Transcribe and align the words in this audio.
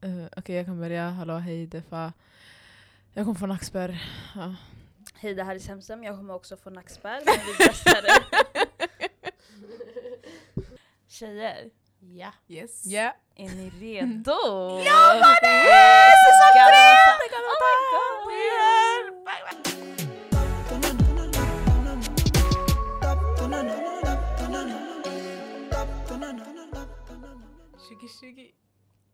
Eh, 0.00 0.26
Okej, 0.36 0.56
jag 0.56 0.66
kan 0.66 0.80
börja. 0.80 1.10
Hallå, 1.10 1.38
hej, 1.38 1.66
Defa. 1.66 2.12
Jag 3.12 3.24
kommer 3.24 3.38
från 3.38 3.50
Axberg. 3.52 4.00
Ja. 4.34 4.54
Hej 5.14 5.34
det 5.34 5.44
här 5.44 5.54
är 5.54 5.58
Semsem, 5.58 6.04
jag 6.04 6.16
kommer 6.16 6.34
också 6.34 6.56
testar 7.58 8.02
det. 8.02 8.22
Tjejer, 11.08 11.70
Ja. 12.00 12.32
Yes. 12.48 12.86
Yeah. 12.86 13.12
är 13.36 13.48
ni 13.48 13.70
redo? 13.80 14.30
Ja, 14.86 15.06
mannen! 15.20 15.66
Säsong 16.22 16.54
tre! 16.54 16.86
Oh 17.06 17.18
my 17.20 17.28
god! 17.30 17.50
2020. 27.88 28.52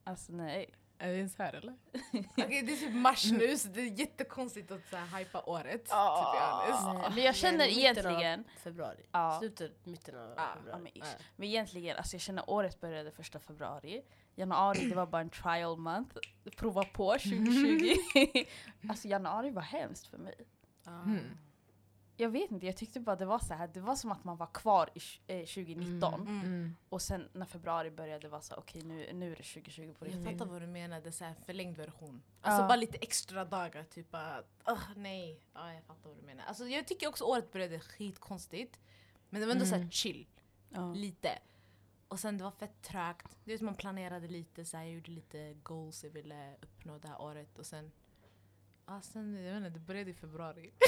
Alltså 0.07 0.33
nej. 0.33 0.71
Är 0.99 1.11
vi 1.11 1.17
ens 1.17 1.39
här 1.39 1.53
eller? 1.53 1.75
Okej 2.37 2.63
det 2.63 2.73
är 2.73 2.77
typ 2.77 2.95
mars 2.95 3.33
nu 3.33 3.57
så 3.57 3.69
det 3.69 3.81
är 3.81 3.99
jättekonstigt 4.01 4.71
att 4.71 4.89
så 4.91 4.97
här, 4.97 5.19
hypa 5.19 5.43
året. 5.43 5.89
Ah. 5.91 6.65
honest. 6.65 6.85
Nej, 6.85 7.11
Men 7.15 7.25
jag 7.25 7.35
känner 7.35 7.59
Men 7.59 7.69
egentligen, 7.69 8.45
Februari. 8.59 9.07
Ja. 9.13 9.37
Slutet, 9.39 9.87
mitten 9.87 10.19
av 10.19 10.55
februari. 10.55 10.83
men 10.83 10.97
ish. 10.97 11.17
men 11.37 11.49
egentligen, 11.49 11.97
alltså 11.97 12.15
jag 12.15 12.21
känner 12.21 12.51
året 12.51 12.81
började 12.81 13.11
första 13.11 13.39
februari. 13.39 14.03
Januari 14.35 14.89
det 14.89 14.95
var 14.95 15.07
bara 15.07 15.21
en 15.23 15.31
trial 15.31 15.79
month. 15.79 16.17
Prova 16.57 16.85
på 16.85 17.13
2020. 17.13 17.95
alltså 18.89 19.09
januari 19.09 19.51
var 19.51 19.63
hemskt 19.63 20.07
för 20.07 20.19
mig. 20.19 20.35
Mm. 20.87 21.39
Jag 22.19 22.29
vet 22.29 22.51
inte, 22.51 22.67
jag 22.67 22.77
tyckte 22.77 23.01
bara 23.01 23.17
det 23.17 23.25
var 23.25 23.39
så 23.39 23.55
här, 23.55 23.69
det 23.69 23.81
var 23.81 23.97
som 23.97 24.13
att 24.13 24.25
man 24.25 24.37
var 24.37 24.47
kvar 24.47 24.91
i 24.95 25.01
eh, 25.27 25.47
2019. 25.47 26.15
Mm. 26.15 26.41
Mm. 26.41 26.77
Och 26.89 27.03
sen 27.03 27.29
när 27.33 27.47
februari 27.47 27.91
började 27.91 28.19
det 28.21 28.29
var 28.29 28.41
så 28.41 28.55
här, 28.55 28.61
okej 28.61 28.83
nu, 28.83 29.13
nu 29.13 29.27
är 29.33 29.37
det 29.37 29.43
2020 29.43 29.95
på 29.99 30.07
Jag 30.07 30.09
riktigt. 30.15 30.25
fattar 30.39 30.47
vad 30.53 30.63
du 30.63 30.67
menade, 30.67 31.13
så 31.13 31.25
här 31.25 31.35
förlängd 31.47 31.77
version. 31.77 32.23
Alltså 32.41 32.63
Ja. 32.63 32.69
bara 32.69 32.77
lite 32.77 32.99
extra 32.99 33.45
dagar, 33.45 33.85
typ 33.85 34.07
att 34.15 34.47
uh, 34.71 34.79
nej. 34.97 35.41
Ja, 35.55 35.73
jag 35.75 35.85
fattar 35.85 36.09
vad 36.09 36.19
du 36.19 36.23
menar. 36.23 36.45
Alltså, 36.45 36.69
jag 36.69 36.87
tycker 36.87 37.09
också 37.09 37.25
året 37.25 37.53
började 37.53 37.81
skitkonstigt. 37.81 38.79
Men 39.31 39.41
det 39.41 39.47
var 39.47 39.53
ändå 39.55 39.65
så 39.67 39.71
här 39.75 39.79
Mm. 39.81 39.91
chill, 39.91 40.27
Ja. 40.71 40.93
lite. 40.95 41.39
Och 42.09 42.21
sen 42.21 42.39
det 42.39 42.45
var 42.45 42.51
fett 42.51 42.83
trögt. 42.83 43.37
Det 43.45 43.53
är 43.53 43.59
som 43.59 43.65
man 43.67 43.75
planerade 43.75 44.29
lite, 44.29 44.65
så 44.65 44.77
här, 44.77 44.85
jag 44.85 44.95
gjorde 44.95 45.11
lite 45.11 45.55
goals 45.63 46.05
jag 46.05 46.11
ville 46.11 46.55
uppnå 46.63 46.99
det 46.99 47.09
här 47.09 47.21
året. 47.23 47.59
Och 47.59 47.67
sen, 47.67 47.93
ja, 48.87 49.01
sen 49.01 49.35
jag 49.45 49.53
vet 49.55 49.57
inte, 49.57 49.71
det 49.71 49.81
började 49.87 50.11
i 50.11 50.15
februari. 50.15 50.71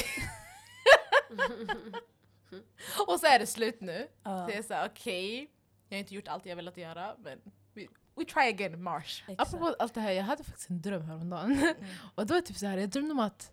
och 3.07 3.21
så 3.21 3.27
är 3.27 3.39
det 3.39 3.47
slut 3.47 3.81
nu. 3.81 4.09
Ja. 4.23 4.47
Så 4.49 4.55
jag 4.57 4.65
såhär 4.65 4.89
okej, 4.89 5.51
jag 5.89 5.97
har 5.97 6.01
inte 6.01 6.15
gjort 6.15 6.29
allt 6.29 6.47
jag 6.47 6.57
velat 6.57 6.77
göra 6.77 7.17
men 7.19 7.39
we, 7.75 7.87
we 8.17 8.25
try 8.25 8.43
again 8.49 8.73
in 8.75 8.83
Mars. 8.83 9.25
Exakt. 9.29 9.41
Apropå 9.55 9.77
allt 9.79 9.95
det 9.95 10.01
här, 10.01 10.13
jag 10.13 10.25
hade 10.25 10.45
faktiskt 10.45 10.71
en 10.71 10.83
dröm 10.83 11.03
häromdagen. 11.03 11.53
Mm. 11.53 11.75
Och 12.15 12.27
då 12.27 12.35
var 12.35 12.41
det 12.41 12.47
typ 12.47 12.57
så 12.57 12.67
här, 12.67 12.79
jag 12.79 12.91
drömde 12.91 13.13
om 13.13 13.21
att 13.21 13.53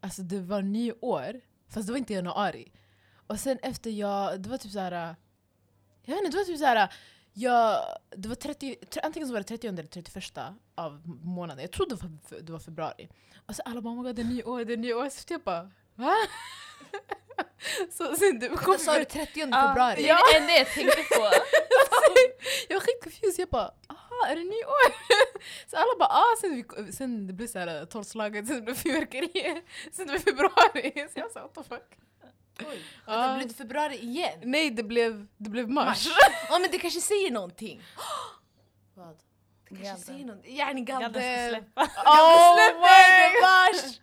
alltså, 0.00 0.22
det 0.22 0.40
var 0.40 0.62
nyår, 0.62 1.40
fast 1.68 1.86
det 1.86 1.92
var 1.92 1.98
inte 1.98 2.14
januari. 2.14 2.72
Och 3.26 3.40
sen 3.40 3.58
efter 3.62 3.90
jag, 3.90 4.40
det 4.40 4.48
var 4.48 4.58
typ 4.58 4.72
så 4.72 4.78
här. 4.80 5.16
Jag 6.02 6.14
vet 6.14 6.24
inte, 6.24 6.30
det 6.30 6.40
var 6.40 6.44
typ 6.44 6.58
så 6.58 6.64
här. 6.64 6.92
Jag, 7.32 7.80
det 8.16 8.28
var 8.28 8.34
30, 8.34 8.76
tre- 8.90 9.02
antingen 9.04 9.28
så 9.28 9.32
var 9.34 9.40
det 9.40 9.44
30 9.44 9.66
eller 9.66 9.82
31 9.86 10.38
av 10.74 11.02
månaden. 11.06 11.62
Jag 11.62 11.70
trodde 11.72 11.94
det 11.94 12.02
var, 12.02 12.40
det 12.40 12.52
var 12.52 12.58
februari. 12.58 13.08
Och 13.46 13.56
så 13.56 13.62
alla 13.62 13.80
bara 13.80 13.94
oh 13.94 13.96
my 13.96 14.02
god 14.02 14.16
det 14.16 14.22
är 14.22 14.26
nyår, 14.26 14.64
det 14.64 14.72
är 14.72 14.76
nyår. 14.76 15.08
Så 15.08 15.32
jag 15.32 15.42
bara 15.42 15.70
va? 15.94 16.12
så 17.96 18.16
sen 18.16 18.38
det 18.38 18.48
kom 18.48 18.58
Vad 18.66 18.80
sa 18.80 18.98
du, 18.98 19.04
30 19.04 19.40
Ja, 19.40 19.46
februari? 19.68 20.02
Det 20.02 20.08
är 20.08 20.32
det 20.32 20.38
enda 20.38 20.52
jag 20.52 20.66
tänkte 20.66 21.02
på. 21.02 21.22
jag 22.68 22.76
var 22.76 22.80
skitconfused, 22.80 23.40
jag 23.42 23.48
bara 23.48 23.70
aha 23.88 24.26
är 24.28 24.36
det 24.36 24.44
nyår? 24.44 24.92
så 25.70 25.76
alla 25.76 25.98
bara 25.98 26.08
ah, 26.08 26.36
sen, 26.40 26.54
vi, 26.54 26.92
sen 26.92 27.26
det 27.26 27.32
blev 27.32 27.46
såhär 27.46 27.84
tolvslaget, 27.86 28.46
sen 28.46 28.56
det 28.56 28.62
blev 28.62 28.74
fyrverkerier, 28.74 29.62
sen 29.92 30.06
det 30.06 30.12
blev 30.12 30.20
februari. 30.20 31.08
Så 31.14 31.18
jag 31.20 31.30
sa 31.30 31.40
what 31.40 31.54
the 31.54 31.62
fuck. 31.62 31.82
Oj, 32.68 32.82
Ja. 33.06 33.12
att 33.24 33.38
det 33.40 33.44
blev 33.46 33.54
februari 33.54 33.96
igen? 33.98 34.38
Nej 34.42 34.70
det 34.70 34.82
blev, 34.82 35.26
det 35.36 35.50
blev 35.50 35.68
mars. 35.68 36.08
Ja 36.48 36.58
men 36.58 36.70
det 36.70 36.78
kanske 36.78 37.00
säger 37.00 37.30
någonting. 37.30 37.82
Vad? 38.94 39.16
Det 39.68 39.76
kanske 39.84 40.04
säger 40.06 40.24
någonting. 40.24 40.56
Yani 40.56 40.80
Gadden 40.80 41.10
ska 41.12 41.20
Gadde. 41.20 41.48
släppa. 41.50 41.82
Oh 41.82 42.54
Släpper 42.56 43.42
mars! 43.42 44.00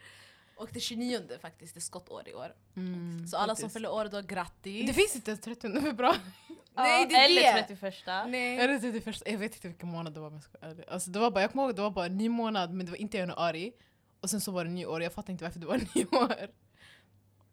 Och 0.64 0.70
det 0.74 0.80
29 0.80 1.38
faktiskt, 1.42 1.74
det 1.74 1.78
är 1.78 1.82
skottår 1.82 2.28
i 2.28 2.34
år. 2.34 2.56
Mm, 2.76 3.28
Så 3.28 3.38
alla 3.38 3.56
som 3.56 3.70
fyller 3.70 3.92
år 3.92 4.06
då, 4.06 4.22
grattis! 4.22 4.88
Det 4.88 4.94
finns 4.94 5.16
inte 5.16 5.32
ens 5.32 5.42
30 5.42 5.82
februari. 5.82 6.18
Nej 6.76 7.06
det 7.08 7.16
är 7.16 7.26
Eller 7.26 7.54
det! 7.54 7.64
31. 7.68 7.94
Nej. 8.28 8.58
Eller 8.60 8.80
31, 8.80 9.22
jag 9.26 9.38
vet 9.38 9.56
inte 9.56 9.68
vilken 9.68 9.90
månad 9.90 10.14
det 10.14 10.20
var. 10.20 10.42
Alltså, 10.88 11.12
det 11.12 11.20
var 11.20 11.32
bara, 11.32 11.42
jag 11.42 11.52
kommer 11.52 11.64
ihåg 11.64 11.76
det 11.76 11.82
var 11.82 11.92
bara 11.92 12.06
en 12.06 12.18
ny 12.18 12.30
månad 12.30 12.74
men 12.74 12.86
det 12.86 12.92
var 12.92 12.98
inte 12.98 13.18
januari. 13.18 13.74
Och 14.22 14.30
sen 14.30 14.42
så 14.42 14.52
var 14.52 14.66
det 14.66 14.72
nyår, 14.72 15.04
jag 15.04 15.14
fattar 15.14 15.32
inte 15.34 15.44
varför 15.44 15.60
det 15.60 15.66
var 15.66 15.78
nyår. 15.96 16.28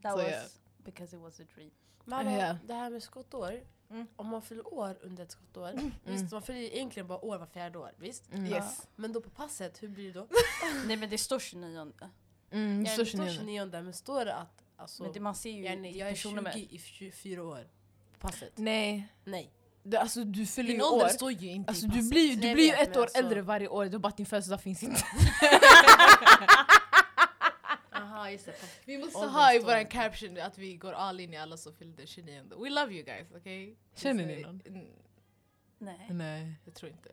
That 0.03 0.13
Så 0.13 0.17
was 0.19 0.27
ja. 0.33 0.83
because 0.85 1.17
it 1.17 1.23
was 1.23 1.41
a 1.41 1.43
dream. 1.55 1.71
Mamma, 2.05 2.33
Ja. 2.39 2.57
det 2.67 2.75
här 2.75 2.91
med 2.91 3.03
skottår. 3.03 3.61
Mm. 3.91 4.07
Om 4.17 4.27
man 4.27 4.43
fyller 4.43 4.75
år 4.75 4.99
under 5.03 5.23
ett 5.25 5.31
skottår. 5.33 5.73
Visst, 6.05 6.33
man 6.33 6.43
fyller 6.43 6.61
egentligen 6.61 7.07
bara 7.07 7.25
år 7.25 7.39
var 7.39 7.47
fjärde 7.47 7.79
år. 7.79 7.93
Visst? 7.99 8.33
Mm. 8.33 8.47
Yes. 8.47 8.89
Men 8.97 9.13
då 9.13 9.21
på 9.21 9.31
passet, 9.31 9.83
hur 9.83 9.89
blir 9.89 10.07
det 10.13 10.21
då? 10.21 10.27
Nej 10.87 10.97
men 10.97 11.11
det 11.11 11.19
står 11.19 11.39
29. 11.39 11.93
Mm, 12.51 12.85
Ja, 12.85 12.91
så 12.93 13.01
det 13.03 13.07
står 13.07 13.19
29. 13.27 13.33
29 13.39 13.67
men 13.83 13.93
står 13.93 14.25
det 14.25 14.35
att 14.35 14.65
alltså, 14.77 15.03
Men 15.03 15.13
det, 15.13 15.21
man 15.21 15.35
ser 15.35 15.51
ju 15.51 15.65
yani, 15.65 15.89
ditt 15.89 15.97
jag 16.01 16.09
är 16.11 16.15
20 16.15 16.29
personnummer. 16.29 16.57
i 16.75 16.79
24 16.79 17.43
år 17.45 17.69
på 18.13 18.19
passet? 18.29 18.53
Nej. 18.59 19.09
Nej. 19.25 19.51
Du, 19.83 19.97
alltså, 19.97 20.25
du 20.25 20.47
fyller 20.47 20.75
ju 20.75 20.83
år. 20.83 21.09
står 21.09 21.33
ju 21.33 21.49
inte 21.51 21.69
Alltså, 21.71 21.87
i 21.87 21.89
du 21.89 21.95
passet. 21.95 22.11
blir, 22.11 22.35
du 22.37 22.41
Nej, 22.41 22.55
blir 22.55 22.65
ju 22.65 22.71
jag 22.71 22.83
ett 22.83 22.97
år 22.97 23.03
alltså- 23.03 23.19
äldre 23.19 23.43
varje 23.43 23.69
år, 23.69 23.85
det 23.85 23.97
är 23.97 23.99
bara 23.99 24.09
att 24.09 24.17
din 24.17 24.27
födelsedag 24.27 24.61
finns 24.61 24.83
inte. 24.83 25.03
Aha, 27.93 28.31
just 28.31 28.47
det. 28.47 28.55
Vi 28.85 28.99
måste 28.99 29.19
Åldern 29.19 29.33
ha 29.35 29.55
i 29.55 29.59
vår 29.59 29.91
caption 29.91 30.39
att 30.41 30.59
vi 30.59 30.77
går 30.77 30.93
all 30.93 31.21
in 31.21 31.35
i 31.35 31.37
alla 31.37 31.57
som 31.57 31.75
fyllde 31.75 32.07
29. 32.07 32.43
We 32.65 32.71
love 32.71 32.95
you 32.95 33.05
guys, 33.05 33.29
okej? 33.37 33.77
Känner 33.95 34.27
ni 34.27 34.43
någon? 34.43 34.61
Mm, 34.67 34.87
Nej. 35.79 36.07
Nej. 36.11 36.55
Jag 36.65 36.75
tror 36.75 36.91
inte. 36.93 37.11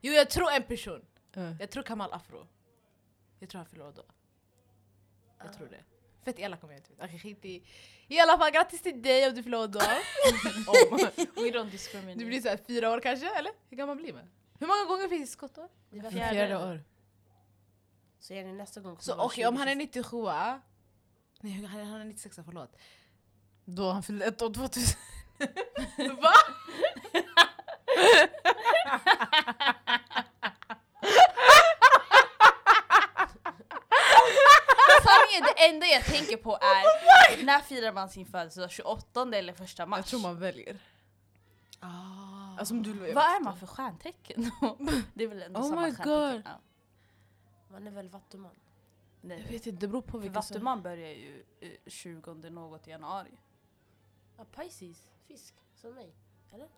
Jo 0.00 0.12
jag 0.12 0.30
tror 0.30 0.50
en 0.50 0.62
person. 0.62 1.04
Uh. 1.36 1.52
Jag 1.60 1.70
tror 1.70 1.82
Kamal 1.82 2.12
Afro. 2.12 2.46
Jag 3.38 3.48
tror 3.48 3.58
han 3.58 3.66
fyller 3.66 3.86
år 3.86 3.92
då. 3.96 4.02
Jag 5.44 5.52
tror 5.56 5.66
det. 5.68 5.80
Fett 6.24 6.38
elak 6.38 6.64
om 6.64 6.70
jag 6.70 6.78
inte 6.78 6.90
vet. 6.92 7.00
Okej 7.04 7.18
skit 7.18 7.44
i. 7.44 7.62
I 8.08 8.20
alla 8.20 8.38
fall 8.38 8.50
grattis 8.50 8.82
till 8.82 9.02
dig 9.02 9.26
om 9.28 9.34
du 9.34 9.42
fyller 9.42 9.58
år 9.58 9.68
då. 9.68 9.80
Om- 10.70 10.98
We 11.44 11.50
don't 11.58 11.70
discriminate. 11.70 12.18
du 12.18 12.24
blir 12.26 12.40
såhär 12.40 12.58
fyra 12.66 12.90
år 12.90 13.00
kanske 13.00 13.30
eller? 13.38 13.52
Hur 13.70 13.76
gammal 13.76 13.96
blir 13.96 14.12
man? 14.12 14.30
Hur 14.58 14.66
många 14.66 14.84
gånger 14.84 15.08
finns 15.08 15.32
skottår? 15.32 15.68
Det 15.90 16.00
var 16.00 16.10
Fjärde. 16.10 16.34
Fjärde 16.34 16.56
år. 16.56 16.84
Så 18.20 18.34
är 18.34 18.44
det 18.44 18.52
nästa 18.52 18.80
gång 18.80 18.96
Så 19.00 19.14
okej 19.14 19.44
vara 19.44 19.48
om 19.48 19.56
han 19.56 19.68
är 19.68 19.72
20. 19.72 19.78
97 19.78 20.16
Nej 21.40 21.64
han 21.64 21.80
är, 21.80 21.84
han 21.84 22.00
är 22.00 22.04
96 22.04 22.38
förlåt. 22.44 22.76
Då 23.64 23.90
han 23.90 24.02
fyllde 24.02 24.24
ett 24.26 24.42
år 24.42 24.54
2000. 24.54 24.98
Va? 26.22 26.32
Sanningen, 35.06 35.42
det 35.58 35.68
enda 35.68 35.86
jag 35.86 36.04
tänker 36.04 36.36
på 36.36 36.56
är 36.56 37.44
när 37.44 37.60
firar 37.60 37.92
man 37.92 38.08
sin 38.08 38.26
födelsedag? 38.26 38.70
28 38.70 39.22
eller 39.36 39.52
1 39.52 39.88
mars? 39.88 39.98
Jag 39.98 40.06
tror 40.06 40.20
man 40.20 40.38
väljer. 40.38 40.78
Ah. 41.80 42.58
Alltså, 42.58 42.74
du, 42.74 43.06
jag 43.06 43.14
Vad 43.14 43.24
är 43.24 43.44
man 43.44 43.56
för 43.56 43.66
stjärntecken? 43.66 44.50
det 45.14 45.24
är 45.24 45.28
väl 45.28 45.42
ändå 45.42 45.60
Oh 45.60 45.68
samma 45.68 45.86
my? 45.86 45.90
God. 45.90 46.42
Ja. 46.44 46.60
Man 47.70 47.86
är 47.86 47.90
väl 47.90 48.08
vattuman? 48.08 48.54
Jag 49.20 49.28
Nej. 49.28 49.42
vet 49.42 49.66
inte, 49.66 49.80
det 49.80 49.88
beror 49.88 50.02
på 50.02 50.18
vilka. 50.18 50.34
Vattuman 50.34 50.82
börjar 50.82 51.10
ju 51.10 51.44
eh, 51.60 51.70
20 51.86 52.34
något 52.34 52.88
i 52.88 52.90
januari. 52.90 53.38
Ja, 54.36 54.44
Pisces. 54.44 55.10
Fisk. 55.26 55.54
Som 55.74 55.94
mig. 55.94 56.14
Eller? 56.52 56.68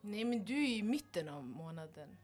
Nej 0.00 0.24
men 0.24 0.44
du 0.44 0.64
är 0.64 0.68
i 0.68 0.82
mitten 0.82 1.28
av 1.28 1.44
månaden. 1.44 2.16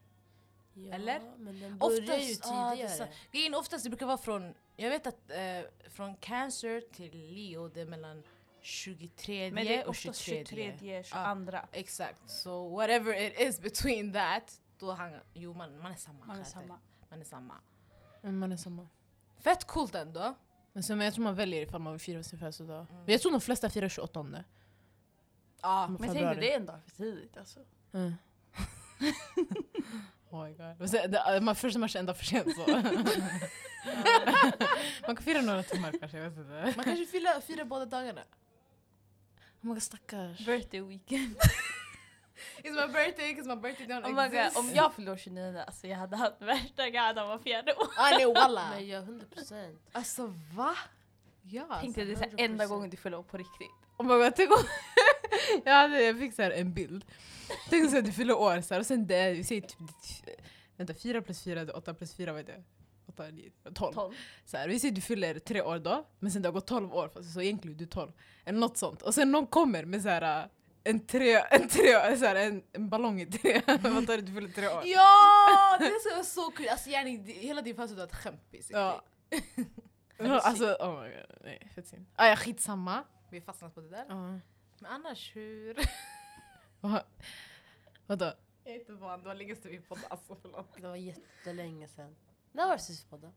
Ja, 0.75 0.95
Eller? 0.95 1.21
men 1.39 1.61
den 1.61 1.79
börjar 1.79 2.01
ju 2.01 2.33
Oftast, 2.35 2.45
ah, 2.53 2.71
det 2.71 2.71
är 2.71 2.89
tidigare. 2.89 2.89
så- 2.91 3.07
Grejen 3.33 3.55
är 3.55 3.59
oftast 3.59 3.85
det 3.85 3.91
brukar 3.91 4.07
vara 4.07 4.19
från, 4.19 4.55
jag 4.77 4.91
vet 4.91 5.07
att 5.07 5.31
eh, 5.31 5.91
från 5.91 6.17
Cancer 6.17 6.81
till 6.93 7.19
Leo 7.35 7.69
det 7.69 7.81
är 7.81 7.87
mellan 7.87 8.23
23 8.61 9.51
Men 9.51 9.65
det 9.67 9.77
är 9.77 9.85
och 9.85 9.91
oftast 9.91 10.21
23. 10.21 10.73
23, 10.79 11.05
22. 11.05 11.59
Exakt, 11.73 12.31
so 12.31 12.69
whatever 12.77 13.27
it 13.27 13.41
is 13.41 13.61
between 13.61 14.13
that, 14.13 14.61
då 14.79 14.93
han, 14.93 15.13
jo 15.35 15.55
man, 15.55 15.79
man 15.79 15.93
är 15.93 15.97
samma. 15.97 16.25
Man 16.27 16.39
är 16.41 16.45
samma. 16.45 16.79
Man 17.09 17.21
är 17.21 17.25
samma. 17.25 17.55
Men 18.23 18.39
man 18.39 18.53
är 18.53 18.57
samma. 18.57 18.89
Fett 19.39 19.65
coolt 19.65 19.95
ändå. 19.95 20.35
Men 20.73 20.83
sen, 20.83 20.99
men 20.99 21.05
jag 21.05 21.15
tror 21.15 21.25
man 21.25 21.35
väljer 21.35 21.63
ifall 21.63 21.81
man 21.81 21.93
vill 21.93 22.01
fira 22.01 22.23
sin 22.23 22.39
födelsedag. 22.39 22.87
Mm. 22.91 23.05
Men 23.05 23.13
jag 23.13 23.21
tror 23.21 23.33
de 23.33 23.41
flesta 23.41 23.71
firar 23.71 23.89
28. 23.89 24.45
Ja. 25.63 25.87
Men 25.89 25.97
Men 26.01 26.15
tänk 26.15 26.27
dig, 26.27 26.37
det 26.37 26.53
är 26.53 26.57
en 26.57 26.67
dag 26.67 26.81
för 26.85 26.91
tidigt 26.91 27.37
alltså. 27.37 27.61
Mm. 27.93 28.15
oh 30.35 30.45
my 30.45 30.53
god. 30.53 31.43
Man, 31.43 31.55
första 31.55 31.79
matchen 31.79 31.97
är 31.97 32.01
ända 32.01 32.15
för 32.15 32.25
sent 32.25 32.57
så. 32.57 32.67
man 35.07 35.17
kan 35.17 35.25
fira 35.25 35.41
några 35.41 35.63
timmar 35.63 35.93
kanske, 36.01 36.19
jag 36.19 36.31
vet 36.31 36.39
inte. 36.39 36.73
Man 36.77 36.85
kanske 36.85 37.07
firar, 37.07 37.41
firar 37.41 37.65
båda 37.65 37.87
dagarna. 37.87 38.21
Oh 38.21 39.69
my 39.69 39.75
god 39.75 39.83
stackars. 39.83 40.47
Birthday 40.47 40.81
weekend. 40.81 41.37
It's 42.65 42.75
my 42.75 42.93
birthday, 42.93 43.31
it's 43.31 43.47
my 43.47 43.55
birthday 43.55 43.87
don't 43.87 44.05
Oh 44.05 44.09
my 44.09 44.29
God, 44.29 44.35
exist. 44.35 44.59
om 44.59 44.71
jag 44.75 44.95
fyllde 44.95 45.13
år 45.13 45.17
29, 45.17 45.65
alltså 45.67 45.87
jag 45.87 45.97
hade 45.97 46.17
haft 46.17 46.43
värsta 46.43 46.91
gaddan 46.91 47.29
var 47.29 47.39
fjärde 47.39 47.75
år. 47.75 47.89
Ah, 47.97 48.11
nej 48.11 48.27
walla. 48.27 48.71
Men 48.75 48.89
jag 48.89 49.03
100 49.03 49.27
procent. 49.27 49.81
Alltså 49.93 50.35
va? 50.53 50.77
Ja. 51.43 51.79
Tänk 51.81 51.97
dig 51.97 52.05
det 52.05 52.13
är 52.13 52.17
så 52.17 52.23
här 52.23 52.31
100%. 52.31 52.35
enda 52.39 52.67
gången 52.67 52.91
du 52.91 52.97
fyller 52.97 53.19
år 53.19 53.23
på 53.23 53.37
riktigt. 53.37 53.71
Oh 53.97 54.07
my 54.07 54.15
god, 54.15 54.49
jag, 55.65 55.73
hade, 55.73 56.03
jag 56.03 56.19
fick 56.19 56.35
så 56.35 56.43
här 56.43 56.51
en 56.51 56.73
bild. 56.73 57.05
Tänk 57.71 57.91
så 57.91 57.99
att 57.99 58.05
du 58.05 58.13
fyller 58.13 58.35
år 58.35 58.61
så 58.61 58.75
här, 58.75 58.81
och 58.81 58.87
sen 58.87 59.07
det 59.07 59.17
är, 59.17 59.35
vi 59.35 59.45
säger 59.45 59.61
typ... 59.61 59.79
Vänta, 60.77 60.95
4 60.95 61.23
plus 61.23 61.43
4, 61.43 61.67
8 61.75 61.95
plus 61.95 62.15
4, 62.15 62.33
vad 62.33 62.41
är 62.41 62.45
det? 62.45 62.65
8, 63.07 63.31
9, 63.31 63.51
12. 63.75 63.95
12. 63.95 64.15
Så 64.45 64.57
här, 64.57 64.69
vi 64.69 64.81
säger 64.81 64.93
att 64.93 64.97
du 64.97 65.01
fyller 65.01 65.39
tre 65.39 65.63
år 65.63 65.79
då, 65.79 66.07
men 66.19 66.33
sen 66.33 66.43
det 66.43 66.49
har 66.49 66.53
gått 66.53 66.67
12 66.67 66.95
år, 66.95 67.09
fast 67.09 67.35
så 67.35 67.41
egentligen 67.41 67.77
är 67.77 67.79
du 67.79 67.87
12. 67.87 68.13
Eller 68.45 68.59
något 68.59 68.79
sånt. 68.79 69.03
Och 69.03 69.15
sen 69.15 69.31
någon 69.31 69.47
kommer 69.47 69.85
med 69.85 70.03
så 70.03 70.09
här, 70.09 70.49
en, 70.85 71.07
tre, 71.07 71.35
en, 71.51 71.69
tre, 71.69 72.17
så 72.17 72.25
här, 72.25 72.37
en, 72.37 72.63
en 72.73 72.89
ballong 72.89 73.21
i 73.21 73.27
tre. 73.27 73.63
Vad 73.67 74.07
tar 74.07 74.17
det, 74.17 74.23
du 74.23 74.33
fyller 74.33 74.49
tre 74.49 74.69
år? 74.69 74.83
Ja! 74.85 75.77
Det 75.81 76.01
ska 76.01 76.15
vara 76.15 76.25
så 76.25 76.51
kul. 76.51 76.69
Alltså 76.69 76.91
gärna, 76.91 77.09
hela 77.33 77.63
din 77.63 77.75
födelsedag 77.75 78.03
är 78.03 78.07
ett 78.07 78.15
skämt 78.15 78.51
basically. 78.53 78.83
Ja. 78.83 79.03
Alltså, 80.19 80.65
oh 80.65 81.03
my 81.03 81.11
god, 81.11 81.39
nej, 81.45 81.71
fett 81.75 81.87
synd. 81.87 82.07
Ah, 82.17 82.29
ja, 82.29 82.37
skitsamma. 82.37 83.05
Vi 83.31 83.39
har 83.39 83.45
fastnat 83.45 83.75
på 83.75 83.81
det 83.81 83.89
där. 83.89 84.05
Ja. 84.09 84.41
Men 84.79 84.91
annars 84.91 85.37
hur? 85.37 85.77
Vad- 86.85 87.03
Vadå? 88.07 88.33
Jag 88.65 88.75
är 88.75 88.79
inte 88.81 88.93
van, 88.93 89.21
det 89.23 89.29
var 89.29 89.35
länge 89.35 89.57
sedan 89.57 89.71
vi 89.71 89.81
poddade. 89.81 90.07
Alltså 90.07 90.37
förlåt. 90.43 90.75
Det 90.77 90.83
var 90.89 90.97
jättelänge 90.97 91.89
sedan. 91.89 92.17
När 92.53 92.67
var 92.67 92.73
det 92.77 92.83
sist 92.83 93.05
vi 93.05 93.11
poddade? 93.11 93.33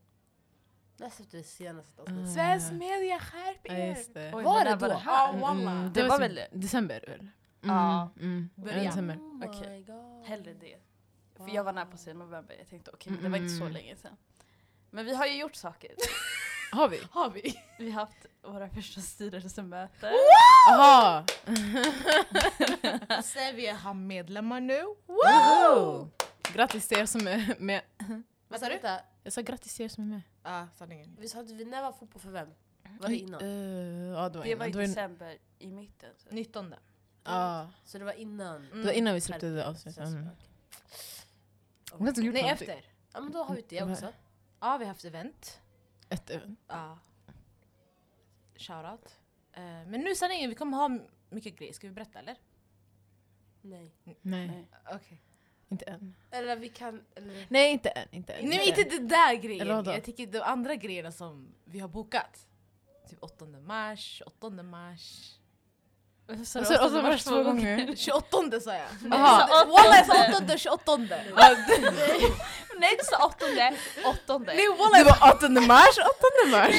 När 0.96 1.10
släppte 1.10 1.36
vi 1.36 1.42
senaste 1.42 2.02
avsnittet? 2.02 2.22
Mm. 2.22 2.34
Svensk 2.34 2.72
media, 2.72 3.18
skärp 3.20 3.58
Ja, 3.62 3.74
er! 3.74 3.88
just 3.96 4.14
det. 4.14 4.34
Oj, 4.34 4.44
Var 4.44 4.64
det 4.64 4.70
då? 4.70 4.76
var 4.76 4.88
det 4.88 4.94
här? 4.94 5.32
Ja, 5.32 5.38
walla. 5.40 5.70
Mm, 5.70 5.92
Det 5.92 6.02
det 6.02 6.08
var 6.08 6.18
väl- 6.18 6.40
december? 6.52 7.04
väl? 7.08 7.20
Mm, 7.20 7.30
Ja. 7.62 8.10
Mm. 8.20 8.48
Början. 8.54 8.84
December. 8.84 9.16
Oh 9.16 9.80
god. 9.86 10.26
Hellre 10.26 10.54
det. 10.54 10.76
För 11.36 11.48
jag 11.54 11.64
var 11.64 11.72
nära 11.72 11.86
på 11.86 11.94
att 11.94 12.00
säga 12.00 12.14
november, 12.14 12.54
jag 12.58 12.68
tänkte 12.68 12.90
okej, 12.90 13.12
det 13.22 13.28
var 13.28 13.38
inte 13.38 13.48
så 13.56 13.68
länge 13.68 13.96
sedan. 13.96 14.16
Men 14.90 15.04
vi 15.04 15.14
har 15.14 15.26
ju 15.26 15.40
gjort 15.40 15.54
saker. 15.54 15.90
Har 16.70 16.88
vi? 16.88 17.00
Har 17.10 17.30
vi? 17.30 17.54
Vi 17.78 17.90
har 17.90 18.00
haft 18.00 18.26
våra 18.42 18.68
första 18.68 19.00
styrelsemöten. 19.00 20.12
Jaha! 20.70 21.24
Sevia 23.22 23.74
har 23.74 23.94
medlemmar 23.94 24.60
nu. 24.60 24.84
Wow! 25.06 26.10
Grattis 26.52 26.88
till 26.88 26.98
er 26.98 27.06
som 27.06 27.26
är 27.26 27.56
med. 27.58 27.82
Vad 28.48 28.60
sa 28.60 28.68
du? 28.68 28.78
Jag 29.22 29.32
sa 29.32 29.40
grattis 29.40 29.74
till 29.76 29.84
er 29.84 29.88
som 29.88 30.04
är 30.04 30.08
med. 30.08 30.22
Ja, 30.42 30.68
sanningen. 30.74 31.16
visst 31.18 31.34
hade 31.34 31.54
vi 31.54 31.64
när 31.64 31.82
var 31.82 31.92
fotboll 31.92 32.22
för 32.22 32.30
vem? 32.30 32.48
Var 33.00 33.08
det 33.08 33.16
innan? 33.16 33.42
Uh, 33.42 34.12
ja, 34.12 34.28
det 34.28 34.38
var 34.38 34.44
Det 34.44 34.54
var 34.54 34.66
i 34.66 34.70
december, 34.70 35.38
i 35.58 35.70
mitten. 35.70 36.10
Så. 36.16 36.28
19. 36.30 36.74
ja, 37.24 37.70
Så 37.84 37.98
det 37.98 38.04
var 38.04 38.12
innan? 38.12 38.68
det 38.72 38.84
var 38.84 38.92
innan 38.92 39.14
vi 39.14 39.20
släppte 39.20 39.46
det 39.46 39.66
avsnittet. 39.66 40.06
Mm. 40.06 40.28
Vi 41.98 42.08
inte 42.08 42.20
gjort 42.20 42.34
Nej, 42.34 42.50
efter. 42.50 42.84
Ja 43.12 43.20
men 43.20 43.32
då 43.32 43.42
har 43.42 43.54
vi 43.54 43.64
det 43.68 43.82
också. 43.82 44.12
Ja, 44.60 44.76
vi 44.78 44.84
har 44.84 44.88
haft 44.88 45.04
event. 45.04 45.60
Ett 46.08 46.30
event. 46.30 46.60
Ja. 46.68 46.98
Shoutout. 48.56 49.16
Eh, 49.52 49.62
men 49.62 50.00
nu 50.00 50.14
sanningen, 50.14 50.50
vi 50.50 50.56
kommer 50.56 50.76
ha 50.76 50.98
mycket 51.30 51.58
grejer. 51.58 51.72
Ska 51.72 51.86
vi 51.88 51.92
berätta 51.94 52.18
eller? 52.18 52.36
Nej. 53.62 53.92
Nej, 54.04 54.16
Nej. 54.22 54.68
Okej. 54.94 55.20
inte 55.68 55.84
än. 55.84 56.14
Eller 56.30 56.56
vi 56.56 56.68
kan... 56.68 57.04
Eller, 57.14 57.46
Nej, 57.48 57.72
inte 57.72 57.88
än. 57.88 58.08
Inte 58.10 58.32
än. 58.32 58.48
Nej, 58.48 58.68
inte 58.68 58.82
det 58.84 58.98
där 58.98 59.34
grejen. 59.34 59.60
Eller 59.60 59.74
vadå? 59.74 59.90
Jag 59.90 60.04
tänker 60.04 60.26
de 60.26 60.38
andra 60.38 60.74
grejerna 60.74 61.12
som 61.12 61.54
vi 61.64 61.78
har 61.78 61.88
bokat. 61.88 62.48
Typ 63.08 63.22
8 63.22 63.46
mars, 63.46 64.22
8 64.26 64.50
mars. 64.50 65.37
Så 66.28 66.60
Och 66.60 66.66
så, 66.66 66.84
och 66.84 66.90
så 66.90 67.02
det 67.02 67.18
två 67.18 67.42
gånger. 67.42 67.96
28 67.96 68.60
sa 68.60 68.74
jag! 68.74 69.10
Walla 69.66 69.96
jag 69.96 70.06
sa 70.06 70.42
8, 70.44 70.58
28! 70.58 70.96
Nej 72.78 72.96
du 72.98 73.04
sa 73.04 73.26
åttonde, 73.26 73.74
åttonde. 74.04 74.54
Nej 74.54 74.68
walla 74.68 74.98
Det 74.98 75.04
var 75.04 75.34
8 75.36 75.48
mars, 75.48 75.98
8 75.98 76.50
mars! 76.50 76.76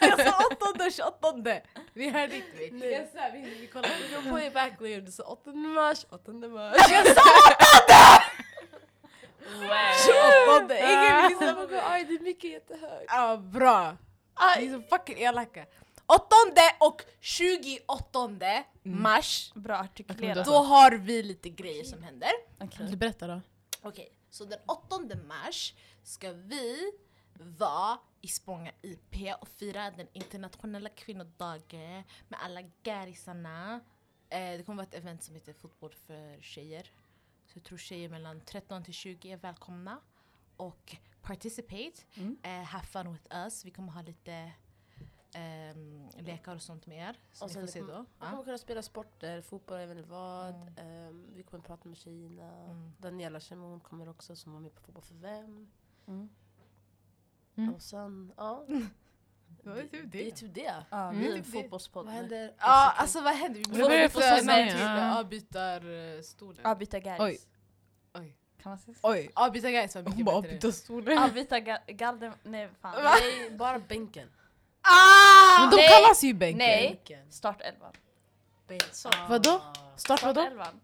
jag 0.00 0.26
sa 0.26 0.44
8, 0.74 0.90
28! 0.90 1.60
Vi 1.92 2.10
hörde 2.10 2.36
inte 2.36 2.56
vi. 2.58 2.70
Nej. 2.70 2.92
Jag 2.92 3.08
sa, 3.08 3.30
vi, 3.32 3.40
vi 3.40 3.66
går 3.66 4.30
på 4.30 4.40
i 4.40 4.50
backlane, 4.50 5.00
du 5.00 5.12
sa 5.12 5.22
8 5.22 5.50
mars, 5.50 6.06
8 6.10 6.32
mars. 6.32 6.76
Jag 6.90 7.06
sa 7.06 7.22
Wow. 9.50 9.68
28! 10.46 10.74
Ingen 10.78 11.56
my 11.56 11.66
god, 11.66 11.80
aj, 11.84 12.04
det 12.04 12.14
är 12.14 12.22
mycket 12.22 12.50
jättehögt. 12.50 13.04
Ja, 13.08 13.36
bra! 13.36 13.96
Ni 14.58 14.66
är 14.66 14.72
så 14.72 14.82
fucking 14.82 15.18
elaka. 15.18 15.64
8 16.16 16.34
och 16.80 17.02
28 17.20 18.64
mars, 18.82 19.52
Bra 19.54 19.76
artikulerat. 19.76 20.46
då 20.46 20.52
har 20.52 20.92
vi 20.92 21.22
lite 21.22 21.48
grejer 21.48 21.84
som 21.84 22.02
händer. 22.02 22.30
Okej. 22.60 22.96
Berätta 22.96 23.26
då? 23.26 23.40
Okej, 23.82 24.12
så 24.30 24.44
den 24.44 24.58
8 24.66 24.96
mars 25.28 25.74
ska 26.02 26.32
vi 26.32 26.92
vara 27.34 27.98
i 28.20 28.28
Spånga 28.28 28.72
IP 28.82 29.34
och 29.40 29.48
fira 29.48 29.90
den 29.90 30.06
internationella 30.12 30.88
kvinnodagen 30.88 32.04
med 32.28 32.40
alla 32.44 32.62
garisarna. 32.82 33.80
Eh, 34.28 34.38
det 34.56 34.62
kommer 34.66 34.76
vara 34.76 34.86
ett 34.88 34.94
event 34.94 35.22
som 35.22 35.34
heter 35.34 35.52
Fotboll 35.52 35.94
för 36.06 36.40
tjejer. 36.42 36.82
Så 37.46 37.58
jag 37.58 37.64
tror 37.64 37.78
tjejer 37.78 38.08
mellan 38.08 38.40
13 38.40 38.84
till 38.84 38.94
20 38.94 39.32
är 39.32 39.36
välkomna. 39.36 40.00
Och 40.56 40.96
participate, 41.22 41.92
Mm. 42.14 42.36
eh, 42.42 42.50
have 42.64 42.86
fun 42.86 43.12
with 43.12 43.26
us. 43.36 43.64
Vi 43.64 43.70
kommer 43.70 43.92
ha 43.92 44.02
lite 44.02 44.52
ehm, 45.34 46.08
lekar 46.18 46.54
och 46.54 46.62
sånt 46.62 46.86
med 46.86 47.08
er. 47.08 47.18
Som 47.32 47.44
Och 47.44 47.48
ni 47.48 47.54
sen 47.54 47.62
får 47.62 47.66
det 47.66 47.72
se 47.72 47.80
kommer- 47.80 47.92
då. 47.94 48.04
Vi 48.20 48.26
kommer 48.30 48.44
kunna 48.44 48.58
spela 48.58 48.82
sporter, 48.82 49.40
fotboll, 49.42 49.80
jag 49.80 49.86
vet 49.86 49.96
inte 49.96 50.10
vad. 50.10 50.54
Mm. 50.54 50.68
Ehm, 50.76 51.26
vi 51.34 51.42
kommer 51.42 51.64
prata 51.64 51.88
med 51.88 51.98
tjejerna. 51.98 52.64
Mm. 52.64 52.92
Daniela 52.98 53.40
Shimon 53.40 53.80
kommer 53.80 54.08
också 54.08 54.36
som 54.36 54.52
var 54.52 54.60
med 54.60 54.74
på 54.74 54.80
Fotboll 54.80 55.02
för 55.04 55.14
vem. 55.14 55.70
Mm. 56.08 56.28
Mm. 57.56 57.74
Och 57.74 57.82
sen, 57.82 58.32
ja. 58.36 58.64
Det 59.62 59.68
var 59.70 59.76
typ 59.76 59.90
det. 59.92 59.98
Det 60.06 60.26
är 60.26 60.30
typ 60.30 60.54
det. 60.54 60.84
Ja, 60.90 61.08
Mm. 61.08 61.18
vi 61.20 61.26
är 61.26 61.36
en 61.36 61.42
Typ 61.44 61.52
det. 61.52 61.62
fotbollspodd. 61.62 62.06
Vad 62.06 62.14
händer? 62.14 62.54
Ja, 62.58 62.92
alltså 62.96 63.20
vad 63.20 63.32
händer? 63.34 63.58
Vi 63.58 63.64
Det 63.64 63.82
börjar 63.88 64.08
få 64.08 64.20
ja. 64.20 65.18
avbytarstolen. 65.20 66.66
Avbyta 66.66 66.98
guys. 67.00 67.20
Oj. 67.20 67.38
Oj. 68.14 68.36
Kan 68.62 68.70
man 68.70 68.78
säga 68.78 68.94
så? 68.94 69.10
Oj! 69.10 69.30
Avbyta 69.34 69.70
guys 69.70 69.94
var 69.94 70.02
Hon 70.02 70.10
mycket 70.10 70.26
bara 70.26 70.42
bättre. 70.42 70.54
byta 70.54 70.72
stolen. 70.72 71.18
Avbyta 71.18 71.58
ga- 71.58 71.92
galden... 71.92 72.32
Nej 72.42 72.68
fan. 72.80 73.02
Va? 73.02 73.10
Nej, 73.20 73.50
bara 73.56 73.78
bänken. 73.78 74.28
Ah! 74.82 75.60
Men 75.60 75.70
de 75.70 75.76
Nej. 75.76 75.88
kallas 75.88 76.24
ju 76.24 76.34
bänken. 76.34 76.58
Nej. 76.58 76.88
Bänken. 76.88 77.32
Start 77.32 77.60
elvan. 77.60 77.92
Bänk. 78.68 78.82
Så. 78.92 79.10
Vadå? 79.28 79.60
Start 79.96 80.22
vadå? 80.22 80.40
elvan. 80.40 80.80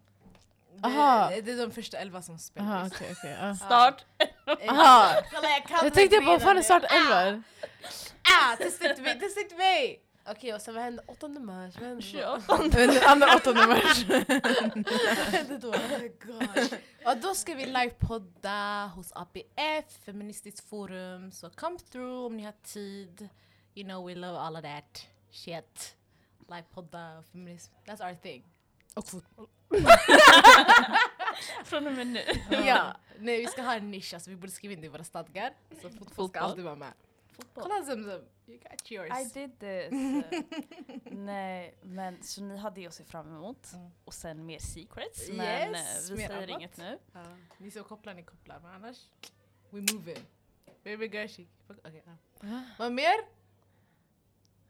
Aha. 0.83 1.29
Det, 1.29 1.41
det 1.41 1.51
är 1.51 1.57
de 1.57 1.71
första 1.71 1.97
elva 1.97 2.21
som 2.21 2.39
spelar. 2.39 2.67
Aha, 2.67 2.87
okej 2.87 3.07
okej. 3.11 3.37
ja. 3.41 3.55
Start. 3.65 4.05
Aha. 4.69 5.13
Jag 5.33 5.83
Jag 5.83 5.93
tänkte 5.93 6.17
på, 6.17 6.25
vad 6.25 6.41
fan 6.41 6.57
är 6.57 6.61
start 6.61 6.83
11? 6.89 7.31
nu. 7.31 7.43
Ah, 8.23 8.55
testa 8.55 8.89
inte 8.89 9.01
mig, 9.01 9.19
testa 9.19 9.39
inte 9.41 9.55
mig! 9.55 10.03
Okej, 10.29 10.53
och 10.53 10.61
sen 10.61 10.73
vad 10.73 10.83
hände 10.83 11.03
8 11.07 11.27
mars? 11.27 11.73
Vad 11.79 11.83
hände 11.83 11.95
då? 11.95 12.01
28. 12.01 12.57
Den 12.71 12.89
andra 13.05 13.35
8 13.35 13.53
mars. 13.53 14.05
Vad 14.07 15.33
hände 15.33 15.57
då? 15.57 15.69
Oh 15.69 15.99
my 15.99 16.07
god. 16.07 16.79
Och 17.05 17.17
då 17.17 17.35
ska 17.35 17.53
vi 17.53 17.65
livepodda 17.65 18.91
hos 18.95 19.11
APF, 19.15 19.85
Feministiskt 20.05 20.69
forum. 20.69 21.31
Så 21.31 21.49
come 21.49 21.79
through 21.91 22.25
om 22.25 22.37
ni 22.37 22.43
har 22.43 22.53
tid. 22.63 23.29
You 23.77 23.85
know 23.85 24.01
we 24.07 24.15
love 24.15 24.35
all 24.39 24.55
of 24.55 24.63
that 24.63 25.07
shit. 25.29 25.95
Livepodda, 26.49 27.23
feminism, 27.31 27.71
that's 27.85 28.01
our 28.01 28.15
thing. 28.15 28.43
Och 28.95 29.07
fotboll. 29.07 29.47
Från 31.65 31.87
och 31.87 31.93
med 31.93 32.07
nu. 32.07 32.21
Ja, 32.49 32.97
nej 33.19 33.41
vi 33.41 33.47
ska 33.47 33.61
ha 33.61 33.75
en 33.75 33.91
nisch, 33.91 34.13
alltså 34.13 34.29
vi 34.29 34.35
borde 34.35 34.51
skriva 34.51 34.73
in 34.73 34.81
det 34.81 34.85
i 34.85 34.89
våra 34.89 35.03
stadgar. 35.03 35.53
Så 35.81 35.89
fotboll 35.89 36.29
ska 36.29 36.39
alltid 36.39 36.63
vara 36.63 36.75
med. 36.75 36.93
Fotboll. 37.31 37.63
Kolla 37.63 37.85
Zemzem, 37.85 38.21
you 38.47 38.57
got 38.57 38.91
yours. 38.91 39.09
I 39.19 39.39
did 39.39 39.59
this. 39.59 39.91
Nej, 41.11 41.77
men 41.81 42.23
så 42.23 42.41
ni 42.41 42.57
har 42.57 42.71
det 42.71 42.87
att 42.87 42.93
se 42.93 43.03
fram 43.03 43.27
emot. 43.35 43.73
Mm. 43.73 43.89
Och 44.05 44.13
sen 44.13 44.45
mer 44.45 44.59
secrets. 44.59 45.29
Yes, 45.29 45.37
Men 45.37 45.75
eh, 45.75 45.81
vi 46.09 46.15
mer 46.15 46.27
säger 46.27 46.33
annat. 46.37 46.49
inget 46.49 46.77
nu. 46.77 46.99
Ja, 47.13 47.23
ni 47.57 47.71
som 47.71 47.83
kopplar, 47.83 48.13
ni 48.13 48.23
kopplar. 48.23 48.59
Men 48.59 48.71
annars, 48.71 48.97
we 49.69 49.81
move 49.93 50.11
in. 50.11 50.25
Baby 50.83 51.05
girl 51.07 51.27
chic. 51.27 51.47
Okej, 51.69 52.03
ja. 52.41 52.61
Vad 52.79 52.91
mer? 52.91 53.36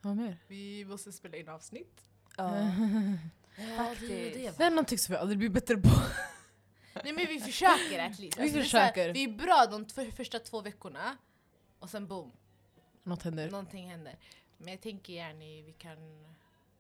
Vad 0.01 0.17
mer? 0.17 0.37
Vi 0.47 0.85
måste 0.85 1.11
spela 1.11 1.37
in 1.37 1.49
avsnitt. 1.49 2.01
Ja, 2.37 2.49
Faktiskt. 3.77 4.57
det 4.57 4.63
är 4.63 4.69
någonting 4.69 4.97
som 4.97 5.13
vi 5.13 5.17
aldrig 5.19 5.37
blir 5.39 5.49
bättre 5.49 5.77
på. 5.77 5.89
Nej 7.03 7.13
men 7.13 7.25
vi 7.27 7.39
försöker 7.39 7.99
at 7.99 8.19
least. 8.19 8.39
Vi 8.39 8.49
det 8.49 8.59
är 8.59 8.63
så 8.63 8.77
här, 8.77 8.87
försöker. 8.87 9.13
vi 9.13 9.23
är 9.23 9.31
bra 9.37 9.65
de 9.71 9.85
två, 9.85 10.05
första 10.11 10.39
två 10.39 10.61
veckorna. 10.61 11.17
Och 11.79 11.89
sen 11.89 12.07
boom, 12.07 12.31
Något 13.03 13.23
händer. 13.23 13.51
någonting 13.51 13.89
händer. 13.89 14.15
Men 14.57 14.67
jag 14.73 14.81
tänker 14.81 15.13
gärna 15.13 15.39
vi 15.39 15.75
kan... 15.77 16.23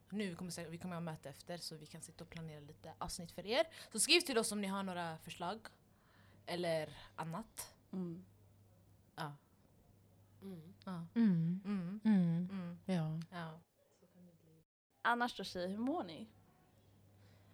Nu 0.09 0.29
vi 0.29 0.35
kommer 0.35 0.51
säkert- 0.51 0.71
vi 0.73 0.77
kommer 0.77 0.93
ha 0.95 1.01
möte 1.01 1.29
efter 1.29 1.57
så 1.57 1.75
vi 1.75 1.85
kan 1.85 2.01
sitta 2.01 2.23
och 2.23 2.29
planera 2.29 2.59
lite 2.59 2.93
avsnitt 2.97 3.31
för 3.31 3.45
er. 3.45 3.67
Så 3.91 3.99
skriv 3.99 4.21
till 4.21 4.37
oss 4.37 4.51
om 4.51 4.61
ni 4.61 4.67
har 4.67 4.83
några 4.83 5.17
förslag. 5.17 5.59
Eller 6.45 6.89
annat. 7.15 7.73
Mm. 7.93 8.25
Ja. 9.15 9.33
Mm. 10.41 10.73
ja. 10.85 11.05
Mm. 11.15 11.61
Mm. 12.05 12.77
Ja. 12.85 13.19
Ja. 13.31 13.59
Annars 15.01 15.37
då 15.37 15.43
tjejer, 15.43 15.67
hur 15.67 15.77
mår 15.77 16.03
ni? 16.03 16.27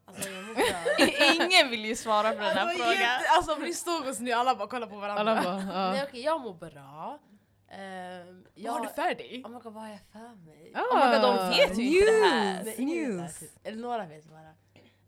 Alltså 0.05 0.29
jag. 0.29 1.35
Ingen 1.35 1.69
vill 1.69 1.85
ju 1.85 1.95
svara 1.95 2.29
på 2.31 2.35
den 2.37 2.43
här 2.43 2.57
Alltså, 2.61 2.77
frågan. 2.77 2.93
jätte- 3.01 3.29
Alltså 3.37 3.53
om 3.53 3.61
ni 3.61 3.73
stod 3.73 4.07
oss 4.07 4.19
nu, 4.19 4.31
alla 4.31 4.55
bara 4.55 4.67
kollar 4.67 4.87
på 4.87 4.95
varandra. 4.95 5.31
Alla 5.31 5.43
bara, 5.43 5.89
Nej 5.89 5.97
ja. 5.99 6.03
okej, 6.09 6.21
jag 6.21 6.41
mår 6.41 6.53
bra. 6.53 7.19
Um, 7.71 8.45
Vad 8.55 8.73
har 8.73 8.81
du 8.81 8.87
för 8.87 9.15
dig? 9.15 9.41
Oh 9.45 9.49
my 9.51 9.59
god, 9.59 9.73
vad 9.73 9.83
har 9.83 9.89
jag 9.89 9.99
för 10.11 10.35
mig? 10.45 10.73
Oh 10.75 11.05
my 11.09 11.13
god, 11.13 11.21
de 11.21 11.49
vet 11.49 11.77
ju 11.77 11.99
inte 11.99 12.11
det 12.11 12.25
här. 12.27 12.63
Nej, 12.63 12.85
News. 12.85 13.15
det 13.17 13.21
här, 13.21 13.29
typ. 13.53 13.67
Eller 13.67 13.77
några 13.81 14.05
vet 14.05 14.25
bara. 14.29 14.53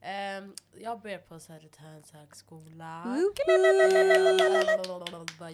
Ehm, 0.07 0.53
jag 0.77 1.01
börjar 1.01 1.17
på 1.17 1.39
Södertörns 1.39 2.11
högskola. 2.11 3.01
Jag 3.05 3.11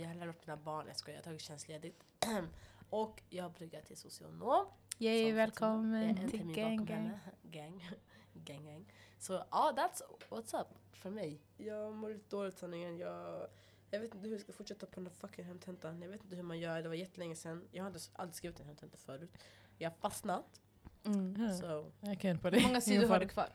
har 0.08 0.26
lärt 0.26 0.48
mina 0.48 0.58
barn, 0.58 0.86
jag 0.88 0.96
skojar, 0.96 1.16
jag 1.18 1.20
har 1.20 1.24
tagit 1.24 1.42
tjänstledigt. 1.42 2.04
Och 2.90 3.22
jag 3.30 3.56
pluggar 3.56 3.82
till 3.82 3.98
socionom. 3.98 4.66
Yay, 4.98 5.34
välkommen 5.34 6.30
till 6.30 6.54
gang 6.54 6.86
gang. 6.86 7.20
Gang. 7.44 7.90
gang 8.34 8.66
gang. 8.66 8.86
Så 9.20 9.34
ja, 9.52 9.74
that's 9.76 10.02
what's 10.30 10.62
up 10.62 10.68
för 10.94 11.10
mig. 11.10 11.42
Jag 11.58 11.94
mår 11.94 12.10
lite 12.10 12.30
dåligt 12.30 12.58
sanningen. 12.58 12.98
Jag, 12.98 13.48
jag 13.90 14.00
vet 14.00 14.16
inte 14.16 14.28
hur 14.28 14.36
jag 14.36 14.42
ska 14.42 14.54
fortsätta 14.54 14.86
på 14.86 14.96
den 14.96 15.08
här 15.08 15.14
fucking 15.14 15.46
hemtentan. 15.46 16.02
Jag 16.02 16.10
vet 16.10 16.24
inte 16.24 16.36
hur 16.36 16.44
man 16.44 16.60
gör, 16.60 16.82
det 16.82 16.88
var 16.88 16.96
jättelänge 16.96 17.36
sedan. 17.36 17.68
Jag 17.72 17.84
har 17.84 17.90
inte 17.90 18.02
aldrig 18.14 18.36
skrivit 18.36 18.60
en 18.60 18.66
hemtenta 18.66 18.98
förut. 18.98 19.32
Jag 19.78 19.90
har 19.90 19.98
fastnat. 19.98 20.62
Mm. 21.06 21.58
Så 21.58 21.92
Jag 22.00 22.20
kan 22.20 22.40
på 22.40 22.48
Hur 22.48 22.58
det. 22.58 22.64
många 22.68 22.82
sidor 22.82 23.08
har 23.08 23.20
du 23.20 23.28
kvar? 23.28 23.50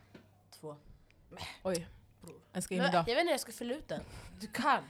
Två. 0.60 0.76
Oj, 1.62 1.88
jag 2.52 2.62
ska 2.62 2.74
in 2.74 2.80
idag. 2.80 2.92
jag 2.92 3.04
vet 3.04 3.08
inte 3.08 3.22
hur 3.22 3.30
jag 3.30 3.40
ska 3.40 3.52
fylla 3.52 3.74
ut 3.74 3.88
den. 3.88 4.00
Du 4.40 4.46
kan. 4.46 4.82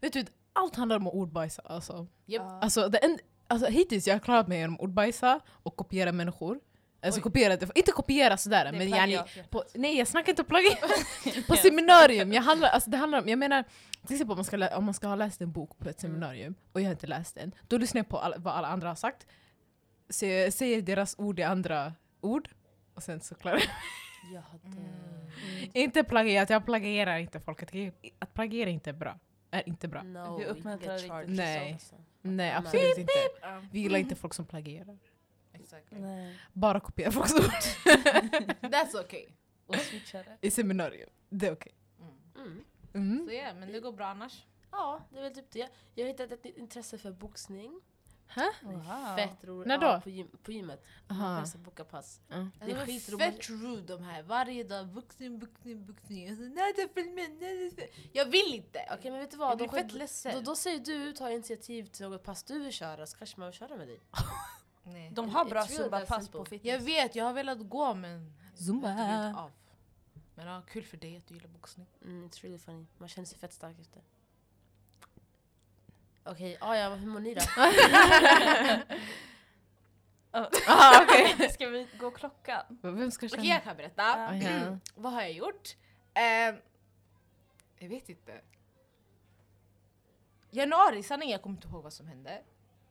Vet 0.00 0.12
du, 0.12 0.24
allt 0.52 0.76
handlar 0.76 0.96
om 0.96 1.06
att 1.06 1.14
ordbajsa 1.14 1.62
alltså. 1.64 2.06
Japp. 2.26 2.62
Alltså, 2.62 2.88
det 2.88 2.98
en, 2.98 3.18
alltså 3.46 3.66
hittills 3.66 4.06
jag 4.06 4.14
har 4.14 4.20
klarat 4.20 4.48
mig 4.48 4.58
genom 4.58 4.80
ordbajsa 4.80 5.40
och 5.48 5.76
kopiera 5.76 6.12
människor. 6.12 6.60
Alltså 7.02 7.18
Oj. 7.18 7.22
kopiera, 7.22 7.58
inte 7.74 7.92
kopiera 7.92 8.36
sådär 8.36 8.72
men 8.72 8.88
yani, 8.88 9.18
på, 9.50 9.64
nej 9.74 9.98
jag 9.98 10.08
snackar 10.08 10.32
inte 10.32 10.44
plagiat. 10.44 10.78
på 11.46 11.56
seminarium, 11.56 12.32
jag, 12.32 12.42
handlar, 12.42 12.68
alltså, 12.68 12.90
det 12.90 12.96
handlar 12.96 13.22
om, 13.22 13.28
jag 13.28 13.38
menar 13.38 13.64
till 14.06 14.14
exempel 14.14 14.32
om 14.32 14.36
man, 14.36 14.44
ska, 14.44 14.56
lä- 14.56 14.76
om 14.76 14.84
man 14.84 14.94
ska 14.94 15.06
ha 15.06 15.14
läst 15.14 15.40
en 15.40 15.52
bok 15.52 15.78
på 15.78 15.88
ett 15.88 16.00
seminarium 16.00 16.54
och 16.72 16.80
jag 16.80 16.86
har 16.86 16.92
inte 16.92 17.06
läst 17.06 17.34
den, 17.34 17.54
då 17.68 17.78
lyssnar 17.78 17.98
jag 17.98 18.08
på 18.08 18.18
alla, 18.18 18.36
vad 18.38 18.54
alla 18.54 18.68
andra 18.68 18.88
har 18.88 18.94
sagt, 18.94 19.26
säger, 20.10 20.82
deras 20.82 21.14
ord 21.18 21.38
i 21.40 21.42
andra 21.42 21.92
ord 22.20 22.48
och 22.94 23.02
sen 23.02 23.20
så 23.20 23.34
klarar 23.34 23.56
jag 23.56 23.66
Jag 24.32 24.40
hade... 24.40 24.66
Mm. 24.66 25.70
Inte 25.72 26.04
plagiat, 26.04 26.50
jag 26.50 26.64
plagierar 26.64 27.18
inte 27.18 27.40
folk. 27.40 27.62
Att, 28.18 28.34
plagiera 28.34 28.70
inte 28.70 28.90
är 28.90 28.94
bra. 28.94 29.18
Är 29.50 29.68
inte 29.68 29.88
bra. 29.88 30.02
No, 30.02 30.38
Vi 30.38 30.44
uppmuntrar 30.44 31.04
inte 31.04 31.26
till 31.26 31.36
Nej. 31.36 31.72
alltså. 31.72 31.94
Nej 32.22 32.52
absolut 32.52 32.98
inte. 32.98 33.12
Vi 33.72 33.80
gillar 33.80 33.98
inte 33.98 34.14
folk 34.14 34.34
som 34.34 34.46
plagierar. 34.46 34.98
exactly. 35.52 35.98
Nej. 35.98 36.38
Bara 36.52 36.80
kopiera 36.80 37.10
folks 37.10 37.32
ord 37.38 37.40
That's 38.60 39.00
okay. 39.04 39.26
Och 39.66 39.76
i 40.40 40.50
seminarium. 40.50 41.10
Det 41.28 41.46
är 41.46 41.52
okej. 41.52 41.72
Mm. 42.36 42.64
Mm. 42.94 43.26
Så 43.26 43.34
ja, 43.34 43.54
men 43.54 43.72
det 43.72 43.80
går 43.80 43.92
bra 43.92 44.06
annars. 44.06 44.46
Ja, 44.70 45.00
det 45.10 45.18
är 45.18 45.22
väl 45.22 45.34
typ 45.34 45.50
det. 45.50 45.68
Jag 45.94 46.04
har 46.04 46.08
hittat 46.08 46.32
ett 46.32 46.44
nytt 46.44 46.56
intresse 46.56 46.98
för 46.98 47.12
boxning. 47.12 47.80
Wow. 48.62 49.16
Fett 49.16 49.44
roligt. 49.44 49.66
När 49.66 49.78
då? 49.78 49.86
Ja, 49.86 50.00
på, 50.00 50.10
gym, 50.10 50.28
på 50.42 50.52
gymmet. 50.52 50.84
Aha. 51.10 51.38
Jag 51.38 51.48
ska 51.48 51.58
boka 51.58 51.84
pass. 51.84 52.20
Ja. 52.28 52.48
Det 52.60 52.72
är 52.72 52.86
skitroligt. 52.86 53.24
fett 53.24 53.50
rude 53.50 53.96
de 53.96 54.02
här. 54.04 54.22
Varje 54.22 54.64
dag. 54.64 54.78
Alltså, 54.96 55.14
nej, 55.20 56.72
det 56.76 56.82
är 56.82 57.14
nej, 57.14 57.36
det 57.40 57.46
är 57.46 57.70
för... 57.70 57.84
Jag 58.12 58.24
vill 58.24 58.54
inte! 58.54 58.88
Okej 58.98 59.10
men 59.10 59.20
vet 59.20 59.30
du 59.30 59.36
Jag 59.36 59.46
vad? 59.46 59.58
Då, 59.58 59.68
fett 59.68 59.88
då, 59.88 59.96
ledsen. 59.96 60.44
då 60.44 60.56
säger 60.56 60.78
du, 60.78 61.12
ta 61.12 61.30
initiativ 61.30 61.86
till 61.86 62.08
något 62.08 62.22
pass 62.22 62.42
du 62.42 62.58
vill 62.58 62.72
köra 62.72 63.06
så 63.06 63.16
kanske 63.16 63.40
man 63.40 63.48
vill 63.48 63.58
köra 63.58 63.76
med 63.76 63.88
dig. 63.88 64.00
Nej. 64.82 65.10
De 65.10 65.28
har 65.28 65.44
bra 65.44 65.66
zumba-pass 65.66 66.28
på 66.28 66.44
fitness. 66.44 66.72
Jag 66.72 66.80
vet, 66.80 67.14
jag 67.14 67.24
har 67.24 67.32
velat 67.32 67.68
gå 67.68 67.94
men... 67.94 68.32
Zumba. 68.54 68.88
Jag 68.88 68.96
har 68.96 69.02
inte 69.02 69.18
blivit 69.18 69.38
av. 69.38 69.50
Men 70.34 70.46
ja, 70.46 70.62
kul 70.68 70.84
för 70.84 70.96
dig 70.96 71.16
att 71.16 71.26
du 71.26 71.34
gillar 71.34 71.48
boxning. 71.48 71.86
Mm, 72.02 72.28
it's 72.28 72.42
really 72.42 72.58
funny. 72.58 72.86
Man 72.98 73.08
känner 73.08 73.26
sig 73.26 73.38
fett 73.38 73.52
stark 73.52 73.80
efter. 73.80 74.02
Okej, 76.24 76.56
ah, 76.60 76.74
ja, 76.74 76.94
hur 76.94 77.06
mår 77.06 77.20
ni 77.20 77.34
då? 77.34 77.40
Ah, 80.66 81.02
okej. 81.02 81.48
Ska 81.50 81.68
vi 81.68 81.86
gå 81.98 82.10
klockan? 82.10 82.62
Vem 82.82 83.10
ska 83.10 83.26
Okej, 83.26 83.36
känna? 83.38 83.54
jag 83.54 83.64
kan 83.64 83.76
berätta. 83.76 84.02
Ah, 84.02 84.34
ja. 84.34 84.78
Vad 84.94 85.12
har 85.12 85.22
jag 85.22 85.32
gjort? 85.32 85.76
Ehm, 86.14 86.56
jag 87.78 87.88
vet 87.88 88.08
inte. 88.08 88.40
Januari, 90.50 91.02
sanningen 91.02 91.32
jag 91.32 91.42
kommer 91.42 91.56
inte 91.56 91.68
ihåg 91.68 91.82
vad 91.82 91.92
som 91.92 92.06
hände. 92.06 92.42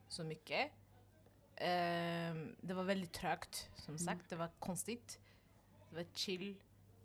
Så 0.07 0.23
mycket. 0.23 0.71
Ehm, 1.55 2.55
det 2.61 2.73
var 2.73 2.83
väldigt 2.83 3.13
trögt, 3.13 3.69
som 3.75 3.97
sagt. 3.97 4.29
Det 4.29 4.35
var 4.35 4.49
konstigt. 4.59 5.19
Det 5.89 5.95
var 5.95 6.05
chill, 6.13 6.55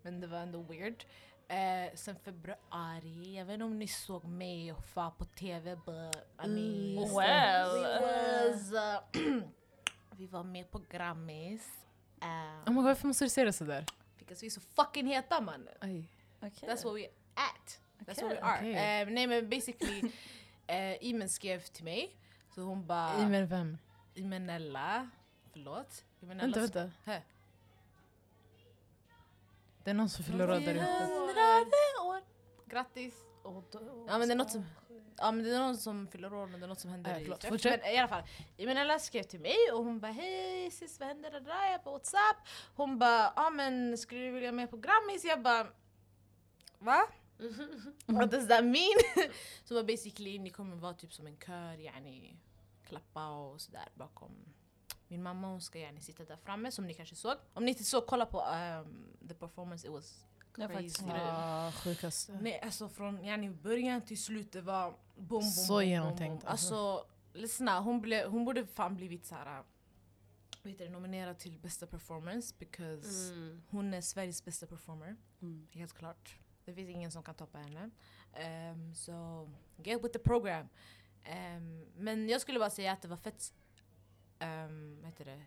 men 0.02 0.20
det 0.20 0.26
var 0.26 0.38
ändå 0.38 0.62
weird. 0.62 1.04
Eh, 1.50 1.94
sen 1.94 2.16
februari, 2.16 3.36
jag 3.36 3.44
vet 3.44 3.54
inte 3.54 3.64
om 3.64 3.78
ni 3.78 3.88
såg 3.88 4.24
mig 4.24 4.72
och 4.72 4.84
far 4.84 5.10
på 5.10 5.24
TV 5.24 5.76
but 5.76 6.16
I 6.44 6.48
mean... 6.48 6.98
Mm, 6.98 7.16
well. 7.16 7.82
We 7.82 8.50
was, 8.50 8.72
uh, 8.72 9.42
vi 10.16 10.26
var 10.26 10.44
med 10.44 10.70
på 10.70 10.82
Grammis. 10.90 11.62
Uh, 12.22 12.28
Oh 12.66 12.70
my 12.70 12.74
god, 12.74 12.84
varför 12.84 13.06
måste 13.06 13.24
du 13.24 13.28
säga 13.28 13.44
det 13.44 13.52
sådär? 13.52 13.84
Because 14.18 14.40
vi 14.40 14.46
är 14.46 14.50
så 14.50 14.60
fucking 14.60 15.06
heta 15.06 15.40
mannen. 15.40 15.74
Okej. 15.76 16.10
That's 16.40 16.84
what 16.84 16.96
we 16.96 17.06
at. 17.34 17.80
That's 17.98 18.22
what 18.22 18.32
we 18.32 18.40
are. 18.40 18.58
Okej. 18.58 19.02
Eh, 19.02 19.08
nej 19.08 19.26
men 19.26 19.50
basically, 19.50 20.02
uh, 20.02 20.12
Imen 21.04 21.28
skrev 21.28 21.60
till 21.60 21.84
mig. 21.84 22.16
Så 22.54 22.60
hon 22.62 22.86
bara... 22.86 23.28
Men 23.28 23.46
vem? 23.46 23.78
Imenella. 24.14 25.10
Förlåt? 25.52 26.04
Imenella 26.20 26.60
Vänta, 26.60 26.60
vänta. 26.60 26.92
Här. 27.04 27.22
Det 29.88 29.92
är 29.92 29.95
någon 29.95 30.09
som 30.09 30.25
fyller 30.25 30.45
år 30.50 30.54
där 30.61 30.75
ute. 30.75 31.11
Grattis. 32.66 33.14
Och 33.42 33.64
då- 33.71 34.04
Ja 34.09 34.18
men 34.18 34.28
det 34.28 34.35
är 34.35 34.37
något 34.37 34.50
som... 34.50 34.64
Ja 35.16 35.33
men 35.33 35.45
det 35.45 35.54
är 35.54 35.59
någon 35.59 35.76
som 35.76 36.07
fyller 36.09 36.35
år 36.35 36.47
men 36.47 36.61
det 36.61 36.66
är 36.66 36.68
något 36.68 36.80
som 36.80 36.90
händer 36.90 37.11
Äh, 37.14 37.21
i 37.21 37.25
förlåt, 37.25 37.45
fortsätt. 37.45 37.80
Men 37.83 37.92
i 37.95 37.99
alla 37.99 38.09
fall, 38.09 38.23
Imenella 38.57 38.99
skrev 38.99 39.23
till 39.23 39.40
mig 39.40 39.57
och 39.73 39.85
hon 39.85 40.00
bara 40.00 40.12
hej 40.12 40.71
sis 40.71 41.00
vad 41.00 41.09
händer 41.09 41.30
där? 41.30 41.71
Jag 41.73 41.85
på 41.85 41.90
Whatsapp. 41.92 42.37
Hon 42.76 42.99
bara 42.99 43.33
ja 43.37 43.50
men 43.50 43.99
skulle 43.99 44.21
du 44.21 44.30
vilja 44.30 44.52
med 44.52 44.71
på 44.71 44.76
Grammis? 44.76 45.25
Jag 45.25 45.42
bara 45.42 45.66
va? 46.78 47.00
What 48.07 48.30
does 48.30 48.49
that 48.49 48.64
mean? 48.64 49.30
så 49.64 49.75
var 49.75 49.83
basically 49.92 50.38
ni 50.38 50.50
kommer 50.50 50.76
vara 50.76 50.95
typ 50.95 51.12
som 51.12 51.26
en 51.26 51.37
kör, 51.37 51.78
yani 51.78 52.37
klappa 52.88 53.28
och 53.28 53.61
sådär 53.61 53.88
bakom 53.95 54.33
min 55.08 55.22
mamma 55.22 55.48
hon 55.48 55.60
ska 55.60 55.78
gärna 55.78 56.00
sitta 56.00 56.24
där 56.24 56.36
framme 56.36 56.70
som 56.72 56.86
ni 56.86 56.94
kanske 56.94 57.14
såg. 57.16 57.36
Om 57.54 57.64
ni 57.64 57.70
inte 57.70 57.84
såg, 57.84 58.06
kolla 58.06 58.26
på 58.26 58.40
um, 58.40 59.28
the 59.28 59.34
performance, 59.34 59.86
it 59.86 59.92
was 59.92 60.24
Jag 60.56 60.68
har 60.68 60.74
faktiskt 60.74 60.98
crazy. 60.98 61.20
Ah, 61.20 61.72
sjukast. 61.72 62.30
Nej 62.40 62.60
alltså 62.60 62.88
från 62.88 63.24
yani, 63.24 63.50
början 63.50 64.02
till 64.02 64.22
slut 64.22 64.52
det 64.52 64.60
var 64.60 64.90
bom 64.90 65.28
bom 65.28 65.42
Så 65.42 65.72
bom, 65.72 65.84
genomtänkt, 65.86 66.42
bom. 66.44 66.50
Alltså 66.50 67.06
lyssna, 67.32 67.80
hon, 67.80 68.00
ble, 68.00 68.24
hon 68.24 68.44
borde 68.44 68.66
fan 68.66 68.96
blivit 68.96 69.26
såhär 69.26 69.62
det, 70.62 70.88
nominerad 70.88 71.38
till 71.38 71.58
bästa 71.58 71.86
performance 71.86 72.54
because 72.58 73.32
Mm. 73.32 73.62
hon 73.70 73.94
är 73.94 74.00
Sveriges 74.00 74.44
bästa 74.44 74.66
performer. 74.66 75.16
Mm. 75.42 75.68
Helt 75.72 75.92
klart. 75.92 76.38
Det 76.64 76.74
finns 76.74 76.90
ingen 76.90 77.10
som 77.10 77.22
kan 77.22 77.34
toppa 77.34 77.58
henne. 77.58 77.90
Um, 78.72 78.94
så 78.94 79.48
get 79.76 80.04
with 80.04 80.12
the 80.12 80.18
program. 80.18 80.68
Ehm, 81.24 81.86
men 81.96 82.28
jag 82.28 82.40
skulle 82.40 82.58
bara 82.58 82.70
säga 82.70 82.92
att 82.92 83.02
det 83.02 83.08
var 83.08 83.16
fett, 83.16 83.52
um, 84.40 84.97
vad 85.00 85.07
heter 85.11 85.25
det? 85.25 85.45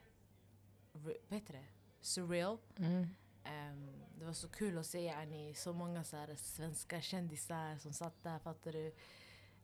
Re, 0.93 1.13
vad 1.29 1.39
heter 1.39 1.53
det? 1.53 1.65
Surreal. 2.01 2.57
Mm. 2.77 3.07
Ehm, 3.43 3.91
det 4.19 4.25
var 4.25 4.33
så 4.33 4.47
kul 4.49 4.77
att 4.77 4.85
se 4.85 5.01
yani, 5.01 5.53
så 5.53 5.73
många 5.73 6.03
så 6.03 6.17
här, 6.17 6.35
svenska 6.35 7.01
kändisar 7.01 7.77
som 7.77 7.93
satt 7.93 8.23
där, 8.23 8.39
fattar 8.39 8.71
du? 8.71 8.93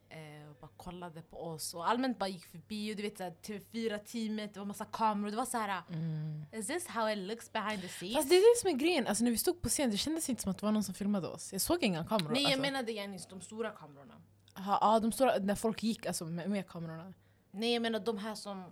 Eh, 0.10 0.50
och 0.50 0.56
bara 0.62 0.72
kollade 0.78 1.22
på 1.22 1.44
oss 1.44 1.74
och 1.74 1.90
allmänt 1.90 2.20
bara 2.20 2.30
gick 2.30 2.46
förbi 2.46 2.94
och 2.94 2.98
du 2.98 3.04
vet 3.04 3.18
så 3.18 3.24
här, 3.24 3.32
TV4-teamet, 3.32 4.54
det 4.54 4.60
var 4.60 4.66
massa 4.66 4.86
kameror. 4.86 5.32
Det 5.32 5.38
var 5.38 5.46
så 5.46 5.58
här, 5.58 5.82
Mm. 5.90 6.46
is 6.52 6.68
this 6.68 6.88
how 6.88 7.10
it 7.12 7.18
looks 7.18 7.52
behind 7.52 7.82
the 7.82 7.88
scenes? 7.88 8.16
Fast 8.16 8.30
det 8.30 8.36
är 8.36 8.56
det 8.56 8.60
som 8.62 8.70
är 8.70 8.74
grejen, 8.74 9.08
alltså 9.08 9.24
när 9.24 9.32
vi 9.32 9.38
stod 9.38 9.62
på 9.62 9.70
scen 9.70 9.92
det 9.92 9.98
kändes 9.98 10.30
inte 10.30 10.42
som 10.42 10.52
att 10.52 10.58
det 10.58 10.66
var 10.66 10.72
någon 10.72 10.84
som 10.84 10.94
filmade 10.94 11.28
oss. 11.28 11.54
Jag 11.54 11.62
såg 11.62 11.84
inga 11.84 12.06
kameror. 12.06 12.32
Nej 12.34 12.44
jag 12.44 12.52
alltså. 12.52 12.62
menade 12.62 12.92
yani, 12.92 13.20
de 13.30 13.42
stora 13.42 13.72
kamerorna. 13.72 14.22
Ja, 14.56 14.78
ja, 14.82 15.00
de 15.00 15.12
stora, 15.12 15.38
när 15.38 15.56
folk 15.56 15.84
gick 15.84 16.06
alltså, 16.06 16.26
med, 16.26 16.50
med 16.50 16.68
kamerorna. 16.68 17.14
Nej 17.52 17.74
jag 17.74 17.82
menar 17.82 18.00
de 18.00 18.18
här 18.18 18.36
som 18.36 18.72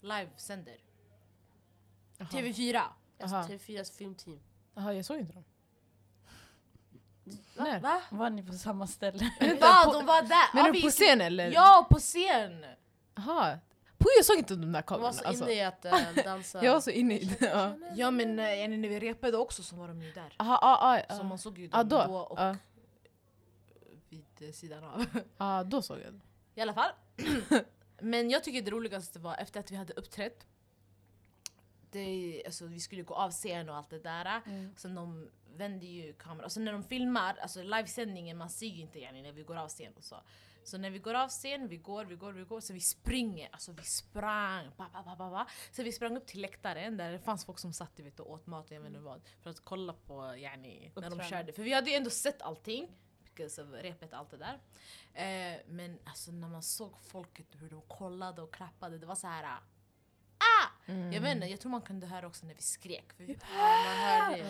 livesänder. 0.00 0.76
Jaha. 2.18 2.28
TV4. 2.28 2.82
Alltså 3.20 3.36
Aha. 3.36 3.46
TV4s 3.48 3.92
filmteam. 3.96 4.40
Jaha, 4.74 4.92
jag 4.94 5.04
såg 5.04 5.18
inte 5.18 5.32
dem. 5.32 5.44
Va? 7.56 7.64
När? 7.64 7.80
Va? 7.80 8.02
Var 8.10 8.30
ni 8.30 8.42
på 8.42 8.52
samma 8.52 8.86
ställe? 8.86 9.18
Va? 9.60 9.92
De 9.92 10.06
var 10.06 10.22
där! 10.22 10.54
Men 10.54 10.64
Ja, 10.64 10.66
du 10.66 10.72
vi- 10.72 10.82
på 10.82 10.88
scen 10.90 11.20
eller? 11.20 11.50
Ja, 11.52 11.86
på 11.90 11.98
scen! 11.98 12.64
Jaha. 13.14 13.58
Puh, 13.98 14.08
jag 14.16 14.24
såg 14.24 14.38
inte 14.38 14.54
de 14.54 14.60
där 14.60 14.66
De 14.66 14.72
var 14.72 14.82
kamerorna. 14.82 15.12
så 15.12 15.24
Alltså. 15.24 15.44
inne 15.44 15.52
i 15.54 15.60
att 15.64 15.84
äh, 15.84 15.98
dansa. 16.24 16.64
Jag 16.64 16.72
var 16.72 16.80
så 16.80 16.90
inne 16.90 17.18
i 17.18 17.24
det. 17.24 17.46
Ja. 17.46 17.74
Ja 17.94 18.10
men 18.10 18.38
eh, 18.38 18.54
yani, 18.60 18.76
när 18.76 18.88
vi 18.88 19.00
repade 19.00 19.36
också 19.36 19.62
så 19.62 19.76
var 19.76 19.88
de 19.88 20.02
ju 20.02 20.12
där. 20.12 20.34
Aha, 20.38 20.58
ah, 20.62 20.94
ah, 21.08 21.14
Så 21.16 21.20
ah. 21.20 21.24
man 21.24 21.38
såg 21.38 21.58
ju 21.58 21.68
Ah, 21.72 21.84
dem 21.84 21.88
då? 22.06 22.12
då, 22.12 22.18
och 22.20 22.40
Ah. 22.40 22.56
vid 24.08 24.24
eh, 24.40 24.52
sidan 24.52 24.84
av. 24.84 25.06
ah, 25.36 25.64
då 25.64 25.82
såg 25.82 25.98
jag 25.98 26.12
det. 26.14 26.20
I 26.54 26.60
alla 26.62 26.74
fall. 26.74 26.90
Men 28.02 28.30
jag 28.30 28.44
tycker 28.44 28.62
det 28.62 28.70
roligaste 28.70 29.18
var 29.18 29.36
efter 29.36 29.60
att 29.60 29.70
vi 29.70 29.76
hade 29.76 29.92
uppträtt. 29.92 30.46
Det, 31.90 32.42
alltså, 32.46 32.66
vi 32.66 32.80
skulle 32.80 33.02
gå 33.02 33.14
av 33.14 33.30
scen 33.30 33.68
och 33.68 33.76
allt 33.76 33.90
det 33.90 33.98
där. 33.98 34.42
Mm. 34.46 34.74
Sen 34.76 34.94
de 34.94 35.30
vänder 35.56 35.86
ju 35.86 36.12
kameran. 36.12 36.44
Alltså 36.44 36.60
när 36.60 36.72
de 36.72 36.82
filmar, 36.82 37.36
alltså 37.36 37.62
livesändningen, 37.62 38.36
man 38.36 38.50
ser 38.50 38.66
ju 38.66 38.80
inte 38.80 38.98
yani, 38.98 39.22
när 39.22 39.32
vi 39.32 39.42
går 39.42 39.56
av 39.56 39.68
scen 39.68 39.92
och 39.96 40.04
så. 40.04 40.16
Så 40.64 40.78
när 40.78 40.90
vi 40.90 40.98
går 40.98 41.14
av 41.14 41.28
scen, 41.28 41.68
vi 41.68 41.76
går, 41.76 42.04
vi 42.04 42.14
går, 42.14 42.32
vi 42.32 42.44
går, 42.44 42.60
så 42.60 42.72
vi 42.72 42.80
springer. 42.80 43.48
Alltså 43.52 43.72
vi 43.72 43.82
sprang, 43.82 44.70
ba, 44.76 44.88
ba, 44.92 45.02
ba, 45.02 45.16
ba, 45.16 45.30
ba. 45.30 45.46
Så 45.72 45.82
vi 45.82 45.92
sprang 45.92 46.16
upp 46.16 46.26
till 46.26 46.40
läktaren 46.40 46.96
där 46.96 47.12
det 47.12 47.18
fanns 47.18 47.44
folk 47.44 47.58
som 47.58 47.72
satt 47.72 48.00
vet, 48.00 48.20
och 48.20 48.30
åt 48.30 48.46
mat 48.46 48.70
och 48.70 48.76
jag 48.76 48.80
vet 48.80 48.88
inte 48.88 49.00
vad. 49.00 49.22
För 49.42 49.50
att 49.50 49.60
kolla 49.64 49.92
på 49.92 50.36
yani, 50.36 50.92
när 50.96 51.10
de 51.10 51.20
körde. 51.20 51.52
För 51.52 51.62
vi 51.62 51.72
hade 51.72 51.90
ju 51.90 51.96
ändå 51.96 52.10
sett 52.10 52.42
allting. 52.42 52.88
Because 53.34 53.62
of 53.62 53.68
repet 53.72 54.12
och 54.12 54.18
allt 54.18 54.30
det 54.30 54.36
där. 54.36 54.60
Eh, 55.14 55.60
men 55.68 55.98
alltså 56.04 56.30
när 56.30 56.48
man 56.48 56.62
såg 56.62 56.98
folket 57.00 57.46
hur 57.50 57.70
de 57.70 57.82
kollade 57.82 58.42
och 58.42 58.54
klappade, 58.54 58.98
det 58.98 59.06
var 59.06 59.14
så 59.14 59.26
här. 59.26 59.44
Ah! 59.44 60.90
Jag 61.12 61.20
vet 61.20 61.34
inte, 61.34 61.46
jag 61.46 61.60
tror 61.60 61.70
man 61.70 61.82
kunde 61.82 62.06
höra 62.06 62.26
också 62.26 62.46
när 62.46 62.54
vi 62.54 62.62
skrek. 62.62 63.12
För 63.12 63.24
vi, 63.24 63.38
man 63.52 63.96
hörde 63.96 64.46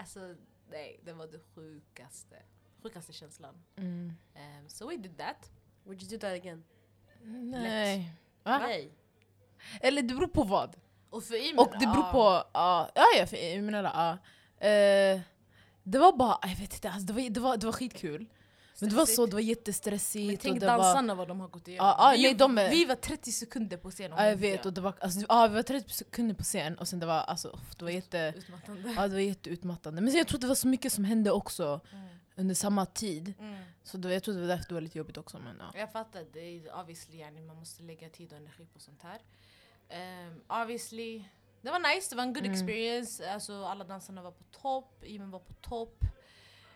alltså 0.00 0.34
nej, 0.70 1.00
det 1.04 1.12
var 1.12 1.26
det 1.26 1.38
sjukaste. 1.54 2.36
Sjukaste 2.82 3.12
känslan. 3.12 3.62
Mm. 3.76 4.12
Um, 4.34 4.68
so 4.68 4.88
we 4.88 4.96
did 4.96 5.18
that. 5.18 5.50
Would 5.84 6.02
you 6.02 6.10
do 6.10 6.18
that 6.18 6.32
again? 6.32 6.64
Nej. 7.22 8.12
Va? 8.42 8.58
Nej. 8.58 8.92
Eller 9.80 10.02
det 10.02 10.14
beror 10.14 10.26
på 10.26 10.42
vad. 10.42 10.76
Och 11.10 11.24
för 11.24 11.34
Imen, 11.34 11.58
Och 11.58 11.72
det 11.80 11.86
beror 11.86 12.04
ja. 12.04 12.12
på, 12.12 12.50
ja, 12.52 12.90
ja, 12.94 13.06
ja 13.18 13.26
för 13.26 13.36
jag 13.36 13.64
menar, 13.64 13.82
ja. 13.82 14.18
Det 15.82 15.98
var 15.98 16.12
bara, 16.12 16.38
jag 16.42 16.48
vet 16.56 16.74
inte, 16.74 16.90
alltså, 16.90 17.06
det, 17.06 17.12
var, 17.12 17.30
det, 17.30 17.40
var, 17.40 17.56
det 17.56 17.66
var 17.66 17.72
skitkul. 17.72 18.26
Men 18.80 18.90
det 18.90 18.96
var 18.96 19.06
så, 19.06 19.26
det 19.26 19.32
var 19.32 19.40
jättestressigt. 19.40 20.26
Men 20.26 20.34
och 20.34 20.40
tänk 20.40 20.60
det 20.60 20.66
var, 20.66 20.78
dansarna 20.78 21.14
vad 21.14 21.28
de 21.28 21.40
har 21.40 21.48
gått 21.48 21.68
igenom. 21.68 21.86
Ja, 21.86 21.96
ja, 22.12 22.16
vi, 22.16 22.22
nej, 22.22 22.34
de 22.34 22.58
är- 22.58 22.70
vi 22.70 22.84
var 22.84 22.94
30 22.94 23.32
sekunder 23.32 23.76
på 23.76 23.90
scen. 23.90 24.10
ja, 24.16 24.26
jag 24.26 24.36
vet, 24.36 24.66
och 24.66 24.72
det 24.72 24.80
var, 24.80 24.94
alltså, 25.00 25.20
ja, 25.28 25.46
vi 25.46 25.54
var 25.54 25.62
30 25.62 25.92
sekunder 25.94 26.34
på 26.34 26.42
scen 26.42 26.78
och 26.78 26.88
sen 26.88 27.00
det 27.00 27.06
var, 27.06 27.14
alltså, 27.20 27.58
det 27.78 27.84
var 27.84 27.90
jätte, 27.90 28.34
Utmattande. 28.36 28.92
ja, 28.96 29.02
det 29.08 29.14
var 29.14 29.20
jätteutmattande. 29.20 30.00
Men 30.02 30.10
sen, 30.10 30.18
jag 30.18 30.28
tror 30.28 30.40
det 30.40 30.46
var 30.46 30.54
så 30.54 30.68
mycket 30.68 30.92
som 30.92 31.04
hände 31.04 31.30
också 31.30 31.80
Mm. 31.92 32.08
under 32.36 32.54
samma 32.54 32.86
tid. 32.86 33.34
Mm. 33.38 33.62
Så 33.82 33.96
det, 33.96 34.12
jag 34.12 34.22
tror 34.22 34.34
det 34.34 34.40
var 34.40 34.48
därför 34.48 34.68
det 34.68 34.74
var 34.74 34.80
lite 34.80 34.98
jobbigt 34.98 35.16
också. 35.18 35.38
Men, 35.38 35.56
ja. 35.58 35.78
Jag 35.80 35.92
fattar, 35.92 36.24
det 36.32 36.40
är 36.40 36.80
obviously 36.80 37.18
yani, 37.18 37.40
man 37.40 37.56
måste 37.56 37.82
lägga 37.82 38.08
tid 38.08 38.32
och 38.32 38.38
energi 38.38 38.66
på 38.74 38.80
sånt 38.80 39.02
här. 39.02 39.18
Um, 40.28 40.40
obviously, 40.62 41.24
det 41.62 41.70
var 41.70 41.94
nice, 41.94 42.10
det 42.10 42.16
var 42.16 42.22
en 42.22 42.32
good 42.32 42.44
Mm. 42.46 42.52
experience. 42.52 43.30
Alltså, 43.32 43.64
alla 43.64 43.84
dansarna 43.84 44.22
var 44.22 44.30
på 44.32 44.44
topp, 44.44 45.04
Imen 45.04 45.30
var 45.30 45.38
på 45.40 45.52
topp. 45.54 46.04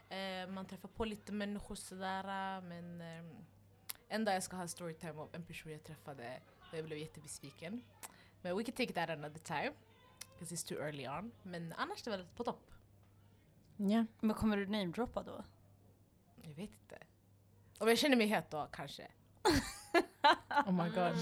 Eh, 0.08 0.48
man 0.48 0.66
träffar 0.66 0.88
på 0.88 1.04
lite 1.04 1.32
människor 1.32 1.74
sådär 1.74 2.60
men 2.60 3.00
um, 3.00 3.36
enda 4.08 4.32
jag 4.34 4.42
ska 4.42 4.56
ha 4.56 4.62
en 4.62 4.68
storytime 4.68 5.20
av 5.20 5.34
en 5.34 5.44
person 5.44 5.72
jag 5.72 5.84
träffade 5.84 6.40
och 6.72 6.78
jag 6.78 6.84
blev 6.84 6.98
jättebesviken. 6.98 7.82
Men 8.42 8.56
we 8.56 8.64
can 8.64 8.74
take 8.74 8.92
that 8.92 9.10
another 9.10 9.38
time. 9.38 9.72
Because 10.32 10.54
it's 10.54 10.68
too 10.68 10.78
early 10.78 11.08
on. 11.08 11.32
Men 11.42 11.72
annars 11.72 12.02
det 12.02 12.10
var 12.10 12.18
det 12.18 12.26
på 12.36 12.44
topp. 12.44 12.70
Ja. 13.76 14.06
Men 14.20 14.36
kommer 14.36 14.56
du 14.56 14.66
namedroppa 14.66 15.22
då? 15.22 15.44
Jag 16.42 16.54
vet 16.54 16.70
inte. 16.70 16.98
Om 17.78 17.88
jag 17.88 17.98
känner 17.98 18.16
mig 18.16 18.26
het 18.26 18.50
då 18.50 18.68
kanske. 18.72 19.10
Oh 20.66 20.72
my 20.72 20.90
god. 20.90 21.16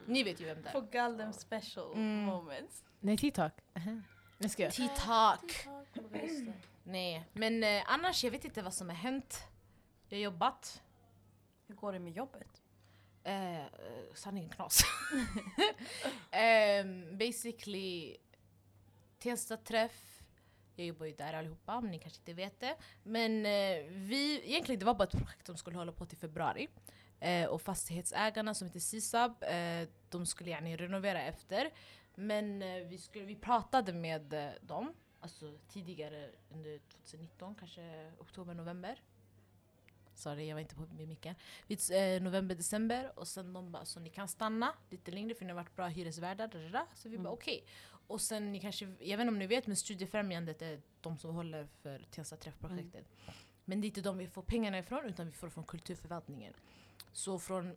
Ni 0.06 0.22
vet 0.22 0.40
ju 0.40 0.44
vem 0.44 0.62
det 0.62 0.68
är. 0.68 0.72
På 0.72 0.80
Galdem 0.80 1.32
special 1.32 1.92
Mm. 1.92 2.24
moments. 2.24 2.84
Nej, 3.00 3.16
TikTok. 3.18 3.52
Nu 4.38 4.48
ska 4.48 4.62
jag. 4.62 4.72
TikTok. 4.72 5.66
Nej, 6.84 7.24
men 7.32 7.64
eh, 7.64 7.82
annars 7.86 8.24
jag 8.24 8.30
vet 8.30 8.44
inte 8.44 8.62
vad 8.62 8.74
som 8.74 8.88
har 8.88 8.96
hänt. 8.96 9.46
Jag 10.08 10.18
har 10.18 10.22
jobbat. 10.22 10.82
Hur 11.66 11.74
går 11.74 11.92
det 11.92 11.98
med 11.98 12.12
jobbet? 12.12 12.62
Eh, 13.24 13.60
eh, 13.60 13.66
sanningen 14.14 14.50
knas. 14.50 14.82
um, 16.84 17.18
basically, 17.18 18.16
Tensta-träff. 19.18 20.02
Jag 20.76 20.86
jobbar 20.86 21.06
ju 21.06 21.12
där 21.12 21.32
allihopa, 21.32 21.76
om 21.76 21.86
ni 21.90 21.98
kanske 21.98 22.18
inte 22.18 22.32
vet 22.32 22.60
det. 22.60 22.76
Men 23.02 23.46
eh, 23.46 23.84
vi, 23.90 24.40
egentligen 24.44 24.78
det 24.78 24.84
var 24.86 24.94
bara 24.94 25.04
ett 25.04 25.18
projekt 25.18 25.46
som 25.46 25.56
skulle 25.56 25.76
hålla 25.76 25.92
på 25.92 26.06
till 26.06 26.18
februari. 26.18 26.68
Eh, 27.26 27.46
och 27.46 27.62
fastighetsägarna 27.62 28.54
som 28.54 28.66
heter 28.66 28.80
Sisab, 28.80 29.42
eh, 29.42 29.88
de 30.08 30.26
skulle 30.26 30.50
gärna 30.50 30.68
renovera 30.76 31.22
efter. 31.22 31.70
Men 32.14 32.62
eh, 32.62 32.76
vi, 32.88 32.98
skulle, 32.98 33.24
vi 33.24 33.36
pratade 33.36 33.92
med 33.92 34.32
eh, 34.32 34.50
dem, 34.60 34.94
alltså 35.20 35.58
tidigare 35.68 36.30
under 36.50 36.78
2019, 36.78 37.54
kanske 37.54 38.12
oktober, 38.18 38.54
november. 38.54 39.02
Sorry, 40.14 40.48
jag 40.48 40.54
var 40.54 40.60
inte 40.60 40.74
på 40.74 40.86
med 40.86 41.08
micken. 41.08 41.34
Eh, 41.68 42.22
november, 42.22 42.54
december 42.54 43.12
och 43.18 43.28
sen 43.28 43.52
de 43.52 43.72
bara 43.72 43.84
så 43.84 44.00
ni 44.00 44.10
kan 44.10 44.28
stanna 44.28 44.74
lite 44.90 45.10
längre 45.10 45.34
för 45.34 45.44
ni 45.44 45.50
har 45.50 45.56
varit 45.56 45.76
bra 45.76 45.86
hyresvärdar. 45.86 46.48
da, 46.48 46.58
da, 46.58 46.68
da. 46.68 46.86
Så 46.94 47.08
vi 47.08 47.18
bara 47.18 47.32
okej. 47.32 47.64
Och 48.06 48.20
sen 48.20 48.52
ni 48.52 48.60
kanske, 48.60 48.84
jag 48.84 49.16
vet 49.16 49.24
inte 49.24 49.28
om 49.28 49.38
ni 49.38 49.46
vet 49.46 49.66
men 49.66 49.76
Studiefrämjandet 49.76 50.62
är 50.62 50.80
de 51.00 51.18
som 51.18 51.34
håller 51.34 51.66
för 51.82 52.06
Tensta 52.10 52.36
träffprojektet. 52.36 53.06
Men 53.64 53.80
det 53.80 53.84
är 53.84 53.88
inte 53.88 54.00
de 54.00 54.18
vi 54.18 54.26
får 54.26 54.42
pengarna 54.42 54.78
ifrån 54.78 55.04
utan 55.04 55.26
vi 55.26 55.32
får 55.32 55.48
från 55.48 55.64
kulturförvaltningen. 55.64 56.54
Så 57.16 57.38
från 57.38 57.76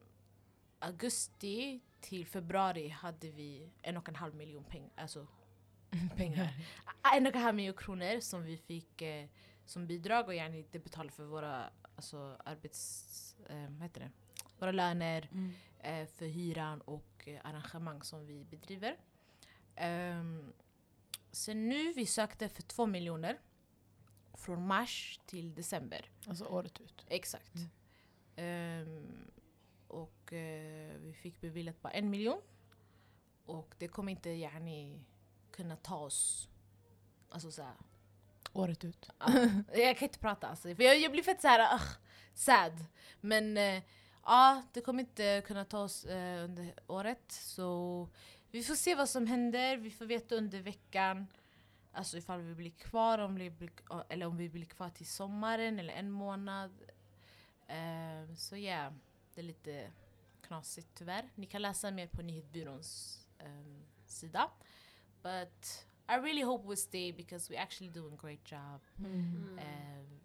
augusti 0.80 1.82
till 2.00 2.26
februari 2.26 2.90
hade 2.90 3.30
vi 3.32 3.72
en 3.82 3.98
och 3.98 4.10
en 4.10 4.16
halv 4.16 4.36
miljon 4.36 4.64
peng, 4.64 4.90
alltså 4.96 5.28
pengar. 6.16 6.54
en 7.16 7.28
och 7.28 7.36
en 7.36 7.42
halv 7.42 7.56
miljon 7.56 7.74
kronor 7.74 8.20
som 8.20 8.44
vi 8.44 8.58
fick 8.58 9.02
eh, 9.02 9.28
som 9.66 9.88
bidrag 9.88 10.28
och 10.28 10.36
gärna 10.36 10.64
det 10.72 10.80
betalade 10.80 11.14
för 11.14 11.24
våra 11.24 11.70
alltså, 11.96 12.38
arbets... 12.46 13.36
Eh, 13.50 13.70
vad 13.70 13.82
heter 13.82 14.00
det? 14.02 14.12
Våra 14.60 14.72
löner, 14.72 15.30
eh, 15.80 16.08
för 16.08 16.26
hyran 16.26 16.82
och 16.82 17.28
eh, 17.28 17.40
arrangemang 17.44 18.04
som 18.04 18.26
vi 18.26 18.46
bedriver. 18.46 18.98
Um, 19.82 20.54
sen 21.32 21.70
nu, 21.70 21.94
vi 21.94 22.06
sökte 22.06 22.50
för 22.50 22.62
två 22.62 22.86
miljoner. 22.86 23.40
Från 24.34 24.68
mars 24.68 25.20
till 25.26 25.56
december. 25.56 26.10
Alltså 26.28 26.46
året 26.46 26.82
ut. 26.82 27.06
Exakt. 27.08 27.56
Ehm, 27.56 27.70
och 29.88 30.34
eh, 30.34 30.98
vi 30.98 31.14
fick 31.14 31.42
beviljat 31.42 31.82
bara 31.82 31.94
en 31.94 32.10
miljon. 32.10 32.42
Och 33.46 33.76
det 33.78 33.88
kommer 33.88 34.12
inte 34.12 34.30
yani, 34.30 35.06
kunna 35.52 35.76
ta 35.76 35.96
oss... 35.96 36.50
Alltså 37.30 37.52
såhär, 37.52 37.74
Året 38.54 38.84
ut. 38.84 39.10
Ja, 39.20 39.34
jag 39.74 39.98
kan 39.98 40.08
inte 40.08 40.20
prata 40.20 40.48
alltså. 40.48 40.76
För 40.76 40.84
jag, 40.84 41.00
jag 41.00 41.12
blir 41.12 41.24
fett 41.24 41.42
såhär, 41.42 41.76
uh, 41.76 41.82
sad. 42.34 42.86
Men 43.22 43.58
eh, 43.58 43.84
ja, 44.26 44.64
det 44.74 44.82
kommer 44.82 45.00
inte 45.00 45.42
kunna 45.46 45.66
ta 45.66 45.80
oss 45.80 46.06
eh, 46.06 46.44
under 46.44 46.74
året. 46.88 47.32
Så 47.32 48.08
vi 48.52 48.64
får 48.64 48.76
se 48.76 48.96
vad 48.96 49.10
som 49.10 49.28
händer. 49.28 49.78
Vi 49.78 49.92
får 49.92 50.06
veta 50.06 50.36
under 50.36 50.60
veckan. 50.62 51.28
Alltså 51.92 52.18
ifall 52.18 52.42
vi 52.42 52.56
blir 52.56 52.72
kvar, 52.72 53.20
om 53.20 53.36
vi 53.36 53.50
blir, 53.50 53.72
eller 54.10 54.26
om 54.26 54.38
vi 54.38 54.50
blir 54.50 54.66
kvar 54.66 54.90
till 54.90 55.08
sommaren 55.08 55.80
eller 55.80 55.94
en 55.94 56.12
månad. 56.12 56.72
Eh, 57.70 58.36
så 58.36 58.56
ja, 58.56 58.62
yeah, 58.62 58.94
det 59.36 59.42
är 59.42 59.46
lite 59.46 59.92
knasigt 60.42 60.88
tyvärr. 60.94 61.30
Ni 61.36 61.46
kan 61.46 61.62
läsa 61.62 61.92
mer 61.92 62.08
på 62.08 62.22
nyhetsbyråns 62.22 63.20
ehm, 63.40 63.84
sida. 64.06 64.52
But 65.22 65.86
I 66.08 66.14
really 66.14 66.44
hope 66.44 66.68
we 66.70 66.76
stay 66.76 67.14
because 67.14 67.54
we 67.54 67.60
actually 67.60 67.94
do 67.94 68.14
a 68.14 68.18
great 68.22 68.52
job. 68.52 68.82
Mm. 68.98 69.60
Ehm, 69.60 70.20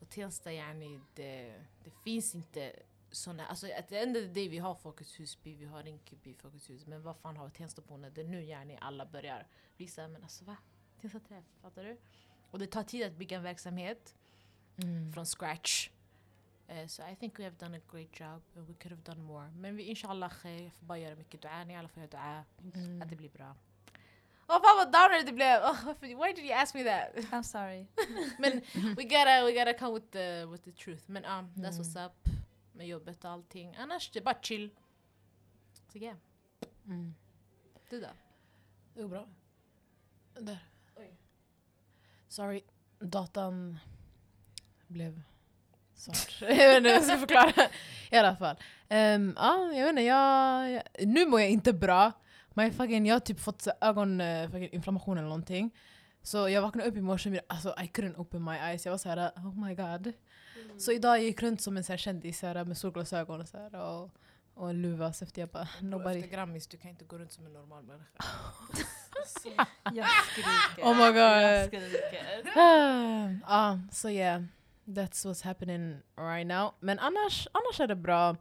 och 0.00 0.08
Tensta 0.10 0.52
yani, 0.52 1.00
det, 1.14 1.54
det 1.84 1.90
finns 2.04 2.34
inte 2.34 2.72
såna, 3.10 3.46
alltså 3.46 3.66
at 3.78 3.88
the 3.88 3.98
end 3.98 4.16
of 4.16 4.22
the 4.22 4.28
day 4.32 4.48
vi 4.48 4.58
har 4.58 4.74
Folkets 4.74 5.20
Husby, 5.20 5.54
vi 5.54 5.64
har 5.64 5.82
Rinkeby 5.82 6.34
Folkets 6.34 6.70
hus, 6.70 6.86
men 6.86 7.02
vad 7.02 7.16
fan 7.16 7.36
har 7.36 7.50
Tenstaborna? 7.50 8.10
Det 8.10 8.20
är 8.20 8.24
nu 8.24 8.44
yani 8.44 8.78
alla 8.80 9.06
börjar 9.06 9.46
bli 9.76 9.86
såhär, 9.88 10.08
men 10.08 10.22
alltså 10.22 10.44
va? 10.44 10.56
Tensta 11.00 11.20
träff, 11.20 11.44
fattar 11.60 11.84
du? 11.84 11.96
Och 12.50 12.58
det 12.58 12.66
tar 12.66 12.82
tid 12.82 13.06
att 13.06 13.12
bygga 13.12 13.36
en 13.36 13.42
verksamhet 13.42 14.14
Mm. 14.76 15.12
från 15.12 15.26
scratch. 15.26 15.90
Eh, 16.72 16.86
so 16.86 17.02
I 17.02 17.14
think 17.16 17.38
we 17.38 17.44
have 17.44 17.56
done 17.58 17.76
a 17.76 17.80
great 17.90 18.12
job 18.20 18.42
we 18.54 18.74
could 18.74 18.92
have 18.92 19.02
done 19.02 19.22
more. 19.22 19.50
Men 19.50 19.76
vi, 19.76 19.82
inshallah, 19.82 20.30
khair, 20.30 20.70
får 20.70 20.86
bara 20.86 20.98
göra 20.98 21.16
mycket 21.16 21.42
dua, 21.42 21.64
ni 21.64 21.76
alla 21.76 21.88
får 21.88 22.02
göra 22.02 22.10
dua, 22.10 22.44
Mm. 22.74 23.02
att 23.02 23.08
det 23.10 23.16
blir 23.16 23.28
bra. 23.30 23.54
Åh 24.48 24.60
fan 24.62 24.76
vad 24.76 24.92
downer 24.92 25.24
det 25.26 25.32
blev! 25.32 25.62
Oh, 25.62 25.94
why 26.00 26.32
did 26.34 26.44
you 26.44 26.52
ask 26.54 26.74
me 26.74 26.84
that? 26.84 27.14
I'm 27.32 27.42
sorry. 27.42 27.86
Men 28.38 28.52
we 28.96 29.02
gotta, 29.04 29.44
we 29.44 29.52
gotta 29.52 29.74
come 29.78 29.94
with 29.94 30.06
the, 30.10 30.46
with 30.46 30.64
the 30.64 30.72
truth. 30.72 31.02
Men 31.08 31.24
um, 31.24 31.52
that's 31.56 31.78
Mm. 31.78 31.82
what's 31.82 32.06
up 32.06 32.28
med 32.72 32.86
jobbet 32.88 33.24
och 33.24 33.30
allting. 33.30 33.74
Annars 33.76 34.10
det 34.10 34.18
är 34.18 34.24
bara 34.24 34.40
chill. 34.42 34.70
Så 35.92 35.98
yeah, 35.98 36.16
Mm. 36.86 37.14
du 37.90 38.00
då? 38.00 38.08
Det 38.94 39.02
går 39.02 39.08
bra. 39.08 39.28
Där. 40.34 40.58
Oj. 40.96 41.16
Sorry, 42.28 42.62
datan 42.98 43.78
blev 44.86 45.22
svart. 46.02 46.36
jag 46.40 46.48
vet 46.48 46.76
inte 46.76 46.88
hur 46.88 46.96
jag 46.96 47.04
ska 47.04 47.18
förklara. 47.18 47.68
I 48.10 48.16
alla 48.16 48.36
fall. 48.36 48.56
Um, 48.90 49.34
ja, 49.36 49.72
jag 49.72 49.82
vet 49.82 49.88
inte, 49.88 50.02
jag, 50.02 50.70
jag, 50.70 50.82
nu 51.06 51.26
mår 51.26 51.40
jag 51.40 51.50
inte 51.50 51.72
bra. 51.72 52.12
My 52.54 52.70
fucking, 52.70 53.06
jag 53.06 53.14
har 53.14 53.20
typ 53.20 53.40
fått 53.40 53.66
ögoninflammation 53.80 55.18
eller 55.18 55.28
någonting. 55.28 55.70
Så 56.22 56.48
jag 56.48 56.62
vaknade 56.62 56.88
upp 56.88 56.96
i 56.96 57.00
morse 57.00 57.30
och 57.30 57.36
alltså, 57.46 57.68
I 57.68 57.86
couldn't 57.86 58.16
open 58.16 58.44
my 58.44 58.56
eyes. 58.56 58.86
Jag 58.86 58.92
var 58.92 58.98
såhär, 58.98 59.30
oh 59.36 59.66
my 59.66 59.74
god. 59.74 60.12
Så 60.78 60.92
idag 60.92 61.16
jag 61.16 61.24
gick 61.24 61.42
runt 61.42 61.60
som 61.60 61.76
en 61.76 61.84
så 61.84 61.92
här 61.92 61.98
kändis 61.98 62.38
så 62.38 62.46
här, 62.46 62.64
med 62.64 62.78
solglasögon 62.78 63.40
och, 63.40 63.48
så 63.48 63.58
här, 63.58 63.74
och 63.74 64.10
och 64.54 64.70
en 64.70 64.82
luva. 64.82 65.12
Så 65.12 65.24
efter 65.24 65.42
jag 65.42 65.48
bara, 65.48 65.68
nobody. 65.80 66.18
Efter 66.18 66.30
Grammis, 66.30 66.66
du 66.66 66.76
kan 66.76 66.90
inte 66.90 67.04
gå 67.04 67.18
runt 67.18 67.32
som 67.32 67.46
en 67.46 67.52
normal 67.52 67.84
människa. 67.84 68.24
Jag 69.92 70.06
skriker. 70.06 70.82
Oh 70.82 70.96
my 70.96 71.06
God. 71.06 71.16
Jag 71.16 71.66
skriker. 71.66 72.52
Ja, 73.48 73.78
så 73.90 74.10
yeah. 74.10 74.42
That's 74.84 75.24
what's 75.24 75.42
happening 75.42 76.02
right 76.16 76.46
now. 76.46 76.74
Men 76.80 76.98
annars, 76.98 77.48
annars 77.52 77.80
är 77.80 77.86
det 77.86 77.96
bra. 77.96 78.36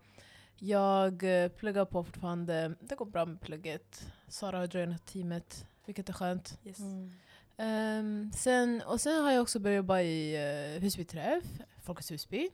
Jag 0.60 1.44
eh, 1.44 1.50
pluggar 1.50 1.86
på 1.86 2.04
fortfarande. 2.04 2.76
Det 2.80 2.96
går 2.96 3.06
bra 3.06 3.26
med 3.26 3.42
plugget. 3.42 4.08
Sara 4.28 4.58
har 4.58 4.68
joinat 4.68 5.06
teamet, 5.06 5.66
vilket 5.86 6.10
är 6.10 6.14
skönt. 6.14 6.60
Yes. 6.66 6.80
Mm. 6.80 7.12
Ehm, 7.58 8.32
sen, 8.36 8.82
och 8.86 9.02
sen 9.02 9.24
har 9.24 9.32
jag 9.32 9.42
också 9.42 9.60
börjat 9.60 9.78
jobba 9.78 10.02
i 10.02 10.38
uh, 10.76 10.82
Husby 10.82 11.06
Träff, 11.06 11.44
Folkets 11.84 12.12
Husby. 12.12 12.50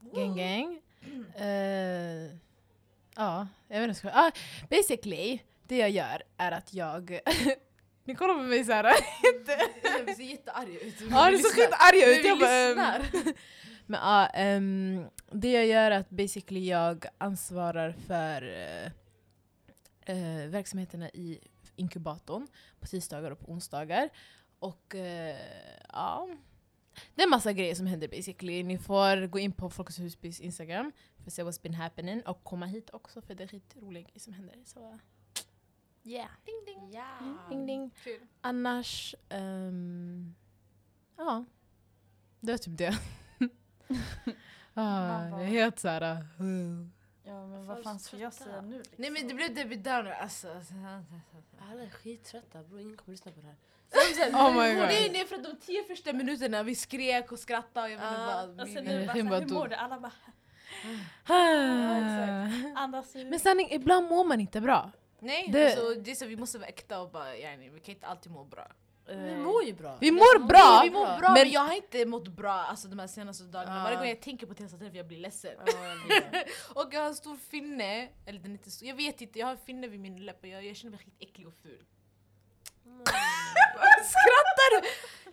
Gang 0.00 0.36
gang. 0.36 0.80
Eh, 1.36 2.30
ja, 3.16 3.48
jag 3.68 3.80
vet 3.80 3.88
inte. 3.88 4.12
Ah, 4.14 4.30
basically, 4.70 5.38
det 5.62 5.76
jag 5.76 5.90
gör 5.90 6.22
är 6.36 6.52
att 6.52 6.74
jag... 6.74 7.20
Ni 8.04 8.14
kollar 8.14 8.34
på 8.34 8.42
mig 8.42 8.64
såhär. 8.64 8.94
Vi 10.06 10.14
ser 10.16 10.22
jättearga 10.24 10.80
ut. 10.80 10.94
Ja, 11.10 11.30
det 11.30 11.36
är 11.36 11.38
så 11.38 11.54
skitarga 11.54 12.18
ut. 12.18 12.24
Jag 12.24 12.38
bara, 12.38 12.94
ehm. 12.96 13.34
Men 13.86 14.00
ja, 14.00 14.26
ehm, 14.26 15.04
det 15.30 15.52
jag 15.52 15.66
gör 15.66 15.90
är 15.90 16.00
att 16.00 16.10
basically 16.10 16.68
jag 16.68 17.06
ansvarar 17.18 17.92
för 18.06 18.42
eh, 20.06 20.48
verksamheterna 20.48 21.10
i 21.10 21.38
inkubatorn 21.76 22.46
på 22.80 22.86
tisdagar 22.86 23.30
och 23.30 23.40
på 23.40 23.52
onsdagar. 23.52 24.08
Och 24.58 24.94
eh, 24.94 25.36
ja, 25.92 26.28
det 27.14 27.22
är 27.22 27.28
massa 27.28 27.52
grejer 27.52 27.74
som 27.74 27.86
händer 27.86 28.08
basically. 28.08 28.62
Ni 28.62 28.78
får 28.78 29.26
gå 29.26 29.38
in 29.38 29.52
på 29.52 29.70
Folkets 29.70 29.98
Husbys 29.98 30.40
Instagram 30.40 30.92
för 31.18 31.26
att 31.26 31.32
se 31.32 31.42
what's 31.42 31.62
been 31.62 31.74
happening 31.74 32.22
och 32.22 32.44
komma 32.44 32.66
hit 32.66 32.90
också 32.92 33.22
för 33.22 33.34
det 33.34 33.42
är 33.42 33.48
skitroliga 33.48 34.02
grejer 34.02 34.20
som 34.20 34.32
händer. 34.32 34.56
Så 34.64 34.98
yeah. 36.04 36.28
Ding 36.44 36.64
ding. 36.66 36.92
Ja. 36.92 37.04
Ding 37.48 37.66
ding. 37.66 37.90
Kul. 38.04 38.20
Annars, 38.40 39.14
ehm, 39.28 40.34
ja. 41.16 41.44
Det 42.40 42.52
var 42.52 42.58
typ 42.58 42.78
det. 42.78 42.88
ah, 44.74 45.08
bara- 45.08 45.30
jag 45.30 45.40
är 45.40 45.44
helt 45.44 45.78
såhär... 45.78 46.26
Ja 47.26 47.46
men 47.46 47.66
vad 47.66 47.82
fan 47.82 47.98
ska 47.98 48.16
jag 48.16 48.32
säga 48.32 48.60
nu 48.60 48.78
liksom? 48.78 48.94
Nej 48.98 49.10
men 49.10 49.28
det 49.28 49.34
blev 49.34 49.54
Debbie 49.54 49.76
Downer 49.76 50.10
alltså. 50.10 50.48
Alla 51.70 51.82
är 51.82 51.90
skittrötta 51.90 52.62
bror, 52.62 52.80
ingen 52.80 52.96
kommer 52.96 53.12
lyssna 53.12 53.32
på 53.32 53.40
det 53.40 53.46
här. 53.46 53.56
Oh 54.32 54.50
my 54.62 54.74
god. 54.74 54.82
Nej 54.86 55.10
nej 55.12 55.26
för 55.26 55.38
de 55.38 55.56
tio 55.60 55.84
första 55.84 56.12
minuterna 56.12 56.62
vi 56.62 56.74
skrek 56.74 57.32
och 57.32 57.38
skrattade 57.38 57.86
och 57.86 57.92
jag 57.92 58.00
Ah, 58.02 58.46
vad. 58.46 58.60
Och 58.60 58.68
sen 58.68 58.84
nu 58.84 59.06
bara, 59.06 59.06
bara 59.24 59.38
hur 59.40 59.54
mår 59.54 59.68
du? 59.68 59.74
Alla 59.74 60.00
bara 60.00 60.12
Ah. 61.26 62.80
andas 62.80 63.16
ut. 63.16 63.26
Men 63.26 63.40
sanning, 63.40 63.68
ibland 63.70 64.08
mår 64.08 64.24
man 64.24 64.40
inte 64.40 64.60
bra. 64.60 64.90
Nej, 65.24 65.48
Det- 65.52 65.66
alltså, 65.66 65.94
det 65.94 66.10
är 66.10 66.14
så 66.14 66.26
vi 66.26 66.36
måste 66.36 66.58
vara 66.58 66.68
äkta 66.68 67.00
och 67.00 67.10
bara 67.10 67.36
yani, 67.36 67.68
vi 67.68 67.80
kan 67.80 67.94
inte 67.94 68.06
alltid 68.06 68.32
må 68.32 68.44
bra. 68.44 68.66
Vi 69.06 69.36
mår 69.36 69.62
ju 69.64 69.72
bra. 69.72 69.96
Vi 70.00 70.10
mår 70.10 70.38
bra! 70.46 70.78
Nej, 70.80 70.88
vi 70.88 70.94
mår 70.94 71.04
bra 71.18 71.18
men, 71.20 71.32
men- 71.32 71.50
jag 71.50 71.60
har 71.60 71.72
inte 71.74 72.06
mått 72.06 72.28
bra 72.28 72.52
alltså, 72.52 72.88
de 72.88 72.98
här 72.98 73.06
senaste 73.06 73.44
dagarna. 73.44 73.80
Ah. 73.80 73.84
Varje 73.84 73.96
gång 73.96 74.06
jag 74.08 74.22
tänker 74.22 74.46
på 74.46 74.54
Tensta 74.54 74.78
träff 74.78 74.94
jag 74.94 75.06
blir 75.06 75.18
ledsen. 75.18 75.56
Vet. 76.08 76.48
och 76.74 76.88
jag 76.94 77.00
har 77.00 77.06
en 77.08 77.14
stor 77.14 77.36
finne, 77.36 78.08
eller 78.26 78.38
den 78.40 78.50
är 78.50 78.54
inte 78.54 78.70
stor, 78.70 78.88
jag 78.88 78.94
vet 78.94 79.20
inte, 79.20 79.38
jag 79.38 79.46
har 79.46 79.52
en 79.52 79.58
finne 79.58 79.88
vid 79.88 80.00
min 80.00 80.24
läpp 80.26 80.42
och 80.42 80.48
jag, 80.48 80.64
jag 80.66 80.76
känner 80.76 80.90
mig 80.90 81.00
skitäcklig 81.04 81.46
och 81.48 81.54
ful. 81.62 81.84
Skrattar 84.14 84.70
du? 84.70 84.86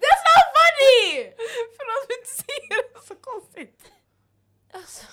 That's 0.03 0.23
not 0.31 0.45
funny! 0.57 1.31
Förlåt 1.77 2.05
men 2.09 2.17
du 2.23 2.29
säger 2.43 2.93
det 2.93 2.99
så 3.07 3.15
konstigt. 3.15 3.91
Alltså, 4.73 5.05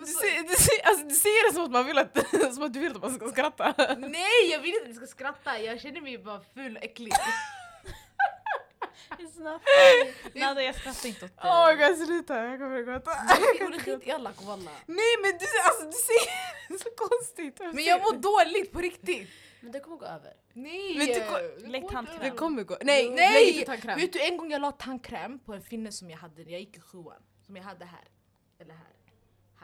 Du 0.00 0.06
säger, 0.06 0.86
alltså, 0.86 1.06
du 1.06 1.14
säger 1.14 1.48
det 1.48 1.54
som 1.54 1.64
att, 1.64 1.70
man 1.70 1.86
vill 1.86 1.98
att, 1.98 2.18
som 2.54 2.62
att 2.62 2.72
du 2.72 2.80
vill 2.80 2.92
att 2.96 3.02
man 3.02 3.14
ska 3.14 3.28
skratta. 3.28 3.74
Nej 3.98 4.50
jag 4.50 4.58
vill 4.60 4.70
inte 4.70 4.82
att 4.82 4.88
ni 4.88 4.94
ska 4.94 5.06
skratta, 5.06 5.58
jag 5.60 5.80
känner 5.80 6.00
mig 6.00 6.18
bara 6.18 6.40
ful 6.54 6.76
och 6.76 6.84
äcklig. 6.84 7.12
It's 9.18 9.38
not 9.42 9.62
funny. 10.22 10.40
Nada 10.40 10.62
jag 10.62 10.74
skrattar 10.74 11.08
inte 11.08 11.24
åt 11.24 11.36
dig. 11.36 11.40
Åh 11.50 11.68
oh 11.70 11.76
my 11.76 11.86
god 11.88 12.06
sluta, 12.06 12.44
jag 12.44 12.58
kommer 12.58 12.78
att 12.78 12.86
gråta. 12.86 13.10
Hon 13.60 13.74
är 13.74 13.78
skitelak 13.78 14.42
walla. 14.42 14.70
Nej 14.86 15.14
men 15.22 15.32
du, 15.38 15.46
alltså, 15.64 15.84
du 15.86 15.92
säger 15.92 16.68
det 16.68 16.78
så 16.78 16.90
konstigt. 16.96 17.60
Men 17.74 17.84
jag 17.84 18.00
mår 18.00 18.12
dåligt 18.12 18.72
på 18.72 18.78
riktigt. 18.80 19.30
men 19.60 19.72
det 19.72 19.80
kommer 19.80 19.96
gå 19.96 20.06
över. 20.06 20.32
Nej! 20.52 20.94
Men 20.98 21.06
du- 21.06 21.66
Lägg 21.70 21.88
tandkräm. 21.88 22.18
Det 22.20 22.30
kommer 22.30 22.62
gå. 22.62 22.76
Nej, 22.82 23.10
Nej! 23.10 23.64
Vet 23.96 24.12
du 24.12 24.20
en 24.20 24.36
gång 24.36 24.50
jag 24.52 24.60
la 24.60 24.72
tandkräm 24.72 25.38
på 25.38 25.54
en 25.54 25.62
finne 25.62 25.92
som 25.92 26.10
jag 26.10 26.18
hade 26.18 26.44
när 26.44 26.50
jag 26.52 26.60
gick 26.60 26.76
i 26.76 26.80
sjuan. 26.80 27.22
Som 27.46 27.56
jag 27.56 27.62
hade 27.64 27.84
här. 27.84 28.04
Eller 28.60 28.74
här. 28.74 28.86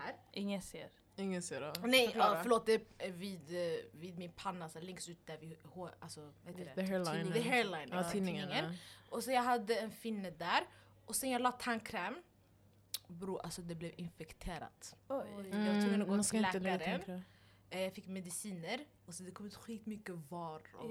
Här. 0.04 0.14
Ingen 0.32 0.62
ser. 0.62 0.90
Ingen 1.16 1.42
ser 1.42 1.60
det. 1.60 1.72
Nej 1.86 2.12
ja, 2.16 2.38
förlåt, 2.42 2.66
det 2.66 2.82
är 2.98 3.10
vid, 3.12 3.54
eh, 3.74 3.78
vid 3.92 4.18
min 4.18 4.32
panna, 4.32 4.68
så 4.68 4.80
längst 4.80 5.08
ut 5.08 5.26
där 5.26 5.38
vid 5.38 5.56
hår, 5.64 5.94
alltså 6.00 6.32
vad 6.44 6.58
heter 6.58 6.74
The 6.74 6.80
det? 6.82 6.88
hairline. 6.88 7.32
The 7.32 7.40
hairline, 7.50 7.88
Ja, 7.92 7.96
ja, 8.02 8.10
tinningen. 8.10 8.74
Och 9.10 9.24
så 9.24 9.30
jag 9.30 9.42
hade 9.42 9.74
en 9.76 9.90
finne 9.90 10.30
där, 10.30 10.60
och 11.04 11.16
sen 11.16 11.30
jag 11.30 11.42
la 11.42 11.52
tandkräm. 11.52 12.22
Bro, 13.06 13.38
alltså 13.38 13.62
det 13.62 13.74
blev 13.74 13.92
infekterat. 13.96 14.96
Oj. 15.08 15.26
Jag 15.50 15.74
var 15.74 15.80
tvungen 15.80 16.02
att 16.02 16.08
gå 16.08 16.22
ska 16.22 16.50
till 16.52 16.62
läkaren. 16.62 17.22
Eh, 17.70 17.80
Jag 17.80 17.92
fick 17.94 18.06
mediciner, 18.06 18.84
och 19.08 19.14
så 19.14 19.22
det 19.22 19.30
kom 19.30 19.46
ut 19.46 19.54
skitmycket 19.54 20.14
var 20.28 20.60
och 20.74 20.90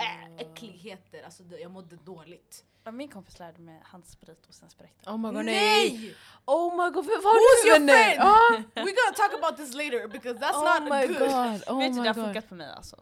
äh, 0.00 0.36
äckligheter. 0.38 1.22
Alltså 1.22 1.42
det, 1.42 1.58
jag 1.58 1.70
mådde 1.70 1.96
dåligt. 1.96 2.64
Ja, 2.84 2.90
Min 2.90 3.08
kompis 3.08 3.38
lärde 3.38 3.60
mig 3.60 3.80
handsprit 3.84 4.46
och 4.48 4.54
sen 4.54 4.70
spräckte 4.70 5.10
Oh 5.10 5.18
my 5.18 5.28
god 5.28 5.44
nej! 5.44 5.92
Nej! 5.98 6.14
Oh 6.44 6.70
my 6.84 6.90
god, 6.90 7.06
vad 7.06 7.14
Who's 7.16 7.22
har 7.24 7.64
du 7.64 7.68
your 7.68 7.78
vänner? 7.78 8.04
friend? 8.04 8.20
Ah! 8.22 8.80
We're 8.80 8.96
gonna 9.00 9.16
talk 9.16 9.34
about 9.44 9.56
this 9.56 9.74
later 9.74 10.08
because 10.08 10.38
that's 10.40 10.56
Oh 10.56 10.80
not 10.80 10.92
my 10.92 11.06
good. 11.06 11.18
god, 11.18 11.62
oh 11.68 11.78
Vet 11.78 11.94
du, 11.94 12.00
det 12.02 12.08
har 12.08 12.14
funkat 12.14 12.48
på 12.48 12.54
mig 12.54 12.70
alltså. 12.76 12.96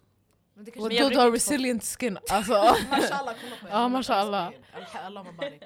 Men 0.54 0.64
det 0.64 0.70
Och 0.70 0.76
kanske 0.90 1.08
du 1.08 1.16
har 1.18 1.30
resilient 1.30 1.84
skin, 1.84 2.18
alltså. 2.30 2.52
Mashallah, 2.90 3.34
kolla 3.40 3.56
på 3.62 3.68
Ja, 3.70 3.88
mashallah. 3.88 4.52
Allah 5.06 5.24
mabarik. 5.24 5.62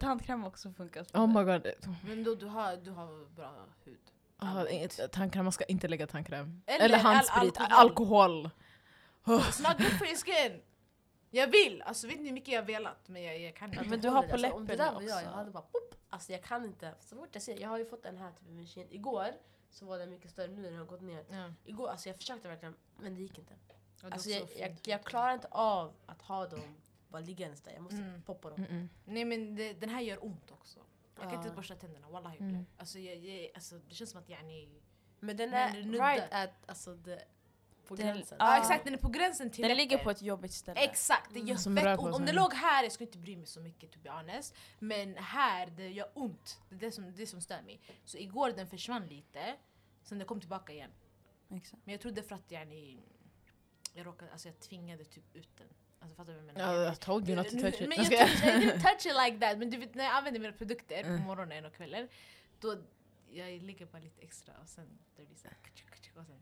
Tandkräm 0.00 0.40
har 0.42 0.48
också 0.48 0.72
funkat 0.72 1.12
på 1.12 1.18
Oh 1.18 1.26
mig. 1.32 1.44
my 1.44 1.52
god. 1.52 1.66
Men 2.06 2.24
då, 2.24 2.34
du, 2.34 2.46
har, 2.46 2.76
du 2.76 2.90
har 2.90 3.34
bra 3.36 3.66
hud. 3.84 3.98
Inget, 4.70 5.12
tandkräm, 5.12 5.44
man 5.44 5.52
ska 5.52 5.64
inte 5.64 5.88
lägga 5.88 6.06
tandkräm. 6.06 6.62
Eller 6.66 6.84
Eller, 6.84 6.94
al- 6.98 7.00
handsprit, 7.04 7.56
alkohol. 7.60 7.70
alkohol. 7.70 8.50
It's 9.24 9.68
not 9.68 9.78
good 9.78 9.98
for 9.98 10.06
your 10.06 10.16
skin. 10.16 10.62
Jag 11.30 11.46
vill, 11.46 11.82
alltså 11.82 12.06
vet 12.06 12.18
ni 12.20 12.24
hur 12.26 12.32
mycket 12.32 12.54
jag 12.54 12.60
har 12.60 12.66
velat 12.66 13.08
men 13.08 13.22
jag, 13.22 13.38
jag 13.40 13.56
kan 13.56 13.72
inte. 13.72 13.84
Men 13.84 14.00
du 14.00 14.08
har 14.08 14.22
på 14.22 14.32
alltså, 14.32 14.50
om 14.50 14.66
det 14.66 14.76
där 14.76 14.84
läppen 14.84 14.94
var 14.94 15.02
jag, 15.02 15.22
jag 15.24 15.30
hade 15.30 15.50
bara 15.50 15.62
pop. 15.62 15.94
Alltså 16.10 16.32
jag 16.32 16.42
kan 16.44 16.64
inte. 16.64 16.94
Så 17.00 17.16
fort 17.16 17.28
jag 17.32 17.42
ser, 17.42 17.60
jag 17.60 17.68
har 17.68 17.78
ju 17.78 17.84
fått 17.86 18.04
en 18.06 18.16
här 18.18 18.30
typ 18.32 18.48
i 18.48 18.52
min 18.52 18.66
kind. 18.66 18.88
Igår 18.92 19.26
så 19.70 19.86
var 19.86 19.98
den 19.98 20.10
mycket 20.10 20.30
större, 20.30 20.48
nu 20.48 20.62
den 20.62 20.76
har 20.76 20.84
gått 20.84 21.00
ner. 21.02 21.24
Ja. 21.30 21.52
Igår, 21.64 21.88
alltså 21.88 22.08
jag 22.08 22.16
försökte 22.16 22.48
verkligen, 22.48 22.74
men 23.00 23.14
det 23.14 23.20
gick 23.20 23.38
inte. 23.38 23.54
Ja, 24.02 24.08
det 24.08 24.14
Alltså 24.14 24.30
så 24.30 24.36
jag, 24.36 24.48
jag, 24.70 24.76
jag 24.86 25.04
klarar 25.04 25.34
inte 25.34 25.48
av 25.50 25.92
att 26.06 26.22
ha 26.22 26.46
dem 26.46 26.60
bara 27.08 27.20
liggandes 27.22 27.60
där. 27.62 27.72
Jag 27.72 27.82
måste 27.82 27.96
Mm. 27.96 28.22
poppa 28.22 28.50
dem. 28.50 28.58
Mm-mm. 28.66 28.88
Nej 29.04 29.24
men 29.24 29.56
det, 29.56 29.72
den 29.72 29.88
här 29.88 30.00
gör 30.00 30.24
ont 30.24 30.50
också. 30.50 30.80
Jag 31.22 31.30
kan 31.30 31.42
inte 31.42 31.56
borsta 31.56 31.74
tänderna, 31.74 32.08
wallah 32.08 32.34
jag 32.38 32.48
Mm. 32.48 32.66
alltså, 32.76 32.98
jag, 32.98 33.16
jag, 33.16 33.50
alltså 33.54 33.78
det 33.78 33.94
känns 33.94 34.10
som 34.10 34.20
att 34.20 34.28
yani... 34.28 34.82
Men 35.20 35.36
den 35.36 35.54
är 35.54 35.72
det 35.72 35.98
right 35.98 36.32
at, 36.32 36.50
alltså 36.66 36.94
det, 36.94 37.24
på 37.86 37.96
Den- 37.96 38.06
gränsen. 38.06 38.36
Ja. 38.40 38.54
Ja 38.54 38.60
exakt, 38.60 38.84
den 38.84 38.94
är 38.94 38.98
på 38.98 39.08
gränsen 39.08 39.50
till 39.50 39.68
Den 39.68 39.76
ligger 39.76 39.98
på 39.98 40.10
ett 40.10 40.22
jobbigt 40.22 40.52
ställe. 40.52 40.80
Exakt, 40.80 41.34
det 41.34 41.40
gör 41.40 41.56
Som 41.56 41.76
fett 41.76 41.98
ont. 41.98 42.14
Om 42.14 42.26
det 42.26 42.32
låg 42.32 42.54
här, 42.54 42.82
jag 42.82 42.92
skulle 42.92 43.06
inte 43.06 43.18
bry 43.18 43.36
mig 43.36 43.46
så 43.46 43.60
mycket 43.60 43.92
to 43.92 43.98
be 44.02 44.10
honest. 44.10 44.54
Men 44.78 45.16
här, 45.16 45.66
det 45.66 45.88
gör 45.88 46.10
ont. 46.14 46.60
Det 46.68 46.74
är 46.74 46.78
det 46.78 46.92
som, 46.92 47.12
det 47.14 47.26
som 47.26 47.40
stör 47.40 47.62
mig. 47.62 47.80
Så 48.04 48.18
igår 48.18 48.50
den 48.50 48.66
försvann 48.66 49.06
lite, 49.06 49.56
sen 50.02 50.18
den 50.18 50.26
kom 50.26 50.40
tillbaka 50.40 50.72
igen. 50.72 50.90
Exakt. 51.50 51.82
Men 51.84 51.92
jag 51.92 52.00
trodde 52.00 52.22
för 52.22 52.34
att 52.34 52.52
yani, 52.52 52.98
jag 53.94 54.06
råkade, 54.06 54.32
alltså 54.32 54.48
jag 54.48 54.60
tvingade 54.60 55.04
typ 55.04 55.36
ut 55.36 55.56
den. 55.58 55.68
Alltså 56.02 56.16
fattar 56.16 56.32
du 56.32 56.38
vad 56.38 56.48
jag 56.48 56.54
menar? 56.56 56.74
Ja, 56.84 56.92
I 56.92 56.96
told 56.96 57.28
you 57.28 57.36
not 57.36 57.48
to 57.48 57.56
touch 57.58 57.80
it. 57.80 57.88
Men 57.88 57.98
Jag 58.04 58.10
touch, 58.28 58.44
I 58.44 58.48
didn't 58.48 58.82
touch 58.82 59.06
it 59.06 59.14
like 59.26 59.46
that. 59.46 59.58
Men 59.58 59.70
du 59.70 59.76
vet 59.76 59.94
när 59.94 60.04
jag 60.04 60.12
använder 60.14 60.40
mina 60.40 60.52
produkter 60.52 61.00
Mm. 61.04 61.18
på 61.20 61.26
morgonen 61.26 61.64
och 61.64 61.74
kvällen, 61.74 62.08
då 62.60 62.76
jag 63.30 63.62
lägger 63.62 63.86
bara 63.86 63.98
lite 64.02 64.22
extra 64.22 64.54
och 64.62 64.68
sen 64.68 64.98
det 65.16 65.24
blir 65.26 65.36
såhär... 65.36 65.56
Och 66.16 66.26
sen, 66.26 66.36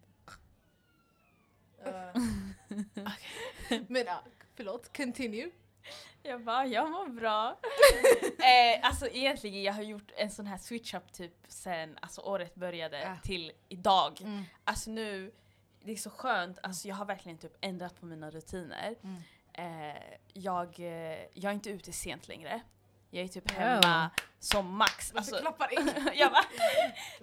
men 3.88 4.04
ja, 4.06 4.22
förlåt, 4.54 4.96
continue. 4.96 5.50
Jag 6.22 6.44
bara, 6.44 6.66
jag 6.66 6.90
mår 6.90 7.08
bra. 7.08 7.48
eh, 8.38 8.86
alltså 8.86 9.08
egentligen, 9.08 9.62
jag 9.62 9.72
har 9.72 9.82
gjort 9.82 10.10
en 10.16 10.30
sån 10.30 10.46
här 10.46 10.58
switch 10.58 10.94
up 10.94 11.12
typ 11.12 11.32
sen 11.48 11.98
alltså, 12.02 12.20
året 12.20 12.54
började 12.54 13.00
Ja. 13.02 13.16
till 13.22 13.52
idag. 13.68 14.20
Mm. 14.20 14.42
Alltså 14.64 14.90
nu, 14.90 15.32
det 15.82 15.92
är 15.92 15.96
så 15.96 16.10
skönt, 16.10 16.58
alltså 16.62 16.88
jag 16.88 16.94
har 16.96 17.04
verkligen 17.04 17.38
typ 17.38 17.56
ändrat 17.60 18.00
på 18.00 18.06
mina 18.06 18.30
rutiner. 18.30 18.94
Mm. 19.02 19.20
Eh, 19.60 20.02
jag, 20.32 20.80
eh, 20.80 21.18
jag 21.34 21.44
är 21.50 21.52
inte 21.52 21.70
ute 21.70 21.92
sent 21.92 22.28
längre. 22.28 22.60
Jag 23.10 23.24
är 23.24 23.28
typ 23.28 23.50
hemma 23.50 24.10
som 24.38 24.76
max. 24.76 25.12
Alltså, 25.14 25.36
klappar 25.36 25.72
in. 25.80 25.92
jag 26.14 26.32
bara, 26.32 26.44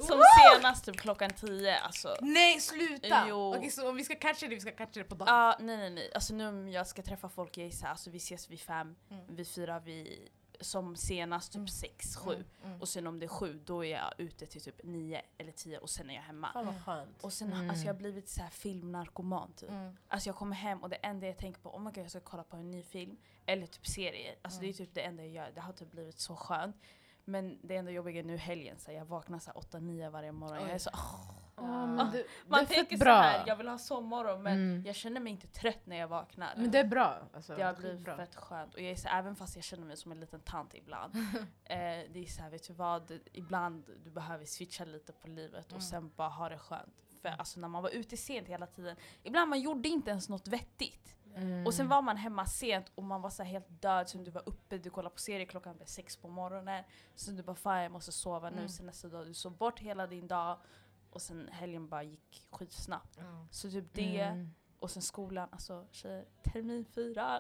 som 0.08 0.22
senast 0.54 0.86
typ 0.86 0.98
klockan 0.98 1.30
tio. 1.30 1.80
Alltså, 1.80 2.16
Nej 2.22 2.60
sluta! 2.62 3.26
Jo. 3.30 3.56
Okej 3.56 3.70
så 3.72 3.90
om 3.90 3.96
vi 3.96 4.04
ska 4.04 4.16
catcha 4.16 4.48
det, 4.48 4.56
vi 4.56 4.62
ska 4.62 4.72
catcha 4.72 5.00
det 5.00 5.04
på 5.04 5.16
dagen. 5.16 5.28
ah, 5.32 5.56
nej 5.60 5.78
nej 5.78 5.90
nej. 5.90 6.12
Alltså 6.16 6.34
nu 6.34 6.48
om 6.48 6.70
jag 6.70 6.88
ska 6.88 7.02
träffa 7.02 7.30
folk, 7.30 7.58
jag 7.58 7.68
är 7.68 7.72
så 7.72 7.84
här, 7.86 7.92
alltså 7.92 8.10
vi 8.10 8.18
ses 8.18 8.50
vid 8.50 8.60
fem, 8.62 8.96
Mm. 9.12 9.36
vid 9.36 9.48
fyra, 9.48 9.80
vid 9.80 10.30
som 10.60 10.96
senast 10.96 11.52
typ 11.52 11.58
Mm. 11.58 11.68
6-7. 11.68 12.34
Mm, 12.34 12.46
mm. 12.66 12.82
Och 12.82 12.90
sen 12.90 13.08
om 13.08 13.20
det 13.20 13.26
är 13.26 13.28
7 13.28 13.60
då 13.66 13.86
är 13.86 13.92
jag 13.92 14.14
ute 14.18 14.46
till 14.46 14.62
typ 14.62 14.84
9 14.84 15.22
eller 15.38 15.52
10 15.52 15.78
och 15.78 15.90
sen 15.90 16.10
är 16.10 16.14
jag 16.16 16.22
hemma. 16.22 16.50
Fan 16.54 16.66
vad 16.66 16.84
skönt. 16.86 17.24
Och 17.24 17.34
sen 17.34 17.54
Mm. 17.54 17.70
alltså 17.70 17.86
jag 17.86 17.94
har 17.94 17.98
blivit 18.00 18.30
så 18.30 18.42
här 18.42 18.50
filmnarkoman 18.50 19.54
typ. 19.54 19.70
Mm. 19.70 19.98
Alltså 20.08 20.30
jag 20.30 20.36
kommer 20.36 20.56
hem 20.56 20.84
och 20.84 20.90
det 20.90 20.96
enda 20.96 21.28
jag 21.28 21.38
tänker 21.38 21.62
på, 21.62 21.76
oh 21.76 21.80
my 21.82 21.92
God, 21.92 21.98
jag 22.04 22.10
ska 22.12 22.20
kolla 22.20 22.44
på 22.44 22.58
en 22.58 22.72
ny 22.72 22.84
film. 22.84 23.18
Eller 23.46 23.68
typ 23.68 23.88
serie. 23.88 24.36
Alltså 24.42 24.62
det 24.62 24.70
är 24.70 24.74
typ 24.74 24.94
det 24.94 25.02
enda 25.02 25.24
jag 25.24 25.32
gör. 25.34 25.52
Det 25.56 25.62
har 25.62 25.74
typ 25.74 25.92
blivit 25.92 26.20
så 26.20 26.36
skönt. 26.36 26.76
Men 27.26 27.60
det 27.62 27.76
enda 27.76 27.92
jobbiga 27.92 28.20
är 28.20 28.24
nu 28.24 28.38
helgen, 28.38 28.80
så 28.80 28.92
jag 28.92 29.06
vaknar 29.06 29.40
så 29.40 29.52
här 29.52 29.62
8-9 29.62 30.10
varje 30.10 30.32
morgon. 30.32 30.62
Jag 30.62 30.70
är 30.72 30.78
så, 30.78 30.90
åh. 30.94 31.32
Men 31.62 32.12
det, 32.12 32.24
Man 32.48 32.66
tänker 32.66 32.98
så 32.98 33.06
här, 33.06 33.44
jag 33.48 33.56
vill 33.56 33.68
ha 33.68 33.78
sovmorgon 33.78 34.42
men 34.44 34.54
Mm. 34.54 34.86
jag 34.86 34.96
känner 34.96 35.20
mig 35.22 35.32
inte 35.32 35.48
trött 35.48 35.86
när 35.86 35.96
jag 35.98 36.08
vaknar. 36.08 36.54
Men 36.58 36.72
det 36.72 36.80
är 36.80 36.84
bra. 36.84 37.18
Alltså, 37.34 37.56
det 37.56 37.64
har 37.64 37.74
blivit 37.74 38.00
bra. 38.06 38.16
fett 38.18 38.36
skönt. 38.36 38.74
Och 38.74 38.82
jag 38.82 38.92
är 38.92 38.96
så, 38.96 39.08
även 39.08 39.36
fast 39.36 39.56
jag 39.56 39.64
känner 39.66 39.86
mig 39.86 39.98
som 39.98 40.12
en 40.12 40.20
liten 40.20 40.40
tant 40.40 40.74
ibland. 40.76 41.16
eh, 41.64 41.78
det 42.14 42.20
är 42.20 42.26
så 42.26 42.42
här, 42.42 42.50
vet 42.50 42.68
du 42.68 42.74
vad? 42.74 43.20
Ibland 43.34 43.90
du 44.04 44.10
behöver 44.12 44.46
switcha 44.46 44.86
lite 44.86 45.14
på 45.14 45.28
livet 45.28 45.66
och 45.66 45.72
Mm. 45.72 45.82
sen 45.82 46.12
bara 46.16 46.30
ha 46.30 46.50
det 46.50 46.58
skönt. 46.60 46.94
För 47.22 47.30
alltså 47.30 47.60
när 47.60 47.68
man 47.68 47.84
var 47.84 47.90
ute 47.90 48.18
sent 48.18 48.48
hela 48.48 48.68
tiden, 48.68 48.96
ibland 49.24 49.50
man 49.50 49.60
gjorde 49.60 49.90
inte 49.90 50.10
ens 50.12 50.30
något 50.30 50.48
vettigt. 50.48 51.14
Mm. 51.36 51.66
Och 51.66 51.74
sen 51.74 51.88
var 51.88 52.02
man 52.02 52.18
hemma 52.18 52.46
sent 52.46 52.92
och 52.96 53.04
man 53.04 53.22
var 53.22 53.30
så 53.30 53.44
helt 53.44 53.82
död, 53.82 54.10
sen 54.10 54.24
du 54.24 54.32
var 54.32 54.44
uppe, 54.50 54.78
du 54.78 54.90
kollade 54.90 55.14
på 55.16 55.22
serie 55.22 55.46
klockan 55.46 55.76
blev 55.76 55.86
sex 55.86 56.18
på 56.18 56.28
morgonen. 56.28 56.84
Sen 57.16 57.36
du 57.36 57.44
bara 57.44 57.56
fan 57.56 57.84
jag 57.84 57.92
måste 57.92 58.12
sova 58.12 58.50
nu, 58.50 58.58
Mm. 58.58 58.70
sen 58.70 58.86
nästa 58.86 59.08
dag 59.08 59.26
du 59.28 59.34
sov 59.34 59.58
bort 59.58 59.80
hela 59.80 60.08
din 60.08 60.28
dag. 60.28 60.58
Och 61.18 61.22
sen 61.22 61.50
helgen 61.52 61.90
bara 61.90 62.04
gick 62.04 62.44
skitsnabbt. 62.52 63.18
Mm. 63.18 63.48
Så 63.52 63.70
typ 63.72 63.86
det, 63.94 64.20
Mm. 64.22 64.54
och 64.80 64.92
sen 64.92 65.02
skolan, 65.02 65.50
alltså 65.52 65.88
tjejer, 65.92 66.26
termin 66.54 66.86
fyra. 66.96 67.40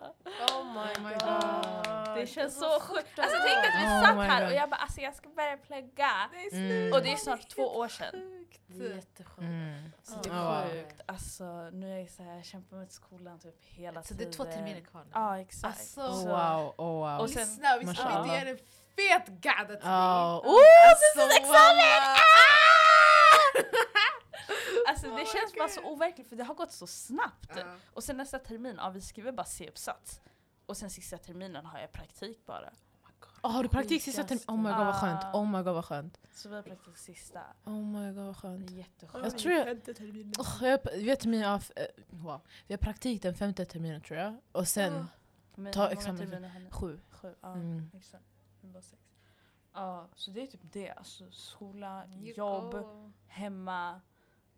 Oh 0.51 0.65
my 0.73 1.03
my 1.03 1.13
god. 1.13 1.19
God. 1.19 2.15
Det 2.17 2.27
känns 2.27 2.59
så 2.59 2.79
sjukt. 2.79 3.19
Alltså 3.19 3.37
tänk 3.47 3.57
att 3.57 3.81
vi 3.81 3.85
Oh 3.87 4.01
satt 4.03 4.27
här 4.29 4.39
God. 4.41 4.49
och 4.49 4.55
jag 4.55 4.69
bara 4.69 4.75
alltså 4.81 5.01
jag 5.01 5.15
ska 5.15 5.29
börja 5.29 5.57
plugga. 5.57 6.11
Det 6.31 6.37
är 6.37 6.53
Mm. 6.53 6.69
slut. 6.69 6.95
Och 6.95 7.01
det 7.03 7.13
är 7.13 7.17
snart 7.17 7.49
två 7.49 7.61
år 7.63 7.87
sedan. 7.87 8.11
Sjukt. 8.11 8.61
Det 8.67 8.85
är 8.85 8.95
jätteskönt. 8.95 9.39
Mm. 9.47 9.91
Så 10.03 10.15
det 10.23 10.29
är 10.29 10.69
sjukt. 10.69 11.01
Alltså 11.05 11.69
nu 11.69 11.93
är 11.93 11.97
jag 11.99 12.09
så 12.09 12.23
här, 12.23 12.35
jag 12.35 12.45
kämpar 12.45 12.77
med 12.77 12.91
skolan 12.91 13.39
typ 13.39 13.65
hela 13.65 14.03
Så 14.03 14.13
det 14.13 14.17
tiden. 14.17 14.33
är 14.33 14.35
två 14.37 14.43
terminer 14.43 14.81
kvar 14.81 15.01
nu. 15.03 15.09
Ja 15.13 15.39
exakt. 15.39 15.65
Alltså, 15.79 16.01
Oh, 16.01 16.21
Så- 16.23 16.27
wow, 16.27 16.73
oh, 16.77 17.09
wow. 17.09 17.19
Och 17.21 17.29
sen- 17.29 17.41
Lyssna, 17.47 17.77
vi 17.79 17.85
ska 17.95 18.19
inte 18.19 18.29
göra 18.35 18.49
en 18.49 18.57
fet 18.95 19.27
gadda 19.27 19.67
till 19.67 19.75
dig. 19.75 19.89
Oh, 19.89 20.41
Alltså, 20.89 21.19
wallah. 21.19 22.09
Alltså 22.09 22.23
det 25.17 25.23
Oh 25.23 25.33
känns 25.39 25.53
bara 25.55 25.67
så 25.69 25.81
overkligt 25.93 26.27
för 26.29 26.35
det 26.35 26.43
har 26.43 26.55
gått 26.55 26.71
så 26.71 26.87
snabbt. 26.87 27.51
Ja. 27.55 27.75
Och 27.93 28.03
sen 28.03 28.17
nästa 28.17 28.39
termin, 28.39 28.75
ja 28.77 28.89
vi 28.89 29.01
skriver 29.01 29.31
bara 29.31 29.45
C-uppsats. 29.45 30.21
Och 30.65 30.77
sen 30.77 30.89
sista 30.89 31.17
terminen 31.17 31.65
har 31.65 31.79
jag 31.79 31.91
praktik 31.91 32.45
bara. 32.45 32.69
Oh, 33.41 33.51
har 33.51 33.63
du 33.63 33.69
praktik 33.69 34.03
sista 34.03 34.23
terminen? 34.23 34.45
Oh 34.49 34.57
my 34.57 34.69
god 34.77 34.85
vad 34.85 34.95
skönt. 34.95 35.23
Ah. 35.23 35.33
Oh 35.39 35.45
my 35.47 35.57
god 35.63 35.73
vad 35.73 35.85
skönt. 35.85 36.19
Så 36.33 36.49
vi 36.49 36.55
har 36.55 36.61
praktik 36.61 36.97
sista. 36.97 37.41
Oh 37.65 37.73
my 37.85 38.07
god 38.07 38.15
vad 38.15 38.27
Det 38.27 38.33
skönt. 38.33 38.69
är 38.71 38.73
jätteskönt. 38.75 39.23
Jag 39.23 39.37
tror 39.37 39.53
jag-. 39.53 39.67
Oh, 39.67 40.57
jag 40.61 40.69
har- 40.71 40.97
vi 40.97 41.09
har 41.09 41.15
termin 41.15 41.43
av, 41.45 41.63
eh, 41.75 41.85
wow. 42.09 42.41
Vi 42.67 42.73
har 42.73 42.77
praktik 42.79 43.21
den 43.21 43.33
femte 43.35 43.65
terminen 43.65 44.01
tror 44.01 44.19
jag. 44.19 44.37
Och 44.51 44.67
sen 44.67 45.07
Men 45.55 45.73
Ta 45.73 45.89
examen. 45.89 46.71
sju. 46.71 46.99
Sju, 47.11 47.35
ja 47.41 47.53
Mm. 47.53 47.91
exakt. 47.97 48.23
Ja, 49.73 50.07
så 50.15 50.31
det 50.31 50.41
är 50.41 50.47
typ 50.47 50.61
det. 50.73 50.91
Alltså 50.91 51.31
skola, 51.31 52.03
jobb, 52.07 52.75
hemma. 53.27 54.01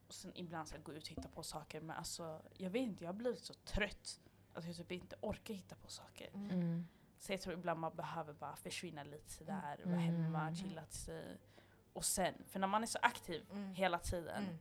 Och 0.10 0.15
sen 0.15 0.32
ibland 0.36 0.67
ska 0.67 0.78
jag 0.78 0.84
gå 0.84 0.93
ut 0.93 1.04
och 1.04 1.10
hitta 1.10 1.28
på 1.30 1.43
saker. 1.43 1.82
Men 1.82 1.95
alltså 1.98 2.41
jag 2.58 2.69
vet 2.69 2.82
inte, 2.82 3.04
jag 3.04 3.10
har 3.10 3.17
blivit 3.17 3.43
så 3.43 3.54
trött. 3.54 4.19
Att 4.54 4.65
jag 4.67 4.76
typ 4.76 4.91
inte 4.91 5.15
orkar 5.22 5.54
hitta 5.54 5.76
på 5.76 5.89
saker. 5.89 6.30
Mm. 6.34 6.88
Så 7.19 7.34
jag 7.34 7.41
tror 7.41 7.54
ibland 7.54 7.80
man 7.80 7.95
behöver 7.95 8.34
bara 8.34 8.56
försvinna 8.56 9.04
lite 9.04 9.30
sådär, 9.32 9.80
vara 9.86 9.95
Mm. 9.95 10.00
hemma, 10.00 10.56
chilla 10.56 10.86
till 10.86 11.00
sig. 11.00 11.38
Och 11.93 12.06
sen, 12.06 12.34
för 12.48 12.60
när 12.60 12.67
man 12.67 12.84
är 12.84 12.88
så 12.88 13.00
aktiv 13.02 13.45
Mm. 13.52 13.74
hela 13.74 14.00
tiden, 14.00 14.43
Mm. 14.43 14.58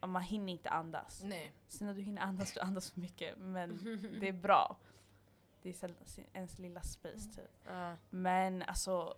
och 0.00 0.08
man 0.08 0.22
hinner 0.22 0.52
inte 0.52 0.70
andas. 0.70 1.22
Nej. 1.24 1.52
Sen 1.68 1.86
när 1.86 1.94
du 1.94 2.00
hinner 2.02 2.22
andas, 2.22 2.52
du 2.52 2.60
andas 2.60 2.90
för 2.90 3.00
mycket. 3.00 3.38
Men 3.38 3.68
det 4.20 4.28
är 4.28 4.32
bra. 4.32 4.76
Det 5.62 5.68
är 5.68 5.72
så- 6.06 6.20
ens 6.32 6.58
lilla 6.58 6.82
space 6.82 7.30
typ. 7.32 7.50
Ja. 7.66 7.96
Men 8.10 8.62
alltså, 8.62 9.14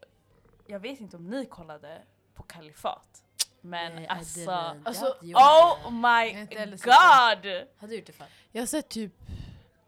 jag 0.66 0.80
vet 0.80 1.00
inte 1.00 1.16
om 1.16 1.26
ni 1.30 1.46
kollade 1.46 2.02
på 2.34 2.42
Kalifat. 2.42 3.23
Men 3.64 3.94
Nej, 3.94 4.06
alltså, 4.06 4.76
alltså, 4.84 5.16
oh 5.20 5.90
my 5.90 6.46
god! 6.76 7.66
Har 7.78 7.88
du 7.88 7.96
gjort 7.96 8.06
det 8.06 8.12
för? 8.12 8.26
Jag 8.52 8.62
har 8.62 8.66
sett 8.66 8.88
typ 8.88 9.12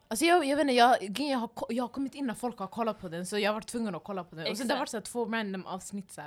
Alltså 0.09 0.25
jag, 0.25 0.45
jag 0.45 0.57
vet 0.57 0.63
inte, 0.63 0.75
jag, 0.75 1.19
jag, 1.19 1.39
har, 1.39 1.51
jag 1.69 1.85
har 1.85 1.89
kommit 1.89 2.15
in 2.15 2.27
när 2.27 2.35
folk 2.35 2.59
har 2.59 2.67
kollat 2.67 3.01
på 3.01 3.09
den 3.09 3.27
så 3.27 3.39
jag 3.39 3.51
har 3.51 3.55
varit 3.55 3.67
tvungen 3.67 3.95
att 3.95 4.05
kolla 4.05 4.25
på 4.25 4.37
den. 4.37 4.51
Och 4.51 4.59
sen 4.59 4.69
det 4.69 4.75
har 4.75 4.79
varit 4.79 4.89
så 4.89 4.97
här, 4.97 5.03
två 5.03 5.25
random 5.25 5.67
avsnitt 5.67 6.13
så. 6.13 6.23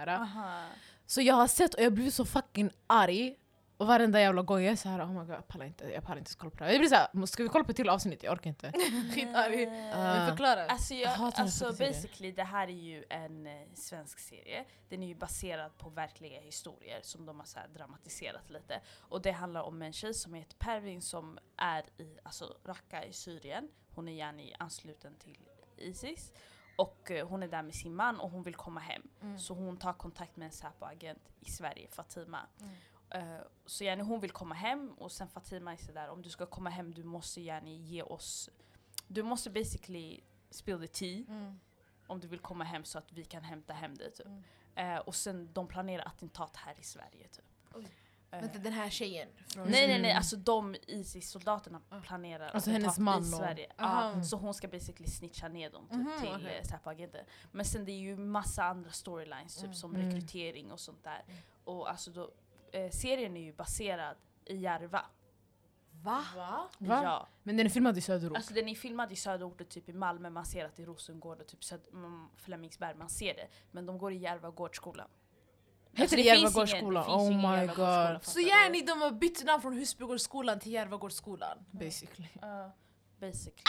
Så 1.06 1.22
jag 1.22 1.36
har 1.36 1.48
sett 1.48 1.74
och 1.74 1.84
jag 1.84 1.94
blir 1.94 2.12
så 2.12 2.26
fucking 2.26 2.70
arg. 2.88 3.36
Och 3.80 3.88
varenda 3.88 4.22
jävla 4.22 4.42
gång 4.42 4.62
jag 4.62 4.72
är 4.72 4.76
så 4.76 4.90
här, 4.90 5.04
oh 5.04 5.12
my 5.12 5.20
god 5.20 5.30
jag 5.30 5.48
pallar 5.48 5.66
inte, 5.66 5.86
jag 5.86 6.04
pallar 6.04 6.18
inte 6.18 6.36
kolla 6.38 6.52
på 6.52 6.58
det 6.58 6.64
här. 6.64 6.72
Jag 6.72 6.80
blir 6.80 6.90
såhär, 6.90 7.26
ska 7.26 7.44
vi 7.44 7.50
kolla 7.50 7.64
på 7.64 7.72
ett 7.72 7.76
till 7.76 7.90
avsnitt? 7.90 8.24
Jag 8.24 8.34
orkar 8.34 8.50
inte. 8.50 8.72
Skitarg. 9.14 9.64
Eh, 9.64 9.70
Men 9.92 10.30
förklara. 10.30 10.66
Alltså, 10.66 10.94
Jag 10.94 11.34
alltså 11.36 11.66
basically 11.66 12.32
det 12.32 12.44
här 12.44 12.68
är 12.68 12.72
ju 12.72 13.04
en 13.10 13.48
eh, 13.48 13.68
svensk 13.74 14.20
serie. 14.20 14.66
Den 14.90 15.04
är 15.04 15.08
ju 15.08 15.16
baserad 15.16 15.78
på 15.78 15.90
verkliga 15.90 16.40
historier 16.42 17.00
som 17.04 17.26
de 17.26 17.40
har 17.40 17.46
så 17.46 17.60
här 17.60 17.68
dramatiserat 17.68 18.50
lite. 18.50 18.82
Och 19.00 19.22
det 19.22 19.32
handlar 19.32 19.62
om 19.62 19.82
en 19.82 19.94
tjej 19.94 20.14
som 20.14 20.34
heter 20.34 20.58
Pervin 20.58 21.02
som 21.02 21.40
är 21.58 21.84
i 21.98 22.18
alltså, 22.24 22.58
Raqqa 22.66 23.06
i 23.06 23.14
Syrien. 23.14 23.70
Hon 23.96 24.08
är 24.08 24.14
gärna 24.14 24.42
i 24.42 24.56
ansluten 24.60 25.16
till 25.16 25.38
Isis. 25.78 26.32
Och 26.76 27.12
eh, 27.12 27.28
hon 27.28 27.44
är 27.44 27.48
där 27.48 27.64
med 27.64 27.76
sin 27.76 27.96
man 27.96 28.20
och 28.20 28.30
hon 28.32 28.44
vill 28.44 28.56
komma 28.56 28.80
hem. 28.80 29.02
Mm. 29.22 29.40
Så 29.40 29.54
hon 29.54 29.78
tar 29.78 29.94
kontakt 29.94 30.36
med 30.36 30.46
en 30.46 30.52
Säpo-agent 30.52 31.30
i 31.40 31.50
Sverige, 31.52 31.88
Fatima. 31.92 32.40
Mm. 32.60 32.74
Eh, 33.12 33.24
så 33.66 33.84
gärna 33.84 34.04
hon 34.04 34.20
vill 34.20 34.32
komma 34.32 34.56
hem 34.56 34.92
och 34.98 35.12
sen 35.12 35.28
Fatima 35.28 35.74
är 35.74 35.78
sådär 35.78 36.10
om 36.10 36.22
du 36.22 36.30
ska 36.30 36.46
komma 36.46 36.70
hem 36.70 36.94
du 36.94 37.04
måste 37.04 37.42
gärna 37.42 37.70
ge 37.70 38.04
oss 38.04 38.50
Du 39.08 39.24
måste 39.24 39.50
basically 39.50 40.20
spill 40.50 40.80
the 40.80 40.88
tea 40.88 41.24
Mm. 41.28 41.60
om 42.08 42.20
du 42.20 42.28
vill 42.28 42.40
komma 42.40 42.64
hem 42.64 42.84
så 42.86 42.98
att 42.98 43.12
vi 43.14 43.24
kan 43.26 43.44
hämta 43.44 43.74
hem 43.74 43.96
dig 43.98 44.12
typ. 44.14 44.26
Mm. 44.26 44.44
Eh, 44.76 44.98
och 45.00 45.16
sen 45.16 45.50
de 45.54 45.68
planerar 45.68 46.06
attentat 46.08 46.56
här 46.56 46.76
i 46.80 46.84
Sverige 46.84 47.28
typ. 47.28 47.46
Oj. 47.74 47.88
Eh, 48.32 48.42
Vänta, 48.42 48.60
den 48.60 48.74
här 48.74 48.90
tjejen? 48.90 49.30
Från 49.48 49.64
Nej 49.64 49.88
nej 49.88 50.00
nej, 50.02 50.12
Mm. 50.12 50.18
alltså 50.18 50.36
de 50.36 50.76
Isis-soldaterna 50.88 51.82
Ah. 51.90 52.00
planerar 52.02 52.50
Alltså 52.50 52.70
attentat 52.70 52.84
hennes 52.84 53.00
man 53.00 53.22
i 53.22 53.26
Sverige. 53.26 53.72
Aha. 53.78 54.12
Ja, 54.16 54.24
så 54.24 54.38
hon 54.38 54.54
ska 54.54 54.68
basically 54.68 55.10
snitcha 55.10 55.48
ner 55.48 55.70
dem 55.70 55.88
typ, 55.88 55.98
Mhm, 55.98 56.12
till 56.22 56.30
okay. 56.36 56.64
Säpo-agenter. 56.64 57.26
Men 57.52 57.66
sen 57.66 57.86
det 57.86 57.92
är 57.92 58.00
ju 58.00 58.18
massa 58.18 58.64
andra 58.64 58.92
storylines 58.92 59.56
typ 59.56 59.64
Mm. 59.64 59.76
som 59.76 59.96
Mm. 59.96 60.06
rekrytering 60.12 60.72
och 60.72 60.80
sånt 60.80 61.04
där. 61.04 61.24
Mm. 61.28 61.38
Och 61.64 61.90
alltså 61.90 62.12
då, 62.12 62.32
eh, 62.74 62.90
serien 62.90 63.38
är 63.38 63.42
ju 63.42 63.54
baserad 63.54 64.18
i 64.46 64.56
Järva. 64.56 65.06
Va? 66.04 66.24
Va? 66.36 66.70
Va? 66.80 67.04
Ja. 67.04 67.28
Men 67.44 67.58
den 67.58 67.66
är 67.66 67.70
filmad 67.70 67.98
i 67.98 68.02
söderort. 68.02 68.38
Alltså 68.38 68.54
den 68.54 68.68
är 68.68 68.76
filmad 68.76 69.12
i 69.12 69.16
söderort 69.16 69.62
och 69.62 69.70
typ 69.70 69.90
i 69.90 69.94
Malmö, 69.94 70.30
man 70.30 70.46
ser 70.46 70.66
att 70.66 70.76
det 70.76 70.82
är 70.84 70.88
Rosengård 70.88 71.42
och 71.42 71.48
typ 71.48 71.60
Söd- 71.64 71.90
mm, 71.94 72.28
Flemingsberg, 72.38 72.96
man 72.96 73.10
ser 73.10 73.34
det. 73.34 73.48
Men 73.72 73.86
de 73.86 73.98
går 73.98 74.14
i 74.14 74.18
Järva 74.18 74.50
gårdsskola. 74.50 75.08
Heter 75.92 76.02
Alltså, 76.04 76.16
det 76.16 76.22
Järvagårdsskolan? 76.22 77.04
Oh 77.20 77.26
ingen 77.34 77.52
my 77.60 77.68
god. 77.68 78.24
Så? 78.24 78.40
Järni 78.40 78.82
de 78.82 79.02
har 79.02 79.12
bytt 79.12 79.44
namn 79.46 79.62
från 79.62 79.74
Husbygårdsskolan 79.74 80.60
till 80.60 80.72
Järvagårdsskolan? 80.72 81.58
Basically. 81.72 82.28
Ja, 82.42 82.72
basically. 83.20 83.64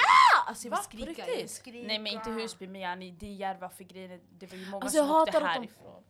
Alltså 0.46 0.68
jag 0.68 0.76
vill 0.76 0.84
skrika, 0.84 1.10
jag 1.10 1.28
riktigt? 1.28 1.42
vill 1.42 1.48
skrika. 1.48 1.86
Nej 1.88 1.98
men 1.98 2.12
inte 2.12 2.30
Husby, 2.30 2.66
men 2.66 2.80
yani, 2.80 3.10
det 3.10 3.26
är 3.26 3.34
Järva 3.34 3.68
för 3.68 3.84
grejen 3.84 4.10
är- 4.10 4.20
det 4.30 4.46
var 4.46 4.58
ju 4.58 4.70
många 4.70 4.82
Alltså, 4.82 4.98
jag 4.98 5.06
som 5.06 5.16
åkte 5.16 5.38
härifrån. 5.38 6.04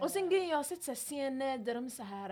Och 0.00 0.10
sen 0.10 0.28
grejen, 0.28 0.48
jag 0.48 0.56
har 0.56 0.64
sett 0.64 0.82
så 0.84 0.90
här 0.90 0.96
scener 0.96 1.58
där 1.58 1.74
de 1.74 1.86
är 1.86 1.90
så 1.90 2.02
här... 2.02 2.30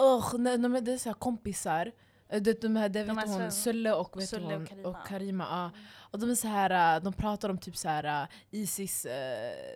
Uh, 0.00 0.38
när, 0.38 0.58
när 0.58 0.80
det 0.80 0.92
är 0.92 0.98
så 0.98 1.08
här 1.08 1.14
kompisar. 1.14 1.92
Eh, 2.28 2.42
Det, 2.42 2.60
de 2.62 2.76
här, 2.76 2.88
det 2.88 3.04
De 3.04 3.16
vet 3.16 3.28
hon, 3.28 3.52
Sulle 3.52 3.92
och, 3.92 4.20
vet 4.20 4.28
Sulle 4.28 4.46
och 4.46 4.52
hon, 4.52 4.66
Karima. 4.66 4.88
och 4.88 5.06
Karima. 5.06 5.44
ja. 5.50 5.70
Och 6.12 6.18
de 6.18 6.30
är 6.30 6.34
så 6.34 6.48
här, 6.48 7.00
de 7.00 7.12
pratar 7.12 7.48
om 7.48 7.58
typ 7.58 7.76
så 7.76 7.88
här 7.88 8.22
uh, 8.22 8.28
Isis 8.50 9.06
uh, 9.06 9.12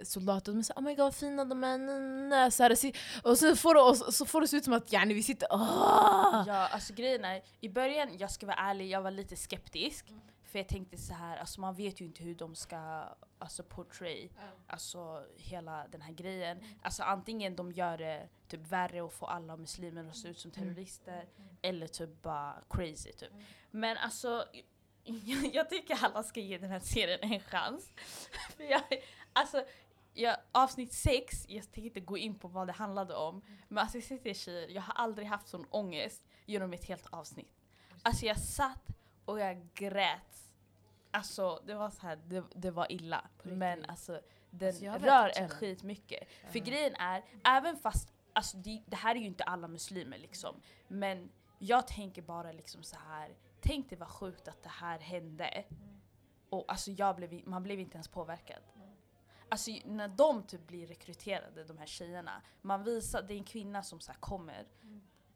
soldater. 0.04 0.52
De 0.52 0.58
är 0.58 0.62
så 0.62 0.72
här, 0.72 0.80
oh 0.80 0.84
my 0.84 0.90
god 0.94 1.04
vad 1.04 1.14
fina 1.14 1.44
de 1.44 1.64
är. 1.64 1.78
nä", 2.28 2.50
Så 2.50 2.62
här, 2.62 2.76
och 3.22 3.38
så 3.38 3.56
får, 3.56 3.88
och 3.88 3.96
så, 3.96 4.26
får 4.26 4.40
det 4.40 4.48
se 4.48 4.56
ut 4.56 4.64
som 4.64 4.72
att 4.72 4.92
yani, 4.92 5.14
vi 5.14 5.22
sitter... 5.22 5.48
ah. 5.50 6.44
Ja, 6.46 6.68
alltså 6.68 6.92
grejen 6.94 7.24
är, 7.24 7.42
i 7.60 7.68
början, 7.68 8.08
jag 8.18 8.30
ska 8.30 8.46
vara 8.46 8.56
ärlig, 8.56 8.88
jag 8.90 9.02
var 9.02 9.10
lite 9.10 9.36
skeptisk. 9.36 10.08
Mm. 10.10 10.20
För 10.52 10.58
jag 10.58 10.68
tänkte 10.68 10.96
så 10.96 11.14
här, 11.14 11.36
alltså 11.36 11.60
man 11.60 11.74
vet 11.74 12.00
ju 12.00 12.04
inte 12.04 12.22
hur 12.22 12.34
de 12.34 12.54
ska 12.54 13.04
alltså, 13.38 13.62
portray 13.62 14.28
alltså, 14.66 15.26
hela 15.36 15.86
den 15.88 16.00
här 16.02 16.12
grejen. 16.12 16.58
Mm. 16.58 16.70
Alltså 16.82 17.02
antingen 17.02 17.56
de 17.56 17.72
gör 17.72 17.98
det 17.98 18.28
typ 18.48 18.60
värre 18.66 19.02
och 19.02 19.12
får 19.12 19.26
alla 19.26 19.56
muslimer 19.56 20.08
att 20.08 20.16
se 20.16 20.28
ut 20.28 20.38
som 20.38 20.50
Mm. 20.50 20.62
terrorister, 20.68 21.28
eller 21.62 21.86
typ 21.86 22.22
bara 22.22 22.62
crazy 22.70 23.12
typ. 23.12 23.32
Men 23.70 23.96
alltså, 23.96 24.44
jag, 25.04 25.54
jag 25.54 25.70
tycker 25.70 26.04
alla 26.04 26.22
ska 26.22 26.40
ge 26.40 26.58
den 26.58 26.70
här 26.70 26.80
serien 26.80 27.18
en 27.22 27.40
chans. 27.40 27.92
För 28.56 28.64
jag, 28.64 28.82
alltså, 29.32 29.64
jag, 30.14 30.36
avsnitt 30.52 30.92
sex, 30.92 31.44
jag 31.48 31.62
tänker 31.72 31.82
inte 31.82 32.00
gå 32.00 32.16
in 32.18 32.38
på 32.38 32.48
vad 32.48 32.66
det 32.66 32.72
handlade 32.72 33.14
om, 33.14 33.42
men 33.68 33.78
alltså 33.78 33.96
jag 33.96 34.04
säger 34.04 34.20
till 34.22 34.30
er 34.30 34.34
tjejer, 34.34 34.68
jag 34.68 34.82
har 34.82 34.94
aldrig 34.94 35.28
haft 35.28 35.48
sån 35.48 35.66
ångest 35.70 36.22
genom 36.46 36.72
ett 36.72 36.84
helt 36.84 37.06
avsnitt. 37.10 37.52
Alltså 38.02 38.26
jag 38.26 38.38
satt 38.40 38.86
och 39.24 39.40
jag 39.40 39.68
grät. 39.74 40.45
Alltså 41.16 41.62
det 41.66 41.74
var 41.74 41.90
så 41.90 42.00
här, 42.06 42.16
det, 42.26 42.44
det 42.54 42.70
var 42.70 42.92
illa. 42.92 43.24
Men 43.42 43.84
alltså 43.84 44.20
den 44.50 44.68
Alltså, 44.68 45.06
rör 45.06 45.32
en 45.36 45.48
skitmycket. 45.48 46.28
För 46.50 46.58
Ja. 46.58 46.64
grejen 46.64 46.94
är, 46.94 47.24
även 47.44 47.76
fast, 47.76 48.12
alltså 48.32 48.56
det, 48.56 48.82
det 48.86 48.96
här 48.96 49.14
är 49.14 49.18
ju 49.20 49.26
inte 49.26 49.44
alla 49.44 49.68
muslimer 49.68 50.18
liksom, 50.18 50.60
men 50.88 51.30
jag 51.58 51.86
tänker 51.86 52.22
bara 52.22 52.52
liksom 52.52 52.82
så 52.82 52.96
här. 53.08 53.34
tänk 53.60 53.90
det 53.90 53.96
var 53.96 54.06
sjukt 54.06 54.48
att 54.48 54.62
det 54.62 54.68
här 54.68 54.98
hände. 54.98 55.64
Och 56.50 56.64
alltså 56.68 56.90
jag 56.90 57.16
blev, 57.16 57.48
man 57.48 57.62
blev 57.62 57.80
inte 57.80 57.94
ens 57.96 58.08
påverkad. 58.08 58.62
Alltså 59.48 59.70
när 59.84 60.08
de 60.08 60.42
typ 60.42 60.66
blir 60.66 60.86
rekryterade, 60.86 61.64
de 61.64 61.78
här 61.78 61.86
tjejerna, 61.86 62.42
man 62.62 62.84
visar, 62.84 63.22
det 63.22 63.34
är 63.34 63.38
en 63.38 63.44
kvinna 63.44 63.82
som 63.82 64.00
så 64.00 64.12
kommer 64.20 64.66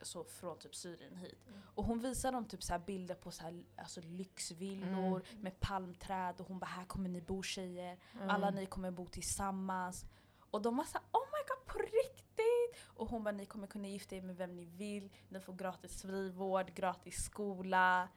så 0.07 0.25
från 0.25 0.59
typ 0.59 0.75
Syrien 0.75 1.17
hit. 1.17 1.39
Och 1.75 1.85
hon 1.85 1.99
visar 1.99 2.33
dem 2.33 2.45
typ 2.45 2.63
så 2.63 2.73
här 2.73 2.81
bilder 2.81 3.15
på 3.15 3.31
så 3.31 3.43
här, 3.43 3.65
alltså 3.77 4.01
lyxvillor 4.01 5.23
med 5.41 5.61
palmträd 5.61 6.41
och 6.41 6.49
hon 6.49 6.59
bara 6.59 6.67
här 6.67 6.85
kommer 6.85 7.09
ni 7.09 7.21
bo 7.21 7.43
tjejer, 7.43 7.99
alla 8.29 8.51
ni 8.51 8.67
kommer 8.67 8.91
bo 8.91 9.07
tillsammans. 9.07 10.05
Och 10.51 10.63
de 10.63 10.77
var 10.77 10.85
såhär 10.85 11.07
oh 11.13 11.27
my 11.27 11.39
god 11.49 11.67
på 11.67 11.79
riktigt! 11.79 12.77
Och 12.85 13.09
hon 13.09 13.25
bara 13.25 13.35
ni 13.35 13.47
kommer 13.47 13.67
kunna 13.67 13.89
gifta 13.89 14.17
er 14.17 14.23
med 14.23 14.37
vem 14.37 14.57
ni 14.57 14.65
vill, 14.65 15.11
ni 15.29 15.41
får 15.41 15.53
gratis 15.53 16.03
frivård, 16.03 16.75
gratis 16.75 17.25
skola. 17.25 18.09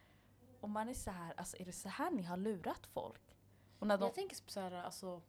Och 0.62 0.70
man 0.70 0.90
är 0.90 0.94
så 0.94 1.12
här, 1.12 1.34
alltså 1.38 1.58
är 1.58 1.66
det 1.66 1.74
så 1.74 1.90
här 1.90 2.12
ni 2.12 2.24
har 2.24 2.38
lurat 2.38 2.88
folk? 2.88 3.22
Och 3.80 3.88
när 3.88 3.98
de, 3.98 4.04
Jag 4.04 4.16
tänker 4.16 4.38
så 4.48 4.60
här, 4.60 4.72
alltså, 4.72 5.22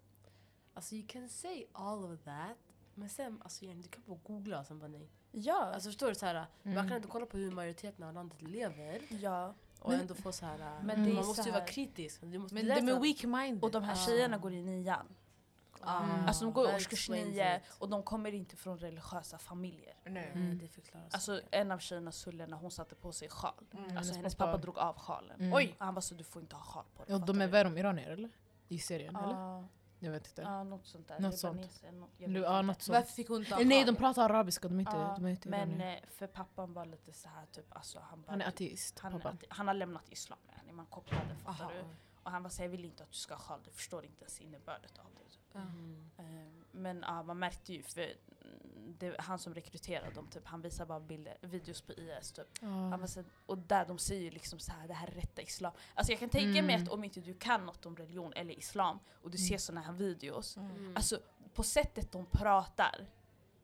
alltså 0.75 0.95
you 0.95 1.07
can 1.09 1.29
say 1.29 1.67
all 1.73 2.05
of 2.05 2.23
that. 2.25 2.59
Men 2.95 3.09
sen, 3.09 3.43
alltså 3.43 3.67
du 3.67 3.89
kan 3.89 4.03
bara 4.07 4.19
googla 4.23 4.61
och 4.61 4.67
sen 4.67 4.79
bara 4.79 4.89
nej. 4.89 5.11
Ja, 5.35 5.71
Alltså 5.75 5.89
förstår 5.89 6.09
du? 6.09 6.15
Så 6.15 6.27
här, 6.27 6.35
Man 6.63 6.73
Mm. 6.73 6.89
kan 6.89 6.97
inte 6.97 7.09
kolla 7.09 7.27
på 7.27 7.37
hur 7.37 7.51
majoriteten 7.51 8.05
av 8.05 8.15
landet 8.15 8.43
lever 8.43 9.01
ja. 9.11 9.55
och 9.81 9.91
Men- 9.91 10.01
ändå 10.01 10.15
få 10.15 10.33
så 10.33 10.47
här. 10.47 10.59
men 10.59 10.91
mm, 10.91 11.05
det 11.05 11.11
är 11.11 11.15
man 11.15 11.25
så 11.25 11.29
måste 11.29 11.43
ju 11.43 11.53
här- 11.53 11.61
vara 11.61 11.69
kritisk. 11.69 12.21
Du 12.21 12.39
måste, 12.39 12.55
Men 12.55 12.67
det 12.67 12.73
är 12.73 12.77
de 12.81 12.89
är 12.89 13.01
weak-minded. 13.01 13.63
Och 13.63 13.71
de 13.71 13.83
här 13.83 13.93
Ah. 13.93 14.07
tjejerna 14.07 14.39
går 14.39 14.53
i 14.53 14.63
nian. 14.63 15.07
Ah, 15.87 16.03
Alltså 16.27 16.45
de 16.45 16.53
går 16.55 16.71
i 16.71 16.75
årskurs 16.75 17.09
nio 17.11 17.61
och 17.79 17.89
de 17.89 18.03
kommer 18.03 18.33
inte 18.35 18.57
från 18.57 18.79
religiösa 18.79 19.39
familjer. 19.39 19.95
Nej. 20.05 20.31
Mm. 20.35 20.59
Det 20.59 20.69
Alltså 21.11 21.41
en 21.51 21.73
av 21.73 21.79
tjejerna 21.79 22.13
Sulle 22.13 22.47
när 22.47 22.57
hon 22.57 22.71
satte 22.71 22.95
på 22.95 23.13
sig 23.13 23.29
sjal. 23.29 23.53
Mm. 23.73 23.85
Alltså 23.85 23.97
hennes 23.99 24.17
hennes 24.17 24.35
pappa. 24.35 24.57
drog 24.59 24.79
av 24.79 24.99
sjalen. 24.99 25.41
Mm. 25.41 25.53
Oj! 25.55 25.77
Han 25.79 25.95
var 25.95 26.01
så 26.01 26.15
du 26.15 26.25
får 26.25 26.43
inte 26.43 26.57
ha 26.57 26.63
sjal 26.65 26.85
på 26.97 27.05
dig. 27.05 27.13
Ja, 27.13 27.19
de 27.19 27.41
är 27.41 27.47
du? 27.47 27.51
värre 27.53 27.69
om 27.69 27.79
iranier 27.79 28.11
eller? 28.11 28.31
I 28.69 28.79
serien 28.79 29.17
eller? 29.17 29.65
Ja, 30.05 30.09
Jag 30.09 30.13
vet 30.13 30.27
inte. 30.29 30.43
ja, 30.43 30.65
något 30.65 30.87
sånt 30.87 31.09
där. 31.09 31.21
Något 31.21 31.39
sånt. 31.39 31.57
Något- 31.61 32.11
jag 32.19 32.29
vet 32.29 32.43
Ja, 32.43 32.59
inte. 32.59 32.63
något 32.63 32.83
sånt. 32.83 32.95
Varför 32.97 33.13
fick 33.13 33.29
hon 33.29 33.45
ta 33.45 33.59
Nej 33.59 33.85
de 33.85 33.97
pratar 33.97 34.25
arabiska, 34.25 34.69
de 34.69 34.75
är 34.75 34.81
inte, 34.81 34.97
Ja, 34.97 35.15
de 35.19 35.25
är 35.27 35.31
inte 35.31 35.49
Men 35.49 35.71
iranier. 35.71 36.01
eh, 36.03 36.09
för 36.11 36.27
pappan 36.27 36.73
var 36.73 36.85
lite 36.85 37.13
så 37.13 37.29
här 37.29 37.47
typ, 37.47 37.67
alltså 37.77 37.99
han 38.11 38.23
bara, 38.23 38.31
Han 38.31 38.41
är 38.43 38.49
ateist, 38.49 38.99
han, 38.99 39.15
ate- 39.15 39.47
han 39.49 39.67
har 39.67 39.75
lämnat 39.75 40.09
islam, 40.09 40.39
yani, 40.57 40.73
man 40.73 40.87
kopplade 40.87 41.35
fattar 41.45 41.65
Aha. 41.65 41.73
du? 41.73 41.85
Och 42.23 42.31
han 42.31 42.43
var 42.43 42.51
såhär, 42.51 42.65
jag 42.65 42.71
vill 42.71 42.85
inte 42.85 43.03
att 43.03 43.11
du 43.11 43.17
ska 43.19 43.35
ha 43.35 43.41
sjal, 43.41 43.61
du 43.65 43.71
förstår 43.71 44.05
inte 44.05 44.21
ens 44.25 44.41
innebörden 44.41 44.91
av 44.99 45.11
det. 45.15 45.21
Mm. 45.55 46.11
Eh, 46.19 46.51
Men 46.73 47.05
ja, 47.07 47.23
man 47.23 47.39
märkte 47.39 47.73
ju, 47.73 47.83
för 47.83 48.01
mm, 48.01 48.97
det, 48.99 49.17
han 49.21 49.39
som 49.39 49.55
rekryterade 49.55 50.11
dem, 50.15 50.27
typ, 50.29 50.47
han 50.47 50.61
visar 50.63 50.87
bara 50.87 51.01
bilder, 51.01 51.37
videos 51.41 51.81
på 51.81 51.93
IS 51.93 52.33
typ. 52.33 52.47
Han 52.61 52.91
Ja. 52.91 52.97
var 52.97 53.07
så, 53.07 53.23
och 53.47 53.59
där 53.59 53.87
de 53.87 53.99
säger 53.99 54.23
ju 54.23 54.31
liksom 54.31 54.59
så 54.59 54.73
här, 54.73 54.89
det 54.89 54.95
här 54.95 55.09
är 55.09 55.13
rätta 55.13 55.43
islam. 55.43 55.73
Alltså 55.95 56.13
jag 56.13 56.21
kan 56.21 56.29
tänka 56.29 56.63
mig 56.63 56.75
Mm. 56.75 56.83
att 56.83 56.89
om 56.89 57.05
inte 57.05 57.21
du 57.21 57.35
kan 57.35 57.67
något 57.67 57.87
om 57.87 57.97
religion 57.97 58.33
eller 58.33 58.59
islam 58.59 58.99
och 59.23 59.31
du 59.31 59.39
ser 59.39 59.59
såna 59.59 59.81
här 59.81 59.93
videos, 59.93 60.57
Mm. 60.57 60.93
alltså 60.97 61.21
på 61.55 61.63
sättet 61.63 62.13
de 62.13 62.27
pratar, 62.27 63.07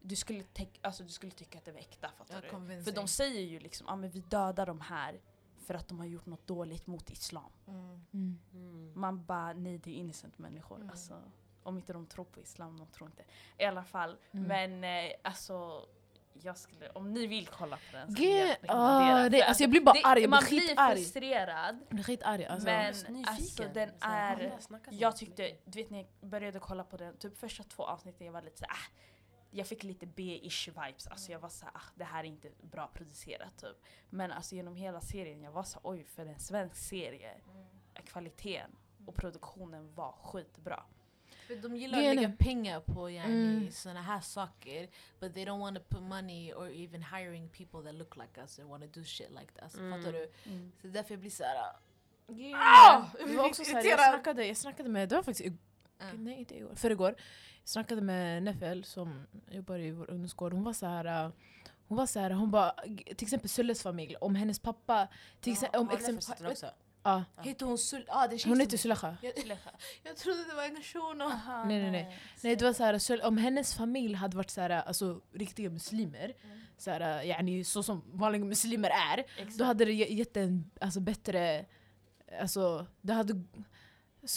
du 0.03 0.17
skulle, 0.17 0.45
alltså, 0.81 1.03
du 1.03 1.09
skulle 1.11 1.33
tycka 1.33 1.59
att 1.59 1.65
det 1.65 1.73
var 1.73 1.79
äkta 1.81 2.11
fattar 2.19 2.45
Ja, 2.53 2.59
du? 2.59 2.83
För 2.83 2.93
de 2.93 3.09
säger 3.09 3.41
ju 3.43 3.59
liksom, 3.61 3.87
ja 3.87 3.97
men 3.97 4.11
vi 4.11 4.21
dödar 4.21 4.67
de 4.67 4.81
här 4.81 5.21
för 5.67 5.75
att 5.75 5.89
de 5.89 5.99
har 5.99 6.07
gjort 6.07 6.27
något 6.27 6.47
dåligt 6.47 6.87
mot 6.87 7.11
islam. 7.11 7.53
Mm. 7.67 8.05
Mm. 8.13 8.39
Mm. 8.53 8.93
Man 9.01 9.25
bara, 9.25 9.53
nej 9.53 9.79
det 9.79 9.91
är 9.91 9.95
innocent 9.95 10.39
människor. 10.39 10.77
Mm. 10.77 10.91
Alltså, 10.91 11.23
om 11.71 11.77
inte 11.77 11.93
de 11.93 12.07
tror 12.07 12.25
på 12.25 12.41
islam, 12.41 12.77
de 12.77 12.87
tror 12.87 13.11
inte. 13.11 13.25
I 13.59 13.65
alla 13.65 13.85
fall, 13.85 14.17
Mm. 14.33 14.47
men 14.81 15.05
eh, 15.07 15.13
alltså 15.23 15.87
jag 16.43 16.57
skulle, 16.59 16.91
om 16.91 17.13
ni 17.13 17.27
vill 17.27 17.47
kolla 17.47 17.77
på 17.77 17.97
den 17.97 18.13
skulle 18.13 18.29
Ge- 18.29 18.39
jag 18.39 18.49
rekommendera. 18.63 19.25
ah, 19.25 19.29
det- 19.29 19.43
alltså 19.43 19.63
jag 19.63 19.71
blir 19.71 19.81
bara 19.81 20.01
arg, 20.05 20.21
jag 20.21 20.31
man 20.31 20.41
blir 20.41 20.51
blir 20.51 20.69
skitarg. 20.69 20.97
frustrerad. 20.97 21.79
Jag 21.89 21.95
blir 21.95 22.05
skitarg 22.05 22.45
alltså. 22.45 22.67
Men- 22.67 22.95
så 22.95 23.07
alltså, 23.27 23.63
den 23.75 23.89
Så 23.89 23.95
är- 24.07 24.59
så 24.61 24.79
Jag 24.91 25.17
tyckte, 25.17 25.57
du 25.65 25.79
vet 25.83 25.91
när 25.91 25.99
jag 25.99 26.29
började 26.31 26.59
kolla 26.59 26.85
på 26.85 26.97
den, 26.97 27.17
typ 27.17 27.39
första 27.39 27.63
två 27.65 27.83
avsnitten 27.85 28.27
jag 28.27 28.33
var 28.33 28.43
lite 28.43 28.59
såhär, 28.59 28.73
ah, 28.73 28.91
jag 29.51 29.67
fick 29.67 29.83
lite 29.83 30.07
B-ish 30.07 30.69
vibes, 30.69 31.07
alltså 31.07 31.33
jag 31.33 31.39
var 31.39 31.49
såhär, 31.49 31.73
ah, 31.77 31.83
det 31.95 32.05
här 32.05 32.21
är 32.25 32.29
inte 32.29 32.51
bra 32.63 32.91
producerat 32.95 33.57
typ. 33.59 33.77
Men 34.11 34.33
alltså 34.33 34.55
genom 34.55 34.77
hela 34.77 35.01
serien, 35.01 35.43
jag 35.43 35.53
var 35.53 35.63
så 35.63 35.81
oj 35.83 36.05
för 36.05 36.27
en 36.27 36.39
svensk 36.39 36.77
serie, 36.77 37.31
är 37.95 38.03
kvaliteten 38.03 38.71
och 39.07 39.15
produktionen 39.15 39.95
var 39.95 40.13
skitbra. 40.13 40.83
För 41.57 41.69
de 41.69 41.77
gillar 41.77 41.99
att 41.99 42.05
lägga 42.17 42.33
pengar 42.39 42.81
på 42.81 43.11
yani, 43.11 43.33
Mm. 43.57 43.71
såna 43.71 44.03
här 44.03 44.21
saker 44.21 44.89
but 45.21 45.35
they 45.35 45.45
don't 45.45 45.59
want 45.61 45.77
to 45.79 45.83
put 45.89 46.03
money 46.03 46.53
or 46.53 46.71
even 46.71 47.03
hiring 47.03 47.49
people 47.49 47.83
that 47.83 47.95
look 47.95 48.17
like 48.17 48.41
us 48.41 48.59
and 48.59 48.69
want 48.71 48.83
to 48.95 49.01
do 49.01 49.05
shit 49.05 49.31
like 49.31 49.53
that. 49.55 49.63
Alltså, 49.63 49.79
Mm. 49.81 49.99
Fattar 50.01 50.13
du? 50.13 50.31
Så 50.83 50.89
därför 50.89 51.15
jag 51.15 51.21
blir 51.21 51.31
såhär... 51.31 51.57
Ah! 52.55 53.03
Det 53.27 53.37
var 53.37 53.47
också 53.47 53.65
så 53.65 53.71
här, 53.77 53.85
jag, 53.85 53.99
snackade, 54.11 54.47
jag 54.47 54.57
snackade 54.57 54.89
med, 54.89 55.09
det 55.09 55.15
var 55.15 55.23
faktiskt 55.23 55.49
ig- 55.49 55.57
Ja. 55.99 56.05
nej 56.15 56.39
inte 56.39 56.57
igår, 56.57 56.75
förrgår. 56.75 57.15
Jag 57.63 57.69
snackade 57.69 58.01
med 58.01 58.43
Nefel 58.43 58.85
som 58.85 59.27
jobbar 59.51 59.79
i 59.79 59.91
vår 59.91 60.11
ungdomsgård. 60.11 60.53
Hon 60.53 60.65
var 60.65 60.73
så 60.73 60.87
här, 60.87 61.27
uh, 61.27 61.33
hon 61.89 61.97
var 61.97 62.07
så 62.07 62.21
här, 62.21 62.31
hon 62.31 62.51
bara, 62.51 62.73
till 63.17 63.27
exempel 63.27 63.49
Sulles 63.49 63.83
familj, 63.83 64.17
om 64.21 64.35
hennes 64.35 64.59
pappa, 64.59 65.09
till 65.41 65.53
exempel, 65.53 65.81
om 65.81 65.91
exempel, 65.91 66.47
också? 66.47 66.71
Ja, 67.03 67.25
Heter 67.43 67.67
hon 67.67 67.79
Sul... 67.79 68.05
Ah, 68.09 68.27
det 68.29 68.35
är 68.45 68.49
hon 68.49 68.61
heter 68.61 68.71
som- 68.71 68.79
Sulekha. 68.79 69.17
Jag, 69.23 69.33
jag 70.03 70.17
trodde 70.17 70.45
det 70.45 70.55
var 70.55 70.65
en 70.65 70.83
shuno. 70.83 71.25
Aha, 71.25 71.65
Nej, 71.65 71.81
nej, 71.83 71.91
nej. 71.91 72.19
Nej 72.43 72.57
det 72.57 72.65
var 72.65 72.99
så 72.99 73.13
här, 73.15 73.25
om 73.27 73.37
hennes 73.39 73.75
familj 73.75 74.15
hade 74.15 74.37
varit 74.37 74.51
så 74.51 74.61
här, 74.61 74.71
alltså, 74.71 75.21
riktiga 75.33 75.71
muslimer, 75.71 76.35
så, 76.79 76.91
här, 76.91 77.23
yani, 77.23 77.65
så 77.65 77.83
som 77.83 78.03
vanliga 78.13 78.45
muslimer 78.45 78.91
är, 78.91 79.19
Exakt. 79.19 79.59
då 79.59 79.65
hade 79.65 79.85
det 79.85 79.93
ge- 79.93 80.15
gett 80.15 80.37
en 80.37 80.71
alltså, 80.81 81.01
bättre... 81.01 81.65
Alltså, 82.41 82.87
det 83.01 83.13
hade... 83.13 83.35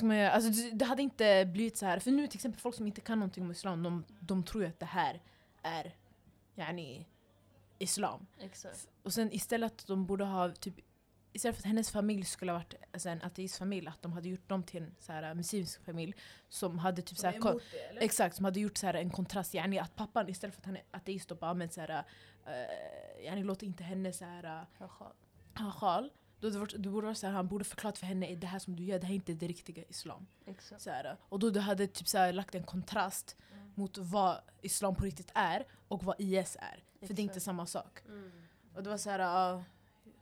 Man 0.03 0.17
göra, 0.17 0.31
alltså, 0.31 0.49
det, 0.49 0.71
det 0.71 0.85
hade 0.85 1.01
inte 1.01 1.45
blivit 1.53 1.77
så 1.77 1.85
här. 1.85 1.99
För 1.99 2.11
nu 2.11 2.27
till 2.27 2.37
exempel 2.37 2.61
folk 2.61 2.75
som 2.75 2.87
inte 2.87 3.01
kan 3.01 3.19
någonting 3.19 3.43
om 3.43 3.51
islam, 3.51 3.83
de, 3.83 4.05
de 4.19 4.43
tror 4.43 4.63
ju 4.63 4.69
att 4.69 4.79
det 4.79 4.85
här 4.85 5.21
är 5.63 5.95
yani, 6.55 7.05
islam. 7.79 8.25
Exakt. 8.39 8.87
Och 9.03 9.13
sen 9.13 9.31
istället 9.33 9.71
att 9.71 9.87
de 9.87 10.05
borde 10.05 10.25
ha 10.25 10.51
typ 10.51 10.75
Istället 11.33 11.55
för 11.55 11.61
att 11.61 11.65
hennes 11.65 11.91
familj 11.91 12.25
skulle 12.25 12.51
ha 12.51 12.59
varit 12.59 12.73
alltså, 12.93 13.09
en 13.09 13.21
ateistfamilj, 13.21 13.87
att 13.87 14.01
de 14.01 14.13
hade 14.13 14.29
gjort 14.29 14.49
dem 14.49 14.63
till 14.63 14.83
en 14.83 14.95
så 14.99 15.11
här, 15.11 15.33
muslimsk 15.33 15.83
familj 15.85 16.13
som 16.49 16.79
hade 16.79 17.01
typ 17.01 17.17
så 17.17 17.27
här, 17.27 17.39
ko- 17.39 17.59
Exakt, 17.99 18.35
som 18.35 18.45
hade 18.45 18.59
gjort 18.59 18.77
så 18.77 18.85
här, 18.85 18.93
en 18.93 19.09
kontrast. 19.09 19.53
Yani, 19.53 19.79
att 19.79 19.95
pappan 19.95 20.29
istället 20.29 20.55
för 20.55 20.61
att 20.61 20.65
han 20.65 20.75
är 20.77 20.83
ateist 20.91 21.31
och 21.31 21.37
bara 21.37 21.53
men, 21.53 21.69
så 21.69 21.81
här, 21.81 22.03
uh, 22.47 23.25
yani, 23.25 23.43
låter 23.43 23.67
inte 23.67 23.83
henne 23.83 24.13
så 24.13 24.25
här, 24.25 24.65
ha 25.57 25.71
sjal. 25.71 26.09
Då 26.39 26.49
det, 26.49 26.57
var- 26.59 26.77
det 26.77 26.89
borde 26.89 27.05
vara 27.05 27.15
så 27.15 27.27
här, 27.27 27.33
han 27.33 27.47
borde 27.47 27.63
förklara 27.65 27.95
för 27.95 28.05
henne 28.05 28.35
det 28.35 28.47
här 28.47 28.59
som 28.59 28.75
du 28.75 28.83
gör, 28.83 28.99
det 28.99 29.05
här 29.05 29.13
är 29.13 29.15
inte 29.15 29.33
det 29.33 29.47
riktiga 29.47 29.83
islam. 29.89 30.27
Exakt. 30.45 30.81
Så 30.81 30.89
här, 30.89 31.17
och 31.29 31.39
då 31.39 31.49
du 31.49 31.59
hade 31.59 31.87
typ 31.87 32.07
så 32.07 32.17
här, 32.17 32.33
lagt 32.33 32.55
en 32.55 32.63
kontrast 32.63 33.37
mot 33.75 33.97
vad 33.97 34.41
islam 34.61 34.95
på 34.95 35.05
riktigt 35.05 35.31
är 35.33 35.65
och 35.87 36.03
vad 36.03 36.15
IS 36.19 36.57
är. 36.59 36.83
För 37.07 37.13
det 37.13 37.19
är 37.21 37.23
inte 37.23 37.31
Exakt. 37.31 37.45
samma 37.45 37.65
sak. 37.65 38.01
Mm. 38.07 38.31
Och 38.75 38.83
det 38.83 38.89
var 38.89 38.97
så 38.97 39.09
här, 39.09 39.19
ja, 39.19 39.63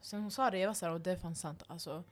sen 0.02 0.22
hon 0.22 0.32
sa 0.32 0.52
det, 0.52 0.60
jag 0.60 0.68
var 0.68 0.74
så 0.74 0.86
här, 0.86 0.94
och 0.94 1.02
det 1.02 1.12
är 1.12 1.18
fan 1.18 1.36
sant. 1.36 1.64
Alltså, 1.68 2.04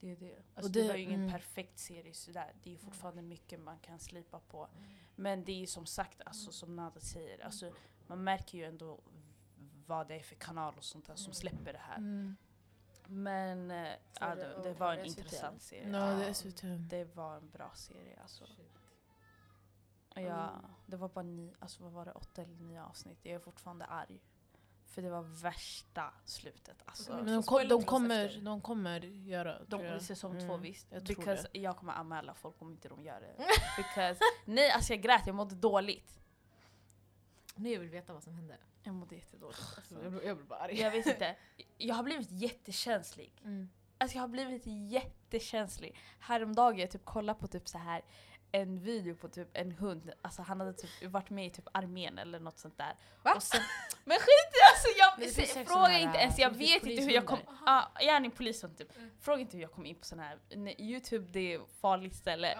Det 0.00 0.12
är 0.12 0.16
det. 0.16 0.36
Alltså, 0.54 0.72
det- 0.72 0.82
det, 0.82 0.88
var 0.88 0.94
ju 0.94 1.02
ingen 1.02 1.20
mm. 1.20 1.32
perfekt 1.32 1.78
serie 1.78 2.14
sådär. 2.14 2.52
Det 2.62 2.70
är 2.70 2.72
ju 2.72 2.78
fortfarande 2.78 3.22
mycket 3.22 3.60
man 3.60 3.78
kan 3.78 3.98
slipa 3.98 4.40
på. 4.40 4.68
Men 5.16 5.44
det 5.44 5.52
är 5.52 5.56
ju 5.56 5.66
som 5.66 5.86
sagt, 5.86 6.22
alltså, 6.26 6.52
som 6.52 6.76
Nada 6.76 7.00
säger, 7.00 7.44
alltså, 7.44 7.72
man 8.06 8.24
märker 8.24 8.58
ju 8.58 8.64
ändå 8.64 9.00
vad 9.86 10.08
det 10.08 10.14
är 10.14 10.22
för 10.22 10.34
kanal 10.34 10.74
och 10.76 10.84
sånt 10.84 11.06
där 11.06 11.16
som 11.16 11.32
släpper 11.32 11.72
det 11.72 11.78
här. 11.78 11.96
mm. 11.96 12.36
Men 13.06 13.70
ja, 14.20 14.34
det, 14.34 14.62
det 14.62 14.72
var 14.72 14.92
en 14.92 15.04
intressant 15.04 15.62
serie. 15.62 15.88
Ja, 15.88 16.06
det 16.06 16.24
är 16.24 16.28
Ja, 16.28 16.34
så 16.34 16.48
det 16.90 17.04
var 17.04 17.36
en 17.36 17.50
bra 17.50 17.70
serie 17.74 18.18
alltså. 18.22 18.44
Ja, 20.14 20.50
det 20.86 20.96
var 20.96 21.08
bara 21.08 21.22
ni, 21.22 21.54
alltså 21.58 21.82
vad 21.82 21.92
var 21.92 22.04
det, 22.04 22.12
åtta 22.12 22.42
eller 22.42 22.56
nio 22.56 22.82
avsnitt. 22.82 23.18
Jag 23.22 23.34
är 23.34 23.38
fortfarande 23.38 23.84
arg. 23.84 24.20
För 24.94 25.02
det 25.02 25.10
var 25.10 25.22
värsta 25.22 26.10
slutet. 26.24 26.76
Alltså. 26.84 27.12
Okej, 27.12 27.24
Men 27.24 27.34
de, 27.34 27.42
Så 27.42 27.48
kom, 27.50 27.68
de, 27.68 27.82
kommer, 27.84 28.24
efter. 28.26 28.40
de 28.40 28.60
kommer 28.60 29.00
göra... 29.00 29.58
De 29.58 29.80
jag. 29.80 29.88
kommer 29.90 29.98
säsong 29.98 30.38
två 30.40 30.52
Mm, 30.52 30.60
visst. 30.62 30.86
Jag 30.90 31.06
tror 31.06 31.16
Because 31.16 31.48
det. 31.52 31.58
jag 31.58 31.76
kommer 31.76 31.92
anmäla 31.92 32.34
folk 32.34 32.62
om 32.62 32.70
inte 32.70 32.88
de 32.88 33.02
gör 33.04 33.20
det. 33.20 33.34
Because, 33.76 34.20
nej 34.44 34.70
alltså 34.70 34.92
jag 34.92 35.02
grät, 35.02 35.22
jag 35.26 35.34
mådde 35.36 35.54
dåligt. 35.54 36.20
Nu 37.54 37.70
jag 37.72 37.80
vill 37.80 37.88
veta 37.88 38.12
vad 38.12 38.22
som 38.22 38.34
hände. 38.34 38.56
Jag 38.82 38.94
mådde 38.94 39.14
jättedåligt. 39.14 39.60
Alltså. 39.76 40.02
Jag, 40.02 40.12
blir- 40.12 40.26
jag 40.26 40.36
blir 40.36 40.46
bara 40.46 40.58
arg. 40.58 40.80
Jag 40.80 40.90
vet 40.90 41.06
inte, 41.06 41.36
jag 41.78 41.94
har 41.94 42.02
blivit 42.02 42.30
jättekänslig. 42.30 43.32
Mm. 43.44 43.68
Alltså 43.98 44.16
jag 44.16 44.22
har 44.22 44.28
blivit 44.28 44.62
jättekänslig. 44.66 45.96
Häromdagen 46.18 46.78
jag 46.78 46.90
typ 46.90 47.04
kollade 47.04 47.38
på 47.40 47.46
typ 47.46 47.68
så 47.68 47.78
här 47.78 48.02
en 48.54 48.80
video 48.80 49.14
på 49.14 49.28
typ 49.28 49.48
en 49.52 49.72
hund, 49.72 50.12
alltså 50.22 50.42
han 50.42 50.60
hade 50.60 50.72
typ 50.72 50.90
varit 51.10 51.30
med 51.30 51.46
i 51.46 51.50
typ 51.50 51.68
armén 51.72 52.18
eller 52.18 52.40
något 52.40 52.58
sånt 52.58 52.78
där. 52.78 52.96
Va? 53.22 53.34
Och 53.34 53.42
sen, 53.42 53.60
men 54.04 54.18
skit 54.18 54.28
i 54.28 54.60
alltså 54.72 54.88
jag 54.98 55.30
se, 55.48 55.64
fråga 55.64 55.98
inte 55.98 56.18
ens, 56.18 56.38
jag 56.38 56.50
vet 56.50 56.86
inte 56.86 57.02
hur 57.02 57.10
jag 57.10 57.26
kom, 57.26 57.38
polishundar. 57.38 57.88
ja 57.96 58.02
gärna 58.02 58.26
en 58.26 58.30
polishund 58.30 58.78
typ. 58.78 58.88
Fråga 59.20 59.40
inte 59.40 59.56
hur 59.56 59.62
jag 59.62 59.72
kom 59.72 59.86
in 59.86 59.94
på 59.96 60.04
sån 60.04 60.18
här, 60.18 60.38
Nej, 60.50 60.76
youtube 60.78 61.26
det 61.32 61.54
är 61.54 61.60
farligt 61.80 62.14
ställe. 62.14 62.58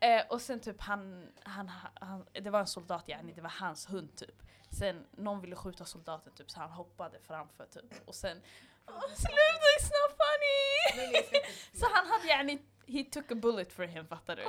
Eh, 0.00 0.22
och 0.28 0.40
sen 0.40 0.60
typ 0.60 0.80
han, 0.80 1.28
han, 1.42 1.70
han, 1.94 2.26
det 2.32 2.50
var 2.50 2.60
en 2.60 2.66
soldat 2.66 3.08
yani, 3.08 3.32
det 3.32 3.40
var 3.40 3.50
hans 3.50 3.90
hund 3.90 4.16
typ. 4.16 4.42
Sen 4.70 5.06
någon 5.10 5.40
ville 5.40 5.56
skjuta 5.56 5.84
soldaten 5.84 6.32
typ 6.34 6.50
så 6.50 6.60
han 6.60 6.70
hoppade 6.70 7.18
framför 7.26 7.66
typ. 7.66 8.08
Och 8.08 8.14
sen, 8.14 8.42
"Åh, 8.86 9.00
sluta 9.14 9.66
it's 9.78 9.90
not 9.96 10.16
funny! 10.22 11.40
så 11.80 11.86
han 11.92 12.06
hade 12.06 12.26
yani, 12.28 12.58
he 12.88 13.04
took 13.04 13.32
a 13.32 13.34
bullet 13.34 13.72
for 13.72 13.84
him 13.84 14.06
fattar 14.06 14.36
du? 14.36 14.42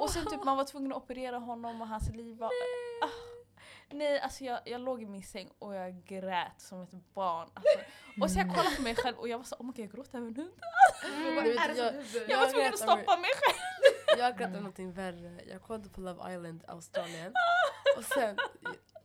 Och 0.00 0.10
sen 0.10 0.26
typ 0.26 0.44
man 0.44 0.56
var 0.56 0.64
tvungen 0.64 0.92
att 0.92 0.98
operera 0.98 1.38
honom 1.38 1.80
och 1.82 1.88
hans 1.88 2.08
liv 2.08 2.36
var... 2.38 2.46
Ah. 2.46 3.08
Nej 3.90 4.20
alltså 4.20 4.44
jag, 4.44 4.60
jag 4.64 4.80
låg 4.80 5.02
i 5.02 5.06
min 5.06 5.22
säng 5.22 5.50
och 5.58 5.74
jag 5.74 6.04
grät 6.04 6.60
som 6.60 6.82
ett 6.82 7.14
barn. 7.14 7.48
Alltså. 7.54 7.78
Och 8.20 8.30
så 8.30 8.38
jag 8.38 8.54
kollade 8.54 8.76
på 8.76 8.82
mig 8.82 8.94
själv 8.94 9.16
och 9.16 9.28
jag 9.28 9.38
var 9.38 9.44
så 9.44 9.56
oh 9.56 9.66
my 9.66 9.72
god 9.72 9.78
jag 9.78 9.90
gråter 9.90 10.18
över 10.18 10.28
en 10.28 10.36
hund. 10.36 10.52
Vet, 11.44 11.76
jag, 11.76 11.94
Jag 11.94 12.30
jag 12.30 12.38
var 12.38 12.50
tvungen 12.50 12.72
att 12.72 12.78
stoppa 12.78 13.16
mig 13.16 13.30
själv. 13.36 13.58
Jag 14.18 14.38
grät 14.38 14.48
över 14.48 14.60
någonting 14.60 14.92
värre. 14.92 15.40
Jag 15.50 15.62
kollade 15.62 15.88
på 15.88 16.00
Love 16.00 16.34
Island 16.34 16.64
Australien. 16.68 17.32
Och 17.96 18.04
sen, 18.04 18.36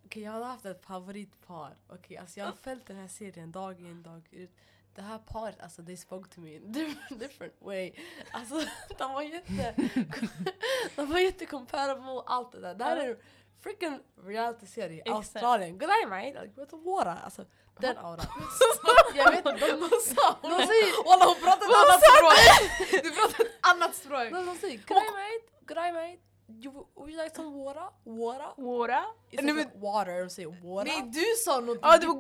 okej 0.06 0.24
jag 0.24 0.32
hade 0.32 0.46
haft 0.46 0.66
ett 0.66 0.86
favoritpar. 0.86 1.78
Okej, 1.88 2.18
alltså 2.18 2.40
jag 2.40 2.46
har 2.46 2.54
följt 2.54 2.86
den 2.86 2.98
här 2.98 3.08
serien 3.08 3.52
dag 3.52 3.80
in 3.80 4.04
dag 4.04 4.28
ut. 4.32 4.52
Det 4.98 5.04
här 5.04 5.18
paret, 5.18 5.60
alltså 5.60 5.84
they 5.84 5.98
spoke 5.98 6.30
to 6.30 6.42
me 6.42 6.56
in 6.56 6.72
different, 7.10 7.54
way. 7.60 7.92
Alltså 8.32 8.56
de 8.98 9.14
var 9.14 9.22
jätte... 9.22 9.76
de 10.96 11.12
var 11.12 11.20
jätte 11.20 11.46
comparable 11.46 12.22
allt 12.26 12.52
det 12.52 12.60
där. 12.60 12.76
Det 12.76 12.84
här 12.84 12.98
är 12.98 13.10
en 13.10 13.18
freaking 13.64 14.00
reality-serie. 14.24 15.02
Exakt. 15.02 15.16
Australien. 15.16 15.78
Good 15.78 15.90
day 15.90 16.06
mate! 16.06 16.42
Like, 16.42 16.60
what 16.60 16.70
the 16.70 16.76
water? 16.76 17.18
Alltså 17.24 17.46
den 17.80 17.98
auran. 17.98 18.26
jag 19.16 19.32
vet 19.32 19.46
inte, 19.46 19.68
de, 19.68 19.72
de 19.72 19.90
sa... 19.90 20.38
Säger... 20.42 21.06
Walla 21.06 21.26
hon 21.26 21.36
pratar 21.36 21.66
ett 21.66 21.82
annat 21.84 22.02
språk! 22.12 23.04
Du 23.04 23.12
pratar 23.12 23.46
ett 23.46 23.58
annat 23.62 23.96
språk! 23.96 24.32
De 24.32 24.58
säger 24.62 24.78
good 24.78 24.98
day 24.98 25.12
mate, 25.12 25.46
good 25.68 25.78
day 25.78 25.92
mate. 25.92 26.28
You, 26.50 26.88
would 26.96 27.10
you 27.12 27.24
like 27.24 27.36
some 27.36 27.50
water? 27.50 27.90
Water? 28.06 29.04
It's 29.32 29.42
Nej, 29.42 29.54
like 29.54 29.72
water, 29.76 30.20
de 30.24 30.30
säger 30.30 30.48
water. 30.64 30.92
Nej 30.92 31.02
du 31.14 31.24
sa 31.46 31.60
något! 31.60 31.80
Ja 31.82 31.98
det 31.98 32.08
var! 32.08 32.16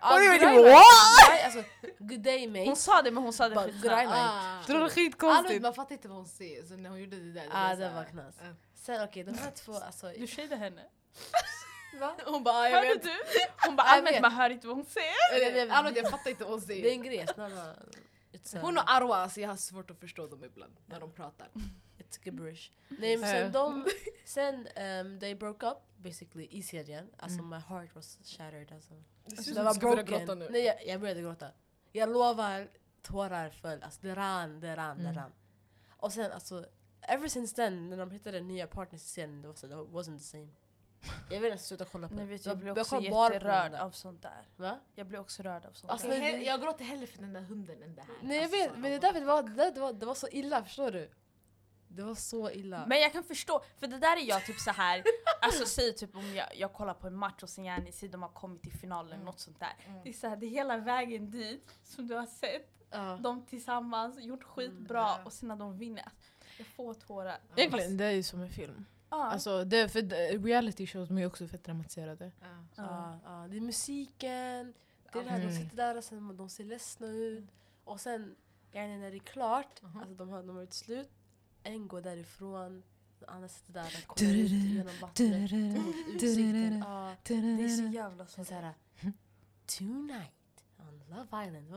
Ah, 0.00 0.18
det. 0.18 0.62
"What?" 0.62 0.82
Nej, 1.30 1.42
alltså, 1.44 1.62
good 1.98 2.20
day 2.20 2.46
mate. 2.48 2.64
Hon 2.64 2.76
sa 2.76 3.02
det 3.02 3.10
men 3.10 3.22
hon 3.22 3.32
sa 3.32 3.48
det 3.48 3.56
skitsnabbt. 3.56 3.82
Det 3.82 3.90
Ah. 3.90 4.04
var 4.68 4.74
Alla 4.74 4.84
vet, 4.84 4.92
skitkonstigt. 4.92 5.62
man 5.62 5.74
fattar 5.74 5.92
inte 5.92 6.08
vad 6.08 6.16
hon 6.16 6.26
säger, 6.26 6.62
så 6.66 6.74
när 6.76 6.90
hon 6.90 7.00
gjorde 7.00 7.16
det 7.16 7.32
där... 7.32 7.48
Ah, 7.52 7.76
blev 7.76 7.88
det 7.88 7.94
var 7.94 8.04
knas. 8.04 8.34
Ja. 8.40 8.46
Sen 8.74 9.04
okej, 9.04 9.24
de 9.24 9.38
här 9.38 9.50
två 9.50 9.72
alltså... 9.74 10.12
Du 10.16 10.26
shadade 10.26 10.56
henne. 10.56 10.82
Va? 12.00 12.14
Hon 12.26 12.44
bara 12.44 12.54
"Ah, 12.54 12.68
jag 12.68 12.76
Hörde 12.76 12.88
vet. 12.94 13.02
du? 13.02 13.10
Hon 13.66 13.76
bara 13.76 13.82
allmänt 13.88 14.20
man 14.20 14.32
hör 14.32 14.50
inte 14.50 14.66
vad 14.66 14.76
hon 14.76 14.84
säger. 14.86 15.96
Jag 15.96 16.10
fattar 16.10 16.30
inte 16.30 16.44
vad 16.44 16.52
hon 16.52 16.60
Det 16.66 16.72
är 16.74 16.82
säger. 16.82 16.92
en 16.92 17.02
grej, 17.02 17.26
snälla. 17.34 17.74
Hon 18.60 18.78
och 18.78 18.90
Arwa, 18.90 19.16
alltså 19.16 19.40
jag 19.40 19.48
har 19.48 19.56
svårt 19.56 19.90
att 19.90 20.00
förstå 20.00 20.26
dem 20.26 20.44
ibland 20.44 20.76
när 20.86 21.00
de 21.00 21.12
pratar. 21.12 21.48
It's 22.10 22.18
gibberish. 22.24 22.70
Nej 22.88 23.16
men 23.16 23.30
sen 23.30 23.52
de... 23.52 23.86
Sen 24.24 24.54
um, 24.76 25.20
they 25.20 25.34
broke 25.34 25.66
up 25.66 25.78
basically 25.96 26.48
i 26.50 26.62
serien. 26.62 27.10
Alltså 27.16 27.42
my 27.42 27.56
heart 27.56 27.94
was 27.94 28.18
shattered 28.24 28.72
alltså. 28.72 28.94
Ut 29.26 29.54
Det 29.54 29.62
var 29.62 29.74
broken. 29.74 30.04
gråta 30.06 30.34
nu. 30.34 30.48
Nej, 30.50 30.64
jag, 30.64 30.86
jag 30.86 31.00
började 31.00 31.20
gråta. 31.20 31.50
Jag 31.92 32.08
lovar, 32.12 32.68
tårar 33.02 33.50
föll. 33.50 33.82
Alltså, 33.82 34.00
det 34.02 34.14
rann, 34.14 34.60
det 34.60 34.76
rann, 34.76 35.00
Mm. 35.00 35.14
det 35.14 35.20
rann. 35.20 35.32
Och 35.90 36.12
sen 36.12 36.32
alltså, 36.32 36.66
ever 37.00 37.28
since 37.28 37.56
then, 37.56 37.90
när 37.90 37.96
de 37.96 38.10
hittade 38.10 38.40
nya 38.40 38.66
partners 38.66 39.02
i 39.02 39.08
serien, 39.08 39.42
det 39.42 39.48
var 39.48 39.54
så, 39.54 39.66
det 39.66 39.74
wasn't 39.74 40.18
the 40.18 40.24
same. 40.24 40.48
Jag 41.30 41.40
vill 41.40 41.52
inte 41.52 41.64
sluta 41.64 41.84
kolla 41.84 42.08
på 42.08 42.14
Nej 42.14 42.24
det. 42.24 42.30
vet, 42.32 42.46
Jag- 42.46 42.52
jag 42.52 42.58
blir 42.58 42.80
också 42.80 43.00
jätterörd 43.00 43.72
där. 43.72 43.78
av 43.80 43.90
sånt 43.90 44.22
där. 44.22 44.48
Va? 44.56 44.78
Jag 44.94 45.06
blir 45.06 45.18
också 45.20 45.42
rörd 45.42 45.64
av 45.64 45.72
sånt 45.72 45.90
Alltså, 45.92 46.08
där. 46.08 46.16
Jag, 46.22 46.42
jag 46.44 46.60
gråter 46.60 46.84
hellre 46.84 47.06
för 47.06 47.18
den 47.18 47.32
där 47.32 47.40
hunden 47.40 47.82
än 47.82 47.94
det 47.94 48.02
här. 48.02 48.10
Nej 48.22 48.36
jag 48.36 48.44
Alltså, 48.44 48.56
vet, 48.58 48.72
men 48.72 48.82
det 48.82 48.94
är 48.96 49.00
därför 49.00 49.20
det 49.20 49.26
var, 49.26 49.42
där- 49.42 49.70
det, 49.72 49.80
var, 49.80 49.92
det 49.92 50.06
var 50.06 50.14
så 50.14 50.28
illa, 50.28 50.64
förstår 50.64 50.90
du? 50.90 51.10
Det 51.88 52.02
var 52.02 52.14
så 52.14 52.50
illa. 52.50 52.86
Men 52.86 53.00
jag 53.00 53.12
kan 53.12 53.24
förstå, 53.24 53.62
för 53.78 53.86
det 53.86 53.98
där 53.98 54.16
är 54.16 54.28
jag 54.28 54.46
typ 54.46 54.58
så 54.60 54.70
här. 54.70 55.02
alltså 55.40 55.64
säg 55.66 55.92
typ 55.94 56.16
om 56.16 56.34
jag, 56.34 56.56
jag 56.56 56.72
kollar 56.72 56.94
på 56.94 57.06
en 57.06 57.14
match 57.14 57.42
och 57.42 57.48
sen 57.48 57.64
gärna 57.64 57.92
säger 57.92 58.12
de 58.12 58.22
har 58.22 58.28
kommit 58.28 58.62
till 58.62 58.72
finalen, 58.72 59.12
Mm. 59.12 59.24
något 59.24 59.40
sånt 59.40 59.60
där. 59.60 59.76
Mm. 59.86 60.00
Det 60.02 60.08
är 60.08 60.12
så 60.12 60.28
här, 60.28 60.36
det 60.36 60.46
är 60.46 60.50
hela 60.50 60.76
vägen 60.76 61.30
dit 61.30 61.74
som 61.84 62.06
du 62.06 62.14
har 62.14 62.26
sett 62.26 62.74
Ja. 62.90 63.18
de 63.22 63.46
tillsammans, 63.46 64.20
gjort 64.20 64.44
skitbra 64.44 65.14
Mm. 65.14 65.26
och 65.26 65.32
sen 65.32 65.48
när 65.48 65.56
de 65.56 65.78
vinner. 65.78 66.02
alltså, 66.02 66.18
Jag 66.58 66.66
får 66.66 66.94
tårar. 66.94 67.38
Egentligen 67.56 67.96
det 67.96 68.04
är 68.04 68.10
ju 68.10 68.22
som 68.22 68.40
en 68.40 68.50
film. 68.50 68.84
Ja. 69.10 69.24
Alltså, 69.24 69.64
det, 69.64 69.88
för 69.88 70.02
reality 70.44 70.86
shows 70.86 71.10
är 71.10 71.26
också 71.26 71.46
fett 71.48 71.64
dramatiserade. 71.64 72.32
Ja. 72.40 72.46
Ja, 72.74 73.18
ja, 73.24 73.46
det 73.50 73.56
är 73.56 73.60
musiken, 73.60 74.74
det 75.12 75.18
är 75.18 75.24
det 75.24 75.30
här, 75.30 75.40
Mm. 75.40 75.48
de 75.48 75.56
sitter 75.62 75.76
där 75.76 75.96
och 75.96 76.04
sen 76.04 76.36
de 76.36 76.48
ser 76.48 76.64
ledsna 76.64 77.06
ut. 77.06 77.44
Och 77.84 78.00
sen 78.00 78.36
när 78.72 79.10
det 79.10 79.16
är 79.16 79.18
klart, 79.18 79.82
Mhm. 79.82 79.96
alltså 80.00 80.14
de 80.14 80.28
har, 80.28 80.42
de 80.42 80.56
har 80.56 80.62
ett 80.62 80.72
slut, 80.74 81.10
en 81.68 81.88
går 81.88 82.00
därifrån, 82.00 82.82
den 83.18 83.28
andra 83.28 83.48
sitter 83.48 83.72
där 83.72 83.86
och 84.02 84.06
kollar 84.06 84.30
ut 84.30 84.50
genom 84.50 84.94
vattnet 85.00 85.52
mot 85.52 85.94
utsikten. 86.08 86.84
Det 87.24 87.64
är 87.64 87.68
så 87.68 87.82
jävla 87.82 88.26
sen 88.26 88.44
så. 88.44 88.48
såhär, 88.48 88.74
tonight 89.78 90.64
on 90.78 91.02
Love 91.08 91.46
Island. 91.46 91.68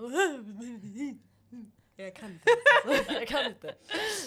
Jag 1.96 2.16
kan 2.16 2.32
inte. 2.32 2.50
Jag 3.08 3.28
kan 3.28 3.46
inte. 3.46 3.76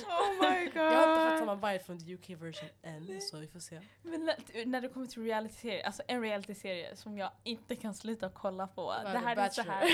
Oh 0.06 0.50
my 0.50 0.64
god! 0.66 0.76
Jag 0.76 1.06
har 1.06 1.12
inte 1.12 1.30
fått 1.30 1.38
samma 1.38 1.54
vibe 1.54 1.84
från 1.84 1.98
the 1.98 2.14
UK 2.14 2.30
version 2.30 2.68
än, 2.82 3.20
så 3.20 3.38
vi 3.38 3.46
får 3.46 3.60
se. 3.60 3.80
Men 4.02 4.30
när, 4.66 4.80
det 4.80 4.88
kommer 4.88 5.06
till 5.06 5.22
realityserier, 5.22 5.86
alltså 5.86 6.02
en 6.08 6.22
reality-serie 6.22 6.96
som 6.96 7.18
jag 7.18 7.30
inte 7.44 7.76
kan 7.76 7.94
sluta 7.94 8.30
kolla 8.30 8.66
på. 8.66 8.94
Det 9.02 9.18
här 9.18 9.36
är 9.36 9.48
så 9.48 9.62
här. 9.62 9.84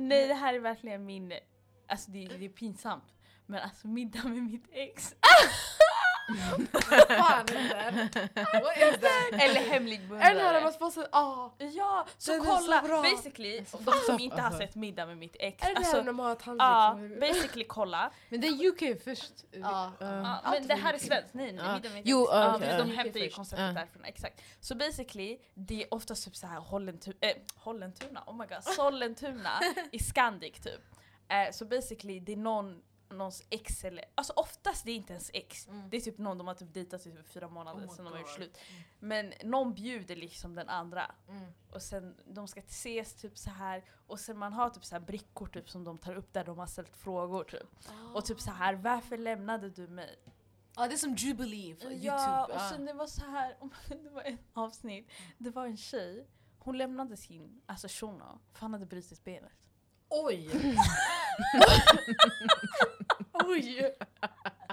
Nej 0.00 0.28
det 0.28 0.34
här 0.34 0.54
är 0.54 0.58
verkligen 0.58 1.04
min, 1.06 1.32
alltså 1.86 2.10
det, 2.10 2.28
det 2.38 2.44
är 2.44 2.48
pinsamt. 2.48 3.04
Men 3.50 3.62
alltså 3.62 3.88
middag 3.88 4.24
med 4.24 4.42
mitt 4.42 4.64
ex. 4.72 5.14
Fan? 7.08 7.46
Eller 9.32 9.60
hemlig 9.70 10.00
Är 10.02 10.08
det 10.08 10.16
här 10.18 10.34
när 10.34 10.34
beundrare. 10.34 10.60
man 10.60 10.72
måste, 10.80 11.08
ah, 11.12 11.50
Ja, 11.58 12.06
så 12.18 12.32
Den 12.32 12.40
kolla! 12.44 12.82
så 12.82 13.02
basically, 13.02 13.64
de 13.80 13.92
som 14.06 14.20
inte 14.20 14.40
har 14.40 14.58
sett 14.58 14.74
middag 14.74 15.06
med 15.06 15.18
mitt 15.18 15.36
ex. 15.38 15.62
är 15.62 15.70
det 15.70 15.76
Alltså, 15.76 16.02
när 16.02 16.12
man 16.12 16.26
har 16.26 16.34
tandläkare? 16.34 17.08
ja, 17.12 17.20
basically 17.20 17.64
kolla. 17.64 18.10
Men 18.28 18.40
det 18.40 18.46
är 18.46 18.66
UK 18.68 19.02
först. 19.04 19.32
Ja. 19.52 19.92
Uh, 20.02 20.30
allt 20.46 20.58
men 20.58 20.68
det 20.68 20.74
här 20.74 20.94
är 20.94 20.98
svenskt, 20.98 21.34
nej 21.34 21.52
nej, 21.52 21.74
middag 21.74 21.88
med 21.88 21.92
mitt 21.94 22.02
Jo, 22.06 22.22
ex. 22.24 22.30
Ja, 22.32 22.56
okej, 22.56 22.78
de 22.78 22.90
hämtar 22.90 23.20
ju 23.20 23.30
konceptet 23.30 23.74
därifrån, 23.74 24.04
exakt. 24.04 24.42
Så 24.60 24.74
basically, 24.74 25.38
det 25.54 25.82
är 25.82 25.94
oftast 25.94 26.24
typ 26.24 26.36
så 26.36 26.46
här 26.46 26.60
Hollentuna, 26.60 27.16
äh, 27.20 27.36
Hollentuna, 27.56 28.22
oh 28.26 28.36
my 28.36 28.46
god, 28.46 28.64
Sollentuna 28.64 29.60
i 29.92 29.98
Scandic 29.98 30.60
typ. 30.60 30.80
Eh, 31.28 31.52
så 31.52 31.64
basically, 31.64 32.20
det 32.20 32.32
är 32.32 32.36
någon 32.36 32.82
någons 33.10 33.42
ex 33.50 33.84
eller, 33.84 34.04
alltså 34.14 34.32
oftast 34.36 34.84
det 34.84 34.90
är 34.90 34.96
inte 34.96 35.12
ens 35.12 35.30
ex. 35.34 35.68
Mm. 35.68 35.90
Det 35.90 35.96
är 35.96 36.00
typ 36.00 36.18
någon 36.18 36.38
de 36.38 36.46
har 36.46 36.54
typ 36.54 36.74
dejtat 36.74 37.06
i 37.06 37.12
typ 37.12 37.28
fyra 37.28 37.48
månader 37.48 37.86
Oh 37.86 37.94
sen 37.94 38.04
de 38.04 38.12
har 38.12 38.20
gjort 38.20 38.28
slut. 38.30 38.58
Men 38.98 39.32
någon 39.44 39.74
bjuder 39.74 40.16
liksom 40.16 40.54
den 40.54 40.68
andra. 40.68 41.14
Mm. 41.28 41.52
Och 41.72 41.82
sen 41.82 42.16
de 42.26 42.48
ska 42.48 42.60
ses 42.60 43.14
typ 43.14 43.38
så 43.38 43.50
här 43.50 43.84
och 44.06 44.20
sen 44.20 44.38
man 44.38 44.52
har 44.52 44.70
typ 44.70 44.84
så 44.84 44.94
här 44.94 45.00
brickor 45.00 45.46
typ 45.46 45.70
som 45.70 45.84
de 45.84 45.98
tar 45.98 46.14
upp 46.14 46.32
där 46.32 46.44
de 46.44 46.58
har 46.58 46.66
ställt 46.66 46.96
frågor 46.96 47.44
typ. 47.44 47.68
Och 48.14 48.24
typ 48.24 48.40
så 48.40 48.50
här 48.50 48.74
varför 48.74 49.18
lämnade 49.18 49.70
du 49.70 49.88
mig? 49.88 50.18
Ja 50.76 50.86
det 50.88 50.94
är 50.94 50.96
som 50.98 51.14
Jubilee 51.14 51.74
på 51.74 51.84
Youtube. 51.84 52.06
Ja, 52.06 52.44
och 52.46 52.56
Ah. 52.56 52.68
sen 52.70 52.84
det 52.86 52.92
var 52.92 53.06
så 53.06 53.24
här, 53.24 53.56
det 54.02 54.10
var 54.10 54.22
ett 54.22 54.40
avsnitt, 54.52 55.10
det 55.38 55.50
var 55.50 55.66
en 55.66 55.76
tjej, 55.76 56.26
hon 56.58 56.78
lämnade 56.78 57.16
sin 57.16 57.60
alltså 57.66 57.88
shuno 57.90 58.38
för 58.52 58.60
han 58.60 58.72
hade 58.72 58.86
brutit 58.86 59.24
benet. 59.24 59.69
Oj! 60.10 60.50
Oj! 63.32 63.94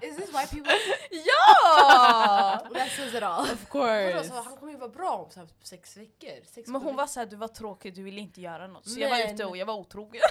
Is 0.01 0.15
this 0.15 0.29
white 0.33 0.49
people? 0.51 0.73
Ja! 1.11 2.59
That 2.73 2.91
says 2.91 3.13
it 3.13 3.23
all. 3.23 3.41
of 3.41 3.67
Vadå, 3.73 4.11
course. 4.11 4.27
så 4.27 4.33
han 4.41 4.55
kommer 4.57 4.71
ju 4.71 4.77
vara 4.77 4.89
bra 4.89 5.11
om 5.15 5.31
så 5.31 5.39
här 5.39 5.49
sex 5.63 5.97
veckor. 5.97 6.45
Sex 6.45 6.69
Men 6.69 6.81
hon 6.81 6.95
var 6.95 7.07
så 7.07 7.19
här, 7.19 7.27
du 7.27 7.35
var 7.35 7.47
tråkig, 7.47 7.95
du 7.95 8.03
ville 8.03 8.21
inte 8.21 8.41
göra 8.41 8.67
något. 8.67 8.89
Så 8.89 8.99
jag 8.99 9.09
var 9.09 9.17
Men- 9.17 9.33
ute 9.35 9.45
och 9.45 9.57
jag 9.57 9.65
var 9.65 9.73
otrogen. 9.73 10.21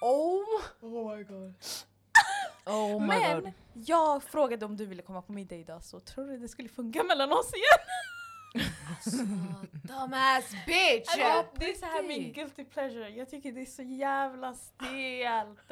Oh! 0.00 0.44
Oh 0.80 1.16
my 1.16 1.22
god. 1.24 1.54
Oh 2.66 3.00
my 3.00 3.06
Men 3.06 3.40
god. 3.40 3.52
jag 3.74 4.22
frågade 4.22 4.64
om 4.66 4.76
du 4.76 4.86
ville 4.86 5.02
komma 5.02 5.22
på 5.22 5.32
middag 5.32 5.56
idag 5.56 5.82
så 5.84 6.00
tror 6.00 6.24
du 6.26 6.38
det 6.38 6.48
skulle 6.48 6.68
funka 6.68 7.02
mellan 7.02 7.32
oss 7.32 7.52
igen? 7.54 7.86
Dumbass 9.82 10.50
bitch! 10.66 11.08
Alltså, 11.08 11.58
det 11.58 11.70
är 11.70 11.74
så 11.74 11.86
här 11.86 12.02
min 12.02 12.32
guilty 12.32 12.64
pleasure, 12.64 13.08
jag 13.08 13.30
tycker 13.30 13.52
det 13.52 13.60
är 13.60 13.66
så 13.66 13.82
jävla 13.82 14.54
stelt. 14.54 15.70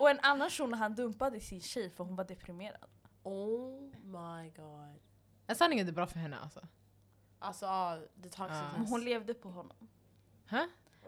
och 0.00 0.10
en 0.10 0.20
annan 0.22 0.50
shuno 0.50 0.76
han 0.76 0.94
dumpade 0.94 1.40
sin 1.40 1.60
tjej 1.60 1.90
för 1.90 2.04
hon 2.04 2.16
var 2.16 2.24
deprimerad. 2.24 2.90
Oh 3.22 3.80
my 4.02 4.50
god. 4.50 5.00
Är 5.46 5.54
sanningen 5.54 5.86
det 5.86 5.90
är 5.90 5.94
bra 5.94 6.06
för 6.06 6.18
henne 6.18 6.38
alltså? 6.38 6.60
Alltså 7.38 7.66
ja, 7.66 7.98
det 8.14 8.28
toxic. 8.28 8.58
Ja. 8.58 8.78
Men 8.78 8.86
hon 8.86 9.04
levde 9.04 9.34
på 9.34 9.48
honom. 9.48 9.88
Huh? 10.48 10.64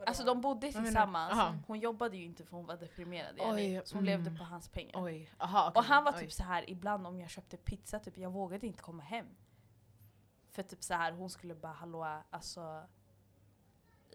Alltså 0.07 0.25
de 0.25 0.41
bodde 0.41 0.73
tillsammans, 0.73 1.33
Aha. 1.33 1.55
hon 1.67 1.81
jobbade 1.81 2.17
ju 2.17 2.25
inte 2.25 2.45
för 2.45 2.57
hon 2.57 2.67
var 2.67 2.77
deprimerad 2.77 3.35
Oj, 3.39 3.47
Oj, 3.53 3.83
så 3.85 3.97
hon 3.97 4.09
mm. 4.09 4.19
levde 4.25 4.39
på 4.39 4.45
hans 4.45 4.69
pengar. 4.69 5.03
Oj, 5.05 5.31
aha 5.39 5.69
okej. 5.69 5.79
Och 5.79 5.85
han 5.85 6.05
var 6.05 6.13
Oj. 6.13 6.21
typ 6.21 6.33
så 6.33 6.43
här 6.43 6.71
ibland 6.71 7.07
om 7.07 7.21
jag 7.21 7.31
köpte 7.31 7.57
pizza, 7.57 7.99
typ, 7.99 8.19
jag 8.19 8.31
vågade 8.31 8.67
inte 8.67 8.83
komma 8.83 9.03
hem. 9.03 9.27
För 10.53 10.63
typ 10.63 10.83
så 10.85 10.95
här 10.95 11.13
hon 11.13 11.31
skulle 11.31 11.55
bara 11.55 11.73
hallå, 11.73 12.23
alltså 12.31 12.83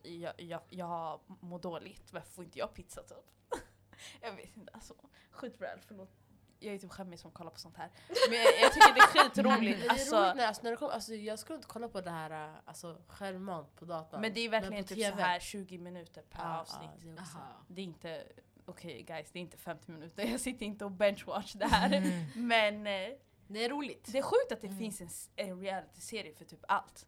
jag, 0.03 0.33
jag, 0.41 0.61
jag 0.69 1.19
mår 1.39 1.59
dåligt, 1.59 2.13
varför 2.13 2.31
får 2.31 2.43
inte 2.43 2.59
jag 2.59 2.73
pizza 2.73 3.03
typ? 3.03 3.61
jag 4.21 4.35
vet 4.35 4.57
inte, 4.57 4.71
alltså 4.73 4.93
skitbra, 5.31 5.67
förlåt. 5.87 6.11
Jag 6.59 6.75
är 6.75 6.79
typ 6.79 6.91
skämmig 6.91 7.19
som 7.19 7.31
kollar 7.31 7.51
på 7.51 7.59
sånt 7.59 7.77
här. 7.77 7.91
Men 8.29 8.37
jag, 8.37 8.61
jag 8.61 8.73
tycker 8.73 8.93
det 8.93 8.99
är 8.99 9.23
skitroligt. 9.23 9.81
Det 9.81 9.85
är 9.85 9.89
alltså, 9.89 10.15
roligt 10.15 10.35
när, 10.35 10.47
alltså, 10.47 10.63
när 10.63 10.71
det 10.71 10.77
kom, 10.77 10.89
alltså, 10.89 11.13
jag 11.13 11.39
skulle 11.39 11.55
inte 11.55 11.67
kolla 11.67 11.89
på 11.89 12.01
det 12.01 12.09
här 12.09 12.49
äh, 12.49 12.55
alltså, 12.65 13.01
självmant 13.07 13.75
på 13.75 13.85
datorn. 13.85 14.21
men 14.21 14.33
det 14.33 14.39
är 14.39 14.49
verkligen 14.49 14.83
typ 14.83 14.97
TV. 14.97 15.17
så 15.17 15.23
här 15.23 15.39
20 15.39 15.77
minuter 15.77 16.21
per 16.21 16.43
Ja, 16.43 16.59
avsnitt. 16.59 16.89
ja, 16.93 16.99
det 17.03 17.09
är. 17.09 17.19
Aha. 17.19 17.63
Det 17.67 17.81
är 17.81 17.85
inte, 17.85 18.23
okej 18.65 19.03
guys, 19.03 19.31
det 19.31 19.39
är 19.39 19.41
inte 19.41 19.57
50 19.57 19.91
minuter. 19.91 20.23
Jag 20.31 20.39
sitter 20.39 20.65
inte 20.65 20.85
och 20.85 20.91
benchwatch 20.91 21.53
det 21.53 21.67
här. 21.67 21.93
Mm. 21.93 22.47
Men 22.47 22.87
eh, 22.87 23.17
Det 23.47 23.65
är 23.65 23.69
roligt. 23.69 24.09
det 24.11 24.17
är 24.17 24.21
sjukt 24.21 24.51
att 24.51 24.61
det 24.61 24.67
Mm. 24.67 24.79
finns 24.79 25.01
en, 25.01 25.09
en 25.49 25.59
reality-serie 25.61 26.33
för 26.33 26.45
typ 26.45 26.59
allt. 26.67 27.07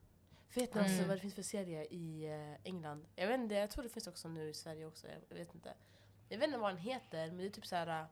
Vet 0.55 0.73
ni 0.75 0.81
också 0.81 0.93
Mm. 0.93 1.07
vad 1.07 1.17
det 1.17 1.21
finns 1.21 1.35
för 1.35 1.41
serier 1.41 1.93
i 1.93 2.25
eh, 2.25 2.67
England? 2.69 3.05
Jag 3.15 3.27
vet 3.27 3.39
inte, 3.39 3.55
jag 3.55 3.69
tror 3.69 3.83
det 3.83 3.89
finns 3.89 4.07
också 4.07 4.27
nu 4.27 4.49
i 4.49 4.53
Sverige 4.53 4.85
också. 4.85 5.07
Jag 5.29 5.35
vet 5.37 5.53
inte. 5.55 5.73
Jag 6.29 6.37
vet 6.37 6.47
inte 6.47 6.57
vad 6.59 6.69
den 6.71 6.77
heter, 6.77 7.27
men 7.27 7.37
det 7.37 7.45
är 7.45 7.49
typ 7.49 7.65
så 7.65 7.75
här 7.75 8.01
uh, 8.01 8.07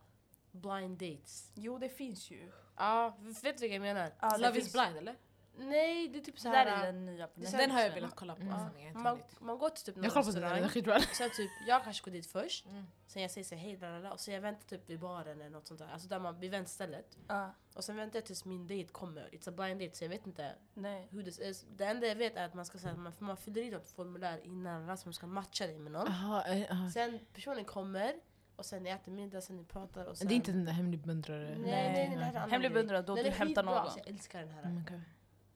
blind 0.52 0.98
dates. 0.98 1.52
Jo, 1.56 1.78
det 1.78 1.90
finns 1.90 2.32
ju. 2.32 2.52
Ja, 2.78 3.18
vet 3.20 3.44
du 3.44 3.62
vilka 3.62 3.74
jag 3.76 3.82
menar? 3.82 4.12
Det 4.22 4.38
Love 4.38 4.60
is 4.60 4.74
blind 4.74 4.98
eller? 4.98 5.16
Nej, 5.58 6.08
det 6.08 6.18
är 6.18 6.22
typ 6.22 6.40
så 6.40 6.48
där 6.48 6.56
här... 6.56 6.66
är 6.66 6.78
uh, 6.78 6.94
den 6.94 7.06
nya 7.06 7.28
på 7.28 7.34
är 7.34 7.40
Netflix. 7.40 7.52
Den 7.52 7.72
har 7.72 7.82
jag 7.82 7.94
velat 7.94 8.16
kolla 8.16 8.36
på. 8.36 8.42
Mm. 8.42 8.54
alltså, 8.54 9.00
man, 9.00 9.20
man 9.40 9.58
går 9.58 9.70
till 9.70 9.86
typ 9.86 9.96
någon 9.96 10.04
Jag 10.04 10.14
kollar 10.14 10.26
på 10.26 10.40
den, 10.40 10.44
är 10.44 10.62
restaurang. 10.62 11.02
Sen 11.02 11.30
typ, 11.30 11.52
jag 11.68 11.84
kanske 11.84 12.06
går 12.06 12.12
dit 12.12 12.28
först. 12.28 12.66
Mm. 12.66 12.86
Sen 13.08 13.22
jag 13.22 13.32
säger 13.32 13.46
så 13.46 13.56
hej 13.56 13.78
lalala, 13.78 14.14
och 14.14 14.20
så 14.20 14.32
jag 14.32 14.42
väntar 14.42 14.68
typ 14.68 14.90
vid 14.90 15.00
baren 15.00 15.42
eller 15.42 15.50
något 15.50 15.68
sånt 15.68 15.80
där. 15.80 15.88
Alltså 15.94 16.08
där 16.08 16.20
man, 16.20 16.40
vid 16.40 16.52
väntstället. 16.52 17.18
Ja, 17.28 17.54
Och 17.76 17.84
sen 17.84 17.96
väntar 17.96 18.20
jag 18.20 18.26
tills 18.26 18.46
min 18.46 18.68
date 18.68 18.88
kommer. 18.92 19.30
It's 19.32 19.50
a 19.50 19.52
blind 19.52 19.82
date 19.82 19.98
så 19.98 20.04
jag 20.04 20.10
vet 20.10 20.28
inte 20.28 20.56
nej. 20.74 21.08
hur 21.12 21.24
det 21.24 21.40
är. 21.40 21.56
Det 21.78 21.86
enda 21.86 22.08
jag 22.08 22.16
vet 22.16 22.36
är 22.36 22.46
att 22.46 22.54
man 22.54 22.66
ska 22.66 22.78
säga 22.78 22.96
man, 22.96 23.14
man 23.20 23.38
fyller 23.38 23.62
i 23.62 23.70
något 23.70 23.90
formulär 23.90 24.46
innan 24.46 24.90
alltså 24.90 25.08
man 25.08 25.14
ska 25.14 25.28
matcha 25.28 25.68
dig 25.68 25.80
med 25.80 25.92
någon. 25.92 26.08
Aha, 26.08 26.44
eh, 26.44 26.72
aha. 26.72 26.90
Sen 26.90 27.20
personen 27.34 27.66
kommer 27.66 28.14
och 28.56 28.66
sen 28.66 28.84
ni 28.84 28.90
äter 28.90 29.12
middag, 29.12 29.42
sen 29.42 29.58
ni 29.58 29.64
pratar 29.64 30.06
och 30.06 30.18
sen... 30.18 30.28
Det 30.28 30.34
är 30.34 30.36
inte 30.36 30.52
den 30.52 30.66
där 30.66 30.74
hemlig 30.74 31.00
beundrare? 31.00 31.58
Nej, 31.58 31.60
nej, 31.62 32.10
nej, 32.10 32.18
det 32.18 32.40
här 32.40 32.48
är 32.48 32.52
Hemlig 32.52 32.74
beundrare, 32.74 33.02
då 33.02 33.16
du 33.16 33.22
är 33.22 33.32
hämtar 33.32 33.64
någon. 33.64 33.74
alltså, 33.74 34.00
Jag 34.00 34.08
älskar 34.08 34.40
den 34.40 34.52
här. 34.52 34.64
Mm, 34.64 34.84
okej. 34.86 35.02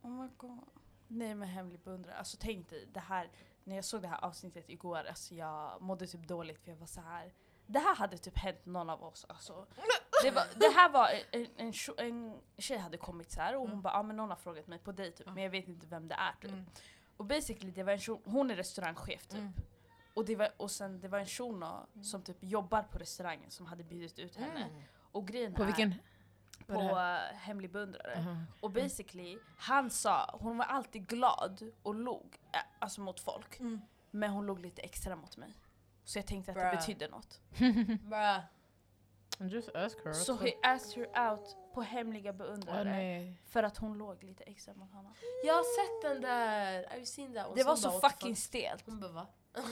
Oh 0.01 0.11
my 0.11 0.29
god. 0.37 0.63
Nej 1.07 1.35
men 1.35 1.47
hemlig 1.47 1.79
beundrare. 1.79 2.15
Alltså 2.15 2.37
tänk 2.39 2.69
dig, 2.69 2.87
det 2.93 2.99
här, 2.99 3.31
när 3.63 3.75
jag 3.75 3.85
såg 3.85 4.01
det 4.01 4.07
här 4.07 4.25
avsnittet 4.25 4.69
igår, 4.69 5.03
alltså 5.09 5.35
jag 5.35 5.81
mådde 5.81 6.07
typ 6.07 6.27
dåligt 6.27 6.59
för 6.59 6.71
jag 6.71 6.77
var 6.77 6.87
så 6.87 7.01
här. 7.01 7.33
Det 7.67 7.79
här 7.79 7.95
hade 7.95 8.17
typ 8.17 8.37
hänt 8.37 8.65
någon 8.65 8.89
av 8.89 9.03
oss. 9.03 9.25
Alltså. 9.29 9.67
Det, 10.23 10.31
var, 10.31 10.43
det 10.55 10.69
här 10.75 10.89
var 10.89 11.09
en, 11.31 11.47
en, 11.57 11.73
en 11.97 12.41
tjej 12.57 12.77
hade 12.77 12.97
kommit 12.97 13.31
så 13.31 13.41
här 13.41 13.55
och 13.55 13.61
hon 13.61 13.69
Mm. 13.69 13.81
bara 13.81 13.93
ah, 13.93 14.03
men 14.03 14.15
någon 14.15 14.29
har 14.29 14.37
frågat 14.37 14.67
mig 14.67 14.79
på 14.79 14.91
dig 14.91 15.11
typ, 15.11 15.27
men 15.27 15.43
jag 15.43 15.49
vet 15.49 15.67
inte 15.67 15.87
vem 15.87 16.07
det 16.07 16.15
är 16.15 16.31
typ. 16.41 16.51
Mm. 16.51 16.65
Och 17.17 17.25
basically 17.25 17.71
det 17.71 17.83
var 17.83 17.93
en 17.93 17.99
shuno, 17.99 18.21
hon 18.25 18.51
är 18.51 18.55
restaurangchef 18.55 19.27
typ. 19.27 19.39
Mm. 19.39 19.53
Och, 20.13 20.25
det 20.25 20.35
var, 20.35 20.49
och 20.57 20.71
sen 20.71 20.99
det 20.99 21.07
var 21.07 21.19
en 21.19 21.25
shuno 21.25 21.87
som 22.03 22.21
typ 22.21 22.37
jobbar 22.39 22.83
på 22.83 22.97
restaurangen 22.97 23.51
som 23.51 23.65
hade 23.65 23.83
bjudit 23.83 24.19
ut 24.19 24.35
henne. 24.35 24.63
Mm. 24.65 24.81
Och 25.11 25.27
grejen 25.27 25.53
På 25.53 25.61
är, 25.61 25.65
vilken? 25.65 25.93
På 26.67 26.81
uh, 26.81 27.35
hemlig 27.35 27.71
beundrare. 27.71 28.13
Aha. 28.17 28.35
Och 28.59 28.71
basically, 28.71 29.37
han 29.57 29.89
sa, 29.89 30.37
hon 30.39 30.57
var 30.57 30.65
alltid 30.65 31.07
glad 31.07 31.71
och 31.83 31.95
log, 31.95 32.37
äh, 32.53 32.59
alltså 32.79 33.01
mot 33.01 33.19
folk. 33.19 33.59
Mm. 33.59 33.81
Men 34.11 34.31
hon 34.31 34.45
log 34.45 34.59
lite 34.59 34.81
extra 34.81 35.15
mot 35.15 35.37
mig. 35.37 35.53
Så 36.03 36.17
jag 36.17 36.25
tänkte 36.25 36.51
att 36.51 36.57
det 36.57 36.61
Bruh. 36.63 36.79
betydde 36.79 37.07
något. 37.07 37.41
Bruh. 38.01 38.39
Just 39.39 39.75
ask 39.75 40.05
her. 40.05 40.13
Så 40.13 40.35
he 40.35 40.51
asked 40.63 40.97
her 40.97 41.29
out 41.31 41.55
på 41.73 41.81
hemliga 41.81 42.33
beundrare. 42.33 42.83
nej. 42.83 43.41
för 43.45 43.63
att 43.63 43.77
hon 43.77 43.97
låg 43.97 44.23
lite 44.23 44.43
extra 44.43 44.73
mot 44.73 44.91
honom. 44.91 45.13
Jag 45.45 45.53
har 45.53 45.63
sett 45.63 46.11
den 46.11 46.21
där! 46.21 46.95
You 46.95 47.05
seen 47.05 47.33
that? 47.33 47.47
Och 47.47 47.55
Det 47.55 47.63
var 47.63 47.75
så 47.75 47.91
fucking 47.91 48.35
fuck? 48.35 48.43
stelt. 48.43 48.83
Hon 48.85 48.99
bara 48.99 49.11
va? 49.11 49.27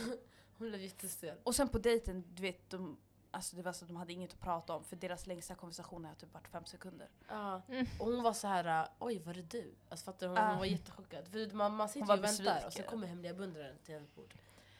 Hon 0.57 0.69
blev 0.69 0.81
jättestel. 0.81 1.37
Och 1.43 1.55
sen 1.55 1.69
på 1.69 1.77
dejten, 1.77 2.23
du 2.35 2.41
vet, 2.41 2.69
de, 2.69 2.97
alltså 3.31 3.55
det 3.55 3.61
var 3.61 3.71
så 3.71 3.85
att 3.85 3.89
de 3.89 3.97
hade 3.97 4.13
inget 4.13 4.33
att 4.33 4.39
prata 4.39 4.73
om 4.75 4.83
för 4.83 4.95
deras 4.95 5.27
längsta 5.27 5.55
konversation 5.55 6.05
har 6.05 6.15
typ 6.15 6.33
varit 6.33 6.47
fem 6.47 6.65
sekunder. 6.65 7.07
Ja. 7.29 7.61
Mm. 7.69 7.85
Och 7.99 8.05
hon 8.05 8.23
var 8.23 8.33
så 8.33 8.47
här, 8.47 8.81
uh, 8.83 8.87
oj 8.99 9.19
var 9.19 9.33
det 9.33 9.41
du? 9.41 9.73
Alltså 9.89 10.05
fattar 10.05 10.27
du? 10.27 10.29
Hon, 10.29 10.37
Ah. 10.37 10.49
hon 10.49 10.57
var 10.59 10.65
jättechockad. 10.65 11.27
För 11.27 11.55
man, 11.55 11.75
man 11.75 11.89
sitter 11.89 12.07
ju 12.07 12.13
och 12.13 12.23
väntar 12.23 12.55
och 12.57 12.63
besviken. 12.65 12.89
kommer 12.89 13.07
hemliga 13.07 13.33
beundraren 13.33 13.75
till 13.85 13.93
hennes 13.93 14.15
bord. 14.15 14.33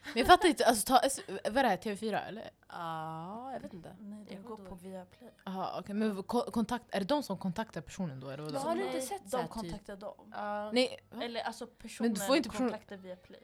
Men 0.04 0.18
jag 0.18 0.28
fattar 0.28 0.48
inte, 0.50 0.66
alltså, 0.66 0.86
ta, 0.86 1.02
vad 1.28 1.58
är 1.58 1.64
det 1.64 1.70
här, 1.70 1.78
TV4 1.78 2.28
eller? 2.28 2.50
Ja, 2.70 3.54
jag 3.54 3.60
vet 3.60 3.74
inte. 3.74 3.96
Nej, 4.00 4.26
det 4.28 4.34
Jag 4.34 4.44
går 4.44 4.58
på 4.58 4.74
inte. 4.74 4.88
Viaplay. 4.88 5.30
Aha, 5.46 5.76
okej. 5.80 5.96
Men 5.96 6.24
ko- 6.24 6.52
kontakt, 6.52 6.86
är 6.90 7.00
det 7.00 7.06
de 7.06 7.24
som 7.24 7.38
kontaktar 7.38 7.82
personen 7.82 8.20
då? 8.20 8.30
Eller? 8.30 8.44
Men 8.44 8.56
har 8.56 8.76
Nej, 8.76 8.86
inte 8.86 9.02
sett 9.02 9.30
så 9.30 9.38
De 9.38 9.38
här 9.38 9.44
typ? 9.44 9.52
kontaktar 9.54 9.96
dem. 9.98 10.34
Ja. 10.36 10.72
Nej, 10.72 11.00
va? 11.12 11.24
Eller 11.24 11.42
alltså 11.42 11.68
personen 11.68 12.16
får 12.16 12.38
inte 12.38 12.50
person- 12.50 12.70
kontaktar 12.70 12.98
Viaplay. 12.98 13.44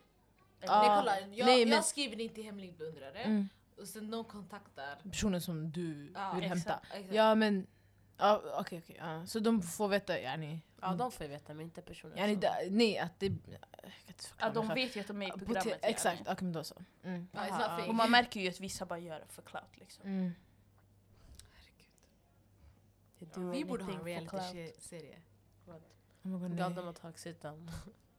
Ja. 0.60 0.82
Nej, 0.82 0.98
kolla, 1.00 1.20
jag, 1.20 1.46
nej, 1.46 1.66
men- 1.66 1.74
jag 1.76 1.86
skriver 1.86 2.20
in 2.22 2.30
till 2.34 2.44
hemlig 2.44 2.78
beundrare 2.78 3.20
mm. 3.24 3.50
Och 3.78 3.88
sen 3.88 4.08
någon 4.08 4.26
kontaktar. 4.26 5.00
personen 5.12 5.42
som 5.42 5.72
du 5.72 6.12
Ja, 6.16 6.32
vill 6.36 6.44
exakt. 6.44 6.66
hämta. 6.68 6.82
Exakt. 6.98 7.14
Ja 7.16 7.36
men, 7.36 7.68
ja, 8.18 8.42
okej 8.60 8.80
okej. 8.80 8.96
ja. 9.00 9.26
Så 9.26 9.40
de 9.40 9.62
får 9.62 9.88
veta, 9.88 10.20
yani, 10.20 10.62
ja, 10.82 10.94
de 10.94 11.12
får 11.12 11.26
veta 11.26 11.54
men 11.54 11.64
inte 11.66 11.82
personen. 11.82 12.18
yani 12.18 12.34
som- 12.34 12.42
da, 12.42 12.56
nej 12.70 12.98
att 12.98 13.20
det... 13.20 13.34
Ja, 14.40 14.50
de 14.50 14.68
vet 14.68 14.96
ju 14.96 15.02
att 15.02 15.08
de 15.08 15.22
är 15.22 15.28
i 15.28 15.32
programmet. 15.32 15.66
yani. 15.66 15.80
Exakt, 15.82 16.22
okej 16.22 16.38
men 16.42 16.52
då 16.54 16.64
så. 16.64 16.82
Mm. 17.04 17.28
Ja, 17.32 17.48
ja. 17.48 17.88
Och 17.88 17.96
man 17.96 18.12
märker 18.12 18.40
ju 18.40 18.50
att 18.50 18.60
vissa 18.60 18.86
bara 18.86 19.00
gör 19.00 19.20
det 19.20 19.28
för 19.28 19.42
clout 19.42 19.78
liksom. 19.78 20.06
Mm. 20.10 20.32
Do 23.20 23.50
Vi 23.52 23.66
borde 23.66 23.84
ha 23.84 23.92
en 23.94 24.04
reality-serie. 24.04 25.22
Oh 25.68 26.32
my 26.32 26.40
God, 26.40 26.58
Gav 26.58 26.72
nej. 26.72 26.76
dem 26.76 26.88
att 26.88 26.96
ta 27.02 27.14
sit 27.14 27.42
down. 27.42 27.72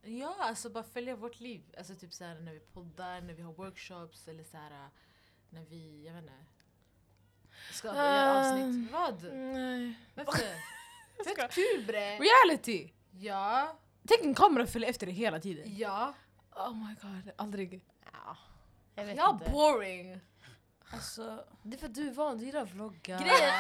Ja, 0.03 0.37
alltså 0.41 0.71
bara 0.71 0.85
följa 0.85 1.17
vårt 1.17 1.41
liv. 1.41 1.63
Alltså 1.79 1.95
typ 1.95 2.13
såhär 2.13 2.41
när 2.41 2.53
vi 2.53 2.61
poddar, 2.61 3.21
när 3.21 3.35
vi 3.35 3.43
har 3.43 3.53
workshops 3.53 4.29
eller 4.29 4.45
såhär 4.45 4.89
när 5.57 5.65
vi, 5.71 6.05
jag 6.07 6.15
vet 6.15 6.23
inte. 6.23 6.33
Ska 7.73 7.89
Um, 7.91 7.97
göra 7.97 8.39
avsnitt. 8.39 8.91
Vad? 8.93 9.23
Nej. 9.35 9.95
Varför? 10.15 10.43
Fett 11.25 11.55
kul 11.55 11.85
bre! 11.87 12.19
Reality! 12.19 12.93
Ja, 13.11 13.79
Tänk 14.09 14.21
en 14.25 14.35
kamera 14.35 14.67
följer 14.67 14.91
efter 14.91 15.07
dig 15.07 15.15
hela 15.15 15.41
tiden. 15.41 15.77
ja. 15.77 16.15
Oh 16.51 16.75
my 16.89 16.95
god, 17.03 17.33
aldrig. 17.39 17.85
Ja, 18.13 18.37
jag 18.95 19.05
vet 19.05 19.17
Ja, 19.17 19.31
inte. 19.33 19.51
boring! 19.51 20.21
Alltså, 20.91 21.45
Det 21.63 21.77
är 21.77 21.79
för 21.79 21.87
att 21.87 21.95
du 21.95 22.09
är 22.09 22.13
van, 22.13 22.39
du 22.39 22.45
gillar 22.47 22.63
att 22.63 22.71
vlogga. 22.71 23.19
grejen, 23.19 23.53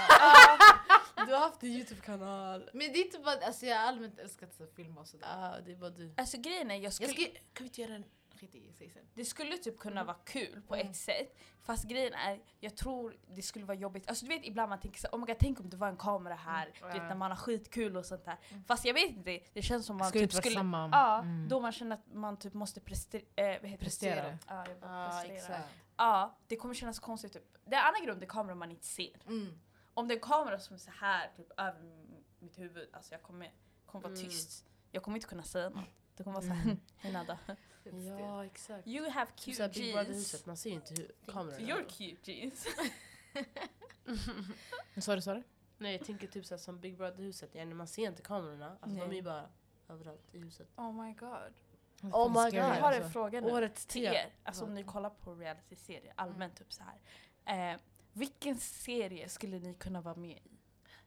Du 1.26 1.32
har 1.32 1.40
haft 1.40 1.62
en 1.62 1.68
Youtube-kanal. 1.68 2.70
Men 2.72 2.92
det 2.92 2.98
är 2.98 3.04
inte 3.04 3.18
bara, 3.18 3.46
alltså 3.46 3.66
jag 3.66 3.76
har 3.76 3.88
allmänt 3.88 4.18
älskat 4.18 4.60
att 4.60 4.74
filma 4.74 5.00
och 5.00 5.08
sådär. 5.08 5.26
Ja, 5.30 5.60
det 5.66 5.72
är 5.72 5.76
bara 5.76 5.90
du. 5.90 6.14
alltså 6.16 6.36
grejen 6.40 6.70
är, 6.70 6.74
jag 6.74 6.84
Jag 6.84 6.92
skulle, 6.92 7.08
ska, 7.12 7.24
kan 7.24 7.40
vi 7.58 7.64
inte 7.64 7.80
göra 7.80 7.94
en, 7.94 8.04
skit 8.36 8.54
i, 8.54 8.72
sen. 8.72 8.88
det 9.14 9.24
skulle 9.24 9.56
typ 9.58 9.78
kunna 9.78 10.04
vara 10.04 10.16
kul 10.24 10.62
på 10.68 10.74
Mm. 10.74 10.86
ett 10.90 10.96
sätt. 10.96 11.36
Fast 11.62 11.84
grejen 11.84 12.14
är, 12.14 12.40
jag 12.60 12.76
tror 12.76 13.16
det 13.28 13.42
skulle 13.42 13.64
vara 13.64 13.76
jobbigt. 13.78 14.08
Alltså 14.08 14.24
du 14.26 14.28
vet 14.28 14.44
ibland 14.44 14.68
man 14.68 14.80
tänker 14.80 15.00
så, 15.00 15.08
oh 15.12 15.20
my 15.20 15.26
God, 15.26 15.36
tänk 15.38 15.60
om 15.60 15.70
det 15.70 15.76
var 15.76 15.88
en 15.88 15.96
kamera 15.96 16.34
här. 16.34 16.66
Mm. 16.66 16.92
Du 16.92 16.98
vet 16.98 17.08
när 17.08 17.14
man 17.14 17.30
har 17.30 17.36
skitkul 17.38 17.96
och 17.96 18.06
sånt 18.06 18.24
där. 18.24 18.36
Mm. 18.50 18.64
Fast 18.64 18.84
jag 18.84 18.94
vet 18.94 19.10
inte, 19.10 19.40
det 19.52 19.62
känns 19.62 19.86
som 19.86 19.96
man 19.96 20.08
Skulle 20.08 20.26
typ 20.26 20.32
vara 20.34 20.42
skulle... 20.42 20.54
samma. 20.56 20.88
Ja, 20.92 21.18
Mm. 21.20 21.48
då 21.48 21.60
man 21.60 21.72
känner 21.72 21.94
att 21.96 22.14
man 22.14 22.36
typ 22.36 22.54
måste 22.54 22.80
prestera. 22.80 23.22
Eh, 23.36 23.60
vad 23.62 23.70
heter 23.70 23.84
Prestera. 23.84 24.22
det? 24.22 24.38
Ja, 24.48 24.64
jag 24.68 24.78
bara 24.80 25.04
Ja, 25.14 25.22
prestera. 25.28 25.60
Ja, 25.96 26.38
det 26.46 26.56
kommer 26.56 26.74
kännas 26.74 26.98
konstigt. 26.98 27.32
Typ. 27.32 27.56
Det 27.64 27.74
är 27.76 27.80
en 27.88 27.94
annan 28.02 28.10
om 28.14 28.20
det 28.20 28.26
är 28.26 28.28
kameror 28.28 28.54
man 28.56 28.70
inte 28.70 28.86
ser. 28.86 29.16
Mm. 29.26 29.58
Om 29.94 30.08
det 30.08 30.14
är 30.14 30.16
en 30.16 30.22
kamera 30.22 30.58
som 30.58 30.74
är 30.74 30.78
så 30.78 30.90
här 30.90 31.30
typ 31.36 31.50
över 31.60 31.82
mitt 32.38 32.58
huvud, 32.58 32.88
alltså 32.92 33.14
jag 33.14 33.22
kommer, 33.22 33.52
kommer 33.86 34.02
vara 34.02 34.14
Mm. 34.14 34.24
tyst. 34.24 34.66
Jag 34.92 35.02
kommer 35.02 35.16
inte 35.16 35.26
kunna 35.28 35.42
säga 35.42 35.68
något. 35.68 35.84
Det 36.16 36.22
kommer 36.24 36.34
vara 36.40 36.44
Mm. 36.52 36.62
såhär, 36.64 36.76
hej 36.96 37.12
nada. 37.12 37.38
Ja, 37.92 38.44
exakt. 38.44 38.86
You 38.86 39.10
have 39.10 39.30
Typ 39.30 39.36
cute 39.36 39.56
såhär 39.56 39.68
Big. 39.68 39.94
Brother-huset, 39.94 40.46
man 40.46 40.56
ser 40.56 40.70
ju 40.70 40.76
inte 40.76 40.94
hur 40.94 41.12
kameran 41.26 41.60
You're 41.60 41.88
cute 41.88 42.32
jeans. 42.32 42.66
Sa 44.96 45.14
du? 45.14 45.20
Sa 45.20 45.34
du? 45.34 45.42
Nej 45.78 45.92
jag 45.92 46.06
tänker 46.06 46.26
typ 46.26 46.46
såhär 46.46 46.58
som 46.58 46.80
Big 46.80 46.96
Brother-huset, 46.96 47.54
yani 47.54 47.74
man 47.74 47.86
ser 47.86 48.06
inte 48.06 48.22
kamerorna. 48.22 48.76
Alltså 48.80 48.98
de 48.98 49.10
är 49.10 49.14
ju 49.14 49.22
bara 49.22 49.48
överallt 49.88 50.34
i 50.34 50.38
huset. 50.38 50.68
Oh 50.76 51.04
my 51.04 51.12
god. 51.12 51.52
Oh 52.02 52.28
my 52.28 52.50
God. 52.50 52.54
Jag 52.54 52.64
har 52.64 52.92
en 52.92 53.02
alltså. 53.02 53.10
fråga 53.10 53.40
nu 53.40 53.52
Årets 53.52 53.86
till 53.86 54.04
er. 54.04 54.32
Alltså 54.42 54.64
om 54.64 54.74
ni 54.74 54.82
kollar 54.84 55.10
på 55.10 55.34
reality-serier, 55.34 56.12
allmänt 56.16 56.56
typ 56.56 56.72
så 56.72 56.82
här. 56.82 57.72
Eh, 57.72 57.80
vilken 58.12 58.56
serie 58.56 59.28
skulle 59.28 59.58
ni 59.58 59.74
kunna 59.74 60.00
vara 60.00 60.14
med 60.14 60.36
i? 60.36 60.58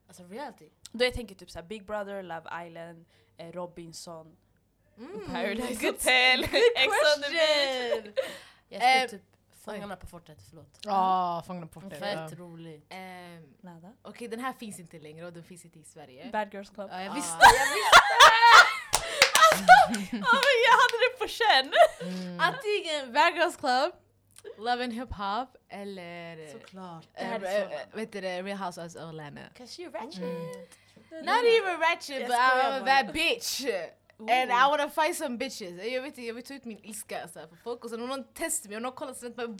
Alltså 0.07 0.23
reality. 0.23 0.69
Då 0.91 1.05
jag 1.05 1.13
tänker 1.13 1.35
typ 1.35 1.51
så 1.51 1.59
här 1.59 1.65
Big 1.65 1.85
Brother, 1.85 2.23
Love 2.23 2.67
Island, 2.67 3.05
eh, 3.37 3.51
Robinson, 3.51 4.37
Mm. 4.99 5.25
Paradise 5.31 5.73
Good- 5.85 5.91
Hotel, 5.91 6.43
Ex 6.75 6.87
on 7.15 7.21
the 7.23 7.29
beach. 7.29 8.25
Jag 8.69 8.81
skulle 8.81 9.03
Eh, 9.03 9.09
typ 9.09 9.21
Fångarna 9.65 9.95
på 9.95 10.07
fortet, 10.07 10.37
förlåt. 10.49 10.79
Ja, 10.83 11.43
Fångarna 11.47 11.67
på 11.67 11.81
fortet. 11.81 11.99
Fett 11.99 12.39
roligt. 12.39 12.93
Nada. 13.61 13.93
Okej, 14.01 14.27
den 14.27 14.39
här 14.39 14.53
finns 14.53 14.79
inte 14.79 14.99
längre 14.99 15.25
och 15.25 15.33
den 15.33 15.43
finns 15.43 15.65
inte 15.65 15.79
i 15.79 15.83
Sverige. 15.83 16.29
Bad 16.31 16.53
Girls 16.53 16.69
Club. 16.69 16.89
Ja, 16.91 17.01
jag 17.01 17.11
Ah. 17.11 17.15
visste, 17.15 17.37
jag 17.41 17.75
visste! 17.75 17.99
Ja 20.11 20.33
men 20.45 20.55
jag 20.65 20.75
hade 20.81 20.97
det 21.05 21.17
på 21.19 21.27
känn! 21.27 21.73
Mm. 22.01 22.39
Antingen 22.39 23.13
Bad 23.13 23.35
Girls 23.35 23.55
Club 23.57 23.91
Love 24.57 24.83
and 24.83 24.93
Hip 24.93 25.13
Hop 25.13 25.49
eller 25.69 26.51
Såklart. 26.51 27.05
Eh, 27.13 27.31
är 27.33 27.61
eh, 27.61 27.69
så- 27.91 27.97
vet 27.97 28.11
du 28.11 28.21
det, 28.21 28.41
Real 28.43 28.57
Housewives 28.57 28.95
of 28.95 29.01
Atlanta. 29.01 29.41
Cause 29.57 29.81
you're 29.81 29.91
ratchet. 29.91 30.69
Not 31.11 31.43
even 31.43 31.79
ratchet 31.79 32.19
Jag 32.21 32.27
but 32.29 32.37
I'm 32.37 32.77
a 32.77 32.79
bara. 32.79 33.13
Bitch. 34.25 34.31
And 34.31 34.51
I 34.51 34.67
wanna 34.69 34.89
fight 34.89 35.15
some 35.15 35.37
bitches. 35.37 35.85
Jag 35.93 36.01
vet 36.01 36.05
inte, 36.05 36.21
jag 36.21 36.33
vill 36.33 36.43
ta 36.43 36.53
ut 36.53 36.65
min 36.65 36.79
ilska 36.83 37.27
så 37.33 37.39
här, 37.39 37.47
på 37.47 37.55
folk 37.63 37.83
och 37.83 37.89
sen 37.89 38.01
om 38.01 38.07
någon 38.09 38.23
testar 38.33 38.69
mig 38.69 38.75
och 38.75 38.81
någon 38.81 38.91
kollar 38.91 39.13
snett 39.13 39.35
på 39.35 39.47
mig 39.47 39.57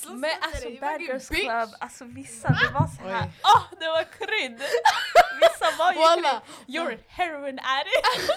slå 0.00 0.14
Men 0.14 0.30
alltså 0.40 0.70
Bad 0.80 1.00
Girls 1.00 1.28
bitch. 1.28 1.40
Club, 1.40 1.68
alltså 1.80 2.04
vissa 2.04 2.48
det 2.48 2.70
var 2.74 2.88
så 2.96 3.02
här. 3.08 3.24
Oj. 3.24 3.32
åh 3.42 3.64
det 3.80 3.88
var 3.88 4.04
krydd! 4.04 4.62
Vissa 5.40 5.68
var 5.78 5.92
ju 5.92 5.98
krydd. 5.98 6.40
You're 6.66 6.94
a 6.94 7.04
heroin 7.08 7.58
addict. 7.58 8.30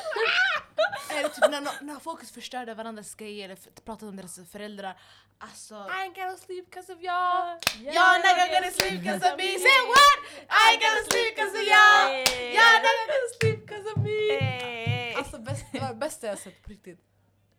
Eller 1.18 1.30
typ 1.30 1.52
när, 1.52 1.84
när 1.84 2.00
folk 2.00 2.34
förstörde 2.34 2.74
varandras 2.74 3.16
grejer 3.16 3.46
eller 3.46 3.58
pratade 3.86 4.10
om 4.10 4.16
deras 4.16 4.40
föräldrar. 4.52 4.98
Alltså... 5.40 5.76
I 5.76 5.78
ain't 5.78 6.16
gonna 6.16 6.38
sleep 6.38 6.72
cause 6.72 6.94
of 6.94 7.00
y'all. 7.02 7.60
Y'all 7.80 8.20
not 8.24 8.52
gonna 8.54 8.72
sleep 8.72 9.04
cause 9.04 9.32
of 9.32 9.38
me. 9.38 9.60
Say 9.60 9.80
what? 9.92 10.18
I 10.50 10.72
ain't 10.72 10.82
gonna 10.82 11.04
sleep 11.12 11.36
cause 11.36 11.56
of 11.60 11.66
y'all. 11.74 12.08
Y'all 12.58 12.80
not 12.88 12.98
gonna 13.12 13.30
sleep 13.40 13.68
cause 13.68 13.88
of 13.92 14.04
me. 14.04 14.93
Alltså 15.18 15.38
bäst, 15.38 15.66
det 15.72 15.80
var 15.80 15.88
det 15.88 15.96
bästa 15.96 16.28
jag 16.28 16.40
sett 16.40 16.64
på 16.64 16.70
riktigt. 16.70 17.00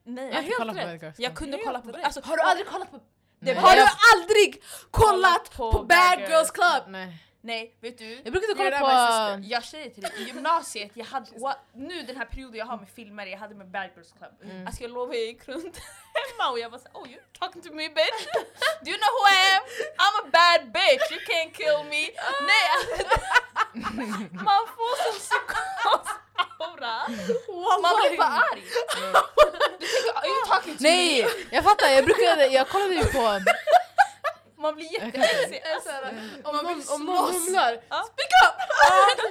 Nej, 0.05 0.25
Jag 0.25 0.33
inte 0.39 0.45
helt 0.47 0.57
kollat 0.59 0.75
på 0.77 0.81
rätt. 0.81 0.87
Bad 0.87 1.03
Girls 1.03 1.19
Jag 1.19 1.35
kunde 1.37 1.57
Helt 1.57 1.67
kolla 1.67 1.81
på 1.81 1.89
rätt. 1.93 2.05
alltså, 2.05 2.21
Har 2.25 2.37
du 2.37 2.43
aldrig 2.43 2.67
kollat 2.69 2.91
på... 2.91 3.01
Nej. 3.41 3.55
Har 3.55 3.73
du 3.75 3.79
Jag- 3.79 3.89
aldrig 4.15 4.63
kollat 4.91 5.51
på, 5.57 5.73
på 5.73 5.79
Bad 5.79 5.89
Bad 6.19 6.19
Girls 6.29 6.51
Club? 6.51 6.83
Nej. 6.89 7.19
Nej, 7.41 7.77
vet 7.81 7.99
du? 7.99 8.15
Jag 8.25 8.33
brukade 8.33 8.53
You're 8.53 8.79
kolla 8.79 9.37
på... 9.37 9.43
Jag 9.45 9.65
säger 9.65 9.91
till 9.91 10.03
dig, 10.03 10.13
i 10.19 10.25
gymnasiet, 10.25 10.91
jag 10.95 11.05
hade, 11.05 11.27
nu 11.75 12.03
den 12.03 12.17
här 12.17 12.25
perioden 12.25 12.55
jag 12.59 12.67
har 12.67 12.77
med 12.77 12.89
filmer, 12.89 13.27
jag 13.27 13.39
hade 13.39 13.55
med 13.55 13.69
Bad 13.71 13.89
Girls 13.95 14.13
Club. 14.19 14.33
Mm. 14.43 14.67
Alltså 14.67 14.83
jag 14.83 14.91
lovar, 14.91 15.15
jag 15.15 15.25
gick 15.25 15.49
runt 15.49 15.77
hemma 16.21 16.51
och 16.51 16.59
jag 16.59 16.71
bara 16.71 16.79
såhär, 16.81 16.97
oh 16.99 17.07
you're 17.09 17.39
talking 17.39 17.63
to 17.63 17.73
me 17.73 17.89
bitch? 17.89 18.21
Do 18.85 18.91
you 18.91 18.99
know 19.03 19.13
who 19.17 19.23
I 19.35 19.39
am? 19.57 19.63
I'm 20.05 20.15
a 20.23 20.31
bad 20.39 20.73
bitch, 20.73 21.05
you 21.13 21.21
can't 21.31 21.53
kill 21.61 21.81
me. 21.93 22.03
Nej, 22.51 22.65
alltså, 22.77 23.05
man 24.49 24.63
får 24.77 24.93
sån 25.11 25.21
Man 27.83 27.93
blir 28.01 28.19
bara 28.19 28.29
arg. 28.29 28.63
Du 29.81 29.87
tänker, 29.87 30.19
are 30.19 30.27
you 30.29 30.47
talking 30.49 30.77
to 30.77 30.83
me? 30.83 30.89
Nej, 30.91 31.27
jag 31.51 31.65
fattar. 31.65 31.89
Jag 31.89 32.05
brukade... 32.05 32.47
Jag 32.47 32.69
kollade 32.69 32.95
ju 32.95 33.05
på... 33.05 33.41
Man 34.59 34.75
blir 34.75 34.93
jättehetsig. 34.93 35.63
Om 36.45 36.57
någon, 36.57 36.83
om 36.89 37.05
någon 37.07 37.33
mumlar, 37.35 37.81
Ja. 37.89 38.05
speak 38.13 38.31
up! 38.45 38.55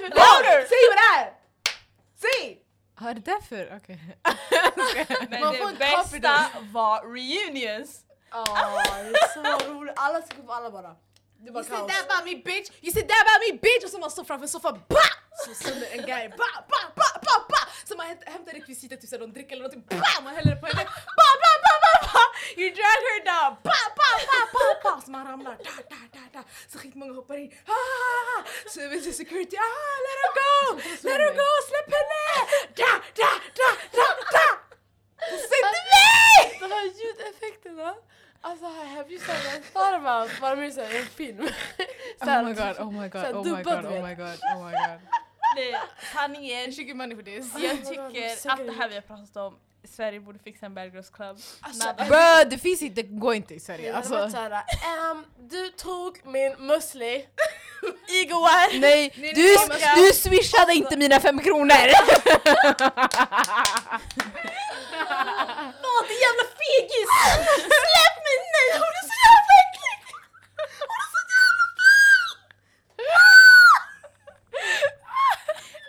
Louder! 0.00 0.66
Säg 0.68 0.78
vad 0.90 0.96
det 0.98 1.20
är! 1.20 1.32
Säg! 2.20 2.60
Vad 3.00 3.10
är 3.10 3.14
det 3.14 3.20
därför? 3.20 3.76
Okej. 3.76 4.00
Men 5.30 5.40
Man 5.40 5.52
det 5.54 5.78
bästa 5.78 6.46
var 6.72 7.02
reunions. 7.14 8.00
Åh, 8.34 8.44
det 9.02 9.18
är 9.18 9.34
så 9.62 9.70
roligt. 9.72 9.94
Alla 9.96 10.22
ska 10.22 10.42
på 10.46 10.52
alla 10.52 10.70
bara. 10.70 10.94
Det 11.44 11.50
var 11.50 11.60
You 11.60 11.68
said 11.68 11.78
kaos. 11.78 11.92
that 11.92 12.10
about 12.10 12.24
me 12.24 12.34
bitch! 12.34 12.70
You 12.80 12.92
said 12.92 13.08
that 13.08 13.20
about 13.26 13.40
me 13.46 13.58
bitch! 13.62 13.84
Och 13.84 13.90
så 13.90 13.98
man 13.98 14.10
står 14.10 14.24
framför 14.24 14.46
soffan, 14.46 14.80
BA! 14.88 14.96
Så 15.42 15.54
sönder 15.54 15.88
en 15.96 16.02
grej, 16.06 16.28
ba, 16.40 16.50
ba, 16.72 16.80
ba, 16.98 17.08
ba, 17.26 17.34
ba! 17.52 17.60
Så 17.84 17.96
man 17.96 18.06
hämtar- 18.06 18.52
rekvisitet, 18.52 19.00
typ 19.00 19.20
någon 19.20 19.32
dricka 19.32 19.52
eller 19.54 19.62
någonting, 19.62 19.84
ba! 20.00 20.12
Man 20.24 20.34
häller 20.36 20.56
på 20.56 20.66
henne, 20.66 20.84
ba, 21.18 21.28
ba, 21.42 21.52
ba, 21.64 21.72
ba, 21.84 21.92
ba! 22.12 22.22
You 22.60 22.68
drag 22.78 23.00
her 23.08 23.18
down, 23.32 23.50
ba, 23.68 23.78
ba, 23.98 24.08
ba, 24.30 24.40
ba, 24.54 24.64
ba! 24.84 24.92
Så 25.04 25.10
man 25.10 25.26
ramlar, 25.30 25.56
da, 25.66 25.72
da, 25.92 26.00
da, 26.16 26.22
da! 26.34 26.42
Så 26.70 26.78
skitmånga 26.78 27.14
hoppar 27.14 27.36
in, 27.36 27.52
ah! 27.76 28.38
Så 28.72 28.80
vet 28.88 29.04
du 29.04 29.12
security, 29.12 29.56
ah! 29.56 29.96
Let 30.06 30.18
her 30.24 30.32
go! 30.42 30.52
Let 31.08 31.18
her 31.24 31.32
go! 31.42 31.48
Släpp 31.68 31.90
henne! 31.98 32.24
Da, 32.80 32.92
da, 33.20 33.30
da, 33.58 33.68
da, 33.98 34.06
da! 34.36 34.46
Säg 35.50 35.60
inte 35.64 35.80
mig! 35.94 36.58
De 36.60 36.66
här 36.74 36.84
ljudeffekterna. 37.00 37.94
Alltså 38.46 38.66
have 38.66 39.10
you 39.12 39.18
seen 39.18 39.36
that? 39.44 39.62
thought 39.72 39.94
about 39.94 40.40
bara 40.40 40.56
mer 40.56 40.70
såhär 40.70 40.98
en 41.00 41.06
film. 41.06 41.48
Oh 42.20 42.42
my 42.42 42.52
god, 42.54 42.76
oh 42.78 42.90
my 42.92 43.08
god, 43.08 43.34
oh 43.34 43.44
my 43.44 43.62
god, 43.62 43.84
oh 43.86 44.02
my 44.02 44.14
god, 44.14 44.38
oh 44.56 44.64
my 44.64 44.72
god. 44.72 45.00
Nej, 45.54 45.74
sanningen. 46.12 46.96
money 46.96 47.16
for 47.16 47.22
this. 47.22 47.46
Jag 47.62 47.86
tycker 47.86 48.02
allt 48.02 48.14
grymt. 48.14 48.66
det 48.66 48.72
här 48.78 48.88
vi 48.88 48.94
har 48.94 49.02
pratat 49.02 49.36
om, 49.36 49.58
Sverige 49.88 50.20
borde 50.20 50.38
fixa 50.38 50.66
en 50.66 50.74
Bad 50.74 50.92
Girls 50.92 51.10
Club. 51.10 51.38
Alltså. 51.60 51.94
Bro, 52.08 52.50
det 52.50 52.58
finns 52.58 52.82
inte, 52.82 53.02
det 53.02 53.08
går 53.08 53.34
inte 53.34 53.54
i 53.54 53.60
Sverige. 53.60 53.90
Det 53.90 53.96
Alltså, 53.96 54.30
såhär, 54.30 54.50
ehm, 54.50 55.24
du 55.38 55.68
tog 55.68 56.20
min 56.26 56.54
musli 56.58 57.26
igår. 58.08 58.80
nej, 58.80 59.12
du, 59.16 59.56
du 60.02 60.12
swishade 60.12 60.74
inte 60.74 60.96
mina 60.96 61.20
fem 61.20 61.38
kronor! 61.38 61.74
Vad 65.84 66.04
jävla 66.24 66.44
fegis! 66.60 67.08
Släpp 67.56 68.16
mig! 68.26 68.38
Nej, 68.54 68.68
hon 68.82 68.92
är 69.00 69.04
så 69.10 69.16
jävla 69.26 69.54
äcklig! 69.64 69.98
Hon 70.90 70.98
är 71.04 71.08
så 71.14 71.22
jävla 71.34 71.64
ful! 71.78 72.38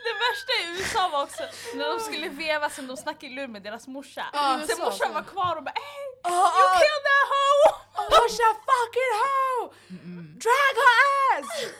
Det 0.06 0.14
USA 0.96 1.10
var 1.10 1.24
också 1.24 1.44
när 1.76 1.94
de 1.94 2.00
skulle 2.00 2.30
veva 2.30 2.70
som 2.70 2.88
de 2.88 2.98
snackade 2.98 3.28
i 3.28 3.36
lur 3.36 3.48
med 3.48 3.62
deras 3.64 3.88
morsa. 3.88 4.26
Ja, 4.34 4.62
Sen 4.68 4.78
så. 4.78 4.84
morsan 4.84 5.14
var 5.14 5.24
kvar 5.24 5.56
och 5.56 5.64
bara 5.64 5.74
hey, 5.76 6.06
Oh, 6.24 6.32
you 6.32 6.66
oh, 6.66 6.80
killed 6.80 7.04
that 7.10 7.26
hoe! 7.34 7.76
push 8.10 8.40
a 8.50 8.52
fucking 8.70 9.14
hoe! 9.24 9.74
Drag 10.46 10.76
her 10.86 11.40
ass! 11.40 11.72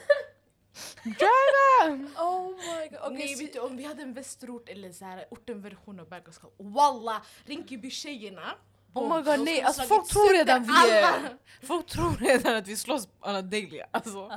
Draga! 1.18 2.08
Oh 2.18 2.50
my 2.50 2.88
god. 2.88 3.12
Nej 3.12 3.24
Okej, 3.24 3.34
vet 3.36 3.52
du, 3.52 3.58
om 3.58 3.76
vi 3.76 3.84
hade 3.84 4.02
en 4.02 4.12
västerort 4.12 4.68
eller 4.68 4.92
så 4.92 5.04
här, 5.04 5.26
ortenversion 5.30 6.00
av 6.00 6.04
Club, 6.04 6.52
walla! 6.58 7.22
Rinkeby-tjejerna 7.44 8.54
Oh 8.96 9.16
my 9.16 9.22
god 9.22 9.40
nej, 9.44 9.62
alltså 9.62 9.82
folk 9.82 10.08
tror 10.08 10.38
redan 10.38 10.62
vi 10.62 10.90
är... 10.90 11.36
Folk 11.66 11.86
tror 11.86 12.16
redan 12.20 12.56
att 12.56 12.68
vi 12.68 12.76
slåss 12.76 13.08
alla 13.20 13.42
daily. 13.42 13.80
Alltså. 13.90 14.30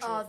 Ja, 0.00 0.24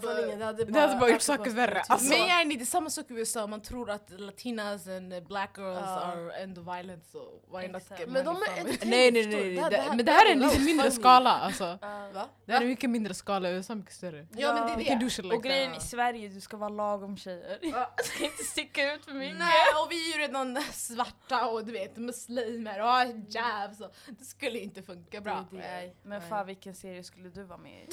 det 0.68 0.80
hade 0.80 0.96
bara 1.00 1.10
gjort 1.10 1.22
saker 1.22 1.52
värre, 1.52 1.82
alltså. 1.88 2.10
Men 2.10 2.28
jag 2.28 2.50
det 2.50 2.64
är 2.64 2.66
samma 2.66 2.90
sak 2.90 3.12
i 3.12 3.14
USA, 3.14 3.48
man 3.48 3.62
tror 3.62 3.90
att 3.90 4.10
latinas 4.18 4.88
and 4.88 5.28
black 5.28 5.58
girls 5.58 5.80
Ja. 5.86 6.02
are 6.02 6.44
end 6.44 6.56
the 6.56 6.62
violence 6.62 7.12
so 7.12 7.20
why 7.58 7.68
not 7.68 7.84
get 8.00 8.10
Men 8.10 8.26
de 8.26 8.36
är 8.36 8.86
Nej 8.86 9.12
nej 9.12 9.28
nej, 9.28 9.56
nej. 9.56 9.70
Det, 9.70 9.84
men 9.96 10.06
det 10.06 10.12
här 10.12 10.26
är 10.26 10.32
en 10.32 10.40
lite 10.40 10.60
mindre 10.60 10.92
skala 10.92 11.32
alltså. 11.32 11.78
Va? 12.14 12.26
Det 12.46 12.54
här 12.54 12.62
är 12.62 12.66
mycket 12.66 12.90
mindre 12.90 13.14
skala, 13.14 13.50
USA 13.50 13.74
är 13.74 13.78
mycket 13.78 13.94
större. 13.94 14.28
Ja 14.32 14.54
men 14.54 14.78
det 14.78 14.86
är 14.90 14.96
det. 14.96 15.06
do 15.06 15.10
shit 15.10 15.26
Och 15.26 15.32
like 15.32 15.48
grejen 15.50 15.76
i. 15.76 15.80
Sverige, 15.80 16.30
du 16.30 16.42
ska 16.42 16.58
vara 16.58 16.70
lagom 16.70 17.18
tjejer. 17.18 17.60
Du 17.98 18.04
ska 18.04 18.24
inte 18.26 18.44
sticka 18.44 18.94
ut 18.94 19.06
för 19.06 19.14
mycket. 19.14 19.38
Nej 19.38 19.66
och 19.84 19.92
vi 19.92 20.12
är 20.12 20.18
ju 20.18 20.22
redan 20.22 20.62
svarta 20.74 21.48
och 21.48 21.66
du 21.66 21.72
vet 21.72 21.98
muslimer 21.98 22.82
och 22.82 23.00
hijab 23.00 23.69
så 23.74 23.90
det 24.20 24.26
skulle 24.26 24.60
inte 24.60 24.82
funka 24.84 25.22
bra. 25.22 25.46
Det 25.52 25.58
det. 25.58 25.94
Men 26.04 26.22
fan 26.22 26.48
vilken 26.48 26.76
serie 26.76 27.04
skulle 27.04 27.30
du 27.30 27.44
vara 27.44 27.58
med 27.58 27.84
i? 27.84 27.88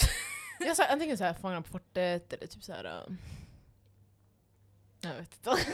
Jag 0.67 0.77
sa 0.77 0.85
antingen 0.85 1.19
såhär 1.19 1.35
Fångarna 1.35 1.63
på 1.63 1.69
fortet 1.69 2.33
eller 2.33 2.47
typ 2.47 2.65
såhär... 2.65 3.03
um, 3.07 3.19
Jag 5.01 5.15
vet 5.15 5.35
inte. 5.47 5.67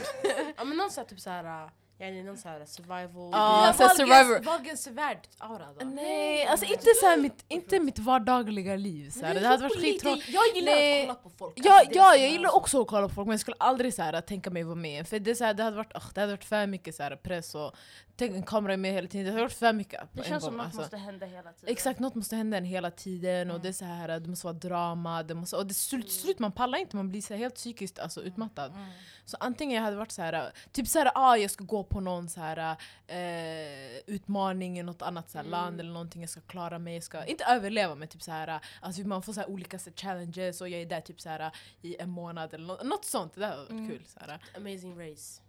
Ja 0.57 0.63
men 0.63 0.77
någon 0.77 0.89
här 0.97 1.03
typ 1.05 1.19
såhär, 1.19 1.43
jag 1.43 1.71
är 2.07 2.23
någon 2.23 2.37
sån 2.37 2.51
här 2.51 2.65
survival. 2.65 3.29
Ja, 3.31 3.67
Ja, 3.67 3.73
så 3.73 3.83
här 3.83 3.89
survivor. 3.95 4.43
Wahlgrens 4.43 4.87
värld-aura 4.87 5.65
då. 5.79 5.85
Nej, 5.85 6.45
alltså 6.45 6.65
inte 6.65 6.85
såhär 6.99 7.17
mitt, 7.17 7.45
inte 7.47 7.79
mitt 7.79 7.99
vardagliga 7.99 8.75
liv. 8.75 9.09
Så 9.09 9.25
här. 9.25 9.33
Det 9.33 9.47
hade 9.47 9.63
varit 9.63 9.81
skittråkigt. 9.81 10.29
Jag 10.29 10.55
gillar 10.55 10.71
Nej. 10.71 11.01
att 11.01 11.07
kolla 11.07 11.19
på 11.19 11.29
folk. 11.37 11.53
Ja, 11.55 11.79
Alltså, 11.79 11.93
ja 11.95 12.11
som 12.11 12.21
jag 12.21 12.31
gillar 12.31 12.49
så. 12.49 12.55
också 12.57 12.81
att 12.81 12.87
kolla 12.87 13.07
på 13.09 13.13
folk 13.15 13.25
men 13.27 13.33
jag 13.33 13.39
skulle 13.41 13.57
aldrig 13.59 13.93
så 13.93 14.01
här, 14.01 14.21
tänka 14.21 14.49
mig 14.49 14.63
vara 14.63 14.75
med. 14.75 15.07
För 15.07 15.19
det, 15.19 15.31
är 15.31 15.35
så 15.35 15.43
här, 15.43 15.53
det, 15.53 15.63
hade 15.63 15.75
varit, 15.77 15.95
ugh, 15.95 16.05
det 16.13 16.21
hade 16.21 16.33
varit 16.33 16.45
för 16.45 16.67
mycket 16.67 16.95
så 16.95 17.03
här, 17.03 17.15
press 17.15 17.55
och 17.55 17.75
tänk, 18.15 18.35
en 18.35 18.43
kamera 18.43 18.73
är 18.73 18.77
med 18.77 18.93
hela 18.93 19.07
tiden. 19.07 19.25
Det 19.25 19.31
hade 19.31 19.43
varit 19.43 19.53
för 19.53 19.73
mycket 19.73 19.99
på 20.01 20.07
Det 20.11 20.19
en 20.21 20.25
känns 20.29 20.43
som 20.43 20.51
gång, 20.51 20.57
något 20.57 20.65
alltså. 20.65 20.81
måste 20.81 20.97
hända 20.97 21.25
hela 21.25 21.51
tiden. 21.53 21.71
Exakt, 21.73 21.99
något 21.99 22.15
måste 22.15 22.35
hända 22.35 22.57
en 22.57 22.65
hela 22.65 22.91
tiden 22.91 23.49
och 23.49 23.55
Mm. 23.55 23.61
det 23.63 23.67
är 23.69 23.73
så 23.73 23.85
här, 23.85 24.19
det 24.19 24.29
måste 24.29 24.45
vara 24.47 24.53
drama, 24.57 25.23
det 25.23 25.33
måste, 25.35 25.55
och 25.55 25.65
det 25.65 25.73
slut, 25.73 26.11
slut 26.11 26.39
man 26.39 26.51
pallar 26.51 26.77
inte, 26.77 26.95
man 26.95 27.09
blir 27.09 27.21
så 27.21 27.33
här 27.33 27.39
helt 27.39 27.55
psykiskt 27.55 27.99
alltså, 27.99 28.21
utmattad. 28.21 28.71
Mm. 28.71 28.85
Så 29.25 29.37
antingen 29.39 29.75
jag 29.75 29.83
hade 29.83 29.95
varit 29.97 30.11
så 30.11 30.21
här, 30.21 30.51
typ 30.71 30.87
så 30.87 30.99
här, 30.99 31.11
ah, 31.15 31.35
jag 31.37 31.51
ska 31.51 31.63
gå 31.63 31.83
på 31.83 31.92
någon 31.99 32.29
så 32.29 32.39
här, 32.41 32.77
eh, 33.07 33.97
utmaning 34.07 34.79
i 34.79 34.83
något 34.83 35.01
annat 35.01 35.29
så 35.29 35.37
här, 35.37 35.45
land 35.45 35.79
eller 35.79 35.91
någonting, 35.93 36.21
jag 36.21 36.29
ska 36.29 36.41
klara 36.41 36.79
mig, 36.79 36.93
jag 36.93 37.03
ska 37.03 37.25
inte 37.25 37.43
överleva 37.45 37.95
men 37.95 38.07
typ 38.07 38.21
så 38.21 38.31
här, 38.31 38.59
alltså 38.81 39.01
man 39.01 39.21
får 39.21 39.33
så 39.33 39.39
här, 39.39 39.49
olika 39.49 39.79
så 39.79 39.89
här, 39.89 39.97
challenges 39.97 40.61
och 40.61 40.69
jag 40.69 40.81
är 40.81 40.85
där 40.85 41.01
typ 41.01 41.21
så 41.21 41.29
här, 41.29 41.51
i 41.81 41.95
en 42.01 42.09
månad 42.09 42.53
eller 42.53 42.65
något, 42.67 42.83
något 42.85 43.05
sånt, 43.05 43.33
det 43.35 43.45
hade 43.45 43.57
varit 43.57 43.69
Mm. 43.69 43.89
kul. 43.89 44.03
Så 44.07 44.19
här. 44.19 44.39
Amazing 44.57 45.11
race. 45.11 45.41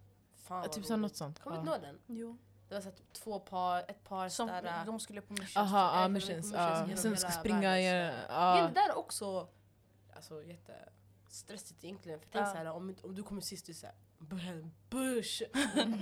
Fan 0.44 0.60
vad 0.60 0.72
Typ 0.72 0.84
så 0.84 0.96
något 0.96 1.16
sånt. 1.16 1.40
Kommer 1.40 1.56
du 1.62 1.70
Ja. 1.70 1.74
inte 1.76 1.86
ihåg 1.88 1.94
den? 2.06 2.16
Jo. 2.18 2.38
Det 2.68 2.74
var 2.74 2.82
så 2.82 2.90
två 3.12 3.38
par, 3.40 3.78
ett 3.78 4.04
par 4.04 4.28
Som, 4.28 4.48
sådär... 4.48 4.82
de 4.86 5.00
skulle 5.00 5.20
på 5.20 5.32
missions. 5.32 5.56
Aha, 5.56 5.78
ja, 5.94 5.98
äger 6.00 6.08
missions. 6.08 6.46
missions 6.52 6.90
Ja. 6.90 6.96
Sen 6.96 7.16
ska 7.16 7.30
springa, 7.30 7.60
världen, 7.70 8.14
ja, 8.28 8.54
det 8.68 8.80
där 8.80 8.88
är 8.88 8.98
också 8.98 9.48
alltså, 10.16 10.42
jättestressigt 10.42 11.84
egentligen. 11.84 12.20
För 12.20 12.28
tänk 12.32 12.46
Ja. 12.46 12.50
såhär, 12.52 12.66
om, 12.66 12.94
om 13.02 13.14
du 13.14 13.22
kommer 13.22 13.40
sist, 13.40 13.66
du 13.66 13.72
är 13.72 13.76
såhär 13.76 13.94
Bush! 14.28 15.42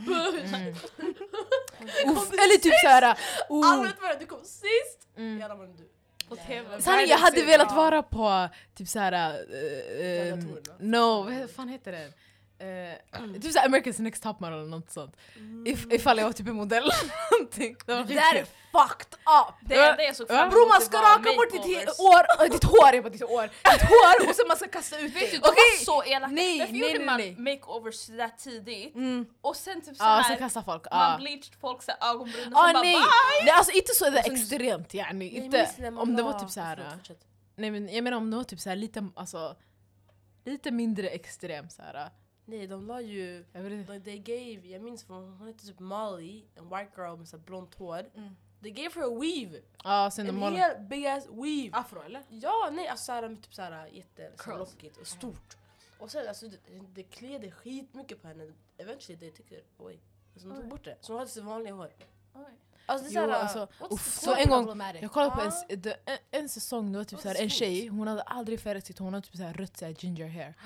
Bush! 0.06 0.54
Mm. 0.54 2.16
Uff, 2.16 2.32
eller 2.32 2.58
typ 2.58 2.72
såhär, 2.82 3.02
Alla 3.02 3.16
oh, 3.48 3.86
är, 3.86 4.18
du 4.18 4.26
kom 4.26 4.44
sist! 4.44 5.08
mm. 5.16 5.38
Jävlar 5.38 5.56
vad 5.56 5.68
du. 5.68 5.88
På 6.28 6.36
TV. 6.36 6.80
Sanning, 6.82 7.06
jag 7.06 7.18
hade 7.18 7.44
velat 7.44 7.76
vara 7.76 8.02
på 8.02 8.48
typ 8.74 8.88
såhär... 8.88 9.12
Uh, 9.12 9.46
Gladiatorerna. 10.38 10.74
no, 10.78 11.40
vad 11.40 11.50
fan 11.50 11.68
heter 11.68 11.92
det? 11.92 12.12
Uh, 12.62 13.32
typ 13.40 13.52
såhär 13.52 13.68
America's 13.68 14.00
Next 14.02 14.22
Top 14.22 14.40
Model 14.40 14.58
eller 14.58 14.68
något 14.70 14.90
sånt. 14.90 15.16
If, 15.66 15.86
ifall 15.92 16.18
jag 16.18 16.24
var 16.24 16.32
typ 16.32 16.48
en 16.48 16.54
modell 16.54 16.82
eller 16.82 17.30
någonting. 17.38 17.76
Det 17.86 17.92
Det 17.94 18.14
där 18.14 18.34
är 18.34 18.44
fucked 18.72 19.14
up! 19.14 19.54
Det 19.68 19.74
är 19.74 19.96
det 19.96 20.04
jag 20.04 20.16
såg 20.16 20.28
fram. 20.28 20.50
Bror 20.50 20.68
man 20.68 20.78
det 20.80 20.84
ska 20.86 20.96
raka 20.98 21.36
bort 21.36 21.50
ditt 21.52 22.00
år, 22.00 22.44
äh, 22.46 22.50
ditt 22.52 22.64
hår, 22.64 22.94
jag 22.94 23.04
bara 23.04 23.10
ditt 23.10 23.22
hår, 23.22 23.42
ditt 23.72 23.82
hår 23.92 24.28
och 24.28 24.34
sen 24.36 24.48
man 24.48 24.56
ska 24.56 24.68
kasta 24.68 24.98
ut 24.98 25.16
Vet 25.16 25.30
du, 25.30 25.36
det. 25.38 25.42
de 25.42 25.48
var 25.48 25.84
så 25.84 26.02
elaka. 26.04 26.32
Nej, 26.32 26.58
Därför 26.58 26.72
nej, 26.72 26.80
gjorde 26.82 26.98
nej, 26.98 27.06
man 27.06 27.20
nej. 27.20 27.36
makeovers 27.56 27.94
sådär 27.94 28.30
tidigt. 28.38 28.94
Mm. 28.94 29.26
Och 29.40 29.56
sen 29.56 29.80
typ 29.80 29.96
såhär, 29.96 30.22
sen 30.22 30.36
kastar 30.38 30.62
folk. 30.62 30.84
man 30.90 31.10
Ja. 31.10 31.16
bleached 31.18 31.54
folks 31.60 31.86
ögonbryn 32.00 32.52
och 32.54 32.60
Ah, 32.60 32.66
så 32.66 32.72
bara 32.72 32.82
nej. 32.82 32.96
nej, 33.44 33.50
alltså 33.50 33.72
inte 33.72 33.94
så 33.94 34.10
där 34.10 34.32
extremt 34.32 34.94
yani. 34.94 35.18
Nej, 35.18 35.44
Inte, 35.44 35.90
man 35.90 35.98
om 35.98 36.16
det 36.16 36.22
var 36.22 36.32
typ 36.40 36.50
så 36.50 36.60
här. 36.60 36.76
Förlåt, 36.76 36.92
fortsätt. 36.94 37.26
Nej 37.56 37.70
men 37.70 37.94
jag 37.94 38.04
menar 38.04 38.16
om 38.16 38.30
det 38.30 38.36
var 38.36 38.44
typ 38.44 38.60
så 38.60 38.68
här 38.68 38.76
lite, 38.76 39.08
alltså, 39.16 39.56
lite 40.44 40.70
mindre 40.70 41.08
extrem 41.08 41.70
så 41.70 41.82
här. 41.82 42.10
Nej, 42.44 42.66
de 42.66 42.86
la 42.86 43.00
ju... 43.00 43.44
Jag 43.52 43.62
vet 43.62 43.72
inte. 43.72 43.92
Like 43.92 44.04
they 44.04 44.18
gave, 44.18 44.68
jag 44.68 44.82
minns 44.82 45.04
från, 45.04 45.36
hon 45.38 45.46
hette 45.46 45.66
typ 45.66 45.78
Molly, 45.78 46.44
en 46.54 46.64
white 46.68 46.90
girl 46.96 47.16
med 47.16 47.28
så 47.28 47.38
blont 47.38 47.74
hår. 47.74 48.10
Mm. 48.14 48.36
They 48.62 48.70
gave 48.70 48.90
her 48.94 49.02
a 49.02 49.18
weave. 49.20 50.10
Sen 50.10 50.26
de 50.26 50.42
En 50.42 50.52
hel 50.56 50.80
big 50.80 51.06
ass 51.06 51.26
weave. 51.30 51.70
Afro 51.72 52.02
eller? 52.02 52.22
Ja, 52.28 52.70
nej 52.72 52.88
alltså 52.88 53.04
såhär 53.04 53.28
med 53.28 53.42
typ 53.42 53.54
såhär 53.54 53.86
jätte 53.86 54.16
så 54.16 54.22
här 54.22 54.56
Curls. 54.58 54.58
lockigt 54.72 54.96
och 54.96 55.06
stort. 55.06 55.56
Och 55.98 56.10
sen 56.10 56.28
alltså 56.28 56.48
det, 56.48 56.58
det 56.94 57.02
kliade 57.02 57.50
skitmycket 57.50 58.22
på 58.22 58.28
henne. 58.28 58.52
Eventually 58.78 59.20
they 59.20 59.30
tycker 59.30 59.62
oj. 59.78 60.00
Alltså 60.34 60.48
de 60.48 60.56
tog 60.56 60.68
bort 60.68 60.84
det. 60.84 60.96
Så 61.00 61.12
hon 61.12 61.18
hade 61.18 61.30
sitt 61.30 61.44
vanliga 61.44 61.74
hår. 61.74 61.90
Oj. 62.34 62.42
Alltså 62.86 63.08
det 63.08 63.14
Jo, 63.14 63.20
är 63.22 63.26
såhär, 63.26 63.40
alltså, 63.40 63.68
uff, 63.94 64.18
så 64.20 64.34
en 64.34 64.48
gång-. 64.48 64.80
Jag 65.00 65.12
kollade 65.12 65.30
på 65.36 65.40
en, 65.40 65.52
Ah. 65.92 65.96
en, 66.06 66.18
en 66.30 66.48
säsong, 66.48 66.92
det 66.92 66.98
var 66.98 67.04
typ 67.04 67.12
Vad 67.12 67.22
så 67.22 67.28
här, 67.28 67.42
en 67.42 67.50
tjej, 67.50 67.86
hon 67.86 68.08
hade 68.08 68.22
aldrig 68.22 68.60
färgat 68.60 68.86
sitt 68.86 68.98
hår, 68.98 69.04
hon 69.06 69.14
hade 69.14 69.26
typ 69.26 69.36
så 69.36 69.42
här 69.42 69.54
rött 69.54 69.76
så 69.76 69.84
här 69.84 69.92
ginger 69.98 70.28
hair. 70.28 70.54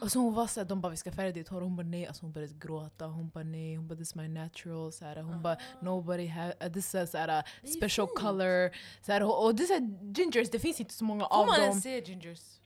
Och 0.00 0.12
så 0.12 0.18
hon 0.18 0.34
var 0.34 0.46
såhär, 0.46 0.64
de 0.64 0.80
bara 0.80 0.90
vi 0.90 0.96
ska 0.96 1.12
färga 1.12 1.32
ditt 1.32 1.48
hår, 1.48 1.60
hon 1.60 1.76
bara 1.76 1.86
nej, 1.86 2.06
alltså 2.06 2.22
hon 2.24 2.32
började 2.32 2.54
gråta, 2.54 3.06
hon 3.06 3.28
bara 3.28 3.44
nej, 3.44 3.76
hon 3.76 3.88
bara 3.88 3.94
this 3.94 4.08
is 4.08 4.14
my 4.14 4.28
natural, 4.28 4.92
så 4.92 5.04
här, 5.04 5.16
hon 5.16 5.42
bara 5.42 5.56
nobody 5.82 6.26
have, 6.26 6.54
uh, 6.64 6.72
this 6.72 6.94
is 6.94 7.10
så 7.10 7.18
här, 7.18 7.28
är 7.28 7.44
ju 7.62 7.68
special 7.68 8.06
fint. 8.06 8.18
color. 8.18 8.76
Så 9.06 9.12
här, 9.12 9.22
och 9.22 9.44
och 9.44 9.54
det 9.54 9.62
är 9.64 9.80
gingers, 10.16 10.50
det 10.50 10.58
finns 10.58 10.80
inte 10.80 10.94
så 10.94 11.04
många 11.04 11.24
Får 11.24 11.34
av 11.40 11.46
man 11.46 11.54
dem. 11.54 11.64
ens 11.64 11.82
se 11.82 12.00
gingers? 12.00 12.60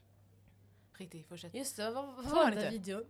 I, 0.98 1.22
fortsätt. 1.28 1.54
Just 1.54 1.76
det, 1.76 1.90
vad, 1.90 2.06
vad 2.06 2.24
Får 2.24 2.36
var 2.36 2.42
man 2.44 2.50
den 2.52 2.60
där 2.60 2.70
videon? 2.70 3.04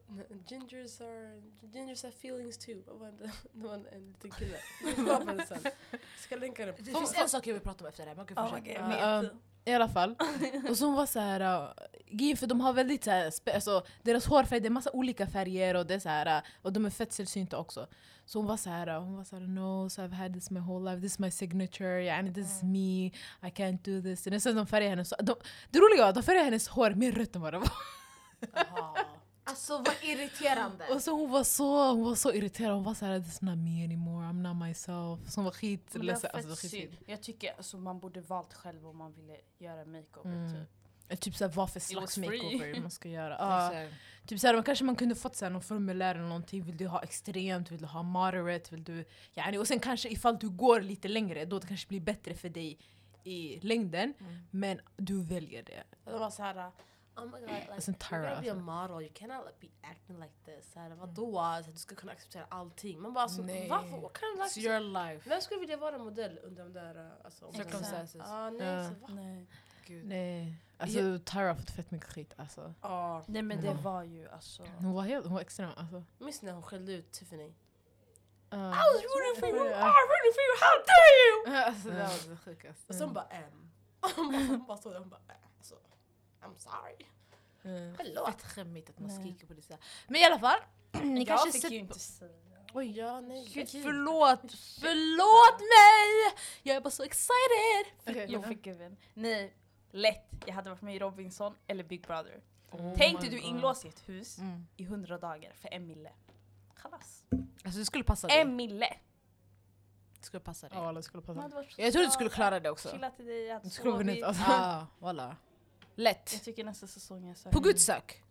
Gingers 0.48 1.00
are, 1.00 1.42
gingers 1.60 2.02
have 2.02 2.14
feelings 2.14 2.58
too. 2.58 2.82
Vad 2.86 2.98
var 2.98 3.12
det? 3.12 3.30
Det 3.52 3.66
var 3.66 3.74
en, 3.74 3.86
en 3.86 4.06
liten 4.06 4.30
kille. 4.30 4.56
Vad 4.96 5.26
var 5.26 5.34
det 5.34 5.46
sen? 5.46 5.58
Jag 5.90 6.00
ska 6.18 6.36
länka 6.36 6.66
den. 6.66 6.74
Det 6.78 6.84
finns 6.84 7.14
en 7.14 7.28
sak 7.28 7.46
jag 7.46 7.54
vill 7.54 7.62
prata 7.62 7.84
om 7.84 7.88
efter 7.88 8.02
det 8.04 8.08
här, 8.10 8.16
men 8.16 8.24
okej 8.24 8.78
Oh 8.78 8.88
my 8.88 8.94
fortsätt. 8.94 9.53
I 9.64 9.72
alla 9.72 9.88
fall. 9.88 10.16
Och 10.68 10.76
så 10.76 10.86
hon 10.86 10.94
var 10.94 11.06
så 11.06 11.20
här, 11.20 11.40
uh, 11.40 12.36
för 12.36 12.46
de 12.46 12.60
har 12.60 12.72
väldigt 12.72 13.04
så 13.04 13.10
här, 13.10 13.32
alltså, 13.54 13.82
deras 14.02 14.26
hårfärg, 14.26 14.60
det 14.60 14.68
är 14.68 14.70
massa 14.70 14.90
olika 14.92 15.26
färger 15.26 15.74
och 15.74 15.86
det 15.86 15.94
är 15.94 15.98
så 15.98 16.08
här, 16.08 16.38
uh, 16.38 16.44
och 16.62 16.72
de 16.72 16.84
är 16.84 16.90
fett 16.90 17.12
sällsynta 17.12 17.58
också. 17.58 17.86
Så 18.26 18.38
hon 18.38 18.46
var 18.46 18.56
så 18.56 18.70
här, 18.70 18.88
uh, 18.88 18.98
hon 19.00 19.16
var 19.16 19.24
så 19.24 19.36
här, 19.36 19.46
no, 19.46 19.90
so 19.90 20.02
I've 20.02 20.14
had 20.14 20.34
this 20.34 20.50
my 20.50 20.60
whole 20.60 20.90
life, 20.90 21.02
this 21.02 21.12
is 21.12 21.18
my 21.18 21.30
signature, 21.30 22.04
yani 22.04 22.34
this 22.34 22.56
is 22.56 22.62
me, 22.62 23.06
I 23.42 23.50
can't 23.54 23.78
do 23.84 24.02
this. 24.02 24.26
Och 24.26 24.42
sen 24.42 24.56
de 24.56 24.66
färgar 24.66 24.88
hennes, 24.88 25.12
de, 25.22 25.34
det 25.70 25.78
roliga 25.78 26.02
var 26.02 26.08
att 26.08 26.14
de 26.14 26.22
färgade 26.22 26.44
hennes 26.44 26.68
hår 26.68 26.90
mer 26.90 27.12
rött 27.12 27.36
än 27.36 27.42
vad 27.42 27.52
det 27.54 27.58
var. 27.58 29.13
Alltså 29.46 29.76
vad 29.78 29.94
irriterande. 30.02 30.84
Och 30.88 31.02
så 31.02 31.10
hon 31.12 31.30
var 31.30 31.44
så, 31.44 31.90
hon 31.90 32.04
var 32.04 32.14
så 32.14 32.32
irriterad, 32.32 32.74
hon 32.74 32.84
var 32.84 32.94
så 32.94 33.06
här, 33.06 33.20
this 33.20 33.32
is 33.32 33.42
not 33.42 33.58
me 33.58 33.84
anymore, 33.84 34.26
I'm 34.26 34.42
not 34.42 34.56
myself. 34.68 35.30
Så 35.30 35.40
hon 35.40 35.44
var 35.44 35.52
skitledsen. 35.52 36.30
Alltså, 36.34 36.68
synd. 36.68 36.96
Jag 37.06 37.22
tycker 37.22 37.54
alltså, 37.56 37.76
man 37.78 37.98
borde 38.00 38.20
valt 38.20 38.54
själv 38.54 38.86
om 38.86 38.96
man 38.96 39.12
ville 39.12 39.36
göra 39.58 39.84
makeover 39.84 40.30
Mm. 40.36 40.52
typ. 40.54 41.20
Typ 41.20 41.36
såhär 41.36 41.52
vad 41.52 41.70
för 41.70 41.80
slags 41.80 42.18
makeover 42.18 42.80
man 42.80 42.90
ska 42.90 43.08
göra. 43.08 43.36
Ja. 43.38 43.86
Typ 44.26 44.40
såhär, 44.40 44.62
kanske 44.62 44.84
man 44.84 44.96
kunde 44.96 45.14
fått 45.14 45.36
såhär, 45.36 45.52
någon 45.52 45.62
formulär 45.62 46.14
eller 46.14 46.28
någonting. 46.28 46.62
Vill 46.64 46.76
du 46.76 46.86
ha 46.86 47.02
extremt? 47.02 47.70
Vill 47.70 47.80
du 47.80 47.86
ha 47.86 48.02
moderate? 48.02 48.74
Vill 48.74 48.84
du, 48.84 49.04
yani, 49.34 49.58
och 49.58 49.68
sen 49.68 49.80
kanske 49.80 50.08
ifall 50.08 50.38
du 50.38 50.50
går 50.50 50.80
lite 50.80 51.08
längre, 51.08 51.44
då 51.44 51.58
det 51.58 51.66
kanske 51.66 51.88
blir 51.88 52.00
bättre 52.00 52.34
för 52.34 52.48
dig 52.48 52.78
i 53.24 53.60
längden. 53.60 54.14
Mm. 54.20 54.38
Men 54.50 54.80
du 54.96 55.22
väljer 55.22 55.62
det. 55.62 55.82
Det 56.04 56.18
var 56.18 56.30
såhär, 56.30 56.70
oh 57.16 57.24
my 57.24 57.30
god, 57.40 57.48
like, 57.50 57.72
Alltså, 57.72 57.90
you're 57.90 58.08
Tara, 58.08 58.28
gonna 58.28 58.40
be 58.40 58.50
a 58.50 58.54
model, 58.54 59.00
you 59.02 59.10
cannot 59.14 59.46
like, 59.46 59.56
be 59.60 59.68
acting 59.88 60.16
like 60.20 60.34
this. 60.44 60.72
Såhär, 60.72 60.90
vadå? 60.90 61.38
Alltså, 61.38 61.72
du 61.72 61.78
ska 61.78 61.94
kunna 61.94 62.12
acceptera 62.12 62.46
allting. 62.48 63.00
Man 63.00 63.12
bara 63.12 63.22
alltså, 63.24 63.42
Nej. 63.42 63.68
varför? 63.68 64.00
What 64.00 64.18
kind 64.18 64.40
of 64.40 64.46
It's 64.46 64.56
life? 64.56 64.68
your 64.68 64.80
life. 64.80 65.28
Vem 65.28 65.40
skulle 65.40 65.60
vilja 65.60 65.76
vara 65.76 65.98
modell 65.98 66.38
under 66.42 66.62
de 66.64 66.72
där 66.72 66.96
uh, 67.06 67.10
alltså, 67.24 67.52
Circumstances. 67.52 68.22
Ah, 68.24 68.50
nej, 68.50 68.66
Ja. 68.68 68.88
så, 68.88 68.94
va? 69.00 69.08
Nej. 69.10 69.46
Gud. 69.86 70.06
Nej. 70.06 70.54
Alltså 70.78 71.18
Tyra 71.24 71.48
har 71.48 71.54
fått 71.54 71.70
fett 71.70 71.90
mycket 71.90 72.12
skit 72.12 72.34
alltså. 72.36 72.74
Ah. 72.80 73.22
Nej 73.26 73.42
men 73.42 73.60
det 73.60 73.68
Mm. 73.70 73.82
var 73.82 74.02
ju 74.02 74.28
alltså... 74.28 74.62
Hon 74.78 74.92
var 74.92 75.02
helt, 75.02 75.24
hon 75.26 75.34
var 75.34 75.40
extrem 75.40 75.70
alltså. 75.76 76.04
Minns 76.18 76.42
ni 76.42 76.46
när 76.46 76.52
hon 76.54 76.62
skällde 76.62 76.92
ut 76.92 77.12
Tiffany? 77.12 77.52
Uh, 78.52 78.60
I 78.60 78.70
was 78.70 79.02
rooting 79.02 79.40
for 79.40 79.48
you! 79.48 79.66
I 79.68 79.70
was 79.70 80.08
rooting 80.12 80.34
for 80.34 80.42
you! 80.46 80.54
How 80.64 80.74
dare 80.90 81.16
you! 81.26 81.64
alltså 81.66 81.88
det 81.88 81.94
var 81.94 82.30
det 82.30 82.36
sjukaste. 82.36 82.84
Och 82.88 82.94
så 82.94 83.04
hon 83.04 83.14
bara 83.14 83.28
ähm. 83.30 83.70
Hon 84.16 84.64
bara- 84.66 84.76
stod 84.78 84.92
där 84.92 84.98
hon 84.98 85.08
bara 85.08 85.20
I'm 86.44 86.58
sorry. 86.58 87.06
Mm. 87.64 87.96
Förlåt. 87.96 88.26
Fett 88.26 88.42
skämmigt 88.42 88.90
att 88.90 88.98
man 88.98 89.08
Nej. 89.08 89.18
skriker 89.20 89.46
på 89.46 89.54
det 89.54 89.62
så 89.62 89.72
här. 89.72 89.82
Men 90.06 90.16
i 90.20 90.24
alla 90.24 90.38
fall, 90.38 90.58
ni 91.02 91.18
jag 91.20 91.26
kanske 91.28 91.52
fick 91.52 91.62
sett 91.62 91.70
ju 91.72 91.78
inte 91.78 91.98
säga. 91.98 92.30
Oj, 92.74 92.98
ja 92.98 93.20
nej. 93.20 93.50
Gud, 93.54 93.68
förlåt! 93.68 94.40
Förlåt 94.80 95.60
mig! 95.60 96.40
Jag 96.62 96.76
är 96.76 96.80
bara 96.80 96.90
så 96.90 97.02
excited! 97.02 97.92
Okej, 98.06 98.32
Jag 98.32 98.42
ja. 98.44 98.48
fick 98.48 98.66
även. 98.66 98.96
Nej, 99.14 99.54
lätt. 99.90 100.28
Jag 100.46 100.54
hade 100.54 100.70
varit 100.70 100.82
med 100.82 100.96
i 100.96 100.98
Robinson 100.98 101.54
eller 101.66 101.84
Big 101.84 102.06
Brother. 102.06 102.42
Oh 102.70 102.94
Tänk 102.96 103.20
dig 103.20 103.30
du 103.30 103.36
är 103.36 103.40
inlåst 103.42 103.84
i 103.84 103.88
ett 103.88 104.08
hus 104.08 104.38
Mm. 104.38 104.66
i 104.76 104.84
hundra 104.84 105.18
dagar 105.18 105.52
för 105.60 105.68
en 105.74 105.86
mille. 105.86 106.12
Chalas. 106.74 107.24
Alltså 107.64 107.78
det 107.78 107.84
skulle 107.84 108.04
passa 108.04 108.26
dig. 108.28 108.40
En 108.40 108.56
mille! 108.56 108.96
Det 110.18 110.24
skulle 110.26 110.40
passa 110.40 110.68
dig. 110.68 110.78
Ja, 110.78 110.88
alla 110.88 111.02
skulle 111.02 111.22
passa. 111.22 111.64
Jag 111.76 111.92
tror 111.92 112.04
du 112.04 112.10
skulle 112.10 112.30
klara 112.30 112.60
det 112.60 112.70
också. 112.70 112.88
Chilla 112.90 113.10
till 113.10 113.26
dig, 113.26 113.60
Du 113.62 113.70
skulle 113.70 113.90
vunnit 113.90 114.24
alltså. 114.24 114.42
Ah, 114.46 114.86
voilà. 114.98 115.36
Lätt. 115.94 116.30
Jag 116.32 116.42
tycker 116.42 116.64
nästa 116.64 116.86
säsong 116.86 117.28
är 117.30 117.34
så 117.34 117.50
På 117.50 117.60
Guds 117.60 117.84
sök. 117.84 118.22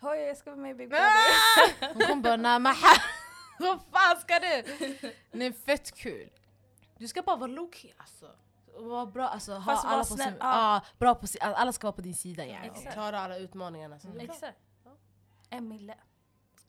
Hoj, 0.00 0.18
jag 0.18 0.36
ska 0.36 0.50
vara 0.50 0.60
med 0.60 0.70
i 0.70 0.74
Big 0.74 0.88
Brother. 0.88 1.94
Hon 1.94 2.02
kommer 2.02 2.22
bara 2.22 2.36
nej 2.36 2.58
men 2.60 2.74
ha- 2.74 3.02
Vad 3.58 3.80
fan 3.92 4.20
ska 4.20 4.38
du? 4.38 4.64
Nej 5.32 5.52
fett 5.52 5.94
kul. 5.94 6.30
Du 6.98 7.08
ska 7.08 7.22
bara 7.22 7.36
vara 7.36 7.50
low-key 7.50 7.92
alltså. 7.96 8.30
Och 8.76 8.84
Vara 8.84 9.06
bra, 9.06 9.28
alltså, 9.28 9.52
ha 9.54 9.72
Fast 9.74 9.84
alla 9.84 9.98
på 9.98 10.04
snäll, 10.04 10.28
sin, 10.28 10.36
ja. 10.40 10.76
ah, 10.76 10.80
bra 10.98 11.14
på 11.14 11.26
sin, 11.26 11.40
alla 11.42 11.72
ska 11.72 11.86
vara 11.86 11.92
på 11.96 12.00
din 12.02 12.14
sida 12.14 12.46
yani. 12.46 12.66
Exakt. 12.66 12.92
Klara 12.92 13.20
alla 13.20 13.36
utmaningarna. 13.36 13.98
Så. 13.98 14.08
Mm. 14.08 14.20
Exakt. 14.30 14.58
En 15.50 15.68
mille. 15.68 15.94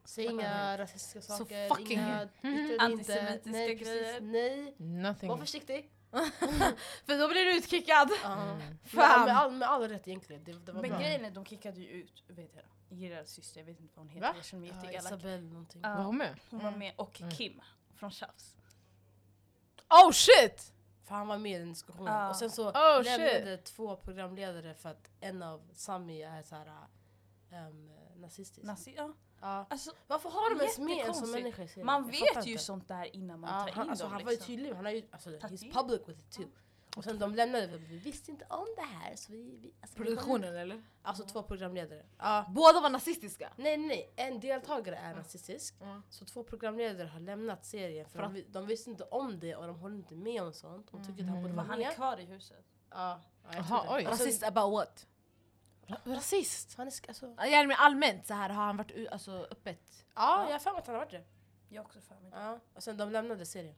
Säg 0.05 0.25
inga 0.25 0.77
rasistiska 0.77 1.21
Så 1.21 1.37
saker, 1.37 1.69
fucking- 1.69 1.91
inga 1.91 2.21
inte. 2.43 2.77
Antisemitiska 2.83 3.51
Nej, 3.51 3.77
precis. 3.77 3.87
grejer. 3.87 4.21
Nej, 4.21 4.75
Nothing. 4.77 5.29
var 5.29 5.37
försiktig. 5.37 5.91
För 7.05 7.19
då 7.19 7.27
blir 7.27 7.45
du 7.45 7.57
utkickad. 7.57 8.09
Ja. 8.23 8.33
Mm. 8.43 8.57
Med, 8.57 8.77
Fan. 8.83 9.25
med, 9.25 9.37
all, 9.37 9.51
med 9.51 9.69
all 9.69 9.87
rätt 9.89 10.07
egentligen. 10.07 10.43
Det, 10.43 10.53
det 10.53 10.71
var 10.71 10.81
Men 10.81 10.89
bra. 10.91 10.99
grejen 10.99 11.25
är, 11.25 11.31
de 11.31 11.45
kickade 11.45 11.79
ju 11.81 11.87
ut 11.87 12.23
vet 12.27 12.51
jag, 12.55 12.97
Gerards 12.97 13.31
syster, 13.31 13.59
jag 13.59 13.65
vet 13.65 13.79
inte 13.79 13.93
vad 13.95 14.05
hon 14.05 14.09
heter, 14.13 14.27
Va? 14.27 14.33
jag 14.35 14.45
känner 14.45 14.61
mig 14.61 14.69
Ja, 14.69 14.75
jätteelak. 14.75 15.05
Isabelle 15.05 15.47
någonting. 15.49 15.81
Ja. 15.83 15.95
Var 15.95 16.03
hon 16.03 16.17
med? 16.17 16.39
Hon 16.49 16.59
var 16.63 16.71
med, 16.71 16.93
och 16.95 17.21
Mm. 17.21 17.31
Kim 17.31 17.61
från 17.95 18.11
Tjafs. 18.11 18.55
Oh 19.89 20.11
shit! 20.11 20.73
För 21.05 21.15
han 21.15 21.27
var 21.27 21.37
med 21.37 21.51
i 21.55 21.57
den 21.59 21.69
diskussionen. 21.69 22.13
Ja. 22.13 22.29
Och 22.29 22.35
sen 22.35 22.51
så 22.51 22.69
Oh, 22.69 23.03
lämnade 23.03 23.57
två 23.57 23.95
programledare 23.95 24.73
för 24.73 24.89
att 24.89 25.09
en 25.19 25.43
av 25.43 25.61
Sami 25.73 26.21
är 26.21 26.43
såhär 26.43 26.67
um, 27.67 27.91
nazistisk. 28.15 28.67
Nazi, 28.67 28.93
ja. 28.97 29.13
Ja. 29.41 29.65
Alltså, 29.69 29.91
Varför 30.07 30.29
har 30.29 30.49
de 30.55 30.61
ens 30.61 30.77
med 30.79 30.87
en 30.87 30.87
sån 30.89 30.97
Jättekonstigt. 30.97 31.33
människa 31.43 31.63
i 31.63 31.67
serien? 31.67 31.85
man 31.85 32.03
Jag 32.03 32.11
vet 32.35 32.47
ju 32.47 32.51
inte. 32.51 32.63
sånt 32.63 32.87
där 32.87 33.15
innan 33.15 33.39
man 33.39 33.53
Ja, 33.53 33.59
tar 33.61 33.67
in 33.67 33.73
han, 33.73 33.89
alltså, 33.89 34.05
dem. 34.05 34.13
han 34.13 34.23
var 34.23 34.31
ju 34.31 34.35
liksom. 34.37 34.47
tydlig, 34.55 34.73
han 34.73 34.85
har 34.85 34.91
ju, 34.91 35.03
alltså, 35.11 35.29
he's 35.29 35.73
public 35.73 36.01
with 36.07 36.19
it 36.19 36.31
too. 36.31 36.45
Och 36.97 37.03
sen 37.03 37.19
de 37.19 37.35
lämnade, 37.35 37.67
vi 37.77 37.97
visste 37.97 38.31
inte 38.31 38.45
om 38.49 38.65
det 38.75 38.81
här 38.81 39.15
så 39.15 39.31
vi... 39.31 39.37
vi 39.61 39.73
alltså, 39.81 39.97
vi- 39.99 40.05
Produktionen 40.05 40.55
eller? 40.55 40.83
Alltså 41.01 41.23
två 41.23 41.43
programledare. 41.43 42.05
Ja. 42.17 42.45
Båda 42.49 42.81
var 42.81 42.89
nazistiska. 42.89 43.53
Nej 43.57 43.77
nej, 43.77 44.13
en 44.15 44.39
deltagare 44.39 44.95
är 44.95 45.15
nazistisk. 45.15 45.81
Mm. 45.81 46.03
Så 46.09 46.25
två 46.25 46.43
programledare 46.43 47.07
har 47.07 47.19
lämnat 47.19 47.65
serien 47.65 48.05
för 48.05 48.11
För 48.15 48.23
de, 48.23 48.33
vi- 48.33 48.45
de 48.49 48.65
visste 48.67 48.89
inte 48.89 49.03
om 49.03 49.39
det 49.39 49.55
och 49.55 49.67
de 49.67 49.79
håller 49.79 49.95
inte 49.95 50.15
med 50.15 50.41
om 50.43 50.53
sånt. 50.53 50.91
De 50.91 51.05
tycker 51.05 51.23
att 51.23 51.29
han 51.29 51.35
borde 51.41 51.47
Men 51.47 51.55
vara 51.55 51.67
han 51.67 51.81
är 51.81 51.85
med. 51.85 51.95
kvar 51.95 52.19
i 52.19 52.25
huset. 52.25 52.65
Ja, 52.89 53.21
ja, 53.43 53.49
jag 53.55 53.67
tror 53.67 53.77
det. 53.83 53.89
oj. 53.89 54.01
Sen- 54.03 54.11
Rasist 54.11 54.43
about 54.43 54.73
what? 54.73 55.07
Rasist? 56.05 56.73
Han 56.77 56.87
är, 56.87 56.91
sk- 56.91 57.07
alltså, 57.07 57.25
Ja, 57.37 57.63
men 57.67 57.71
allmänt 57.79 58.25
så 58.27 58.33
här 58.33 58.49
har 58.49 58.63
han 58.63 58.77
varit 58.77 58.91
u- 58.91 59.07
alltså, 59.07 59.31
öppet. 59.51 60.05
ja, 60.15 60.45
jag 60.45 60.51
har 60.51 60.59
för 60.59 60.71
mig 60.71 60.79
att 60.79 60.87
han 60.87 60.95
har 60.95 61.01
varit 61.05 61.11
det. 61.11 61.23
Jag 61.69 61.85
också 61.85 62.01
för 62.01 62.15
mig 62.15 62.31
det. 62.31 62.37
Ja. 62.37 62.59
Och 62.73 62.83
sen 62.83 62.97
de 62.97 63.11
lämnade 63.11 63.45
serien. 63.45 63.75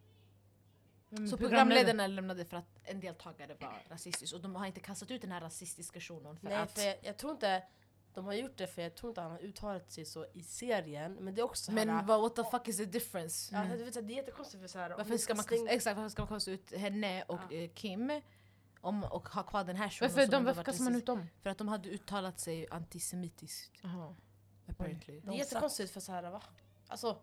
Mm, 1.12 1.28
Så 1.28 1.38
programledarna 1.38 2.08
lämnade 2.08 2.46
för 2.46 2.58
att 2.58 2.80
en 2.84 3.00
deltagare 3.00 3.56
var 3.60 3.84
rasistisk 3.90 4.34
och 4.36 4.42
de 4.42 4.56
har 4.56 4.66
inte 4.66 4.80
kastat 4.80 5.12
ut 5.12 5.22
den 5.22 5.32
här 5.32 5.42
rasistiska 5.42 6.00
shunon 6.00 6.38
för 6.38 6.48
Nej, 6.50 6.58
att... 6.58 6.72
för 6.72 6.82
jag, 6.82 6.96
jag 7.02 7.18
tror 7.18 7.32
inte 7.32 7.64
de 8.14 8.26
har 8.26 8.34
gjort 8.34 8.58
det 8.58 8.68
för 8.68 8.82
jag 8.82 8.96
tror 8.96 9.10
inte 9.12 9.22
han 9.22 9.32
har 9.32 9.40
uttalat 9.40 9.92
sig 9.92 10.06
så 10.06 10.26
i 10.34 10.44
serien. 10.44 11.14
Men 11.14 11.36
det 11.36 11.42
är 11.42 11.44
också 11.44 11.64
så 11.64 11.72
här, 11.72 11.86
Men 11.86 12.06
vad, 12.06 12.22
what 12.22 12.36
the 12.36 12.44
fuck 12.52 12.68
is 12.68 12.78
the 12.78 12.86
difference? 12.86 13.56
ja, 13.56 13.66
du 13.78 13.84
vet, 13.84 13.94
så 13.94 14.00
här, 14.02 14.08
det 14.08 14.14
är 14.14 14.16
jättekonstigt 14.16 14.62
för 14.62 14.68
så 14.68 14.80
här, 14.80 14.92
om 14.92 14.98
Varför 14.98 15.12
vi 15.12 15.18
ska 15.18 15.36
man 15.36 15.46
exakt, 15.70 15.98
varför 15.98 16.10
ska 16.10 16.22
man 16.22 16.28
kasta 16.30 16.52
ut 16.52 16.74
henne 16.74 17.24
och 17.24 17.40
Ja. 17.50 17.58
eh, 17.58 17.70
Kim 17.74 18.22
om, 18.82 19.04
och 19.04 19.30
ha 19.30 19.44
kvar 19.44 19.64
den 19.64 19.76
här 19.76 19.90
shunon 19.90 20.16
Varför, 20.16 20.32
de, 20.32 20.46
varför 20.46 20.64
kastar 20.64 20.84
man 20.84 20.96
ut 20.96 21.06
dem? 21.06 21.28
För 21.42 21.50
att 21.50 21.58
de 21.58 21.68
hade 21.68 21.90
uttalat 21.90 22.40
sig 22.40 22.68
antisemitiskt 22.72 23.86
Aha. 23.86 24.16
apparently. 24.70 25.20
Det 25.20 25.32
är 25.32 25.34
jättekonstigt 25.38 25.92
för 25.94 26.00
så 26.00 26.12
här, 26.12 26.30
va? 26.32 26.42
Alltså, 26.88 27.18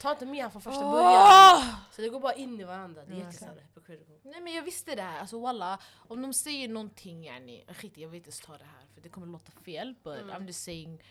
Ta 0.00 0.10
inte 0.10 0.26
med 0.26 0.42
han 0.42 0.50
från 0.50 0.62
första 0.62 0.84
Åh! 0.86 0.92
början. 0.92 1.74
Så 1.92 2.02
det 2.02 2.08
går 2.08 2.20
bara 2.20 2.34
in 2.34 2.60
i 2.60 2.64
varandra. 2.64 3.04
Det 3.04 3.10
är 3.12 3.14
Mm, 3.14 3.26
jättesåhär 3.26 3.60
hypocritical. 3.60 4.16
Nej 4.22 4.40
men 4.40 4.52
jag 4.54 4.62
visste 4.62 4.94
det 4.94 5.02
här, 5.02 5.20
alltså 5.20 5.40
walla, 5.40 5.78
om 6.08 6.22
de 6.22 6.34
säger 6.34 6.68
någonting 6.68 7.24
yani, 7.24 7.64
skit 7.68 7.96
jag 7.96 8.08
vill 8.08 8.16
inte 8.16 8.28
ens 8.28 8.40
ta 8.40 8.58
det 8.58 8.64
här 8.64 8.86
för 8.94 9.00
det 9.00 9.08
kommer 9.08 9.26
låta 9.26 9.52
fel 9.52 9.94
but 10.02 10.18
Mm. 10.18 10.30
I'm 10.30 10.46
just 10.46 10.64
saying 10.64 11.02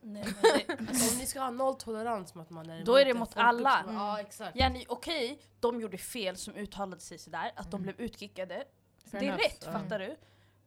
Nej, 0.00 0.24
men 0.66 0.76
det, 0.86 1.10
om 1.12 1.18
ni 1.18 1.26
ska 1.26 1.40
ha 1.40 1.50
nolltolerans 1.50 2.34
mot 2.34 2.44
att 2.46 2.50
man 2.50 2.70
är 2.70 2.84
Då 2.84 2.96
är 2.96 3.04
det 3.04 3.14
mot 3.14 3.36
alla. 3.36 3.82
som- 3.84 3.94
Ja 3.94 4.20
exakt. 4.20 4.56
Yani 4.56 4.84
okej, 4.88 5.40
de 5.60 5.80
gjorde 5.80 5.98
fel 5.98 6.36
som 6.36 6.54
uttalade 6.54 7.00
sig 7.00 7.18
sådär, 7.18 7.52
att 7.56 7.70
de 7.70 7.76
Mm. 7.76 7.82
blev 7.82 8.00
utkickade. 8.00 8.64
Fair 9.06 9.20
det 9.20 9.26
är 9.26 9.28
enough. 9.28 9.42
rätt, 9.42 9.62
Ja. 9.66 9.72
fattar 9.72 9.98
du? 9.98 10.16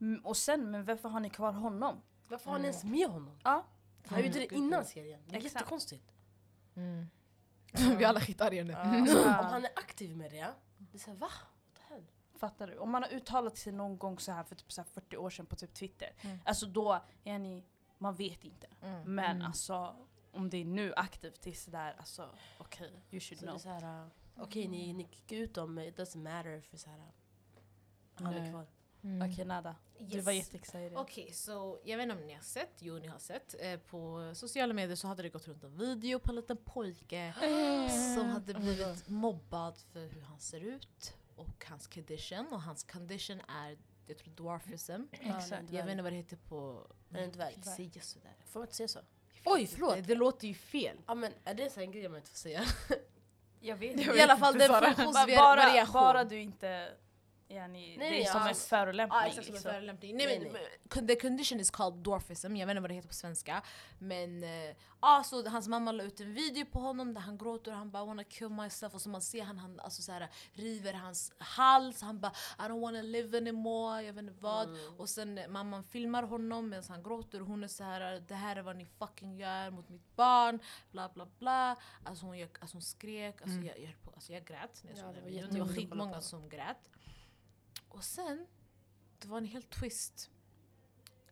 Mm, 0.01 0.25
och 0.25 0.37
sen, 0.37 0.71
men 0.71 0.85
varför 0.85 1.09
har 1.09 1.19
ni 1.19 1.29
kvar 1.29 1.51
honom? 1.51 2.01
Varför 2.27 2.51
har 2.51 2.59
ni 2.59 2.65
ens 2.65 2.83
med 2.83 3.07
honom? 3.09 3.39
Ja. 3.43 3.65
Han 4.07 4.19
gjorde 4.23 4.39
det 4.39 4.53
innan 4.55 4.85
serien. 4.85 5.21
Det 5.25 5.31
är 5.33 5.37
Exakt. 5.37 5.55
jättekonstigt. 5.55 6.11
Mm. 6.75 7.05
Vi 7.97 8.03
är 8.03 8.07
alla 8.07 8.21
skitarga 8.21 8.63
nu. 8.63 8.73
Alltså, 8.73 9.17
Ja. 9.17 9.39
Om 9.39 9.45
han 9.45 9.65
är 9.65 9.71
aktiv 9.75 10.17
med 10.17 10.31
det, 10.31 10.53
det 10.77 10.97
är 10.97 10.99
såhär 10.99 11.17
va? 11.17 11.29
Fattar 12.39 12.67
du? 12.67 12.77
Om 12.77 12.91
man 12.91 13.03
har 13.03 13.09
uttalat 13.09 13.57
sig 13.57 13.73
någon 13.73 13.97
gång 13.97 14.19
så 14.19 14.31
här 14.31 14.43
för 14.43 14.55
typ 14.55 14.71
så 14.71 14.81
här 14.81 14.87
40 14.93 15.17
år 15.17 15.29
sedan 15.29 15.45
på 15.45 15.55
typ 15.55 15.73
Twitter, 15.73 16.09
Mm. 16.21 16.39
alltså 16.45 16.65
då, 16.65 17.03
yani, 17.23 17.63
man 18.01 18.15
vet 18.15 18.43
inte. 18.43 18.67
mm. 18.81 19.15
Men 19.15 19.35
Mm. 19.35 19.47
alltså, 19.47 19.95
om 20.31 20.49
det 20.49 20.57
är 20.57 20.65
nu 20.65 20.93
aktivt, 20.95 21.41
det 21.41 21.49
är 21.49 21.53
sådär, 21.53 21.95
alltså 21.99 22.29
okej, 22.57 22.91
you 23.11 23.19
should 23.19 23.39
Så 23.39 23.45
know. 23.45 23.57
såhär, 23.57 24.01
uh, 24.03 24.07
okej 24.37 24.67
ni, 24.67 24.93
ni 24.93 25.07
kickar 25.11 25.35
ut 25.35 25.53
dem, 25.53 25.79
it 25.79 25.97
doesn't 25.99 26.17
matter 26.23 26.61
för 26.61 26.77
såhär, 26.77 27.11
han 28.13 28.33
är 28.33 28.51
kvar. 28.51 28.65
Mm. 29.03 29.31
Okej 29.31 29.45
Nada, 29.45 29.75
du 29.99 30.15
Yes. 30.17 30.25
var 30.25 30.31
jätteexcited. 30.31 30.97
Okej, 30.97 31.31
så 31.33 31.79
jag 31.83 31.97
vet 31.97 32.03
inte 32.03 32.15
om 32.15 32.27
ni 32.27 32.33
har 32.33 32.41
sett, 32.41 32.73
jo 32.79 32.99
ni 32.99 33.07
har 33.07 33.19
sett, 33.19 33.55
eh, 33.59 33.79
på 33.79 34.31
sociala 34.35 34.73
medier 34.73 34.95
så 34.95 35.07
hade 35.07 35.23
det 35.23 35.29
gått 35.29 35.47
runt 35.47 35.63
en 35.63 35.77
video 35.77 36.19
på 36.19 36.29
en 36.31 36.35
liten 36.35 36.57
pojke 36.57 37.33
som 38.15 38.25
hade 38.29 38.53
blivit 38.53 39.07
mobbad 39.09 39.77
för 39.77 40.07
hur 40.07 40.21
han 40.21 40.39
ser 40.39 40.59
ut 40.61 41.13
och 41.35 41.65
hans 41.69 41.87
condition 41.87 42.47
och 42.53 42.61
hans 42.61 42.83
condition 42.83 43.41
är, 43.47 43.77
jag 44.07 44.17
tror 44.17 44.33
dwarfism. 44.33 45.01
Exakt. 45.11 45.71
Jag 45.71 45.83
vet 45.83 45.91
inte 45.91 46.03
vad 46.03 46.11
det 46.11 46.17
heter 46.17 46.37
på... 46.37 46.87
Inte 47.09 47.37
dvärg? 47.37 47.53
Jag 47.65 47.73
säger 47.73 47.99
sådär. 47.99 48.35
Får 48.45 48.59
man 48.59 48.67
inte 48.67 48.75
säga 48.75 48.87
så? 48.87 48.99
Oj 49.45 49.67
förlåt! 49.67 49.95
Det, 49.95 50.01
det 50.01 50.15
låter 50.15 50.47
ju 50.47 50.53
fel. 50.53 50.97
Ja 51.07 51.15
men 51.15 51.33
är 51.43 51.53
det 51.53 51.69
så 51.69 51.79
en 51.79 51.91
grej 51.91 52.09
man 52.09 52.17
inte 52.17 52.29
får 52.29 52.37
säga? 52.37 52.63
Jag 53.59 53.75
vet 53.75 54.05
Jag 54.05 54.17
I 54.17 54.21
alla 54.21 54.37
fall 54.37 54.53
inte, 54.53 54.67
det 54.67 54.73
är 54.73 54.79
Sara. 54.79 54.81
bara, 54.81 54.93
funktionsvariation. 54.95 55.93
bara 55.93 56.23
du 56.23 56.39
inte, 56.41 56.89
yani, 57.55 57.97
Nej, 57.97 58.09
det 58.09 58.17
är 58.17 58.25
ja, 58.25 58.31
som 58.31 58.41
en 58.41 58.47
alltså- 58.47 58.67
förolämpning. 58.67 59.19
Ja 59.21 59.27
exakt 59.27 59.47
som 59.47 59.55
en 59.55 59.61
förolämpning. 59.61 60.17
Nej, 60.17 60.25
Nej, 60.27 60.39
men, 60.39 60.53
nej. 60.53 60.79
men, 60.95 61.07
The 61.07 61.15
condition 61.15 61.59
is 61.59 61.71
called 61.71 61.99
dwarfism, 61.99 62.55
jag 62.55 62.67
vet 62.67 62.71
inte 62.71 62.81
vad 62.81 62.89
det 62.89 62.93
heter 62.95 63.07
på 63.07 63.13
svenska. 63.13 63.61
Men 63.99 64.43
eh, 64.43 64.75
ja, 65.01 65.23
så 65.25 65.49
hans 65.49 65.67
mamma 65.67 65.91
la 65.91 66.03
ut 66.03 66.19
en 66.19 66.33
video 66.33 66.65
på 66.65 66.79
honom 66.79 67.13
där 67.13 67.21
han 67.21 67.37
gråter 67.37 67.71
och 67.71 67.77
han 67.77 67.91
bara 67.91 68.05
wanna 68.05 68.23
kill 68.23 68.49
myself 68.49 68.93
och 68.93 69.01
så 69.01 69.09
man 69.09 69.21
ser 69.21 69.43
han, 69.43 69.57
han 69.57 69.79
alltså, 69.79 70.01
så 70.01 70.11
här, 70.11 70.27
river 70.53 70.93
hans 70.93 71.33
hals, 71.37 72.01
han 72.01 72.19
bara 72.19 72.31
I 72.59 72.61
don't 72.61 72.81
wanna 72.81 73.01
live 73.01 73.37
anymore, 73.37 74.01
jag 74.03 74.13
vet 74.13 74.23
inte 74.23 74.41
vad. 74.41 74.69
Mm. 74.69 74.97
Och 74.97 75.09
sen 75.09 75.39
mamman 75.49 75.83
filmar 75.83 76.23
honom 76.23 76.69
medan 76.69 76.83
han 76.89 77.03
gråter 77.03 77.41
och 77.41 77.47
hon 77.47 77.63
är 77.63 77.67
så 77.67 77.83
här 77.83 78.23
det 78.27 78.35
här 78.35 78.55
är 78.55 78.61
vad 78.61 78.75
ni 78.75 78.85
fucking 78.85 79.37
gör 79.37 79.69
mot 79.71 79.89
mitt 79.89 80.15
barn, 80.15 80.59
bla 80.91 81.09
bla 81.09 81.27
bla. 81.39 81.75
Alltså 82.03 82.25
hon, 82.25 82.47
alltså 82.59 82.75
hon 82.75 82.81
skrek, 82.81 83.41
alltså, 83.41 83.57
Mm. 83.57 83.67
jag, 83.67 83.79
jag, 83.79 83.93
alltså 84.15 84.33
jag 84.33 84.45
grät 84.45 84.81
när 84.83 84.91
jag 84.91 84.99
Ja, 84.99 85.13
det 85.13 85.21
var. 85.41 85.47
Det 85.51 85.59
var 85.59 85.67
skitmånga 85.67 86.21
som 86.21 86.49
grät. 86.49 86.89
Och 87.91 88.03
sen, 88.03 88.47
det 89.19 89.27
var 89.27 89.37
en 89.37 89.45
helt 89.45 89.69
twist. 89.69 90.29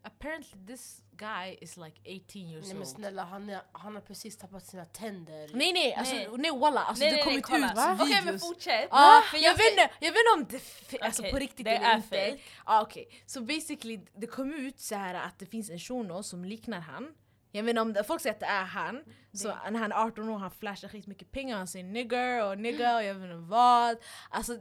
Apparently 0.01 0.59
this 0.67 1.01
guy 1.11 1.57
is 1.61 1.77
like 1.77 1.99
18 2.01 2.41
years 2.41 2.65
Nej 2.65 2.73
men 2.73 2.77
old. 2.77 2.87
snälla, 2.87 3.23
han, 3.23 3.49
är, 3.49 3.61
han 3.71 3.95
har 3.95 4.01
precis 4.01 4.37
tappat 4.37 4.65
sina 4.65 4.85
tänder. 4.85 5.49
Nej 5.53 5.73
nej, 5.73 5.93
alltså, 5.93 6.15
Nej. 6.15 6.29
nej. 6.37 6.51
walla, 6.59 6.79
alltså 6.83 7.03
nej, 7.03 7.11
det 7.11 7.15
nej, 7.15 7.23
kom 7.23 7.33
nej, 7.33 7.39
ut 7.39 7.45
kolla. 7.45 7.93
ut 7.93 8.01
Okej 8.01 8.15
men 8.15 8.23
videos. 8.25 8.41
fortsätt. 8.47 8.87
Ja, 8.91 9.23
För 9.31 9.37
jag, 9.37 9.43
jag 9.43 9.57
vet 9.57 9.71
inte, 9.71 9.89
jag 9.99 10.11
vet 10.11 10.19
inte 10.19 10.33
om 10.37 10.45
det 10.49 10.55
f- 10.57 10.95
alltså 11.01 11.23
på 11.23 11.37
riktigt 11.39 11.65
det 11.65 11.71
eller 11.75 11.87
är 11.89 11.95
inte. 11.95 12.07
fake. 12.07 12.39
Ah, 12.63 12.81
Okej, 12.81 13.23
så 13.25 13.41
basically 13.41 13.99
det 14.15 14.27
kom 14.27 14.53
ut 14.53 14.79
så 14.79 14.95
här 14.95 15.13
att 15.13 15.39
det 15.39 15.45
finns 15.45 15.69
en 15.69 15.79
shuno 15.79 16.23
som 16.23 16.45
liknar 16.45 16.79
han. 16.79 17.13
Jag 17.51 17.63
vet 17.63 17.69
inte 17.69 17.81
om 17.81 17.93
det, 17.93 18.03
folk 18.03 18.21
säger 18.21 18.33
att 18.33 18.39
det 18.39 18.45
är 18.45 18.63
han. 18.65 19.03
Så 19.33 19.47
när 19.47 19.79
han 19.79 19.91
är 19.91 19.95
18 20.05 20.29
år 20.29 20.37
han 20.37 20.51
flashar 20.51 20.87
skitmycket 20.87 21.31
pengar, 21.31 21.57
han 21.57 21.67
säger 21.67 21.85
nigger 21.85 22.45
och 22.49 22.57
nigger 22.57 22.95
och 22.95 23.03
jag 23.03 23.13
vet 23.15 23.23
inte 23.23 23.35
vad. 23.35 23.97
Alltså, 24.29 24.59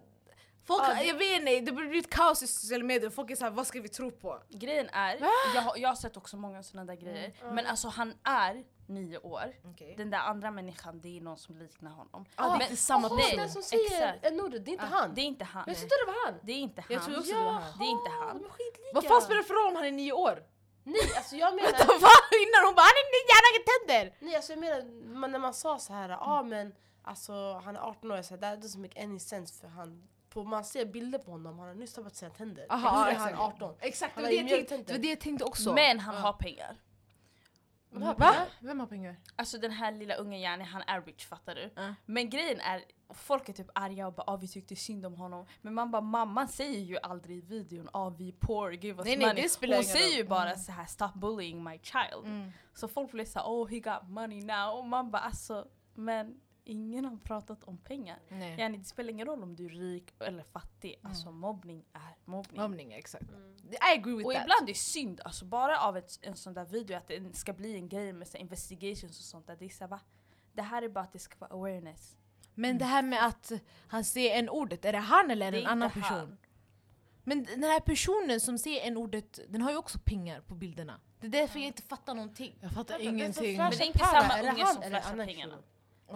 folk, 0.69 0.83
Ja, 0.89 0.95
det- 0.95 1.05
jag 1.05 1.15
vet 1.15 1.39
inte, 1.49 1.61
det 1.71 1.73
blir 1.73 1.99
ett 1.99 2.11
kaos 2.11 2.43
i 2.43 2.47
sociala 2.47 2.85
medier. 2.85 3.11
Folk 3.11 3.31
är 3.31 3.37
såhär, 3.37 3.51
vad 3.51 3.67
ska 3.67 3.81
vi 3.81 3.89
tro 3.89 4.11
på? 4.11 4.43
Grejen 4.49 4.89
är, 4.93 5.17
jag, 5.55 5.63
har- 5.63 5.77
jag 5.77 5.89
har 5.89 5.97
sett 5.97 6.17
också 6.17 6.37
många 6.37 6.63
sådana 6.63 6.85
där 6.93 7.01
grejer, 7.03 7.33
men 7.53 7.67
alltså 7.67 7.89
han 7.89 8.15
är 8.25 8.65
nio 8.87 9.19
år. 9.19 9.47
Okay. 9.75 9.95
Den 9.97 10.11
där 10.11 10.19
andra 10.19 10.51
människan, 10.51 11.01
det 11.01 11.17
är 11.17 11.21
någon 11.21 11.37
som 11.39 11.59
liknar 11.59 11.91
honom. 11.91 12.25
Ah, 12.35 12.43
det 12.49 12.49
är 12.55 12.59
men- 12.59 12.63
inte 12.63 12.77
samma 12.77 13.09
Jaha, 13.09 13.17
nej, 13.17 13.37
den 13.37 13.51
som 13.51 13.63
säger 13.63 13.85
exakt. 13.85 14.23
det 14.23 14.29
är 14.29 14.69
inte 14.69 14.85
Ah, 14.85 14.87
han. 14.87 15.15
Det 15.15 15.21
är 15.21 15.25
inte 15.25 15.45
han. 15.45 15.65
Jag 15.67 15.77
trodde 15.77 15.95
det 16.07 16.13
var 16.13 16.27
han. 16.27 16.35
Det 16.43 16.53
är 16.53 16.57
inte 16.69 16.81
han. 16.81 16.93
Jag 16.95 17.05
tror 17.05 17.19
också 17.19 17.35
det 17.35 17.45
var 17.45 17.53
han. 17.53 17.73
Det 17.79 17.85
är 17.85 17.91
inte 17.99 18.11
han. 18.21 18.39
De 18.39 18.45
är 18.45 18.51
skitlika. 18.51 18.91
Vad 18.95 19.05
fan 19.05 19.23
spelar 19.23 19.39
det 19.43 19.47
för 19.51 19.55
roll 19.55 19.69
om 19.71 19.77
han 19.77 19.85
är 19.85 19.91
nio 19.93 20.13
år? 20.13 20.37
Nej 20.85 21.13
alltså 21.17 21.37
jag 21.37 21.55
menar, 21.55 21.71
Vad 21.93 22.01
fan 22.01 22.33
innan 22.45 22.61
hon 22.67 22.75
bara 22.79 22.87
han 22.93 22.99
är 23.03 23.07
nio, 23.17 23.31
han 23.37 23.45
har 23.47 23.53
inga 23.55 23.65
tänder! 23.73 24.05
nej, 24.27 24.37
alltså, 24.37 24.53
jag 24.53 24.59
menar 24.61 24.81
man, 25.21 25.33
när 25.33 25.39
man 25.39 25.55
sa 25.55 25.79
så 25.79 25.93
här, 25.93 26.09
ja 26.09 26.19
ah, 26.21 26.43
men 26.43 26.75
alltså 27.03 27.33
han 27.65 27.77
är 27.77 27.81
18 27.81 28.11
år, 28.11 28.17
jag 28.17 28.25
sa 28.25 28.37
that 28.37 28.59
doesn't 28.59 28.79
make 28.87 29.03
any 29.03 29.19
sense 29.21 29.61
för 29.61 29.69
han 29.69 30.09
på, 30.31 30.45
man 30.45 30.65
ser 30.65 30.87
bilder 30.87 31.19
på 31.19 31.31
honom, 31.31 31.59
han 31.59 31.69
har 31.69 31.75
nyss 31.75 31.93
tappat 31.95 32.17
sina 32.17 32.31
tänder. 32.31 32.67
Aha, 32.71 32.99
Hur 33.05 33.07
är 33.09 33.13
exakt. 33.13 33.37
han 33.37 33.45
18? 33.53 33.75
Exakt, 33.81 34.15
det 34.15 34.21
Han 34.23 34.31
var 34.31 34.37
har 34.39 34.45
det, 34.49 34.57
jag 34.57 34.69
tänkte, 34.69 34.93
det 34.93 34.99
var 34.99 35.03
det 35.03 35.09
jag 35.09 35.21
tänkte 35.21 35.45
också. 35.45 35.73
Men 35.75 36.01
han 36.01 36.15
Ja. 36.15 36.21
har 36.21 36.33
pengar. 36.33 36.77
Men 37.91 38.03
har 38.03 38.15
Va? 38.15 38.31
pengar. 38.33 38.49
Vem 38.61 38.81
har 38.81 38.87
pengar? 38.87 39.17
Alltså 39.37 39.59
den 39.59 39.71
här 39.71 39.93
lilla 39.93 40.15
ungen 40.15 40.41
yani, 40.41 40.65
han 40.65 40.83
är 40.87 41.01
rich 41.03 41.27
fattar 41.27 41.55
du? 41.55 41.71
Ja. 41.77 41.95
Men 42.07 42.31
grejen 42.31 42.61
är, 42.61 42.85
folk 43.15 43.49
är 43.49 43.53
typ 43.53 43.71
arga 43.75 44.07
och 44.07 44.13
bara 44.13 44.25
ah, 44.27 44.37
vi 44.37 44.49
tyckte 44.49 44.77
synd 44.77 45.07
om 45.07 45.15
honom. 45.15 45.47
Men 45.63 45.75
man 45.75 45.91
bara 45.91 46.03
mamman 46.03 46.49
säger 46.49 46.81
ju 46.81 46.99
aldrig 47.03 47.37
i 47.39 47.41
videon 47.41 47.89
ah, 47.93 48.09
vi 48.11 48.29
är 48.29 48.33
poor, 48.33 48.73
give 48.73 48.99
us 48.99 49.05
Nej, 49.07 49.17
nej, 49.17 49.27
money. 49.29 49.43
det 49.43 49.49
spelar 49.49 49.77
Hon 49.77 49.85
säger 49.85 50.07
roll. 50.07 50.17
ju 50.17 50.25
bara 50.25 50.47
Mm. 50.53 50.59
så 50.59 50.73
här 50.73 50.87
stop 50.87 51.13
bullying 51.15 51.65
my 51.65 51.79
child. 51.83 52.25
Mm. 52.25 52.51
Så 52.75 52.89
folk 52.89 53.11
blir 53.13 53.25
såhär 53.25 53.47
oh 53.47 53.69
he 53.71 53.79
got 53.81 54.09
money 54.09 54.43
now. 54.45 54.79
Och 54.79 54.85
man 54.85 55.11
bara 55.11 55.23
alltså, 55.23 55.69
men 55.95 56.41
ingen 56.69 57.05
har 57.05 57.17
pratat 57.17 57.65
om 57.65 57.79
pengar. 57.79 58.19
Nej. 58.29 58.61
Yani, 58.61 58.79
det 58.79 58.85
spelar 58.85 59.11
ingen 59.11 59.27
roll 59.27 59.43
om 59.43 59.57
du 59.57 59.65
är 59.65 59.69
rik 59.69 60.15
eller 60.21 60.43
fattig, 60.43 61.01
alltså 61.03 61.31
mobbning 61.31 61.85
är 61.93 62.17
mobbning. 62.25 62.61
Mobbning, 62.61 62.93
exakt. 62.93 63.31
Mm. 63.31 63.57
I 63.71 63.99
agree 63.99 64.15
with 64.15 64.27
Och 64.27 64.33
that. 64.33 64.43
ibland 64.43 64.63
är 64.63 64.67
det 64.67 64.79
synd, 64.79 65.21
alltså 65.25 65.45
bara 65.45 65.81
av 65.81 65.97
ett, 65.97 66.19
en 66.23 66.37
sån 66.37 66.55
där 66.55 66.65
video 66.65 66.97
att 66.97 67.09
det 67.09 67.37
ska 67.37 67.53
bli 67.53 67.75
en 67.75 67.89
grej 67.89 68.13
med 68.13 68.29
så 68.29 68.37
investigations 68.37 69.19
och 69.19 69.25
sånt 69.25 69.47
där. 69.47 69.57
Det 69.57 69.65
är 69.65 69.69
så 69.69 69.85
här, 69.85 69.89
va? 69.89 70.01
Det 70.53 70.63
här 70.63 70.83
är 70.83 70.89
bara 70.89 71.05
att 71.05 71.13
det 71.13 71.19
ska 71.19 71.37
vara 71.39 71.51
awareness. 71.51 72.17
Men 72.55 72.79
det 72.79 72.85
här 72.85 73.03
med 73.03 73.27
att 73.27 73.53
han 73.89 74.05
säger 74.05 74.39
en 74.39 74.49
ordet 74.49 74.85
är 74.85 74.93
det 74.93 74.99
han 74.99 75.31
eller 75.31 75.51
det 75.51 75.59
Det 75.59 75.61
är 75.61 75.65
en 75.65 75.71
annan 75.71 75.89
inte 75.89 76.01
person? 76.01 76.19
han. 76.19 76.39
Men 77.25 77.45
den 77.45 77.63
här 77.63 77.81
personen 77.81 78.41
som 78.41 78.59
säger 78.59 78.87
en 78.87 78.97
ordet 78.97 79.41
den 79.49 79.63
har 79.63 79.71
ju 79.71 79.77
också 79.77 79.99
pengar 80.05 80.41
på 80.41 80.55
bilderna. 80.55 81.01
Det 81.21 81.27
är 81.27 81.31
därför 81.31 81.59
jag 81.59 81.67
inte 81.67 81.83
fattar 81.83 82.15
någonting. 82.15 82.59
Jag 82.61 82.73
fattar 82.73 82.99
ingenting. 82.99 83.57
Men 83.57 83.71
det 83.71 83.77
är 83.77 83.87
inte 83.87 83.99
samma 83.99 84.41
unge 84.41 84.67
som 84.67 84.83
eller 84.83 85.01
flashar 85.01 85.13
annan 85.13 85.27
pengarna. 85.27 85.59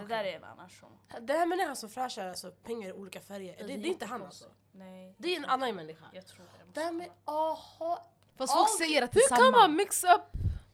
Det 0.01 0.07
där 0.07 0.25
är 0.25 0.37
en 0.37 0.45
annan 0.45 0.69
shuno. 0.69 0.99
Den 1.21 1.39
här 1.39 1.47
människan 1.47 1.77
som 1.77 1.89
flashar 1.91 2.29
alltså 2.29 2.51
pengar 2.51 2.89
i 2.89 2.93
olika 2.93 3.21
färger, 3.21 3.57
det, 3.59 3.65
det 3.67 3.73
är 3.73 3.87
inte 3.87 4.07
han 4.07 4.23
alltså. 4.23 4.45
Nej. 4.73 5.15
Det 5.19 5.33
är 5.33 5.37
en 5.37 5.45
annan 5.45 5.75
människa. 5.75 6.05
Jag 6.13 6.27
tror 6.27 6.45
det. 6.45 6.81
Det 6.81 6.81
här 6.81 6.93
med, 6.93 7.11
aha. 7.25 8.07
Fast 8.37 8.53
folk 8.55 8.69
säger 8.79 9.03
att 9.03 9.13
det 9.13 9.19
är 9.19 9.31
Hur 9.31 9.37
samma. 9.37 9.41
kan 9.53 9.53
man 9.53 9.77
mix 9.77 10.05
up? 10.05 10.21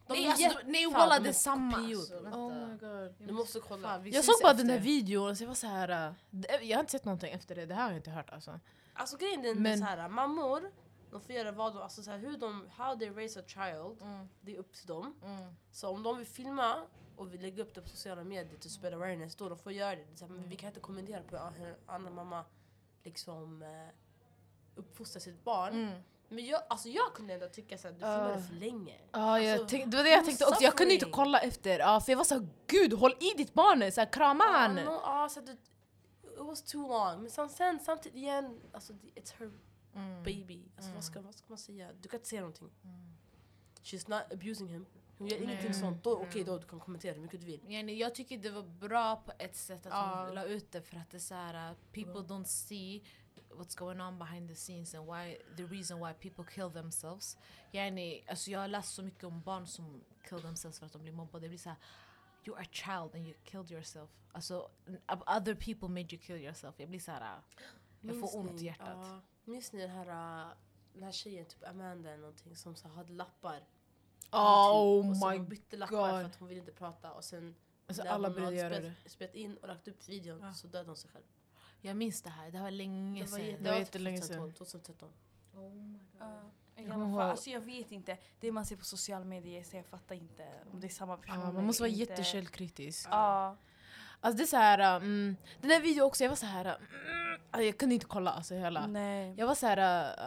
De 0.07 0.13
nej, 0.13 0.27
alltså, 0.27 0.59
nej 0.65 0.85
walla 0.87 1.17
de 1.17 1.23
det 1.23 1.29
är 1.29 1.33
samma. 1.33 1.77
Alltså. 1.77 2.13
Oh 2.15 2.53
my 2.67 2.77
god. 2.77 3.15
Du 3.27 3.33
måste 3.33 3.59
kolla. 3.59 3.87
Fan, 3.87 4.03
vi 4.03 4.09
Jag 4.09 4.23
såg 4.25 4.35
bara 4.43 4.53
den 4.53 4.69
efter. 4.69 4.73
där 4.77 4.83
videon 4.83 5.35
så 5.35 5.43
jag 5.43 5.47
var 5.47 5.55
så 5.55 5.67
här. 5.67 6.07
äh, 6.07 6.13
det- 6.29 6.59
Jag 6.61 6.77
har 6.77 6.79
inte 6.79 6.91
sett 6.91 7.05
någonting 7.05 7.31
efter 7.33 7.55
det, 7.55 7.65
det 7.65 7.73
här 7.75 7.83
har 7.83 7.89
jag 7.89 7.97
inte 7.99 8.11
hört 8.11 8.29
alltså. 8.29 8.59
Alltså 8.93 9.17
grejen 9.17 9.39
är 9.45 9.53
Men- 9.53 9.63
Men... 9.63 9.79
så 9.79 9.85
här, 9.85 10.09
mammor, 10.09 10.71
de 11.11 11.21
får 11.21 11.35
göra 11.35 11.51
vad 11.51 11.73
de, 11.75 11.81
alltså 11.81 12.03
så 12.03 12.11
här, 12.11 12.17
hur 12.17 12.37
de, 12.37 12.69
how 12.77 12.95
they 12.95 13.09
raise 13.09 13.39
a 13.39 13.43
child, 13.47 14.01
Mm, 14.01 14.29
det 14.41 14.55
är 14.55 14.59
upp 14.59 14.73
till 14.73 14.87
dem. 14.87 15.15
mm. 15.23 15.55
Så 15.71 15.89
om 15.89 16.03
de 16.03 16.17
vill 16.17 16.27
filma 16.27 16.75
och 17.19 17.33
vill 17.33 17.41
lägga 17.41 17.63
upp 17.63 17.73
det 17.73 17.81
på 17.81 17.89
sociala 17.89 18.23
medier 18.23 18.57
till 18.59 18.69
spread 18.71 18.93
awareness, 18.93 19.35
då 19.35 19.49
de 19.49 19.57
får 19.57 19.71
göra 19.71 19.95
det. 19.95 20.03
det 20.05 20.11
är 20.13 20.15
så 20.15 20.25
här, 20.25 20.33
men 20.33 20.49
vi 20.49 20.55
kan 20.55 20.67
inte 20.67 20.79
kommentera 20.79 21.21
på 21.23 21.37
hur 21.37 21.67
en 21.67 21.75
annan 21.85 22.13
mamma 22.15 22.45
liksom 23.03 23.61
eh, 23.61 23.69
uppfostrar 24.75 25.19
sitt 25.19 25.43
barn. 25.43 25.73
Mm. 25.73 26.01
Men 26.29 26.45
jag, 26.45 26.61
alltså 26.69 26.89
jag 26.89 27.13
kunde 27.13 27.33
ändå 27.33 27.47
tycka 27.47 27.75
att 27.75 27.81
du 27.81 27.89
filmade 27.89 28.33
Ah. 28.35 28.41
för 28.41 28.53
länge. 28.55 28.97
Ja, 29.11 29.39
jag 29.41 29.53
Alltså, 29.53 29.67
tänk, 29.69 29.91
det 29.91 29.97
var 29.97 30.03
det 30.03 30.09
jag 30.09 30.21
no 30.21 30.25
tänkte 30.25 30.45
också, 30.45 30.63
jag 30.63 30.77
kunde 30.77 30.93
inte 30.93 31.05
kolla 31.05 31.39
efter. 31.39 31.79
Ja, 31.79 31.99
för 32.01 32.11
jag 32.11 32.17
var 32.17 32.23
så 32.23 32.33
här, 32.35 32.47
gud 32.67 32.93
håll 32.93 33.11
i 33.19 33.37
ditt 33.37 33.53
barn, 33.53 33.91
så 33.91 34.01
här, 34.01 34.13
krama 34.13 34.43
Ja, 34.43 34.51
han! 34.57 34.75
no, 34.75 34.81
ja, 35.03 35.29
så 35.31 35.39
att 35.39 35.45
det, 35.45 35.51
it 36.33 36.39
was 36.39 36.61
too 36.63 36.87
long. 36.87 37.21
Men 37.21 37.31
sen, 37.31 37.49
sen 37.49 37.79
samtidigt 37.79 38.15
igen, 38.17 38.59
alltså 38.71 38.93
det- 38.93 39.21
it's 39.21 39.33
her 39.39 39.51
Mm. 39.95 40.23
baby. 40.23 40.63
Alltså, 40.77 40.91
vad, 40.93 41.03
ska, 41.03 41.21
vad 41.21 41.35
ska 41.35 41.45
man 41.47 41.57
säga? 41.57 41.89
Du 42.01 42.09
kan 42.09 42.17
inte 42.17 42.29
säga 42.29 42.41
någonting. 42.41 42.69
She's 43.83 44.09
not 44.09 44.33
abusing 44.33 44.67
him. 44.67 44.85
Hon 45.19 45.27
gör 45.27 45.37
ingenting 45.37 45.69
Nej. 45.71 45.79
sånt. 45.79 46.03
Då, 46.03 46.15
Okej, 46.17 46.43
då 46.43 46.57
du 46.57 46.67
kan 46.67 46.79
kommentera 46.79 47.13
hur 47.13 47.21
mycket 47.21 47.39
du 47.39 47.45
vill. 47.45 47.61
Yani, 47.71 47.93
jag 47.93 48.15
tycker 48.15 48.37
det 48.37 48.49
var 48.49 48.63
bra 48.63 49.15
på 49.15 49.31
ett 49.39 49.55
sätt 49.55 49.85
att 49.85 49.91
Ja. 49.93 50.23
hon 50.25 50.35
la 50.35 50.43
ut 50.45 50.71
det 50.71 50.81
för 50.81 50.97
att 50.97 51.09
det 51.11 51.17
är 51.17 51.19
så 51.19 51.35
här, 51.35 51.71
uh, 51.71 51.77
people 51.91 52.21
don't 52.35 52.43
see 52.43 53.03
what's 53.49 53.77
going 53.79 54.01
on 54.01 54.19
behind 54.19 54.49
the 54.49 54.55
scenes 54.55 54.95
and 54.95 55.05
why 55.13 55.37
the 55.57 55.63
reason 55.63 55.99
why 56.07 56.13
people 56.13 56.53
kill 56.53 56.71
themselves. 56.71 57.37
Yani, 57.71 58.23
alltså 58.27 58.51
jag 58.51 58.59
har 58.59 58.67
läst 58.67 58.93
så 58.93 59.03
mycket 59.03 59.23
om 59.23 59.41
barn 59.41 59.67
som 59.67 60.03
kill 60.29 60.41
themselves 60.41 60.79
för 60.79 60.85
att 60.85 60.91
de 60.93 61.01
blir 61.01 61.11
mobbade. 61.13 61.45
Det 61.45 61.49
blir 61.49 61.59
såhär, 61.59 61.77
you 62.45 62.55
are 62.57 62.63
a 62.63 62.67
child 62.71 63.15
and 63.15 63.27
you 63.27 63.33
killed 63.43 63.71
yourself. 63.71 64.09
Alltså, 64.31 64.69
other 65.37 65.55
people 65.55 65.87
made 65.87 66.15
you 66.15 66.21
kill 66.21 66.35
yourself. 66.35 66.75
Jag 66.79 66.89
blir 66.89 66.99
såhär, 66.99 67.21
jag 68.01 68.13
Minns 68.15 68.31
får 68.31 68.39
ont 68.39 68.51
ni- 68.53 68.61
i 68.61 68.65
hjärtat. 68.65 68.87
ja, 69.01 69.21
minns 69.45 69.73
ni 69.73 69.81
den 69.81 69.89
här, 69.91 70.07
uh, 70.47 70.53
den 70.93 71.03
här 71.03 71.11
tjejen, 71.11 71.45
typ 71.45 71.67
Amanda 71.67 72.09
eller 72.09 72.21
någonting, 72.21 72.55
som 72.55 72.75
så 72.75 72.87
hade 72.87 73.13
lappar? 73.13 73.63
Oh 74.31 75.09
och 75.09 75.17
så 75.17 75.29
my 75.29 75.37
hon 75.37 75.47
bytte 75.47 75.77
lappar 75.77 75.95
God. 75.95 76.09
för 76.09 76.23
att 76.23 76.35
hon 76.35 76.47
ville 76.47 76.59
inte 76.59 76.71
prata 76.71 77.11
och 77.11 77.23
sen 77.23 77.55
Alltså 77.87 78.03
när 78.03 78.11
alla 78.11 78.29
hon 78.29 78.43
hade 78.43 78.55
göra 78.55 78.75
spelat, 78.75 78.93
spelat 79.05 79.35
in 79.35 79.57
och 79.57 79.67
lagt 79.67 79.87
upp 79.87 80.09
videon 80.09 80.39
Ja. 80.43 80.53
så 80.53 80.67
dödade 80.67 80.89
hon 80.89 80.95
sig 80.95 81.09
själv. 81.11 81.23
Jag 81.81 81.95
minns 81.97 82.21
det 82.21 82.29
här, 82.29 82.51
det 82.51 82.57
här 82.57 82.63
var 82.63 82.71
länge 82.71 83.23
Det 83.23 83.31
var, 83.31 83.37
sedan. 83.39 83.63
Det 83.63 83.69
var 83.69 83.77
typ 83.77 83.85
jättelänge 83.85 84.21
sedan. 84.21 84.37
2012, 84.37 84.51
2013. 84.53 85.09
Ja, 85.53 85.59
i 85.59 86.81
Jag 86.81 86.85
alla 86.85 86.93
kommer 86.93 87.05
fall, 87.05 87.11
ihåg- 87.11 87.21
alltså 87.21 87.49
jag 87.49 87.61
vet 87.61 87.91
inte. 87.91 88.17
Det 88.39 88.51
man 88.51 88.65
ser 88.65 88.75
på 88.75 88.85
sociala 88.85 89.25
medier, 89.25 89.63
så 89.63 89.75
jag 89.75 89.85
fattar 89.85 90.15
inte 90.15 90.47
om 90.73 90.79
det 90.79 90.87
är 90.87 90.89
samma 90.89 91.17
person. 91.17 91.39
Ja, 91.39 91.51
man 91.51 91.65
måste 91.65 91.83
vara 91.83 91.89
inte. 91.89 91.99
jättekällkritisk. 91.99 93.07
Ja. 93.11 93.57
Alltså 94.21 94.37
det 94.37 94.43
är 94.43 94.47
så 94.47 94.57
här, 94.57 94.97
mm, 94.97 95.35
den 95.61 95.69
där 95.69 95.81
videon 95.81 96.07
också, 96.07 96.23
jag 96.23 96.29
var 96.29 96.35
så 96.35 96.45
här, 96.45 96.65
alltså 97.51 97.63
jag 97.65 97.77
kunde 97.77 97.95
inte 97.95 98.05
kolla 98.07 98.31
alltså 98.31 98.55
hela. 98.55 98.87
Nej. 98.87 99.33
Jag 99.37 99.47
var 99.47 99.55
så 99.55 99.65
här, 99.67 99.77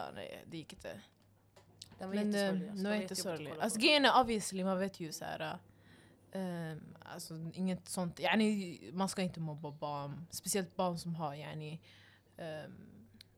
uh, 0.09 0.15
nej 0.15 0.45
det 0.51 0.57
gick 0.57 0.73
inte. 0.73 1.01
Den 2.03 2.09
var 2.11 2.17
Men 2.17 2.31
jättesorglig. 2.33 2.67
eh, 2.67 2.71
alltså. 2.71 2.83
den 2.83 2.85
var 2.85 2.95
jättejobbigt 2.97 3.11
inte 3.11 3.13
att 3.13 3.19
sorglig. 3.19 3.51
kolla 3.53 3.63
Alltså 3.65 3.79
grejen 3.79 4.05
är 4.05 4.21
obviously, 4.21 4.65
man 4.65 4.79
vet 4.79 5.01
ju 5.01 5.13
så 5.13 5.25
här. 5.25 5.59
Um, 6.35 6.95
alltså 7.01 7.35
inget 7.55 7.89
sånt, 7.89 8.21
yani, 8.21 8.81
man 8.93 9.09
ska 9.09 9.23
inte 9.23 9.41
mobba 9.41 9.71
barn. 9.71 10.27
Speciellt 10.31 10.77
barn 10.77 10.99
som 10.99 11.15
har 11.15 11.35
yani, 11.35 11.81
um, 12.39 12.75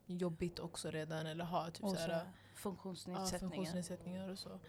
jobbigt 0.05 0.59
också 0.59 0.91
redan 0.91 1.25
eller 1.25 1.45
har 1.45 1.71
typ 1.71 1.83
Och 1.83 1.89
så 1.89 1.95
så 1.95 2.01
här, 2.01 2.09
ja, 2.11 2.21
funktionsnedsättningar. 2.55 3.39
funktionsnedsättningar 3.39 4.29
och 4.29 4.39
så. 4.39 4.59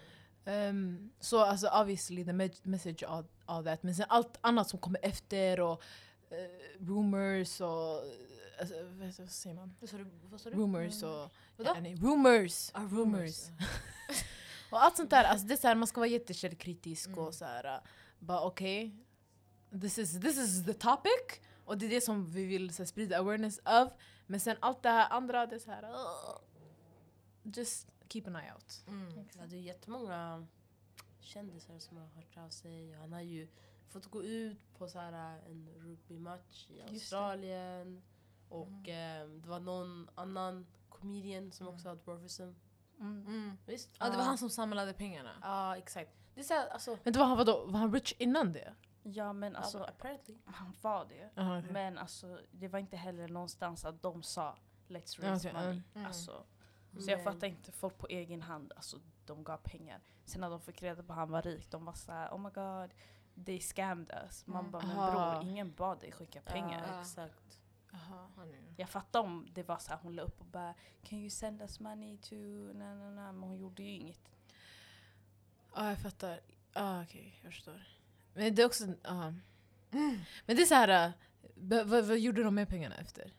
Um, 0.51 1.11
så 1.21 1.41
alltså 1.41 1.69
obviously 1.69 2.25
the 2.25 2.33
me- 2.33 2.61
message 2.63 3.03
all, 3.09 3.25
all 3.47 3.65
that. 3.65 3.83
Men 3.83 3.95
sen 3.95 4.07
allt 4.09 4.39
annat 4.41 4.69
som 4.69 4.79
kommer 4.79 5.01
efter 5.03 5.61
och 5.61 5.83
eh, 6.31 6.79
rumors 6.87 7.61
och 7.61 8.03
alltså, 8.61 8.75
vad, 8.91 9.31
säger 9.31 9.57
man? 9.57 9.75
Vad 9.81 9.91
sa 10.41 10.51
du? 10.51 10.57
Rumors 10.57 11.03
och 11.03 11.31
Vadå? 11.57 11.71
yani, 11.75 11.97
rumors. 11.97 12.71
Ah, 12.75 12.83
rumors. 12.91 13.45
Och 14.71 14.85
allt 14.85 14.97
sånt 14.97 15.11
där, 15.11 15.25
alltså 15.25 15.47
det 15.47 15.55
är 15.55 15.59
så 15.59 15.69
här, 15.69 15.75
man 15.75 15.87
ska 15.87 16.01
vara 16.01 16.09
jättekällkritisk 16.11 17.07
Mm. 17.07 17.19
och 17.19 17.35
så 17.35 17.45
här, 17.45 17.81
bara 18.19 18.41
okej, 18.41 18.97
this, 19.81 19.99
is, 19.99 20.21
this 20.21 20.39
is 20.39 20.67
the 20.67 20.75
topic 20.75 21.41
och 21.65 21.79
det 21.79 21.87
är 21.87 21.91
det 21.91 22.01
som 22.01 22.25
vi 22.27 22.45
vill 22.45 22.75
så 22.75 22.83
här, 22.83 22.87
sprida 22.87 23.19
awareness 23.19 23.59
of. 23.59 23.93
Men 24.27 24.41
sen 24.41 24.57
allt 24.61 24.83
det 24.83 24.89
här 24.89 25.11
andra, 25.13 25.47
det 25.47 25.55
är 25.55 25.59
så 25.59 25.71
här, 25.71 25.83
uh, 25.83 26.39
just 27.43 27.89
keep 28.09 28.23
an 28.27 28.37
eye 28.37 28.53
out. 28.55 28.85
Mm. 28.89 29.29
Ja, 29.39 29.47
det 29.47 29.57
är 29.57 29.61
jättemånga 29.61 30.47
kändisar 31.21 31.79
som 31.79 31.97
har 31.97 32.07
hört 32.07 32.37
av 32.37 32.49
sig. 32.49 32.93
Han 32.93 33.13
har 33.13 33.21
ju 33.21 33.49
fått 33.89 34.07
gå 34.07 34.23
ut 34.25 34.59
på 34.79 34.89
så 34.89 34.99
här 34.99 35.41
en 35.47 35.69
rugbymatch 35.77 36.71
i. 36.71 36.83
Australien. 36.83 38.03
Och 38.49 38.89
eh, 38.89 39.29
det 39.29 39.49
var 39.49 39.61
någon 39.61 40.11
annan 40.15 40.67
comedian 40.89 41.53
som 41.53 41.69
också 41.69 41.89
hade 41.89 42.01
dwarfism. 42.03 42.51
Mm. 43.01 43.27
Mm. 43.27 43.59
Visst? 43.67 43.91
Ja, 43.99 44.11
det 44.11 44.17
var 44.17 44.25
han 44.25 44.39
som 44.39 44.51
samlade 44.51 44.93
pengarna. 44.93 45.31
Ja, 45.43 45.77
exakt. 45.77 46.11
Det 46.35 46.41
är 46.41 46.45
så 46.45 46.55
här, 46.55 46.69
alltså... 46.69 46.99
Men 47.05 47.13
det 47.13 47.19
var, 47.19 47.27
han- 47.27 47.37
vadå, 47.37 47.65
var 47.67 47.79
han 47.79 47.93
rich 47.93 48.15
innan 48.19 48.53
det? 48.53 48.75
Ja 49.03 49.33
men 49.33 49.57
Alltså, 49.57 49.79
alltså, 49.79 49.93
apparently. 49.93 50.35
han 50.45 50.73
var 50.83 51.05
det. 51.05 51.41
Aha, 51.41 51.59
okej. 51.59 51.73
Men 51.73 51.99
alltså, 51.99 52.39
det 52.51 52.69
var 52.69 52.79
inte 52.79 52.97
heller 52.97 53.29
någonstans 53.29 53.85
att 53.85 54.03
de 54.03 54.23
sa 54.23 54.57
Let's 54.89 55.21
raise 55.23 55.49
okej, 55.49 55.53
money. 55.53 55.83
mm. 55.95 56.07
Alltså, 56.07 56.43
så 56.99 57.11
jag 57.11 57.25
fattar 57.25 57.47
inte 57.47 57.73
folk 57.73 57.99
på 57.99 58.07
egen 58.07 58.43
hand, 58.43 58.73
alltså 58.77 58.97
de 59.27 59.45
gav 59.45 59.57
pengar. 59.57 60.01
Sen 60.25 60.41
när 60.41 60.51
de 60.51 60.61
fick 60.61 60.83
reda 60.83 61.03
på 61.03 61.13
att 61.13 61.19
han 61.19 61.31
var 61.31 61.43
rik, 61.43 61.71
de 61.71 61.85
var 61.85 61.93
såhär 61.93 62.29
oh 62.31 62.39
my 62.39 62.51
god, 62.51 62.91
they 63.47 63.61
scammed 63.61 64.11
us. 64.25 64.47
Man 64.47 64.59
Mm. 64.61 64.71
bara, 64.71 64.87
men 64.87 64.97
bror 64.97 65.43
ingen 65.51 65.73
bad 65.73 66.01
dig 66.01 66.13
skicka 66.13 66.41
pengar. 66.41 66.87
Ja, 66.93 67.01
exakt. 67.01 67.61
Aha. 67.93 68.29
Jag 68.77 68.89
fattar 68.89 69.21
om 69.21 69.49
det 69.55 69.63
var 69.63 69.79
så 69.79 69.91
här, 69.91 69.99
hon 70.03 70.17
la 70.17 70.23
upp 70.23 70.41
och 70.41 70.47
bara 70.47 70.75
Can 71.03 71.19
you 71.19 71.31
send 71.31 71.61
us 71.63 71.81
money 71.81 72.19
to... 72.19 72.35
Na, 72.75 72.95
na, 72.95 73.11
na. 73.11 73.33
Men 73.33 73.43
hon 73.43 73.59
gjorde 73.59 73.83
ju 73.83 73.91
inget. 73.91 74.21
Ja, 75.75 75.89
jag 75.89 75.99
fattar. 75.99 76.41
Ah, 76.73 77.03
Okej, 77.03 77.39
jag 77.43 77.53
förstår. 77.53 77.83
Men 78.35 78.55
det 78.55 78.63
är 78.63 78.67
också... 78.67 78.85
aha. 79.05 79.35
Men 80.47 80.57
det 80.57 80.63
är 80.63 80.67
så 80.67 80.75
här... 80.75 81.13
b- 81.55 81.83
vad, 81.83 82.05
vad 82.05 82.19
gjorde 82.19 82.43
de 82.43 82.55
med 82.55 82.69
pengarna 82.69 82.95
efter? 82.97 83.33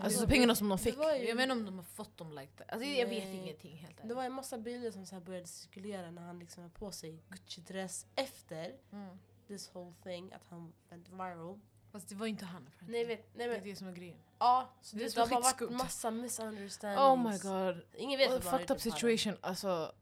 Alltså 0.00 0.20
var- 0.20 0.26
pengarna 0.26 0.54
som 0.54 0.68
de 0.68 0.76
det 0.76 0.82
fick? 0.84 0.94
ju- 0.94 1.00
Jag 1.28 1.36
vet 1.36 1.42
inte 1.42 1.52
om 1.52 1.64
de 1.64 1.76
har 1.76 1.84
fått 1.84 2.16
dem 2.16 2.32
like 2.32 2.52
that. 2.52 2.70
Alltså, 2.72 2.88
jag 2.88 3.06
vet 3.08 3.34
ingenting 3.34 3.76
helt 3.76 3.96
Det 3.96 4.02
ärligt. 4.02 4.16
var 4.16 4.24
en 4.24 4.32
massa 4.32 4.58
bilder 4.58 4.90
som 4.90 5.06
så 5.06 5.14
här 5.14 5.22
började 5.22 5.46
cirkulera 5.46 6.10
när 6.10 6.22
han 6.22 6.38
liksom 6.38 6.62
hade 6.62 6.74
på 6.74 6.92
sig 6.92 7.22
Gucci-dress 7.28 8.06
efter 8.14 8.76
Mm. 8.92 9.18
this 9.46 9.74
whole 9.74 9.94
thing, 10.02 10.32
att 10.32 10.46
han 10.48 10.72
went 10.90 11.08
viral. 11.08 11.60
Fast 11.92 12.08
det 12.08 12.14
var 12.14 12.26
inte 12.26 12.44
han. 12.44 12.70
Nej, 12.80 13.04
vet, 13.04 13.34
nej 13.34 13.46
det 13.48 13.54
är 13.54 13.58
men 13.60 13.68
det 13.68 13.76
som 13.76 13.88
är 13.88 13.92
grejen. 13.92 14.18
ja, 14.38 14.68
så 14.82 14.96
Det 14.96 15.04
det, 15.04 15.14
det 15.14 15.20
har 15.20 15.28
bara 15.28 15.40
varit 15.40 15.70
massa 15.70 16.10
misunderstandings. 16.10 17.00
Oh 17.00 17.16
my 17.16 17.38
god. 17.74 17.82
Ingen 17.96 18.18
vet 18.18 18.30
What 18.30 18.38
a 18.38 18.42
vad 18.44 18.50
han 18.52 18.60
fucked 18.60 18.76
up 18.76 18.82
situation. 18.82 19.36
Alltså... 19.40 19.92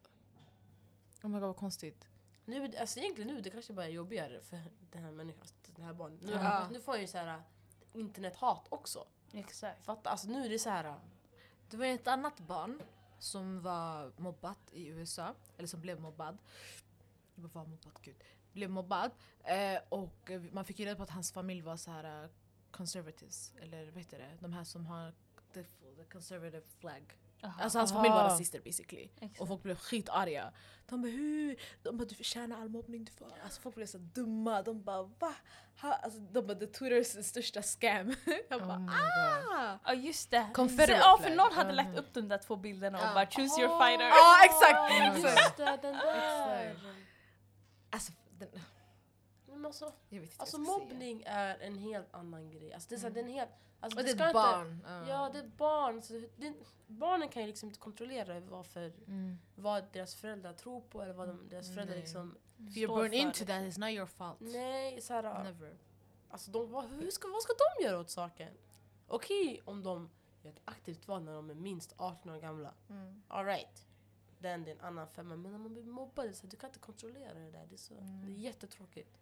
Oh 1.22 1.30
my 1.30 1.32
god 1.40 1.42
vad 1.48 1.56
konstigt. 1.56 2.08
Nu, 2.44 2.76
alltså 2.76 3.00
egentligen 3.00 3.34
nu 3.34 3.40
det 3.40 3.50
kanske 3.50 3.72
bara 3.72 3.86
är 3.86 3.90
jobbigare 3.90 4.40
för 4.40 4.60
den 4.92 5.02
här 5.04 5.10
människan, 5.10 5.40
alltså 5.40 5.56
den 5.76 5.84
här 5.84 5.92
barnen. 5.94 6.18
Nu, 6.22 6.32
Ja. 6.32 6.68
nu 6.72 6.80
får 6.80 6.92
han 6.92 7.00
ju 7.00 7.06
så 7.06 7.18
här 7.18 7.42
internethat 7.92 8.66
också. 8.68 9.06
Exakt. 9.32 9.84
Fatta, 9.84 10.10
alltså 10.10 10.28
nu 10.28 10.44
är 10.44 10.48
det 10.48 10.58
så 10.58 10.70
här. 10.70 10.94
Det 11.70 11.76
var 11.76 11.86
ett 11.86 12.06
annat 12.08 12.40
barn 12.40 12.82
som 13.18 13.62
var 13.62 14.12
mobbat 14.16 14.58
i 14.72 14.86
USA, 14.86 15.34
eller 15.56 15.68
som 15.68 15.80
blev 15.80 16.00
mobbad. 16.00 16.38
Vad 17.34 17.52
var 17.52 17.64
mobbad? 17.64 17.92
Gud. 18.02 18.16
Blev 18.56 18.70
mobbad. 18.70 19.10
Eh, 19.44 19.78
och 19.88 20.30
man 20.52 20.64
fick 20.64 20.78
ju 20.78 20.84
reda 20.86 20.96
på 20.96 21.02
att 21.02 21.10
hans 21.10 21.32
familj 21.32 21.60
var 21.62 21.76
så 21.76 21.90
här 21.90 22.22
eh, 22.24 22.28
conservatives, 22.70 23.52
eller 23.62 23.84
vad 23.90 23.98
heter 24.02 24.18
det? 24.18 24.30
De 24.40 24.52
här 24.52 24.64
som 24.64 24.86
har 24.86 25.12
the, 25.54 25.62
the 25.96 26.04
conservative 26.12 26.62
flag. 26.80 27.02
Aha. 27.42 27.62
Alltså 27.62 27.78
hans 27.78 27.92
familj 27.92 28.12
var 28.14 28.24
rasister 28.24 28.60
basically. 28.60 29.08
Exakt. 29.20 29.40
Och 29.40 29.48
folk 29.48 29.62
blev 29.62 29.76
skitarga. 29.78 30.52
De 30.86 31.02
bara 31.02 31.08
hur? 31.12 31.56
De 31.82 31.96
bara 31.96 32.04
du 32.04 32.14
förtjänar 32.14 32.60
all 32.60 32.68
mobbning 32.68 33.04
du 33.04 33.12
får. 33.12 33.32
Alltså 33.44 33.60
folk 33.60 33.74
blev 33.74 33.86
så 33.86 33.98
dumma. 33.98 34.62
De 34.62 34.82
bara 34.82 35.02
va? 35.02 35.34
Ha? 35.80 35.92
Alltså, 35.92 36.20
de 36.20 36.46
bara 36.46 36.54
det 36.54 36.64
är 36.64 36.72
Twitters 36.72 37.26
största 37.26 37.62
scam. 37.62 38.14
Jag 38.48 38.60
bara 38.60 38.72
Oh 38.76 38.80
my 38.80 38.86
god. 38.86 39.54
ah! 39.56 39.78
Ja 39.84 39.94
just 39.94 40.30
det. 40.30 40.50
Confederate 40.54 40.98
ja, 41.00 41.18
för 41.22 41.30
någon 41.34 41.52
hade 41.52 41.72
lagt 41.72 41.98
upp 41.98 42.14
de 42.14 42.28
där 42.28 42.38
två 42.38 42.56
bilderna 42.56 42.98
och 42.98 43.04
Ja. 43.04 43.14
bara 43.14 43.26
choose 43.26 43.60
your 43.60 43.78
fighter. 43.84 44.04
Ja, 44.04 44.44
exakt! 44.44 45.24
Just 45.24 45.56
det, 45.56 45.78
den 45.82 45.94
där. 45.94 46.70
Exakt. 46.70 46.86
Alltså, 47.90 48.12
den, 48.38 48.48
Men 49.46 49.66
alltså, 49.66 49.92
jag 50.08 50.20
vet 50.20 50.30
inte 50.30 50.40
alltså 50.42 50.56
jag 50.56 50.66
ska 50.66 50.74
säga. 50.74 50.88
mobbning 50.88 51.22
är 51.26 51.58
en 51.58 51.78
helt 51.78 52.14
annan 52.14 52.50
grej. 52.50 52.72
Alltså, 52.72 52.88
det 52.88 52.94
är, 52.94 52.98
så 52.98 53.08
det 53.08 53.20
är 53.20 53.24
en 53.24 53.30
helt, 53.30 53.50
alltså, 53.80 53.98
Och 53.98 54.04
det 54.04 54.10
är 54.10 54.14
ska 54.14 54.24
ett 54.24 54.28
inte- 54.28 54.34
barn. 54.34 54.86
Ja, 55.08 55.30
det 55.32 55.38
är 55.38 55.48
barn. 55.56 56.02
Så 56.02 56.12
det, 56.36 56.54
barnen 56.86 57.28
kan 57.28 57.42
ju 57.42 57.48
liksom 57.48 57.68
inte 57.68 57.80
kontrollera 57.80 58.40
vad, 58.40 58.66
för, 58.66 58.92
Mm. 59.06 59.38
vad 59.54 59.84
deras 59.92 60.14
föräldrar 60.14 60.52
tror 60.52 60.80
på 60.80 61.02
eller 61.02 61.12
vad 61.14 61.28
de, 61.28 61.48
deras 61.48 61.66
föräldrar 61.74 61.94
Nej. 61.94 62.00
liksom... 62.02 62.36
If 62.58 62.76
you're 62.76 62.86
born 62.88 63.14
into 63.14 63.26
liksom. 63.28 63.46
that, 63.46 63.62
it's 63.62 63.80
not 63.80 63.90
your 63.90 64.06
fault. 64.06 64.40
Nej, 64.40 65.00
så 65.00 65.12
här, 65.14 65.44
Never. 65.44 65.76
alltså 66.30 66.50
de, 66.50 66.70
vad, 66.70 66.84
hur 66.90 67.10
ska, 67.10 67.28
vad 67.28 67.42
ska 67.42 67.52
de 67.78 67.84
göra 67.84 67.98
åt 68.00 68.10
saken? 68.10 68.54
Okej 69.08 69.62
om 69.64 69.82
de 69.82 70.10
gör 70.42 70.50
ett 70.50 70.60
aktivt 70.64 71.08
val 71.08 71.22
när 71.22 71.32
de 71.34 71.50
är 71.50 71.54
minst 71.54 71.94
18 71.96 72.32
år 72.32 72.38
gamla. 72.38 72.74
Mm. 72.88 73.22
Alright. 73.28 73.85
Den 74.38 74.64
det 74.64 74.70
är 74.70 74.74
en 74.74 74.80
annan 74.80 75.08
femma. 75.08 75.36
Men 75.36 75.52
när 75.52 75.58
man 75.58 75.72
blir 75.72 75.82
mobbad, 75.82 76.34
så 76.36 76.46
du 76.46 76.56
kan 76.56 76.70
inte 76.70 76.78
kontrollera 76.78 77.34
det 77.34 77.50
där. 77.50 77.66
Det 77.68 77.74
är, 77.74 77.78
så, 77.78 77.94
Mm. 77.94 78.26
det 78.26 78.32
är 78.32 78.44
jättetråkigt. 78.44 79.18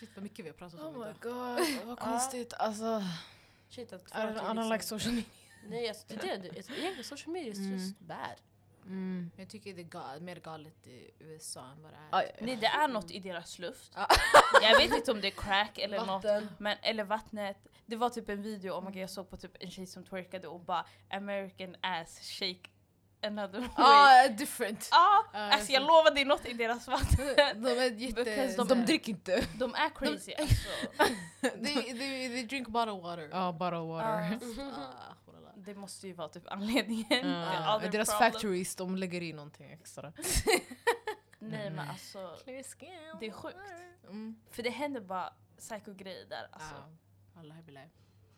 Shit 0.00 0.10
vad 0.14 0.22
mycket 0.22 0.44
vi 0.44 0.48
har 0.48 0.56
pratat 0.56 0.80
Oh 0.80 0.86
om 0.86 0.94
my 0.94 1.00
idag. 1.00 1.14
god, 1.20 1.86
vad 1.86 1.98
konstigt. 1.98 2.54
Alltså, 2.54 3.02
Shit, 3.68 3.92
att 3.92 4.02
I 4.02 4.04
don't, 4.12 4.36
don't 4.38 4.72
like 4.72 4.84
social 4.84 5.14
media. 5.14 5.30
Nej, 5.68 5.88
alltså, 5.88 6.04
det 6.08 6.14
är 6.30 6.38
det. 6.38 6.48
Egentligen 6.48 7.04
social 7.04 7.32
media 7.32 7.52
is 7.52 7.58
Mm. 7.58 7.72
just 7.72 7.98
bad. 8.00 8.36
Mm. 8.86 9.30
Jag 9.36 9.48
tycker 9.48 9.74
det 9.74 9.80
är 9.80 9.84
ga- 9.84 10.20
mer 10.20 10.36
galet 10.40 10.86
i 10.86 11.10
USA 11.18 11.66
än 11.70 11.82
vad 11.82 11.92
det 11.92 11.96
är. 11.96 12.08
Aj, 12.18 12.36
Nej 12.40 12.56
det 12.56 12.66
är 12.66 12.88
något 12.88 13.10
i 13.10 13.18
deras 13.18 13.58
luft. 13.58 13.92
Ja. 13.94 14.06
Jag 14.62 14.78
vet 14.78 14.96
inte 14.96 15.12
om 15.12 15.20
det 15.20 15.26
är 15.26 15.42
crack 15.42 15.78
eller 15.78 15.98
något. 15.98 16.08
Vatten. 16.24 16.48
Men, 16.58 16.76
eller 16.82 17.04
vattnet. 17.04 17.56
Det 17.86 17.96
var 17.96 18.10
typ 18.10 18.28
en 18.28 18.42
video, 18.42 18.72
oh 18.72 18.80
my 18.84 18.86
God, 18.90 18.96
jag 18.96 19.10
såg 19.10 19.30
på 19.30 19.36
typ 19.36 19.56
en 19.60 19.70
tjej 19.70 19.86
som 19.86 20.04
twerkade 20.04 20.48
och 20.48 20.60
bara 20.60 20.86
American 21.10 21.76
ass 21.80 22.18
shake 22.20 22.70
another 23.22 23.60
way. 23.60 23.68
Ah, 23.76 24.28
different. 24.28 24.88
Ja, 24.90 25.24
Ja, 25.32 25.38
alltså 25.38 25.72
jag 25.72 25.82
lovar 25.82 26.14
det 26.14 26.20
är 26.20 26.24
något 26.24 26.46
i 26.46 26.52
deras 26.52 26.88
vatten. 26.88 27.26
De 27.62 27.68
är 27.70 27.90
jätte... 27.90 28.46
De, 28.56 28.68
de- 28.68 28.86
dricker 28.86 29.12
inte. 29.12 29.44
De 29.58 29.74
är 29.74 29.90
crazy 29.90 30.34
alltså. 30.38 30.68
they, 31.40 31.74
they, 31.74 32.28
they 32.28 32.42
drink 32.46 32.68
bottled 32.68 33.02
water. 33.02 33.28
Ja, 33.32 33.52
bottled 33.52 33.82
water. 33.82 34.38
Ah, 34.60 35.14
wallah. 35.26 35.52
Det 35.56 35.74
måste 35.74 36.06
ju 36.06 36.12
vara 36.12 36.28
typ 36.28 36.44
anledningen. 36.46 37.26
Other 37.26 37.88
Deras 37.90 38.10
problem. 38.10 38.32
factories, 38.32 38.76
de 38.76 38.96
lägger 38.96 39.22
i 39.22 39.32
någonting 39.32 39.70
extra. 39.72 40.12
Nej 41.38 41.70
men 41.70 41.88
alltså, 41.88 42.36
skin. 42.46 42.90
Det 43.20 43.26
är 43.26 43.32
sjukt. 43.32 43.56
Mm. 44.04 44.40
för 44.50 44.62
det 44.62 44.70
händer 44.70 45.00
bara 45.00 45.32
psycho-grejer 45.58 46.26
där. 46.26 46.48
Alltså. 46.52 46.74
Ah. 46.74 47.40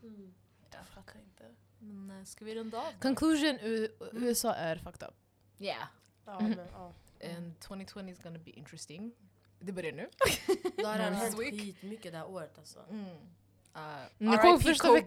Mm. 0.02 0.34
Jag 0.70 0.86
fattar 0.86 1.20
inte. 1.20 1.44
Men 1.82 2.18
eh, 2.18 2.24
ska 2.24 2.44
vi 2.44 2.54
runda 2.54 2.78
av? 2.78 2.92
Conclusion, 3.00 3.58
U- 3.62 3.88
USA 4.12 4.54
är 4.54 4.76
fucked 4.76 5.08
up. 5.08 5.14
Yeah. 5.58 5.86
Ja. 6.26 6.92
And 7.36 7.60
2020 7.60 8.08
is 8.08 8.18
gonna 8.22 8.38
be 8.38 8.50
interesting. 8.50 9.12
Det 9.60 9.72
börjar 9.72 9.92
nu. 9.92 10.08
Det 10.76 10.84
har 10.84 10.94
Mm. 10.94 11.14
hänt 11.14 11.36
skitmycket 11.36 12.12
det 12.12 12.18
här 12.18 12.30
året 12.30 12.58
alltså. 12.58 12.80
Mm. 12.90 13.16
Kom 14.40 14.58
RIP 14.58 14.78
Kobe. 14.78 15.00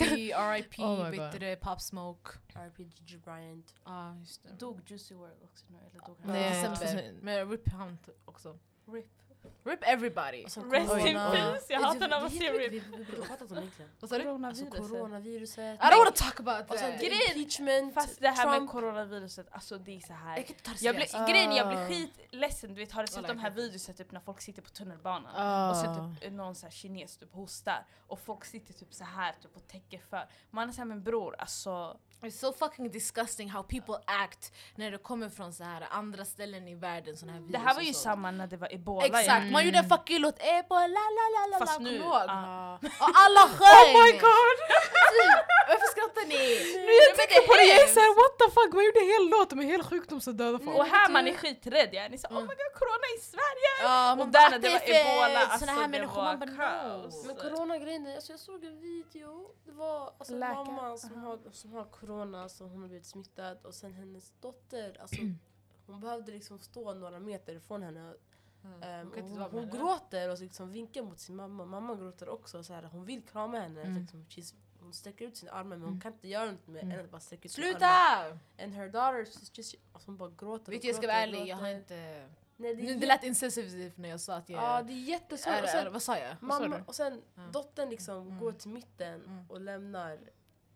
RIP, 0.54 0.80
Oh 0.80 1.70
Pop 1.70 1.82
Smoke. 1.82 2.32
R.I.P. 2.56 2.84
Gigi 2.84 3.18
Bryant. 3.18 3.74
Ja, 3.86 4.16
just 4.16 4.44
det. 4.44 4.50
Dog 4.60 4.82
Juicy 4.88 5.16
WRLD 5.16 5.44
också 5.44 5.66
nu? 5.70 5.78
Eller 5.92 6.06
dog 6.08 6.18
han? 6.24 6.32
Nej, 6.32 6.66
alltså- 6.66 6.86
Men 7.22 7.50
RIP 7.52 7.70
han 7.70 7.98
också. 8.26 8.60
RIP. 8.86 9.06
RIP 9.64 9.80
everybody. 9.84 10.46
Sen 10.48 10.72
Rest 10.72 10.90
corona. 10.90 11.08
in 11.08 11.16
peace, 11.16 11.66
jag 11.74 11.80
hatar 11.82 12.08
när 12.08 12.22
man 12.22 12.30
ser 12.30 12.54
det- 12.54 12.60
RIP. 12.60 12.72
Vi 12.74 12.80
vi 12.80 13.06
borde 13.06 13.18
ha 13.18 13.26
pratat 13.28 13.52
om 13.52 13.58
egentligen. 13.58 13.92
Vad 14.00 14.10
sa 14.10 14.18
du? 14.18 14.30
Alltså 14.46 14.66
Coronaviruset. 14.66 15.80
I 15.80 15.84
don't 15.84 15.98
wanna 15.98 16.12
talk 16.12 16.40
about 16.40 16.80
sen 16.80 16.92
that. 16.92 17.02
Grejen- 17.02 17.38
impeachment, 17.38 17.94
Fast 17.94 18.20
det 18.20 18.28
här 18.28 18.46
med 18.46 18.56
Trump. 18.58 18.72
coronaviruset, 18.72 19.48
alltså 19.52 19.78
det 19.78 19.96
är 19.98 20.00
så 20.00 20.14
här. 20.14 20.38
Jag 20.38 20.46
kan 20.48 20.56
inte 20.56 20.64
ta 20.64 20.72
det 20.72 20.82
Jag 20.86 20.96
blir, 20.96 21.06
seriöst. 21.06 21.30
grejen 21.32 21.52
är, 21.52 21.58
jag 21.58 21.68
Ah. 21.68 21.70
blir 21.76 21.88
skitledsen, 21.88 22.74
du 22.74 22.80
vet 22.80 22.92
har 22.92 23.02
du 23.02 23.08
sett 23.08 23.18
Alla 23.18 23.28
de 23.28 23.40
här 23.40 23.50
videorna 23.50 23.94
typ 23.98 24.12
när 24.12 24.20
folk 24.20 24.42
sitter 24.42 24.62
på 24.62 24.70
tunnelbanan 24.70 25.32
Ah. 25.36 25.70
och 25.70 25.76
så 25.76 26.16
typ 26.22 26.32
någon 26.34 26.56
så 26.56 26.66
här 26.66 26.72
kines 26.72 27.18
typ 27.18 27.34
hostar 27.34 27.86
och 28.08 28.20
folk 28.20 28.46
sitter 28.46 28.74
typ 28.74 28.94
så 28.94 29.04
här 29.04 29.36
typ 29.42 29.56
och 29.56 29.68
täcker 29.68 30.00
för. 30.10 30.28
Man 30.52 30.70
är 30.70 30.74
såhär 30.74 30.86
men 30.86 31.04
bror 31.04 31.36
alltså 31.40 31.98
It's 32.26 32.40
so 32.40 32.54
fucking 32.54 32.92
disgusting 32.92 33.50
how 33.50 33.64
people 33.64 33.96
act 34.06 34.52
när 34.76 34.92
det 34.92 34.98
kommer 34.98 35.30
från 35.30 35.54
så 35.54 35.64
här 35.64 35.88
andra 35.92 36.26
ställen 36.26 36.68
i 36.68 36.76
världen. 36.76 37.18
Såna 37.18 37.34
här 37.34 37.42
det 37.50 37.58
här 37.58 37.76
var 37.76 37.82
ju 37.82 37.94
samma 37.94 38.32
när 38.32 38.48
det 38.48 38.58
var 38.58 38.74
ebola 38.74 39.06
Exakt, 39.06 39.28
igen. 39.28 39.52
man 39.52 39.66
gjorde 39.66 39.78
en 39.78 39.90
fucking 39.90 40.20
låt 40.20 40.36
ebola 40.40 40.88
la 40.88 41.06
la 41.10 41.26
la 41.36 41.60
la. 41.60 41.66
Fast 41.66 41.80
nu, 41.80 42.04
ah. 42.04 42.74
Och 42.76 43.12
alla 43.14 43.50
sjöng! 43.50 43.96
Oh 43.96 44.04
my 44.04 44.12
god! 44.12 44.58
Skrattar 46.06 46.26
ni? 46.34 46.42
Nu 46.88 46.92
jag 47.10 47.16
tänker 47.22 47.40
på 47.50 47.54
det, 47.60 47.66
jag 47.74 47.80
är 47.88 47.92
såhär 47.98 48.12
what 48.22 48.34
the 48.42 48.48
fuck, 48.56 48.70
man 48.78 48.84
gjorde 48.88 49.00
en 49.06 49.12
hel 49.16 49.26
låt 49.36 49.50
om 49.54 49.60
en 49.60 49.70
hel 49.74 49.84
sjukdom 49.92 50.20
som 50.22 50.34
dödar 50.38 50.60
folk. 50.60 50.78
Och 50.80 50.86
här 50.86 51.08
man 51.16 51.28
är 51.28 51.34
skiträdd 51.42 51.90
ja, 51.98 52.04
ni 52.14 52.18
sa 52.18 52.28
oh 52.28 52.34
Mm. 52.38 52.48
my 52.50 52.56
god 52.62 52.74
corona 52.82 53.08
i 53.18 53.20
Sverige! 53.34 53.72
Ja, 53.84 54.12
Och 54.12 54.18
man 54.18 54.32
där 54.32 54.50
när 54.52 54.60
det 54.60 54.70
var 54.70 54.76
"Att 54.76 54.90
är 54.90 55.02
ebola, 55.02 55.40
fett", 55.40 55.50
alltså 55.52 55.66
här 55.66 55.82
det 55.82 55.88
människor, 55.88 56.16
var 56.16 56.24
man 56.24 56.40
bara 56.40 56.56
kaos. 56.56 57.26
Men 57.28 57.36
coronagrejen, 57.36 58.04
alltså 58.16 58.32
jag 58.34 58.40
såg 58.40 58.64
en 58.64 58.78
video. 58.82 59.32
Det 59.66 59.72
var 59.72 60.14
alltså 60.18 60.34
Läkare. 60.36 60.56
mamma 60.66 60.98
som 60.98 61.14
har, 61.24 61.40
som 61.52 61.74
har 61.74 61.86
corona, 61.86 62.50
så 62.50 62.64
hon 62.64 62.82
har 62.82 62.88
blivit 62.88 63.06
smittad. 63.08 63.58
Och 63.64 63.74
sen 63.74 63.94
hennes 63.94 64.34
dotter, 64.42 64.98
alltså 65.02 65.16
hon 65.88 66.00
behövde 66.02 66.32
liksom 66.32 66.60
stå 66.60 66.94
några 66.94 67.20
meter 67.20 67.56
ifrån 67.56 67.84
henne. 67.84 68.14
Mm. 68.64 68.84
Ehm, 68.84 69.12
Hon 69.16 69.38
hon 69.38 69.52
med 69.52 69.72
gråter 69.72 70.30
och 70.32 70.40
liksom 70.40 70.72
vinkar 70.72 71.02
mot 71.02 71.20
sin 71.20 71.36
mamma. 71.36 71.66
Mamma 71.66 71.96
gråter 71.96 72.30
också. 72.30 72.64
Så 72.64 72.74
här, 72.74 72.84
hon 72.84 73.06
vill 73.06 73.22
krama 73.32 73.60
henne. 73.60 73.82
Mm. 73.82 74.02
Liksom, 74.02 74.26
she's, 74.30 74.54
hon 74.86 74.94
sträcker 74.94 75.26
ut 75.26 75.38
sina 75.38 75.52
armar 75.52 75.64
men 75.70 75.82
hon 75.82 75.90
Mm. 75.90 76.02
kan 76.02 76.14
inte 76.14 76.28
göra 76.28 76.52
något 76.52 76.68
med 76.68 76.84
Mm. 76.84 77.00
än 77.00 77.06
att 77.06 77.12
bara 77.12 77.22
sträcka 77.22 77.46
ut 77.46 77.52
sina 77.52 77.68
armar. 77.68 77.80
Sluta! 77.80 78.64
And 78.64 78.74
her 78.74 78.90
daughter, 78.90 79.26
she's 79.26 79.52
just, 79.54 79.76
alltså 79.94 80.08
hon 80.10 80.18
bara 80.18 80.30
gråter 80.38 80.72
Vet 80.72 80.82
du 80.82 80.88
jag 80.88 80.96
ska 80.98 81.08
vara 81.08 81.18
ärlig, 81.18 81.48
jag 81.48 81.58
har 81.58 81.70
inte... 81.70 82.28
Nej, 82.58 82.76
det, 82.76 82.90
är 82.92 82.96
Det, 82.96 83.06
lät 83.08 83.24
insensitivt 83.24 83.98
när 83.98 84.10
jag 84.10 84.20
sa 84.20 84.36
att 84.36 84.50
jag... 84.50 84.64
Ja, 84.64 84.82
det 84.84 84.94
är 84.94 84.98
är, 85.50 85.64
Och 85.64 85.68
är, 85.68 85.72
sen- 85.84 85.94
vad 85.94 86.02
sa 86.02 86.18
jag? 86.18 86.36
Vad 86.42 86.54
sa 86.54 86.60
Mamma, 86.60 86.78
du? 86.78 86.84
och 86.88 86.96
sen 86.96 87.22
Ja. 87.36 87.42
dottern 87.52 87.90
liksom 87.90 88.18
Mm. 88.28 88.40
går 88.40 88.52
till 88.52 88.70
mitten 88.70 89.22
Mm. 89.26 89.46
och 89.52 89.62
lämnar 89.62 90.20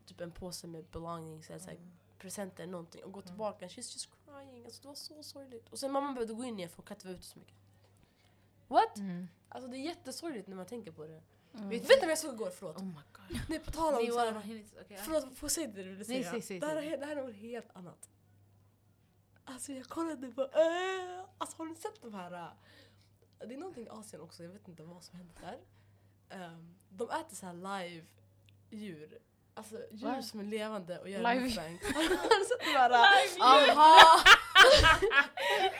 typ 0.06 0.22
en 0.22 0.32
påse 0.32 0.68
med 0.68 0.84
belongings, 0.86 1.50
eller 1.50 1.60
så 1.60 1.68
här, 1.68 1.76
Mm. 1.76 1.92
presenter 2.20 2.68
någonting 2.68 3.04
och 3.04 3.12
går 3.12 3.22
Mm. 3.22 3.28
tillbaka. 3.28 3.68
She's 3.68 3.76
just 3.94 4.10
crying. 4.26 4.66
Alltså 4.66 4.82
det 4.82 4.88
var 4.88 4.96
så 4.96 5.24
sorgligt. 5.24 5.70
Och 5.70 5.80
sen 5.80 5.92
mamma 5.92 6.14
behövde 6.14 6.34
gå 6.34 6.44
in 6.44 6.58
igen 6.58 6.70
för 6.70 6.78
hon 6.78 6.86
kan 6.86 6.96
inte 6.96 7.08
vara 7.08 7.16
ute 7.18 7.26
så 7.26 7.40
mycket. 7.40 7.56
What? 8.68 8.98
Mm. 8.98 9.28
Alltså 9.50 9.70
det 9.70 9.78
är 9.78 9.82
jättesorgligt 9.82 10.48
när 10.48 10.56
man 10.56 10.66
tänker 10.66 10.92
på 10.92 11.06
det. 11.08 11.22
Mm. 11.54 11.70
Vet 11.70 11.88
du 11.88 11.96
vad 12.00 12.10
jag 12.10 12.18
såg 12.18 12.34
igår? 12.34 12.50
Förlåt. 12.50 12.78
Oh 12.78 12.84
my 12.86 12.94
god. 13.12 13.40
Nej 13.50 13.60
på 13.60 13.72
tal 13.72 13.94
om 13.94 14.02
Ni 14.04 14.08
så 14.10 14.16
var 14.16 14.26
här, 14.26 14.38
okej, 14.40 14.66
ja. 14.90 14.98
Förlåt, 15.04 15.38
får 15.38 15.48
säga 15.48 15.68
det 15.68 15.84
du 15.84 15.90
ville 15.90 15.98
Nej, 16.08 16.24
säga? 16.24 16.32
säg, 16.32 16.42
säg, 16.42 16.60
det, 16.60 16.68
här 16.68 16.76
är, 16.76 16.98
det 16.98 17.06
här 17.06 17.16
är 17.16 17.22
något 17.24 17.36
helt 17.36 17.76
annat. 17.76 18.10
Alltså 19.46 19.72
jag 19.74 19.86
kollade 19.86 20.32
på... 20.32 20.42
Äh, 20.42 21.26
alltså 21.38 21.58
har 21.58 21.66
ni 21.66 21.76
sett 21.76 22.02
de 22.02 22.14
här... 22.14 22.32
äh, 22.32 22.48
det 23.48 23.54
är 23.54 23.58
någonting 23.58 23.86
i 23.86 23.90
Asien 23.90 24.22
också, 24.22 24.44
jag 24.44 24.50
vet 24.50 24.68
inte 24.68 24.84
vad 24.84 25.04
som 25.04 25.18
händer 25.18 25.36
där. 25.42 25.60
Ehm, 26.30 26.76
de 26.90 27.10
äter 27.10 27.36
så 27.36 27.46
här 27.46 27.54
live 27.54 28.06
djur. 28.70 29.18
Alltså 29.54 29.76
djur 29.92 30.08
Va? 30.08 30.22
som 30.22 30.40
är 30.40 30.44
levande 30.44 31.00
och 31.00 31.10
gör 31.10 31.20
Live- 31.20 31.42
mukbang. 31.42 31.80
har 31.94 32.40
du 32.40 32.46
sett 32.46 32.60
de 32.60 32.72
här? 32.72 32.92
äh, 32.92 33.42
Aha! 33.70 34.20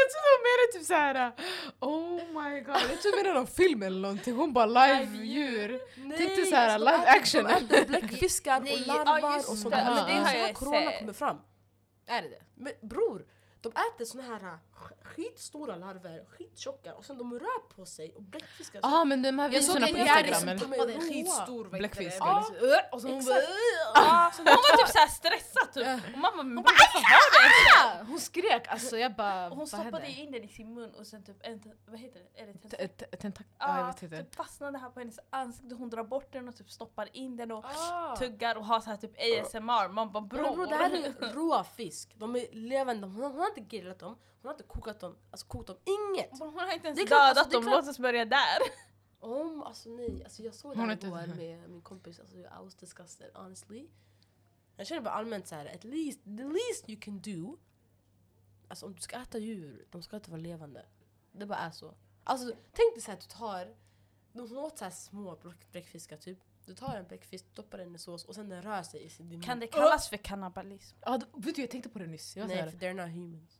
Jag 0.00 0.06
trodde 0.10 0.28
hon 0.34 0.42
menade 0.48 0.72
typ 0.72 0.86
såhär, 0.86 1.32
oh 1.80 2.42
my 2.42 2.60
god, 2.60 2.76
jag 2.90 3.02
trodde 3.02 3.16
hon 3.16 3.22
menade 3.22 3.34
någon 3.34 3.46
film 3.46 3.82
eller 3.82 4.00
någonting, 4.00 4.36
hon 4.36 4.52
bara 4.52 4.66
live-djur. 4.66 5.80
Tänkte 6.16 6.44
så 6.46 6.56
här, 6.56 6.68
alltså, 6.68 6.90
live 6.90 7.06
action. 7.06 7.48
Bläckfiskar 7.88 8.60
och 8.60 8.86
larvar 8.86 9.36
och 9.38 9.58
sånt 9.58 9.74
där. 9.74 9.84
Men 9.84 10.06
det 10.06 10.12
är 10.12 10.24
så 10.24 10.30
här 10.30 10.52
corona 10.52 10.92
kommer 10.98 11.12
fram. 11.12 11.36
Är 12.06 12.22
det 12.22 12.28
det? 12.28 12.42
Men 12.54 12.72
bror, 12.82 13.26
de 13.60 13.68
äter 13.68 14.04
såna 14.04 14.22
här 14.22 14.58
skitstora 15.10 15.76
larver, 15.76 16.24
skittjocka 16.28 16.94
och 16.94 17.04
sen 17.04 17.18
de 17.18 17.32
rör 17.38 17.68
på 17.76 17.86
sig 17.86 18.12
och 18.16 18.22
bläckfiskar. 18.22 18.80
Ja 18.82 19.04
men 19.04 19.22
de 19.22 19.38
här 19.38 19.50
Jag 19.52 19.64
såg 19.64 19.76
en 19.76 19.82
på 19.82 19.88
instagram 19.88 20.34
som 20.34 20.48
eller? 20.48 20.58
tappade 20.60 20.92
en 20.92 21.00
Roa. 21.00 21.08
skitstor 21.08 21.64
vad 21.64 21.64
heter 21.64 21.78
Bläckfisk, 21.78 22.16
Ja, 22.20 22.46
Äh, 22.60 22.94
och 22.94 23.00
så 23.02 23.08
hon 23.08 23.24
bara... 23.24 23.34
Ja, 23.94 24.32
hon 24.36 24.44
var 24.44 24.78
typ 24.78 24.88
såhär 24.88 25.08
stressad 25.08 25.72
typ. 25.72 26.14
Och 26.14 26.18
mamma 26.18 26.42
men 26.42 26.56
var 26.56 26.62
det? 26.62 26.70
"Ah!" 28.00 28.04
Hon 28.04 28.20
skrek 28.20 28.68
alltså 28.68 28.98
jag 28.98 29.14
bara... 29.14 29.44
Och 29.44 29.50
hon 29.50 29.58
vad 29.58 29.68
stoppade 29.68 30.10
in 30.10 30.32
den 30.32 30.44
i 30.44 30.48
sin 30.48 30.74
mun 30.74 30.94
och 30.94 31.06
sen 31.06 31.22
typ 31.24 31.36
en, 31.46 31.62
vad 31.86 31.98
heter 32.00 32.20
det? 32.34 32.40
Är 32.42 32.46
det 32.46 32.52
T- 32.52 32.68
tentak- 32.68 32.96
t- 33.10 33.16
Tentak... 33.16 33.46
Ja 33.58 33.68
jag 33.68 33.78
Ja, 33.80 33.86
vet 33.86 34.02
inte. 34.02 34.16
typ 34.24 34.34
fastnade 34.34 34.78
här 34.78 34.90
på 34.90 35.00
hennes 35.00 35.18
ansikte, 35.30 35.74
hon 35.74 35.90
drar 35.90 36.04
bort 36.04 36.32
den 36.32 36.48
och 36.48 36.56
typ 36.56 36.70
stoppar 36.70 37.08
in 37.12 37.36
den 37.36 37.50
och 37.52 37.64
Ah. 37.64 38.16
tuggar 38.16 38.56
och 38.56 38.64
har 38.66 38.80
så 38.80 38.90
här 38.90 38.96
typ 38.96 39.12
ASMR. 39.18 39.88
Man 39.88 40.12
bara 40.12 40.20
bror. 40.22 40.66
det 40.66 40.74
här 40.76 40.90
är 40.90 41.32
råa 41.34 41.64
fisk. 41.64 42.14
De 42.16 42.36
är 42.36 42.46
levande. 42.52 43.06
Hon, 43.06 43.22
hon 43.22 43.38
har 43.38 43.48
inte 43.48 43.60
grillat 43.60 43.98
dem, 43.98 44.16
hon 44.42 44.48
har 44.48 44.54
inte 44.54 44.64
kokat 44.64 45.00
dem, 45.00 45.16
alltså 45.30 45.46
kokat 45.46 45.66
dem, 45.66 45.76
inget. 45.84 46.30
Hon 46.38 46.54
har 46.54 46.72
inte 46.74 46.86
ens 46.86 46.98
Det 46.98 47.02
är 47.02 47.06
klart, 47.06 47.20
dödat 47.20 47.38
alltså, 47.38 47.60
det 47.60 47.64
är 47.66 47.70
dem, 47.70 47.80
låt 47.80 47.88
oss 47.88 47.98
börja 47.98 48.24
där. 48.24 48.58
Om, 49.20 49.62
alltså 49.62 49.88
nej. 49.88 50.24
Alltså 50.24 50.42
jag 50.42 50.54
såg 50.54 50.76
det 50.76 50.80
här 50.82 50.92
igår 51.06 51.26
med 51.36 51.70
min 51.70 51.82
kompis, 51.82 52.20
alltså 52.20 52.36
I 52.36 52.46
was 52.62 52.74
disgusted 52.74 53.30
honestly. 53.34 53.86
Jag 54.76 54.86
känner 54.86 55.00
bara 55.02 55.14
allmänt 55.14 55.46
så 55.46 55.54
här, 55.54 55.66
at 55.66 55.84
least, 55.84 56.24
the 56.24 56.44
least 56.44 56.88
you 56.88 57.00
can 57.00 57.20
do, 57.20 57.56
alltså 58.68 58.86
om 58.86 58.94
du 58.94 59.00
ska 59.00 59.16
äta 59.16 59.38
djur, 59.38 59.86
de 59.90 60.02
ska 60.02 60.16
inte 60.16 60.30
vara 60.30 60.40
levande. 60.40 60.86
Det 61.32 61.46
bara 61.46 61.58
är 61.58 61.70
så. 61.70 61.94
Alltså 62.24 62.46
tänk 62.72 62.94
dig 62.94 63.00
så 63.02 63.10
här 63.10 63.18
att 63.18 63.28
du 63.28 63.34
tar, 63.36 63.74
de 64.32 64.56
åt 64.58 64.78
så 64.78 64.84
här 64.84 64.92
små 64.92 65.36
bläck- 65.36 65.70
bläckfiskar 65.72 66.16
typ. 66.16 66.38
Du 66.66 66.74
tar 66.74 66.96
en 66.96 67.06
bläckfisk, 67.06 67.44
doppar 67.54 67.78
den 67.78 67.94
i 67.94 67.98
sås 67.98 68.24
och 68.24 68.34
sen 68.34 68.48
den 68.48 68.62
rör 68.62 68.82
sig 68.82 69.04
i 69.04 69.08
sin 69.08 69.28
din 69.28 69.42
Kan 69.42 69.60
det 69.60 69.66
kallas 69.66 70.08
för 70.08 70.16
kannibalism? 70.16 70.96
Ja, 71.00 71.18
d- 71.18 71.26
vet 71.32 71.54
du 71.56 71.60
jag 71.60 71.70
tänkte 71.70 71.88
på 71.90 71.98
det 71.98 72.06
nyss. 72.06 72.36
Jag 72.36 72.48
Nej, 72.48 72.70
för 72.70 72.78
they're 72.78 72.94
not 72.94 73.14
humans. 73.14 73.59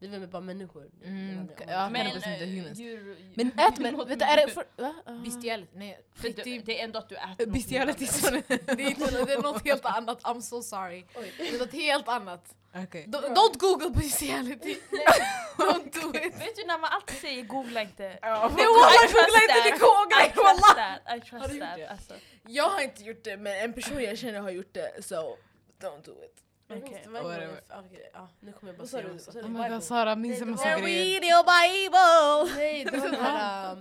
Det 0.00 0.06
är 0.06 0.10
väl 0.10 0.28
bara 0.28 0.42
människor. 0.42 0.90
Mm, 1.04 1.46
Det 1.46 1.64
ja, 1.68 1.88
Men, 1.90 2.06
eh, 2.06 2.12
humans. 2.38 2.78
djur, 2.78 3.16
men 3.34 3.46
ät 3.58 3.78
men, 3.78 3.96
vet 4.08 4.18
du 4.18 4.24
är 4.24 4.46
det 4.46 4.52
för... 4.52 4.64
Va? 4.76 4.94
Bestiality, 5.24 5.70
nej. 5.74 6.00
för 6.14 6.22
det, 6.22 6.28
riktig- 6.28 6.64
det 6.64 6.80
är 6.80 6.84
ändå 6.84 6.98
att 6.98 7.08
du 7.08 7.14
äter 7.16 7.46
något 7.46 7.54
Bestiality. 7.54 8.06
Det 8.46 8.82
är, 8.82 8.88
inte, 8.90 9.24
det 9.24 9.32
är 9.32 9.42
något 9.42 9.64
helt 9.64 9.84
annat, 9.84 10.22
I'm 10.22 10.40
so 10.40 10.62
sorry. 10.62 11.04
Oj. 11.16 11.32
Det 11.38 11.48
är 11.48 11.58
något 11.58 11.72
helt 11.72 12.08
annat. 12.08 12.54
Okej. 12.76 13.04
Don't, 13.08 13.34
don't 13.34 13.58
google 13.58 13.90
bestiality. 13.90 14.76
don't 15.58 16.02
do 16.02 16.18
it. 16.18 16.34
Vet 16.40 16.56
du 16.56 16.64
när 16.66 16.78
man 16.78 16.90
alltid 16.92 17.16
säger 17.16 17.42
googla 17.42 17.82
inte? 17.82 18.02
Det 18.02 18.18
I 18.22 18.26
alla 18.26 18.48
trust 18.48 18.64
googla 18.64 19.42
inte, 19.42 19.78
googlar 19.78 20.20
I 20.22 20.24
inte 20.26 20.34
trust 20.34 20.62
wallah! 20.62 20.76
that, 21.04 21.16
I 21.16 21.20
trust 21.20 21.32
Har 21.44 21.48
du 21.48 21.54
gjort 21.54 21.68
that. 21.68 21.76
det? 21.76 21.86
Alltså. 21.88 22.14
Jag 22.46 22.68
har 22.68 22.80
inte 22.80 23.02
gjort 23.02 23.24
det 23.24 23.36
men 23.36 23.56
en 23.64 23.72
person 23.72 24.02
jag 24.02 24.18
känner 24.18 24.40
har 24.40 24.50
gjort 24.50 24.74
det 24.74 25.04
so 25.04 25.36
don't 25.80 26.04
do 26.04 26.12
it. 26.24 26.43
Okej. 26.68 27.04
Whatever. 27.08 27.60
Okej, 27.70 28.10
ja, 28.12 28.28
nu 28.40 28.52
kommer 28.52 28.72
jag 28.72 28.78
bara 28.78 28.86
säga 28.88 29.12
massa. 29.12 29.30
Oh 29.30 29.42
du? 29.42 29.48
my 29.48 29.68
god 29.68 29.82
Sara, 29.82 30.16
minns 30.16 30.40
en 30.42 30.48
Nej, 30.48 30.56
det 30.56 30.64
massa 30.70 30.80
grejer. 30.80 31.20
Read 31.20 31.24
your 31.24 31.44
bible! 31.44 32.56
Nej, 32.60 32.84
det 32.84 32.98
var 32.98 33.08
den 33.10 33.20
här... 33.20 33.72
um, 33.72 33.80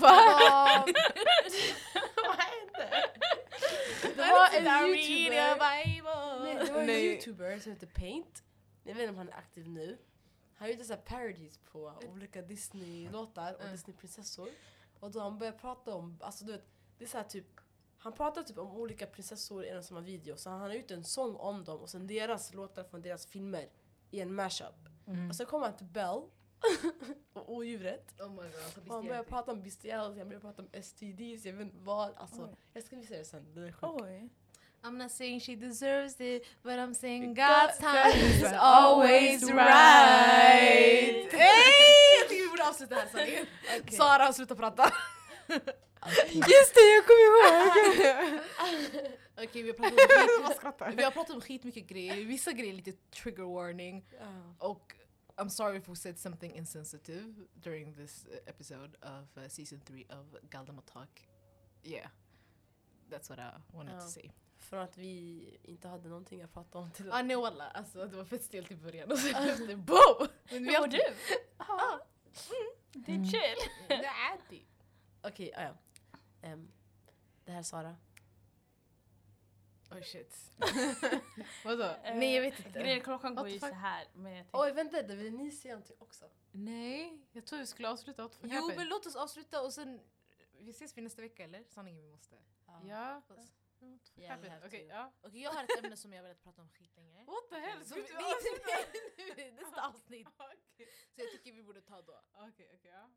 Va? 0.00 0.84
Vad 2.16 2.36
hände? 2.46 3.06
Det 4.02 4.14
Det 4.14 4.30
var 4.30 4.48
en 4.54 4.94
youtuber. 4.94 5.84
bible! 5.84 6.44
Nej, 6.44 6.66
det 6.66 6.72
var 6.72 6.80
en 6.80 6.90
youtuber 6.90 7.58
som 7.58 7.72
heter 7.72 7.86
Paint. 7.86 8.42
Jag 8.84 8.94
vet 8.94 9.00
inte 9.02 9.10
om 9.10 9.16
han 9.18 9.28
är 9.28 9.36
aktiv 9.38 9.68
nu. 9.68 9.98
Han 10.56 10.70
gjorde 10.70 10.84
så 10.84 10.92
här 10.92 11.00
parodies 11.00 11.58
på 11.72 11.92
olika 12.12 12.42
Disney-låtar 12.42 13.54
och 13.54 13.60
Mm. 13.60 13.72
Disney-prinsessor. 13.72 14.48
Och 15.00 15.10
då 15.10 15.20
han 15.20 15.38
började 15.38 15.58
prata 15.58 15.94
om, 15.94 16.18
alltså 16.22 16.44
du 16.44 16.52
vet, 16.52 16.64
det 16.98 17.04
är 17.04 17.08
så 17.08 17.16
här 17.16 17.24
typ 17.24 17.46
han 18.02 18.12
pratar 18.12 18.42
typ 18.42 18.58
om 18.58 18.76
olika 18.76 19.06
prinsessor 19.06 19.64
i 19.64 19.68
en 19.68 19.78
och 19.78 19.84
samma 19.84 20.00
video. 20.00 20.36
Så 20.36 20.50
han 20.50 20.60
har 20.60 20.72
gjort 20.72 20.90
en 20.90 21.04
sång 21.04 21.36
om 21.36 21.64
dem 21.64 21.80
och 21.80 21.90
sen 21.90 22.06
deras 22.06 22.54
låtar 22.54 22.84
från 22.84 23.02
deras 23.02 23.26
filmer 23.26 23.68
i 24.10 24.20
en 24.20 24.34
mashup. 24.34 24.74
Mm. 25.06 25.28
Och 25.28 25.36
sen 25.36 25.46
kommer 25.46 25.66
han 25.66 25.76
till 25.76 25.86
Bell 25.86 26.22
och 27.32 27.52
odjuret. 27.54 28.20
Oh 28.20 28.28
my 28.30 28.36
god, 28.36 28.44
alltså 28.64 28.80
Och 28.80 28.94
han 28.94 29.06
börjar 29.06 29.22
prata 29.22 29.52
om 29.52 29.62
bestiality, 29.62 30.18
han 30.18 30.28
börjar 30.28 30.40
prata 30.40 30.62
om 30.62 30.68
STDs, 30.82 31.44
jag 31.44 31.52
vet 31.52 31.60
inte 31.60 31.76
vad. 31.78 32.14
Alltså, 32.16 32.42
Oj. 32.42 32.56
jag 32.72 32.82
ska 32.84 32.96
visa 32.96 33.14
er 33.14 33.24
sen, 33.24 33.54
det 33.54 33.60
är 33.60 33.72
sjukt. 33.72 34.02
Oj. 34.02 34.28
I'm 34.82 34.96
not 35.02 35.12
saying 35.12 35.40
she 35.40 35.56
deserves 35.56 36.20
it, 36.20 36.46
but 36.62 36.72
I'm 36.72 36.94
saying 36.94 37.34
God- 37.34 37.36
God's 37.36 37.78
time 37.78 38.26
is 38.26 38.52
always 38.58 39.42
right. 39.50 41.32
Hey! 41.32 42.20
Jag 42.20 42.28
tycker 42.28 42.42
vi 42.42 42.48
borde 42.50 42.68
avsluta 42.68 42.94
här. 42.94 43.06
Okej. 43.80 43.96
Sara, 43.96 44.32
sluta 44.32 44.54
prata. 44.54 44.92
Just 46.32 46.74
det, 46.74 46.80
jag 46.94 47.06
kommer 47.06 47.26
ihåg! 47.30 49.12
Okej 49.44 49.62
vi 49.62 49.68
har 49.70 49.76
pratat 49.76 50.90
om 50.90 50.92
vi 50.96 51.02
har 51.02 51.10
pratat 51.10 51.34
om 51.36 51.40
skitmycket 51.40 51.86
grejer, 51.86 52.16
vissa 52.24 52.52
grejer 52.52 52.72
är 52.72 52.76
lite 52.76 52.92
trigger 52.92 53.42
warning 53.54 54.04
Ja. 54.20 54.54
och 54.68 54.94
I'm 55.36 55.48
sorry 55.48 55.78
if 55.78 55.88
we 55.88 55.96
said 55.96 56.18
something 56.18 56.54
insensitive 56.56 57.34
during 57.54 57.94
this 57.94 58.26
uh, 58.26 58.36
episode 58.46 58.96
of 59.02 59.36
uh, 59.42 59.48
season 59.48 59.80
3 59.80 60.04
of 60.10 60.26
Galdemar 60.50 60.82
Talk. 60.82 61.28
Yeah, 61.82 62.08
that's 63.10 63.30
what 63.30 63.38
I 63.38 63.76
wanted 63.76 63.94
Ja. 63.94 64.00
to 64.00 64.06
say. 64.08 64.30
Från 64.58 64.80
att 64.80 64.96
vi 64.98 65.44
inte 65.62 65.88
hade 65.88 66.08
någonting 66.08 66.42
att 66.42 66.52
prata 66.52 66.78
om 66.78 66.90
till 66.90 67.12
Ah, 67.12 67.22
nej 67.22 67.36
walla, 67.36 67.64
alltså 67.70 68.06
det 68.06 68.16
var 68.16 68.24
fett 68.24 68.44
stelt 68.44 68.70
i 68.70 68.76
början 68.76 69.10
och 69.12 69.18
sen 69.18 69.34
efter 69.48 69.76
boom! 69.76 70.28
Men 70.50 70.64
Hur 70.68 70.80
mår 70.80 70.86
du? 70.86 71.00
Ja. 71.58 72.00
Det 72.92 73.12
är 73.12 73.24
chill. 73.24 73.68
Det 73.88 73.94
är 73.94 74.38
det. 74.50 74.62
Okej, 75.22 75.52
ah, 75.56 75.62
ja. 75.62 75.76
Ehm, 76.42 76.72
det 77.44 77.52
här 77.52 77.58
är 77.58 77.62
Sara. 77.62 77.96
Oh 79.90 80.02
shit. 80.02 80.52
Vadå? 81.64 81.84
Eh, 81.84 82.16
nej 82.16 82.34
jag 82.34 82.42
vet 82.42 82.66
inte. 82.66 82.80
Grejen, 82.80 83.00
klockan 83.00 83.34
går 83.34 83.48
ju 83.48 83.58
så 83.58 83.66
här. 83.66 84.06
Men 84.14 84.32
jag 84.32 84.46
Oj 84.52 84.72
vänta, 84.72 85.02
det 85.02 85.16
vill 85.16 85.32
ni 85.34 85.50
säga 85.50 85.74
någonting 85.74 85.96
också? 85.98 86.30
Nej, 86.52 87.26
jag 87.32 87.46
tror 87.46 87.58
vi 87.58 87.66
skulle 87.66 87.88
avsluta. 87.88 88.22
What 88.22 88.38
Jo 88.42 88.48
happened? 88.50 88.76
men 88.76 88.88
låt 88.88 89.06
oss 89.06 89.16
avsluta 89.16 89.62
och 89.62 89.72
sen, 89.72 90.00
vi 90.52 90.70
ses 90.70 90.96
vi 90.96 91.02
nästa 91.02 91.22
vecka 91.22 91.44
eller? 91.44 91.64
Sanningen 91.68 92.02
vi 92.02 92.08
måste. 92.08 92.36
Ja. 92.66 92.82
Yeah, 92.86 93.22
have 94.28 94.66
Okej, 94.66 94.80
to. 94.80 94.86
ja. 94.88 95.12
Okej 95.22 95.42
jag 95.42 95.50
har 95.50 95.64
ett 95.64 95.84
ämne 95.84 95.96
som 95.96 96.12
jag 96.12 96.22
velat 96.22 96.42
prata 96.42 96.62
om 96.62 96.68
skitlänge. 96.68 97.24
What 97.24 97.48
the 97.50 97.56
hell? 97.56 97.84
Ska 97.84 97.94
vi, 97.94 98.00
inte 98.00 98.16
avsluta? 98.16 99.42
är 99.42 99.52
nästa 99.64 99.88
avsnitt. 99.88 100.28
Okej, 100.36 100.88
Så 101.14 101.20
jag 101.20 101.30
tycker 101.32 101.52
vi 101.52 101.62
borde 101.62 101.80
ta 101.80 102.02
då. 102.02 102.22
okej, 102.32 102.70
okej, 102.74 102.90
ja. 102.94 103.10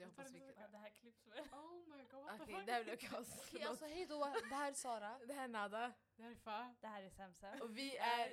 Jag 0.00 0.06
hoppas 0.06 0.32
vi 0.32 0.40
kan. 0.40 0.70
Det 0.72 0.78
här 0.78 0.90
klipps 0.90 1.26
väl. 1.26 1.44
Oh 1.52 1.96
my 1.96 2.04
god, 2.04 2.24
what 2.24 2.40
Okej 2.40 2.62
det 2.66 2.72
här 2.72 2.84
blir 2.84 2.96
kaos. 2.96 3.28
Okej, 3.46 3.64
alltså 3.64 3.86
hej 3.86 4.06
då. 4.06 4.32
Det 4.48 4.54
här 4.54 4.70
är 4.70 4.74
Sara. 4.74 5.18
Det 5.26 5.32
här 5.34 5.44
är 5.44 5.48
Nada. 5.48 5.92
Det 6.16 6.22
här 6.22 6.30
är 6.30 6.34
fan. 6.34 6.76
Det 6.80 6.86
här 6.86 7.02
är 7.02 7.10
Samsa. 7.10 7.52
Och 7.62 7.76
vi 7.76 7.96
är 7.96 8.28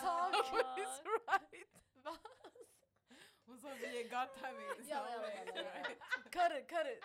Talk. 0.00 0.50
Talk. 0.50 0.52
right. 1.26 1.68
Hon 3.46 3.58
sa 3.58 3.68
vi 3.74 4.00
är. 4.00 4.10
Ja, 4.12 4.28
ja, 4.88 5.06
ja, 5.12 5.52
ja, 5.54 5.62
ja. 5.64 6.30
Cut 6.30 6.58
it, 6.58 6.68
cut 6.68 6.86
it. 6.86 7.04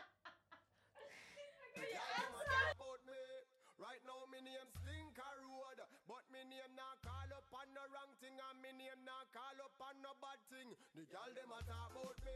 thing 8.33 8.41
and 8.49 8.61
me 8.61 8.71
name 8.77 9.01
now 9.05 9.21
call 9.29 9.57
up 9.61 9.77
on 9.77 9.95
no 10.01 10.09
bad 10.17 10.41
thing. 10.49 10.73
The 10.97 11.05
girl 11.05 11.29
them 11.37 11.53
a 11.53 11.59
talk 11.69 11.93
about 11.93 12.17
me. 12.25 12.33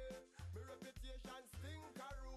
Me 0.54 0.62
reputation 0.62 1.42
stink 1.58 1.98
a 1.98 2.10
room. 2.22 2.37